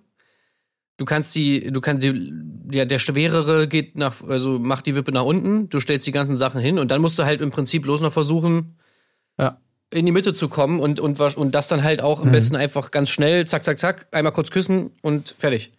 Du 0.97 1.05
kannst 1.05 1.33
die, 1.33 1.71
du 1.71 1.79
kannst 1.81 2.03
die, 2.03 2.33
ja, 2.71 2.83
der 2.85 2.99
schwerere 2.99 3.67
geht 3.69 3.97
nach, 3.97 4.21
also 4.21 4.59
macht 4.59 4.85
die 4.85 4.95
Wippe 4.95 5.11
nach 5.13 5.23
unten, 5.23 5.69
du 5.69 5.79
stellst 5.79 6.05
die 6.05 6.11
ganzen 6.11 6.35
Sachen 6.35 6.59
hin 6.59 6.77
und 6.77 6.91
dann 6.91 7.01
musst 7.01 7.17
du 7.17 7.23
halt 7.23 7.39
im 7.41 7.51
Prinzip 7.51 7.83
bloß 7.83 8.01
noch 8.01 8.11
versuchen, 8.11 8.75
Ja. 9.39 9.59
In 9.91 10.05
die 10.05 10.11
Mitte 10.11 10.33
zu 10.33 10.47
kommen 10.49 10.79
und, 10.79 10.99
und, 10.99 11.17
was- 11.19 11.35
und 11.35 11.53
das 11.55 11.67
dann 11.67 11.83
halt 11.83 12.01
auch 12.01 12.21
am 12.21 12.27
Mhm. 12.27 12.31
besten 12.33 12.55
einfach 12.55 12.91
ganz 12.91 13.09
schnell, 13.09 13.47
zack, 13.47 13.63
zack, 13.65 13.79
zack, 13.79 14.07
einmal 14.11 14.31
kurz 14.33 14.51
küssen 14.51 14.91
und 15.01 15.35
fertig. 15.37 15.71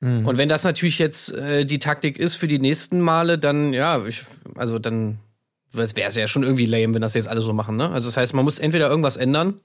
Mhm. 0.00 0.26
Und 0.26 0.36
wenn 0.38 0.48
das 0.48 0.64
natürlich 0.64 0.98
jetzt 0.98 1.32
äh, 1.34 1.64
die 1.64 1.78
Taktik 1.78 2.18
ist 2.18 2.36
für 2.36 2.48
die 2.48 2.58
nächsten 2.58 3.00
Male, 3.00 3.38
dann 3.38 3.72
ja, 3.72 4.04
ich, 4.06 4.24
also 4.56 4.78
dann 4.78 5.18
wäre 5.72 5.86
es 6.08 6.16
ja 6.16 6.26
schon 6.26 6.42
irgendwie 6.42 6.66
lame, 6.66 6.94
wenn 6.94 7.02
das 7.02 7.14
jetzt 7.14 7.28
alle 7.28 7.40
so 7.42 7.52
machen, 7.52 7.76
ne? 7.76 7.90
Also 7.90 8.08
das 8.08 8.16
heißt, 8.16 8.34
man 8.34 8.44
muss 8.44 8.58
entweder 8.58 8.88
irgendwas 8.90 9.16
ändern, 9.16 9.60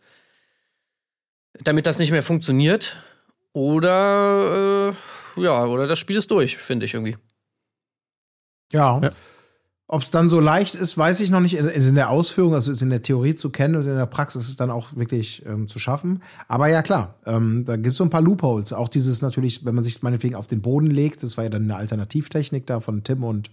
damit 1.63 1.85
das 1.87 1.97
nicht 1.99 2.11
mehr 2.11 2.21
funktioniert, 2.23 2.97
oder 3.53 4.93
äh, 5.37 5.41
ja, 5.41 5.65
oder 5.65 5.87
das 5.87 5.97
Spiel 5.97 6.17
ist 6.17 6.29
durch, 6.29 6.57
finde 6.57 6.85
ich 6.85 6.93
irgendwie. 6.93 7.15
Ja. 8.73 8.99
Ja. 9.01 9.09
Ob 9.87 10.01
es 10.01 10.09
dann 10.09 10.29
so 10.29 10.39
leicht 10.39 10.73
ist, 10.73 10.97
weiß 10.97 11.19
ich 11.19 11.29
noch 11.29 11.41
nicht. 11.41 11.53
Ist 11.53 11.87
in 11.87 11.95
der 11.95 12.09
Ausführung, 12.09 12.55
also 12.55 12.71
ist 12.71 12.81
in 12.81 12.89
der 12.89 13.03
Theorie 13.03 13.35
zu 13.35 13.51
kennen 13.51 13.75
und 13.75 13.85
in 13.85 13.95
der 13.95 14.07
Praxis 14.07 14.45
ist 14.45 14.49
es 14.49 14.55
dann 14.55 14.71
auch 14.71 14.95
wirklich 14.95 15.45
ähm, 15.45 15.67
zu 15.67 15.77
schaffen. 15.77 16.23
Aber 16.47 16.67
ja, 16.67 16.81
klar, 16.81 17.19
ähm, 17.27 17.65
da 17.65 17.75
gibt 17.75 17.91
es 17.91 17.97
so 17.97 18.03
ein 18.03 18.09
paar 18.09 18.21
Loopholes. 18.21 18.73
Auch 18.73 18.89
dieses 18.89 19.21
natürlich, 19.21 19.63
wenn 19.63 19.75
man 19.75 19.83
sich 19.83 20.01
meinetwegen 20.01 20.33
auf 20.33 20.47
den 20.47 20.63
Boden 20.63 20.87
legt, 20.87 21.21
das 21.21 21.37
war 21.37 21.43
ja 21.43 21.51
dann 21.51 21.63
eine 21.63 21.75
Alternativtechnik 21.75 22.65
da 22.65 22.79
von 22.79 23.03
Tim 23.03 23.23
und 23.23 23.51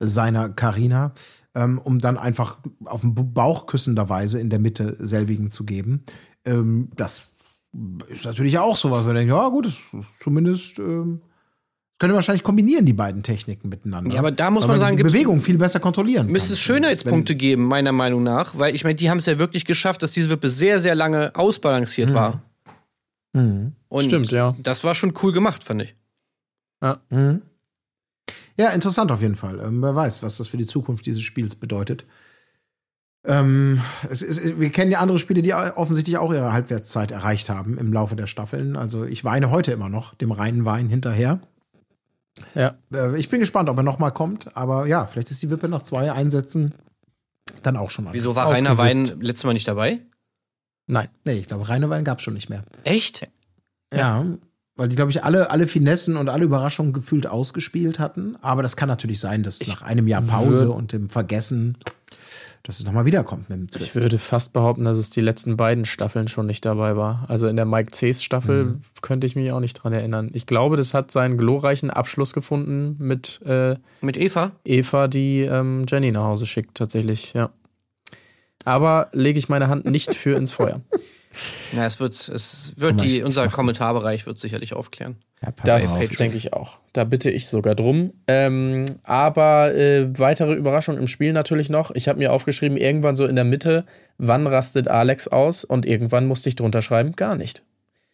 seiner 0.00 0.50
Karina, 0.50 1.12
ähm, 1.54 1.78
um 1.78 1.98
dann 1.98 2.18
einfach 2.18 2.58
auf 2.84 3.00
dem 3.00 3.14
Bauch 3.14 3.64
küssenderweise 3.64 4.38
in 4.38 4.50
der 4.50 4.58
Mitte 4.58 4.96
selbigen 4.98 5.48
zu 5.48 5.64
geben. 5.64 6.04
Ähm, 6.44 6.90
das 6.94 7.32
ist 8.08 8.26
natürlich 8.26 8.58
auch 8.58 8.76
sowas, 8.76 9.04
wo 9.04 9.06
man 9.06 9.16
denkt, 9.16 9.32
ja 9.32 9.48
gut, 9.48 9.64
das 9.64 9.78
ist 9.98 10.20
zumindest 10.20 10.78
können 12.00 12.14
wahrscheinlich 12.14 12.42
kombinieren 12.42 12.86
die 12.86 12.94
beiden 12.94 13.22
Techniken 13.22 13.68
miteinander. 13.68 14.14
Ja, 14.14 14.20
aber 14.20 14.32
da 14.32 14.50
muss 14.50 14.64
Weil 14.64 14.70
man 14.70 14.78
sagen, 14.78 14.96
die 14.96 15.02
Bewegung 15.02 15.40
viel 15.40 15.58
besser 15.58 15.80
kontrollieren 15.80 16.26
kann. 16.26 16.32
Müsste 16.32 16.54
es 16.54 16.60
Schönheitspunkte 16.60 17.36
geben, 17.36 17.66
meiner 17.66 17.92
Meinung 17.92 18.22
nach, 18.22 18.58
weil 18.58 18.74
ich 18.74 18.84
meine, 18.84 18.96
die 18.96 19.10
haben 19.10 19.18
es 19.18 19.26
ja 19.26 19.38
wirklich 19.38 19.66
geschafft, 19.66 20.02
dass 20.02 20.12
diese 20.12 20.30
Wippe 20.30 20.48
sehr, 20.48 20.80
sehr 20.80 20.94
lange 20.94 21.36
ausbalanciert 21.36 22.12
war. 22.14 22.42
Mhm. 23.34 23.74
Und 23.88 24.04
Stimmt, 24.04 24.32
ja. 24.32 24.56
Das 24.62 24.82
war 24.82 24.94
schon 24.94 25.12
cool 25.22 25.32
gemacht, 25.32 25.62
fand 25.62 25.82
ich. 25.82 25.94
Mhm. 27.10 27.42
Ja, 28.56 28.70
interessant 28.70 29.12
auf 29.12 29.20
jeden 29.20 29.36
Fall. 29.36 29.60
Ähm, 29.60 29.82
wer 29.82 29.94
weiß, 29.94 30.22
was 30.22 30.38
das 30.38 30.48
für 30.48 30.56
die 30.56 30.66
Zukunft 30.66 31.04
dieses 31.04 31.22
Spiels 31.22 31.54
bedeutet. 31.54 32.06
Ähm, 33.26 33.82
es 34.08 34.22
ist, 34.22 34.58
wir 34.58 34.70
kennen 34.70 34.90
ja 34.90 35.00
andere 35.00 35.18
Spiele, 35.18 35.42
die 35.42 35.52
offensichtlich 35.52 36.16
auch 36.16 36.32
ihre 36.32 36.54
Halbwertszeit 36.54 37.10
erreicht 37.10 37.50
haben 37.50 37.76
im 37.76 37.92
Laufe 37.92 38.16
der 38.16 38.26
Staffeln. 38.26 38.76
Also 38.76 39.04
ich 39.04 39.22
weine 39.22 39.50
heute 39.50 39.72
immer 39.72 39.90
noch 39.90 40.14
dem 40.14 40.32
reinen 40.32 40.64
Wein 40.64 40.88
hinterher. 40.88 41.40
Ja. 42.54 42.74
Äh, 42.92 43.18
ich 43.18 43.28
bin 43.28 43.40
gespannt, 43.40 43.68
ob 43.68 43.76
er 43.76 43.82
nochmal 43.82 44.12
kommt. 44.12 44.56
Aber 44.56 44.86
ja, 44.86 45.06
vielleicht 45.06 45.30
ist 45.30 45.42
die 45.42 45.50
Wippe 45.50 45.68
nach 45.68 45.82
zwei 45.82 46.12
Einsätzen 46.12 46.74
dann 47.62 47.76
auch 47.76 47.90
schon 47.90 48.04
mal. 48.04 48.14
Wieso 48.14 48.36
war 48.36 48.50
Rainer. 48.50 48.78
Wein 48.78 49.04
letztes 49.20 49.44
Mal 49.44 49.52
nicht 49.52 49.68
dabei? 49.68 50.00
Nein. 50.86 51.08
Nee, 51.24 51.34
ich 51.34 51.46
glaube, 51.46 51.68
reine 51.68 51.88
Wein 51.90 52.04
gab 52.04 52.18
es 52.18 52.24
schon 52.24 52.34
nicht 52.34 52.50
mehr. 52.50 52.64
Echt? 52.84 53.28
Ja, 53.94 54.24
weil 54.76 54.88
die, 54.88 54.96
glaube 54.96 55.10
ich, 55.10 55.22
alle, 55.22 55.50
alle 55.50 55.66
Finessen 55.66 56.16
und 56.16 56.28
alle 56.28 56.44
Überraschungen 56.44 56.92
gefühlt 56.92 57.26
ausgespielt 57.26 57.98
hatten. 57.98 58.36
Aber 58.40 58.62
das 58.62 58.76
kann 58.76 58.88
natürlich 58.88 59.20
sein, 59.20 59.42
dass 59.42 59.66
nach 59.66 59.82
einem 59.82 60.08
Jahr 60.08 60.22
Pause 60.22 60.70
und 60.70 60.92
dem 60.92 61.10
Vergessen, 61.10 61.76
dass 62.62 62.78
es 62.78 62.84
nochmal 62.84 63.06
wiederkommt 63.06 63.48
mit 63.48 63.58
dem 63.58 63.64
Ich 63.64 63.70
Twist. 63.70 63.96
würde 63.96 64.18
fast 64.18 64.52
behaupten, 64.52 64.84
dass 64.84 64.98
es 64.98 65.10
die 65.10 65.20
letzten 65.22 65.56
beiden 65.56 65.84
Staffeln 65.86 66.28
schon 66.28 66.46
nicht 66.46 66.64
dabei 66.64 66.96
war. 66.96 67.24
Also 67.28 67.46
in 67.46 67.56
der 67.56 67.64
Mike 67.64 67.92
C's 67.92 68.22
Staffel 68.22 68.64
Mhm. 68.64 68.80
könnte 69.02 69.26
ich 69.26 69.34
mich 69.36 69.50
auch 69.52 69.60
nicht 69.60 69.74
dran 69.74 69.92
erinnern. 69.92 70.30
Ich 70.34 70.46
glaube, 70.46 70.76
das 70.76 70.92
hat 70.94 71.10
seinen 71.10 71.38
glorreichen 71.38 71.90
Abschluss 71.90 72.32
gefunden 72.32 72.96
mit 72.98 73.40
äh, 73.46 73.76
Mit 74.02 74.16
Eva? 74.16 74.52
Eva, 74.64 75.08
die 75.08 75.40
ähm, 75.42 75.86
Jenny 75.88 76.12
nach 76.12 76.24
Hause 76.24 76.46
schickt, 76.46 76.76
tatsächlich, 76.76 77.32
ja. 77.32 77.50
Aber 78.64 79.08
lege 79.12 79.38
ich 79.38 79.48
meine 79.48 79.68
Hand 79.68 79.86
nicht 79.86 80.14
für 80.14 80.36
ins 80.36 80.52
Feuer. 80.52 80.80
Na, 81.72 81.86
es 81.86 82.00
wird, 82.00 82.14
es 82.28 82.72
wird 82.76 82.94
Aber 82.94 83.02
die, 83.02 83.22
unser 83.22 83.48
Kommentarbereich 83.48 84.26
wird 84.26 84.38
sicherlich 84.38 84.72
aufklären. 84.72 85.16
Ja, 85.42 85.52
Das 85.64 86.02
auf. 86.02 86.16
denke 86.16 86.36
ich 86.36 86.52
auch. 86.52 86.78
Da 86.92 87.04
bitte 87.04 87.30
ich 87.30 87.46
sogar 87.48 87.74
drum. 87.74 88.12
Ähm, 88.26 88.84
aber 89.04 89.74
äh, 89.74 90.18
weitere 90.18 90.54
Überraschung 90.54 90.98
im 90.98 91.06
Spiel 91.06 91.32
natürlich 91.32 91.70
noch. 91.70 91.92
Ich 91.92 92.08
habe 92.08 92.18
mir 92.18 92.32
aufgeschrieben, 92.32 92.76
irgendwann 92.76 93.16
so 93.16 93.26
in 93.26 93.36
der 93.36 93.44
Mitte, 93.44 93.86
wann 94.18 94.46
rastet 94.46 94.88
Alex 94.88 95.28
aus? 95.28 95.64
Und 95.64 95.86
irgendwann 95.86 96.26
musste 96.26 96.48
ich 96.48 96.56
drunter 96.56 96.82
schreiben, 96.82 97.12
gar 97.12 97.36
nicht. 97.36 97.62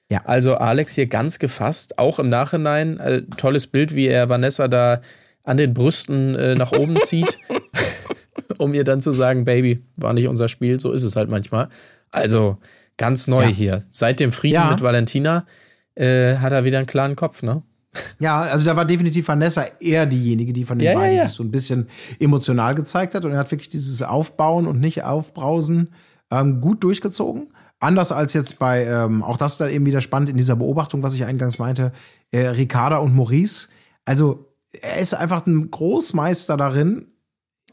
Ja. 0.08 0.20
Also 0.24 0.54
Alex 0.54 0.94
hier 0.94 1.06
ganz 1.06 1.38
gefasst, 1.40 1.98
auch 1.98 2.20
im 2.20 2.28
Nachhinein, 2.28 3.00
äh, 3.00 3.22
tolles 3.36 3.66
Bild, 3.66 3.94
wie 3.94 4.06
er 4.06 4.28
Vanessa 4.28 4.68
da 4.68 5.00
an 5.42 5.56
den 5.56 5.74
Brüsten 5.74 6.36
äh, 6.36 6.54
nach 6.54 6.72
oben 6.72 7.00
zieht, 7.04 7.38
um 8.58 8.72
ihr 8.72 8.84
dann 8.84 9.00
zu 9.00 9.10
sagen, 9.12 9.44
Baby, 9.44 9.82
war 9.96 10.12
nicht 10.12 10.28
unser 10.28 10.48
Spiel, 10.48 10.78
so 10.78 10.92
ist 10.92 11.02
es 11.02 11.16
halt 11.16 11.28
manchmal. 11.28 11.68
Also 12.12 12.58
ganz 12.96 13.26
neu 13.26 13.42
Ja. 13.44 13.48
hier. 13.48 13.84
Seit 13.90 14.20
dem 14.20 14.32
Frieden 14.32 14.54
Ja. 14.54 14.70
mit 14.70 14.82
Valentina 14.82 15.46
äh, 15.94 16.36
hat 16.36 16.52
er 16.52 16.64
wieder 16.64 16.78
einen 16.78 16.86
klaren 16.86 17.16
Kopf, 17.16 17.42
ne? 17.42 17.62
Ja, 18.18 18.40
also 18.42 18.66
da 18.66 18.76
war 18.76 18.84
definitiv 18.84 19.26
Vanessa 19.28 19.64
eher 19.80 20.04
diejenige, 20.04 20.52
die 20.52 20.64
von 20.66 20.78
den 20.78 20.84
Ja, 20.84 20.92
ja, 20.92 20.98
beiden 20.98 21.16
ja. 21.16 21.22
sich 21.24 21.32
so 21.32 21.42
ein 21.42 21.50
bisschen 21.50 21.86
emotional 22.20 22.74
gezeigt 22.74 23.14
hat. 23.14 23.24
Und 23.24 23.32
er 23.32 23.38
hat 23.38 23.50
wirklich 23.50 23.70
dieses 23.70 24.02
Aufbauen 24.02 24.66
und 24.66 24.78
nicht 24.80 25.04
Aufbrausen 25.04 25.94
ähm, 26.30 26.60
gut 26.60 26.84
durchgezogen. 26.84 27.48
Anders 27.80 28.12
als 28.12 28.34
jetzt 28.34 28.58
bei, 28.58 28.84
ähm, 28.84 29.22
auch 29.22 29.38
das 29.38 29.52
ist 29.52 29.60
dann 29.62 29.70
eben 29.70 29.86
wieder 29.86 30.00
spannend 30.02 30.28
in 30.28 30.36
dieser 30.36 30.56
Beobachtung, 30.56 31.02
was 31.02 31.14
ich 31.14 31.24
eingangs 31.24 31.58
meinte, 31.58 31.92
äh, 32.32 32.48
Ricarda 32.48 32.98
und 32.98 33.14
Maurice. 33.14 33.68
Also 34.04 34.52
er 34.82 34.98
ist 34.98 35.14
einfach 35.14 35.46
ein 35.46 35.70
Großmeister 35.70 36.56
darin, 36.58 37.06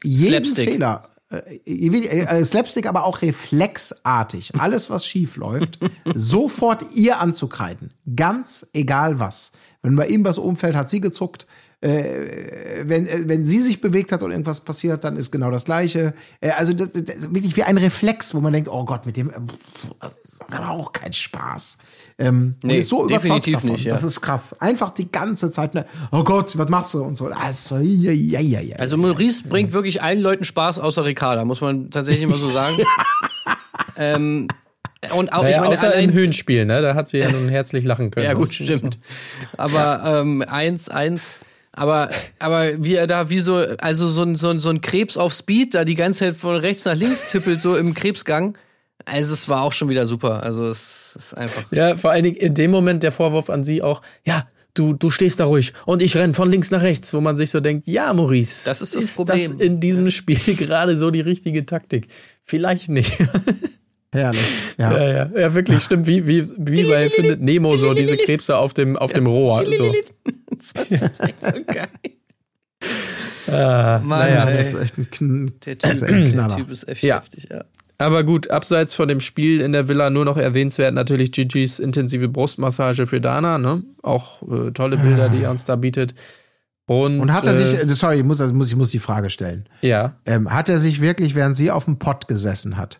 jeden 0.03 0.43
Slapstick. 0.45 0.69
Fehler, 0.71 1.09
äh, 1.33 1.59
äh, 1.65 2.45
Slapstick, 2.45 2.87
aber 2.87 3.05
auch 3.05 3.21
reflexartig, 3.21 4.51
alles 4.59 4.89
was 4.89 5.05
schief 5.05 5.35
läuft, 5.37 5.79
sofort 6.13 6.85
ihr 6.93 7.19
anzukreiden. 7.19 7.91
Ganz 8.15 8.67
egal 8.73 9.19
was. 9.19 9.53
Wenn 9.81 9.95
bei 9.95 10.07
ihm 10.07 10.23
was 10.23 10.37
umfällt, 10.37 10.75
hat 10.75 10.89
sie 10.89 11.01
gezuckt. 11.01 11.45
Äh, 11.83 12.83
wenn, 12.85 13.05
äh, 13.05 13.23
wenn 13.27 13.45
sie 13.45 13.59
sich 13.59 13.81
bewegt 13.81 14.13
hat 14.13 14.23
und 14.23 14.31
irgendwas 14.31 14.61
passiert, 14.61 15.03
dann 15.03 15.17
ist 15.17 15.31
genau 15.31 15.51
das 15.51 15.65
Gleiche. 15.65 16.13
Äh, 16.39 16.51
also 16.51 16.71
das, 16.71 16.93
das 16.93 17.01
ist 17.01 17.35
wirklich 17.35 17.57
wie 17.57 17.63
ein 17.63 17.77
Reflex, 17.77 18.33
wo 18.33 18.39
man 18.39 18.53
denkt, 18.53 18.69
oh 18.69 18.85
Gott, 18.85 19.05
mit 19.05 19.17
dem 19.17 19.29
äh, 19.29 19.33
war 20.47 20.69
auch 20.71 20.93
kein 20.93 21.11
Spaß. 21.11 21.77
Ähm, 22.19 22.55
und 22.63 22.69
Nee, 22.69 22.77
ist 22.77 22.87
so 22.87 23.03
überzeugt 23.03 23.25
definitiv 23.25 23.53
davon. 23.55 23.71
nicht, 23.71 23.83
ja. 23.83 23.93
Das 23.93 24.03
ist 24.03 24.21
krass. 24.21 24.61
Einfach 24.61 24.91
die 24.91 25.11
ganze 25.11 25.51
Zeit, 25.51 25.73
ne, 25.73 25.85
oh 26.13 26.23
Gott, 26.23 26.57
was 26.57 26.69
machst 26.69 26.93
du 26.93 27.03
und 27.03 27.17
so. 27.17 27.27
Also, 27.27 27.77
ja, 27.77 28.11
ja, 28.11 28.39
ja, 28.39 28.61
ja. 28.61 28.77
Also 28.77 28.95
Maurice 28.95 29.43
bringt 29.43 29.73
wirklich 29.73 30.01
allen 30.01 30.19
Leuten 30.19 30.45
Spaß, 30.45 30.79
außer 30.79 31.03
Ricarda, 31.03 31.43
muss 31.43 31.59
man 31.59 31.89
tatsächlich 31.89 32.23
immer 32.23 32.37
so 32.37 32.47
sagen. 32.47 32.77
ähm, 33.97 34.47
und 35.17 35.33
auch, 35.33 35.41
Naja, 35.41 35.55
ich 35.55 35.61
meine, 35.61 35.73
außer 35.73 35.87
allein, 35.87 36.05
im 36.05 36.13
Höhenspiel, 36.13 36.65
ne? 36.65 36.81
Da 36.81 36.95
hat 36.95 37.09
sie 37.09 37.17
ja 37.17 37.29
nun 37.29 37.49
herzlich 37.49 37.83
lachen 37.83 38.09
können. 38.09 38.25
Ja, 38.25 38.35
gut, 38.35 38.53
stimmt. 38.53 38.99
Aber 39.57 40.21
ähm, 40.21 40.43
eins, 40.47 40.87
eins. 40.87 41.39
Aber, 41.75 42.11
aber 42.37 42.83
wie 42.83 42.95
er 42.95 43.07
da, 43.07 43.29
wie 43.29 43.39
so, 43.39 43.55
also 43.55 44.07
so 44.07 44.21
ein, 44.21 44.35
so, 44.35 44.49
ein, 44.49 44.59
so 44.59 44.69
ein 44.69 44.81
Krebs 44.81 45.17
auf 45.17 45.33
Speed, 45.33 45.73
da 45.73 45.85
die 45.85 45.95
ganze 45.95 46.19
Zeit 46.19 46.37
von 46.37 46.55
rechts 46.55 46.85
nach 46.85 46.95
links 46.95 47.31
tippelt, 47.31 47.59
so 47.59 47.75
im 47.75 47.95
Krebsgang. 47.95 48.57
Also 49.05 49.33
es 49.33 49.49
war 49.49 49.63
auch 49.63 49.73
schon 49.73 49.89
wieder 49.89 50.05
super. 50.05 50.43
Also 50.43 50.67
es 50.67 51.15
ist 51.17 51.33
einfach. 51.33 51.65
Ja, 51.71 51.95
vor 51.95 52.11
allen 52.11 52.23
Dingen 52.23 52.35
in 52.35 52.53
dem 52.53 52.71
Moment 52.71 53.01
der 53.03 53.11
Vorwurf 53.11 53.49
an 53.49 53.63
sie 53.63 53.81
auch, 53.81 54.03
ja, 54.23 54.47
du, 54.75 54.93
du 54.93 55.09
stehst 55.09 55.39
da 55.39 55.45
ruhig 55.45 55.73
und 55.85 56.01
ich 56.01 56.15
renn 56.15 56.35
von 56.35 56.49
links 56.49 56.69
nach 56.71 56.83
rechts, 56.83 57.13
wo 57.13 57.21
man 57.21 57.37
sich 57.37 57.49
so 57.49 57.59
denkt, 57.59 57.87
ja, 57.87 58.13
Maurice, 58.13 58.65
Das 58.65 58.81
ist 58.81 58.95
das 58.95 59.03
ist 59.03 59.15
Problem. 59.15 59.37
das 59.37 59.51
in 59.51 59.79
diesem 59.79 60.11
Spiel 60.11 60.37
gerade 60.55 60.95
so 60.95 61.09
die 61.11 61.21
richtige 61.21 61.65
Taktik? 61.65 62.07
Vielleicht 62.43 62.89
nicht. 62.89 63.11
Herrlich. 64.11 64.41
Ja. 64.77 64.95
ja, 64.95 65.11
ja, 65.11 65.31
ja, 65.35 65.55
wirklich, 65.55 65.81
stimmt, 65.81 66.05
wie, 66.05 66.27
wie, 66.27 66.43
wie 66.57 66.83
bei 66.83 67.09
Findet 67.09 67.41
Nemo 67.41 67.75
so 67.77 67.95
diese 67.95 68.15
Krebse 68.15 68.57
auf 68.57 68.75
dem, 68.75 68.95
auf 68.95 69.11
dem 69.11 69.25
Rohr. 69.25 69.65
So. 69.75 69.91
Das 70.89 71.11
ist 71.11 71.19
echt 71.19 71.41
so 71.41 71.63
geil. 71.65 71.87
Ah, 73.47 73.99
Mann, 74.03 74.19
naja. 74.19 74.45
Das 74.45 74.73
ist 74.73 74.79
echt 74.79 74.97
ein, 74.97 75.09
Kn 75.11 75.53
Der 75.65 75.75
das 75.75 75.91
ist 75.91 75.99
Typ, 75.99 76.09
echt 76.09 76.13
ein 76.15 76.21
der 76.23 76.31
Knaller. 76.31 76.55
typ 76.57 76.69
ist 76.69 76.87
echt 76.87 77.03
Ja. 77.03 77.17
heftig, 77.17 77.47
ja. 77.49 77.63
Aber 77.97 78.23
gut, 78.23 78.49
abseits 78.49 78.93
von 78.93 79.07
dem 79.07 79.19
Spiel 79.21 79.61
in 79.61 79.71
der 79.71 79.87
Villa 79.87 80.09
nur 80.09 80.25
noch 80.25 80.35
erwähnenswert 80.37 80.93
natürlich 80.93 81.31
Gigi's 81.31 81.79
intensive 81.79 82.27
Brustmassage 82.27 83.07
für 83.07 83.21
Dana, 83.21 83.57
ne? 83.57 83.83
Auch 84.01 84.41
äh, 84.43 84.71
tolle 84.71 84.97
Bilder, 84.97 85.29
die 85.29 85.43
er 85.43 85.51
uns 85.51 85.65
da 85.65 85.75
bietet. 85.75 86.13
Und, 86.85 87.21
Und 87.21 87.31
hat 87.31 87.45
er 87.45 87.53
sich, 87.53 87.79
äh, 87.79 87.87
sorry, 87.89 88.17
ich 88.17 88.23
muss, 88.25 88.41
also 88.41 88.53
muss, 88.53 88.67
ich 88.69 88.75
muss 88.75 88.89
die 88.91 88.99
Frage 88.99 89.29
stellen. 89.29 89.69
Ja. 89.81 90.17
Ähm, 90.25 90.51
hat 90.51 90.67
er 90.67 90.79
sich 90.79 90.99
wirklich, 90.99 91.33
während 91.35 91.55
sie 91.55 91.71
auf 91.71 91.85
dem 91.85 91.97
Pott 91.99 92.27
gesessen 92.27 92.75
hat, 92.75 92.99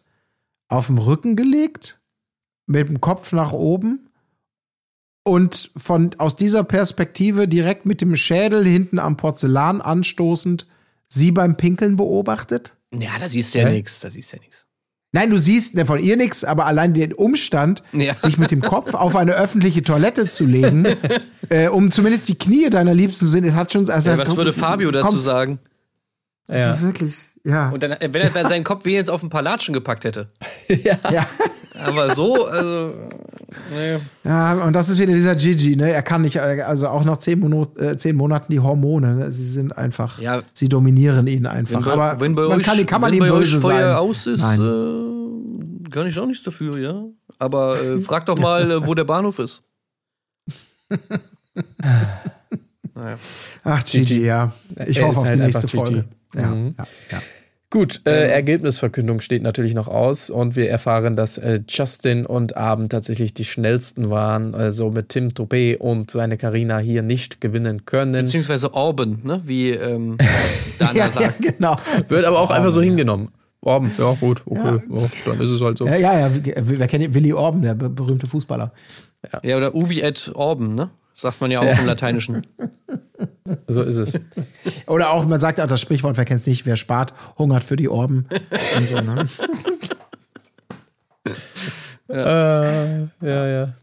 auf 0.70 0.88
dem 0.88 1.00
Rücken 1.00 1.36
gelegt, 1.36 2.00
mit 2.66 2.88
dem 2.88 3.02
Kopf 3.02 3.34
nach 3.34 3.52
oben 3.52 4.08
und 5.24 5.72
von 5.78 6.12
aus 6.18 6.36
dieser 6.36 6.64
Perspektive 6.64 7.48
direkt 7.48 7.86
mit 7.86 8.02
dem 8.02 8.16
Schädel 8.16 8.66
hinten 8.66 9.00
am 9.00 9.18
Porzellan 9.18 9.82
anstoßend 9.82 10.68
sie 11.08 11.32
beim 11.32 11.56
Pinkeln 11.58 11.96
beobachtet? 11.96 12.74
Ja, 12.94 13.12
da 13.20 13.28
siehst 13.28 13.54
du 13.54 13.60
ja 13.60 13.68
Hä? 13.68 13.74
nichts. 13.74 14.00
Da 14.02 14.10
siehst 14.10 14.32
du 14.32 14.38
ja 14.38 14.42
nichts. 14.42 14.66
Nein, 15.16 15.30
du 15.30 15.38
siehst 15.40 15.76
ne, 15.76 15.86
von 15.86 16.00
ihr 16.00 16.18
nichts, 16.18 16.44
aber 16.44 16.66
allein 16.66 16.96
den 16.96 17.14
Umstand, 17.14 17.84
Ja. 17.94 18.16
sich 18.16 18.40
mit 18.40 18.50
dem 18.50 18.62
Kopf 18.62 18.96
auf 18.96 19.16
eine 19.16 19.34
öffentliche 19.34 19.84
Toilette 19.84 20.28
zu 20.28 20.46
legen, 20.46 20.86
äh, 21.50 21.68
um 21.70 21.92
zumindest 21.92 22.30
die 22.30 22.36
Knie 22.36 22.70
deiner 22.72 22.96
Liebsten 22.96 23.26
zu 23.26 23.32
sehen, 23.32 23.44
es 23.44 23.54
hat 23.54 23.72
schon. 23.72 23.88
Also 23.90 24.10
Ja, 24.10 24.18
was 24.18 24.36
würde 24.36 24.54
Fabio 24.54 24.90
dazu 24.92 25.08
kommt- 25.08 25.22
sagen? 25.22 25.60
Das 26.48 26.60
Ja. 26.60 26.72
ist 26.74 26.82
wirklich, 26.82 27.16
ja. 27.46 27.70
Und 27.70 27.84
dann, 27.84 27.92
äh, 27.92 28.10
wenn 28.12 28.22
er 28.22 28.48
seinen 28.48 28.64
Kopf 28.64 28.86
wenigstens 28.86 29.10
auf 29.10 29.22
ein 29.24 29.30
paar 29.30 29.42
Latschen 29.42 29.74
gepackt 29.74 30.04
hätte. 30.06 30.30
ja. 30.70 30.98
Aber 31.80 32.16
so, 32.16 32.46
also. 32.46 32.94
Nee. 33.72 33.98
Ja, 34.24 34.54
und 34.64 34.74
das 34.74 34.90
ist 34.90 35.00
wieder 35.00 35.14
dieser 35.14 35.36
Gigi, 35.36 35.76
ne? 35.76 35.92
Er 35.92 36.02
kann 36.02 36.22
nicht, 36.22 36.38
äh, 36.38 36.64
also 36.66 36.88
auch 36.88 37.04
nach 37.04 37.18
zehn, 37.18 37.40
Monat, 37.40 37.78
äh, 37.78 37.98
zehn 37.98 38.16
Monaten 38.16 38.52
die 38.52 38.60
Hormone, 38.60 39.14
ne? 39.14 39.32
sie 39.32 39.46
sind 39.46 39.78
einfach, 39.78 40.20
Ja. 40.20 40.42
sie 40.54 40.70
dominieren 40.70 41.28
ihn 41.28 41.46
einfach. 41.46 41.86
Wenn 41.86 41.92
Aber 41.92 42.20
wenn 42.20 42.36
bei 42.36 42.48
man 42.48 42.60
euch, 42.60 42.66
kann, 42.66 42.86
kann 42.86 43.02
man 43.02 43.12
wenn 43.12 43.18
ihm 43.18 43.30
bei 43.30 43.32
euch 43.32 43.56
Feuer 43.56 43.90
sein. 43.90 43.96
aus 43.96 44.28
ist, 44.28 44.40
äh, 44.40 45.90
kann 45.92 46.08
ich 46.08 46.18
auch 46.18 46.26
nichts 46.26 46.44
dafür, 46.44 46.78
ja. 46.78 47.04
Aber 47.40 47.80
äh, 47.80 48.02
frag 48.02 48.26
doch 48.26 48.38
mal, 48.38 48.72
äh, 48.72 48.88
wo 48.88 48.94
der 48.96 49.04
Bahnhof 49.04 49.40
ist. 49.40 49.64
naja. 52.96 53.18
Ach, 53.64 53.84
Gigi, 53.84 54.26
ja. 54.26 54.52
Ich 54.88 54.98
Er 54.98 55.08
hoffe 55.08 55.20
auf 55.20 55.26
halt 55.26 55.40
die 55.40 55.44
nächste 55.44 55.64
einfach 55.68 55.86
Gigi. 55.90 56.04
Ja, 56.36 56.48
Mhm. 56.48 56.76
ja, 56.78 56.86
ja. 57.12 57.22
Gut, 57.70 58.02
äh, 58.06 58.30
Ergebnisverkündung 58.32 59.20
steht 59.20 59.42
natürlich 59.42 59.74
noch 59.74 59.88
aus 59.88 60.30
und 60.30 60.56
wir 60.56 60.70
erfahren, 60.70 61.16
dass 61.16 61.40
äh, 61.40 61.60
Justin 61.68 62.24
und 62.28 62.56
Abend 62.56 62.92
tatsächlich 62.92 63.34
die 63.34 63.46
schnellsten 63.46 64.12
waren, 64.12 64.54
also 64.54 64.92
mit 64.92 65.10
Tim 65.10 65.30
Toupé 65.30 65.78
und 65.78 66.12
seine 66.12 66.38
Karina 66.38 66.78
hier 66.78 67.02
nicht 67.02 67.42
gewinnen 67.42 67.86
können. 67.86 68.26
Beziehungsweise 68.26 68.76
Orban, 68.76 69.22
ne? 69.24 69.42
Wie 69.46 69.72
ähm, 69.72 70.18
Dana 70.78 70.92
Ja, 70.94 71.06
ja, 71.06 71.10
sagt. 71.10 71.42
genau. 71.42 71.76
Wird 72.10 72.26
aber 72.26 72.40
auch 72.42 72.52
einfach 72.52 72.70
so 72.70 72.80
hingenommen. 72.82 73.30
Orben, 73.62 73.92
ja 73.98 74.14
gut, 74.20 74.44
okay, 74.46 74.82
ja, 74.92 75.08
dann 75.26 75.40
ist 75.42 75.50
es 75.50 75.62
halt 75.62 75.78
so. 75.80 75.88
Ja, 75.88 75.96
ja, 75.96 76.20
ja. 76.20 76.32
Wer 76.58 76.88
kennt? 76.88 77.14
Willi 77.16 77.34
Orben, 77.34 77.62
der 77.64 77.74
be- 77.74 77.90
berühmte 77.90 78.28
Fußballer. 78.28 78.72
Ja, 79.42 79.56
oder 79.58 79.74
Ubi 79.74 80.02
et 80.02 80.30
Orban, 80.36 80.76
ne? 80.76 80.90
Sagt 81.14 81.40
man 81.42 81.52
ja 81.52 81.60
auch 81.60 81.80
im 81.80 81.86
Lateinischen. 81.86 82.46
So 83.68 83.84
ist 83.84 83.98
es. 83.98 84.20
Oder 84.88 85.12
auch, 85.12 85.26
man 85.26 85.40
sagt 85.40 85.60
auch 85.62 85.68
das 85.68 85.80
Sprichwort, 85.82 86.18
wer 86.18 86.26
kennt 86.26 86.40
es 86.42 86.48
nicht, 86.48 86.66
wer 86.66 86.76
spart, 86.76 87.14
hungert 87.38 87.64
für 87.64 87.76
die 87.76 87.88
Orben. 87.90 88.28
Und 88.78 88.88
so, 88.88 88.96
ne? 89.02 89.28
Äh, 92.10 93.02
ja, 93.26 93.48
ja. 93.48 93.74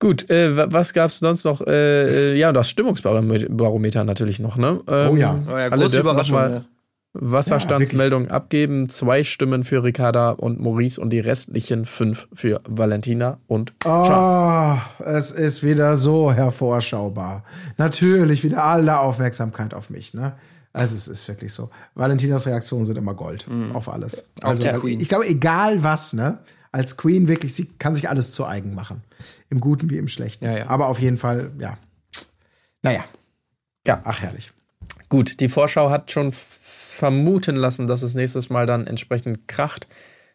Gut, 0.00 0.28
äh, 0.28 0.56
wa- 0.56 0.66
was 0.70 0.92
gab's 0.92 1.20
sonst 1.20 1.44
noch? 1.44 1.60
Äh, 1.66 2.32
äh, 2.32 2.38
ja, 2.38 2.52
das 2.52 2.68
Stimmungsbarometer 2.68 4.04
natürlich 4.04 4.40
noch, 4.40 4.56
ne? 4.56 4.80
Ähm, 4.88 5.10
Oh 5.12 5.16
ja. 5.16 5.38
Oh 5.46 5.50
ja, 5.50 5.56
Alle 5.56 5.70
große 5.70 5.90
dürfen 5.90 6.06
noch 6.06 6.12
Überraschung. 6.28 6.36
mal 6.36 6.64
Ja. 7.14 7.20
Wasserstandsmeldung 7.20 8.28
abgeben. 8.28 8.88
Zwei 8.88 9.24
Stimmen 9.24 9.64
für 9.64 9.84
Ricarda 9.84 10.30
und 10.30 10.60
Maurice 10.60 11.00
und 11.00 11.10
die 11.10 11.20
restlichen 11.20 11.86
fünf 11.86 12.28
für 12.32 12.60
Valentina 12.66 13.38
und 13.46 13.78
Can. 13.80 14.78
Oh, 14.98 15.04
es 15.04 15.30
ist 15.30 15.62
wieder 15.62 15.96
so 15.96 16.32
hervorschaubar. 16.32 17.44
Natürlich 17.76 18.42
wieder 18.42 18.64
alle 18.64 18.98
Aufmerksamkeit 18.98 19.74
auf 19.74 19.90
mich, 19.90 20.14
ne? 20.14 20.34
Also 20.72 20.96
es 20.96 21.06
ist 21.06 21.28
wirklich 21.28 21.52
so. 21.52 21.70
Valentinas 21.94 22.46
Reaktionen 22.46 22.84
sind 22.84 22.98
immer 22.98 23.14
Gold 23.14 23.46
auf 23.74 23.88
alles. 23.88 24.24
Also 24.42 24.64
Queen. 24.64 25.00
ich 25.00 25.08
glaube, 25.08 25.26
egal 25.28 25.84
was, 25.84 26.14
ne? 26.14 26.40
Als 26.72 26.96
Queen 26.96 27.28
wirklich, 27.28 27.54
sie 27.54 27.66
kann 27.78 27.94
sich 27.94 28.08
alles 28.08 28.32
zu 28.32 28.44
eigen 28.44 28.74
machen. 28.74 29.02
Im 29.50 29.60
Guten 29.60 29.88
wie 29.90 29.98
im 29.98 30.08
Schlechten. 30.08 30.44
Ja, 30.44 30.58
ja. 30.58 30.68
Aber 30.68 30.88
auf 30.88 30.98
jeden 30.98 31.18
Fall, 31.18 31.52
ja. 31.60 31.78
Naja. 32.82 33.04
Ja. 33.86 34.00
Ach, 34.02 34.20
herrlich. 34.20 34.52
Gut, 35.14 35.38
die 35.38 35.48
Vorschau 35.48 35.90
hat 35.90 36.10
schon 36.10 36.32
vermuten 36.32 37.54
lassen, 37.54 37.86
dass 37.86 38.02
es 38.02 38.14
nächstes 38.14 38.50
Mal 38.50 38.66
dann 38.66 38.88
entsprechend 38.88 39.46
kracht. 39.46 39.86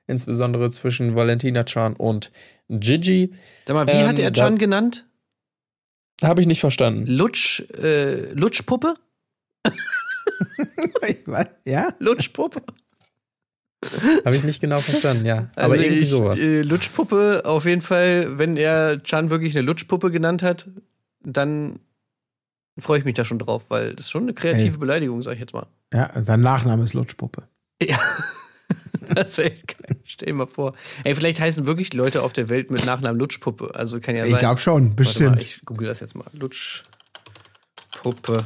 Insbesondere 0.07 0.69
zwischen 0.69 1.15
Valentina 1.15 1.65
Chan 1.65 1.95
und 1.97 2.31
Gigi. 2.69 3.33
Sag 3.67 3.73
mal, 3.73 3.87
wie 3.87 3.91
Ähm, 3.91 4.07
hat 4.07 4.19
er 4.19 4.31
da- 4.31 4.41
Can 4.45 4.57
genannt? 4.57 5.05
Habe 6.23 6.39
ich 6.39 6.47
nicht 6.47 6.61
verstanden. 6.61 7.05
Lutsch, 7.07 7.61
äh, 7.77 8.31
Lutschpuppe? 8.33 8.93
ja? 11.65 11.89
Lutschpuppe? 11.99 12.61
Habe 14.25 14.35
ich 14.35 14.43
nicht 14.45 14.61
genau 14.61 14.79
verstanden, 14.79 15.25
ja. 15.25 15.49
Aber 15.55 15.73
Also 15.73 15.83
irgendwie 15.83 16.01
ich, 16.03 16.09
sowas. 16.09 16.39
Äh, 16.39 16.61
Lutschpuppe, 16.61 17.41
auf 17.45 17.65
jeden 17.65 17.81
Fall, 17.81 18.37
wenn 18.37 18.55
er 18.55 19.03
Chan 19.03 19.29
wirklich 19.29 19.55
eine 19.57 19.65
Lutschpuppe 19.65 20.09
genannt 20.11 20.41
hat, 20.41 20.69
dann 21.21 21.79
freue 22.81 22.99
ich 22.99 23.05
mich 23.05 23.15
da 23.15 23.25
schon 23.25 23.39
drauf, 23.39 23.65
weil 23.69 23.95
das 23.95 24.05
ist 24.05 24.11
schon 24.11 24.23
eine 24.23 24.33
kreative 24.33 24.73
Ey. 24.73 24.77
Beleidigung, 24.77 25.21
sag 25.21 25.33
ich 25.33 25.39
jetzt 25.39 25.53
mal. 25.53 25.67
Ja, 25.93 26.07
dein 26.21 26.41
Nachname 26.41 26.83
ist 26.83 26.93
Lutschpuppe. 26.93 27.47
Ja. 27.81 27.99
Das 29.15 29.39
wäre 29.39 29.51
echt 29.51 29.75
geil. 29.79 29.97
Stell 30.03 30.27
dir 30.27 30.35
mal 30.35 30.45
vor. 30.45 30.75
Ey, 31.03 31.15
vielleicht 31.15 31.39
heißen 31.39 31.65
wirklich 31.65 31.93
Leute 31.95 32.21
auf 32.21 32.31
der 32.31 32.47
Welt 32.47 32.69
mit 32.69 32.85
Nachnamen 32.85 33.19
Lutschpuppe. 33.19 33.73
Also 33.73 33.99
kann 33.99 34.15
ja 34.15 34.21
sein. 34.23 34.33
Ich 34.33 34.37
glaube 34.39 34.61
schon, 34.61 34.73
Warte 34.83 34.89
mal, 34.89 34.95
bestimmt. 34.95 35.41
ich 35.41 35.61
google 35.65 35.87
das 35.87 35.99
jetzt 35.99 36.13
mal. 36.13 36.27
Lutschpuppe. 36.33 38.45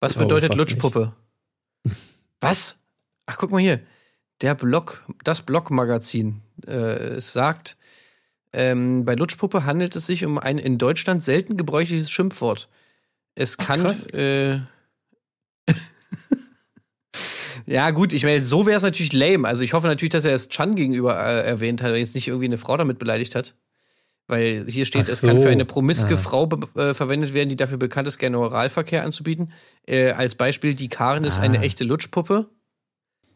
Was 0.00 0.16
Oh, 0.16 0.20
bedeutet 0.20 0.48
fast 0.48 0.58
Lutschpuppe? 0.58 1.12
Was? 2.40 2.76
Ach, 3.26 3.36
guck 3.38 3.52
mal 3.52 3.60
hier. 3.60 3.78
Der 4.40 4.56
Blog, 4.56 5.04
das 5.22 5.42
Blog-Magazin 5.42 6.40
äh, 6.66 7.18
es 7.18 7.32
sagt, 7.32 7.76
ähm, 8.52 9.04
bei 9.04 9.14
Lutschpuppe 9.14 9.64
handelt 9.64 9.94
es 9.94 10.06
sich 10.06 10.24
um 10.24 10.38
ein 10.38 10.58
in 10.58 10.78
Deutschland 10.78 11.22
selten 11.22 11.56
gebräuchliches 11.56 12.10
Schimpfwort. 12.10 12.68
Es 13.40 13.56
kann. 13.56 13.80
krass. 13.80 14.06
äh, 14.08 14.60
Ja, 17.66 17.90
gut, 17.90 18.12
ich 18.12 18.24
meine, 18.24 18.42
so 18.42 18.66
wäre 18.66 18.76
es 18.76 18.82
natürlich 18.82 19.12
lame. 19.12 19.46
Also 19.46 19.62
ich 19.62 19.74
hoffe 19.74 19.86
natürlich, 19.86 20.10
dass 20.12 20.24
er 20.24 20.34
es 20.34 20.48
Chan 20.48 20.74
gegenüber 20.74 21.14
äh, 21.16 21.46
erwähnt 21.46 21.82
hat 21.82 21.92
und 21.92 21.98
jetzt 21.98 22.14
nicht 22.14 22.26
irgendwie 22.26 22.46
eine 22.46 22.58
Frau 22.58 22.76
damit 22.76 22.98
beleidigt 22.98 23.34
hat. 23.34 23.54
Weil 24.26 24.64
hier 24.68 24.86
steht, 24.86 25.04
Ach 25.06 25.12
es 25.12 25.20
so. 25.20 25.28
kann 25.28 25.40
für 25.40 25.50
eine 25.50 25.64
promiske 25.64 26.14
Ah. 26.14 26.16
Frau 26.16 26.48
äh, 26.76 26.94
verwendet 26.94 27.32
werden, 27.34 27.48
die 27.48 27.56
dafür 27.56 27.76
bekannt 27.78 28.08
ist, 28.08 28.18
gerne 28.18 28.38
Oralverkehr 28.38 29.04
anzubieten. 29.04 29.52
Äh, 29.86 30.10
als 30.12 30.34
Beispiel, 30.34 30.74
die 30.74 30.88
Karin 30.88 31.24
ist 31.24 31.38
eine 31.38 31.60
echte 31.60 31.84
Lutschpuppe. 31.84 32.48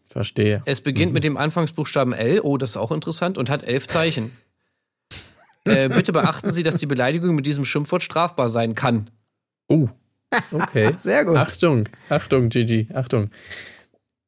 Verstehe. 0.06 0.62
Es 0.64 0.80
beginnt 0.80 1.10
Mhm. 1.10 1.14
mit 1.14 1.24
dem 1.24 1.36
Anfangsbuchstaben 1.36 2.12
L, 2.12 2.40
oh, 2.40 2.56
das 2.58 2.70
ist 2.70 2.76
auch 2.76 2.92
interessant, 2.92 3.38
und 3.38 3.50
hat 3.50 3.64
elf 3.64 3.86
Zeichen. 3.88 4.30
äh, 5.64 5.88
bitte 5.88 6.12
beachten 6.12 6.52
Sie, 6.52 6.62
dass 6.62 6.76
die 6.78 6.86
Beleidigung 6.86 7.34
mit 7.34 7.46
diesem 7.46 7.64
Schimpfwort 7.64 8.02
strafbar 8.02 8.48
sein 8.48 8.74
kann. 8.74 9.10
Oh, 9.68 9.88
okay. 10.52 10.92
Sehr 10.98 11.24
gut. 11.24 11.36
Achtung, 11.36 11.88
Achtung, 12.08 12.48
Gigi, 12.48 12.88
Achtung. 12.94 13.30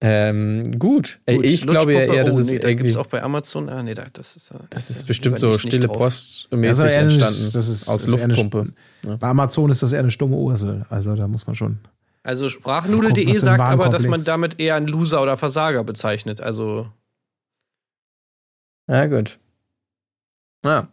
Ähm, 0.02 0.78
gut. 0.78 1.20
Ey, 1.24 1.36
Gut, 1.36 1.46
ich 1.46 1.66
glaube 1.66 1.94
ja 1.94 2.00
eher, 2.02 2.24
das 2.24 2.34
oh, 2.36 2.38
ist 2.40 2.50
nee, 2.50 2.58
da 2.58 2.68
irgendwie. 2.68 2.84
gibt's 2.88 2.98
auch 2.98 3.06
bei 3.06 3.22
Amazon. 3.22 3.70
Ah, 3.70 3.82
nee, 3.82 3.94
da, 3.94 4.06
das 4.12 4.36
ist. 4.36 4.50
äh, 4.50 4.56
Das 4.68 4.90
ist 4.90 5.02
da 5.02 5.06
bestimmt 5.06 5.40
so 5.40 5.56
stille 5.58 5.86
drauf. 5.86 5.96
Post 5.96 6.48
mäßig 6.52 6.84
eher 6.84 6.90
eine- 6.90 7.02
entstanden. 7.04 7.50
das 7.54 7.68
ist- 7.68 7.88
aus 7.88 8.02
das 8.02 8.10
ist 8.12 8.16
eher 8.18 8.24
eine- 8.24 8.34
Luftpumpe. 8.34 8.72
Bei 9.18 9.28
Amazon 9.28 9.70
ist 9.70 9.82
das 9.82 9.92
eher 9.92 10.00
eine 10.00 10.10
stumme 10.10 10.36
Ursel. 10.36 10.84
Also 10.90 11.14
da 11.14 11.26
muss 11.26 11.46
man 11.46 11.56
schon. 11.56 11.78
Also 12.22 12.48
sprachnudel.de 12.50 13.32
sagt 13.32 13.60
aber, 13.60 13.88
dass 13.88 14.04
man 14.06 14.22
damit 14.22 14.60
eher 14.60 14.74
einen 14.74 14.86
Loser 14.88 15.22
oder 15.22 15.36
Versager 15.38 15.82
bezeichnet. 15.82 16.40
Also 16.42 16.90
Ja, 18.88 19.06
gut. 19.06 19.38
Ah. 20.64 20.88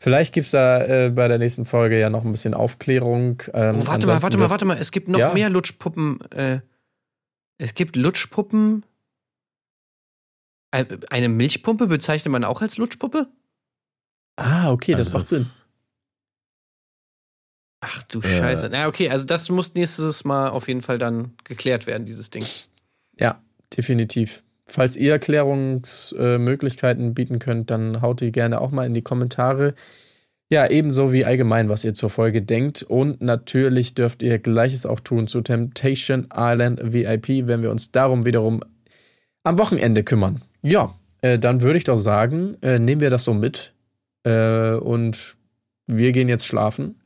Vielleicht 0.00 0.32
gibt's 0.32 0.52
da 0.52 0.84
äh, 0.84 1.10
bei 1.10 1.26
der 1.28 1.38
nächsten 1.38 1.64
Folge 1.64 1.98
ja 1.98 2.08
noch 2.08 2.24
ein 2.24 2.30
bisschen 2.30 2.54
Aufklärung. 2.54 3.42
Ähm, 3.52 3.80
Oh, 3.82 3.86
warte 3.88 4.06
mal, 4.06 4.22
warte 4.22 4.36
mal, 4.38 4.48
warte 4.50 4.64
mal. 4.64 4.78
Es 4.78 4.92
gibt 4.92 5.08
noch 5.08 5.18
Ja. 5.18 5.34
mehr 5.34 5.50
Lutschpuppen. 5.50 6.20
Äh, 6.30 6.60
es 7.58 7.74
gibt 7.74 7.96
Lutschpuppen. 7.96 8.84
Äh, 10.70 10.84
Eine 11.10 11.28
Milchpumpe 11.28 11.88
bezeichnet 11.88 12.30
man 12.30 12.44
auch 12.44 12.62
als 12.62 12.76
Lutschpuppe? 12.76 13.26
Ah, 14.36 14.70
okay, 14.70 14.92
das 14.92 15.08
Also- 15.08 15.18
macht 15.18 15.28
Sinn. 15.28 15.50
Ach 17.80 18.02
du 18.04 18.20
Äh. 18.20 18.38
Scheiße. 18.38 18.68
Na, 18.70 18.86
okay, 18.88 19.08
also 19.10 19.24
das 19.24 19.48
muss 19.50 19.74
nächstes 19.74 20.24
Mal 20.24 20.50
auf 20.50 20.68
jeden 20.68 20.82
Fall 20.82 20.98
dann 20.98 21.34
geklärt 21.44 21.86
werden, 21.86 22.06
dieses 22.06 22.30
Ding. 22.30 22.44
Ja, 23.18 23.42
definitiv. 23.76 24.42
Falls 24.70 24.96
ihr 24.96 25.12
Erklärungsmöglichkeiten 25.12 27.14
bieten 27.14 27.38
könnt, 27.38 27.70
dann 27.70 28.02
haut 28.02 28.20
die 28.20 28.32
gerne 28.32 28.60
auch 28.60 28.70
mal 28.70 28.84
in 28.84 28.92
die 28.92 29.02
Kommentare. 29.02 29.72
Ja, 30.50 30.68
ebenso 30.68 31.12
wie 31.12 31.24
allgemein, 31.24 31.70
was 31.70 31.84
ihr 31.84 31.94
zur 31.94 32.10
Folge 32.10 32.42
denkt. 32.42 32.82
Und 32.82 33.22
natürlich 33.22 33.94
dürft 33.94 34.22
ihr 34.22 34.38
Gleiches 34.38 34.84
auch 34.84 35.00
tun 35.00 35.26
zu 35.26 35.40
Temptation 35.40 36.28
Island 36.34 36.80
VIP, 36.82 37.46
wenn 37.46 37.62
wir 37.62 37.70
uns 37.70 37.92
darum 37.92 38.26
wiederum 38.26 38.60
am 39.42 39.58
Wochenende 39.58 40.04
kümmern. 40.04 40.42
Ja, 40.62 40.94
äh, 41.22 41.38
dann 41.38 41.62
würde 41.62 41.78
ich 41.78 41.84
doch 41.84 41.98
sagen, 41.98 42.56
äh, 42.60 42.78
nehmen 42.78 43.00
wir 43.00 43.10
das 43.10 43.24
so 43.24 43.32
mit. 43.32 43.72
Äh, 44.24 44.74
und 44.74 45.36
wir 45.86 46.12
gehen 46.12 46.28
jetzt 46.28 46.46
schlafen. 46.46 46.96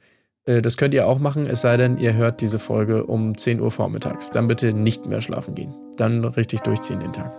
Äh, 0.47 0.63
das 0.63 0.77
könnt 0.77 0.95
ihr 0.95 1.07
auch 1.07 1.19
machen, 1.19 1.47
es 1.47 1.61
sei 1.61 1.77
denn, 1.77 1.97
ihr 1.99 2.15
hört 2.15 2.41
diese 2.41 2.59
Folge 2.59 3.05
um 3.05 3.37
10 3.37 3.61
Uhr 3.61 3.71
vormittags. 3.71 4.31
Dann 4.31 4.49
bitte 4.49 4.73
nicht 4.73 5.07
mehr 5.07 5.21
schlafen 5.21 5.55
gehen. 5.55 5.75
Dann 5.97 6.25
richtig 6.25 6.61
durchziehen 6.61 7.01
den 7.01 7.13
Tag. 7.13 7.33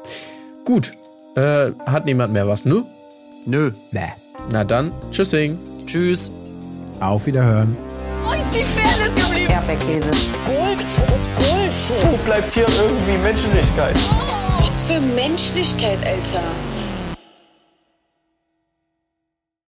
Gut. 0.66 0.92
Äh, 1.36 1.72
hat 1.86 2.06
niemand 2.06 2.34
mehr 2.34 2.48
was, 2.48 2.66
ne? 2.66 2.84
Nö. 3.46 3.72
Bäh. 3.92 4.00
Na 4.52 4.64
dann, 4.64 4.92
tschüssing. 5.12 5.58
Tschüss. 5.86 6.32
Auf 7.00 7.26
Wiederhören. 7.26 7.76
Wo 8.24 8.32
ist 8.32 8.54
die 8.54 8.64
Fairness 8.64 9.16
geblieben? 9.16 9.52
Erdbeerkäse. 9.52 10.10
Gold, 10.46 10.86
Bullshit. 11.38 12.12
Wo 12.12 12.18
bleibt 12.26 12.54
hier 12.54 12.68
irgendwie 12.68 13.18
Menschlichkeit? 13.22 13.96
Was 14.60 14.82
für 14.88 15.02
Menschlichkeit, 15.16 15.98
Alter. 16.06 16.44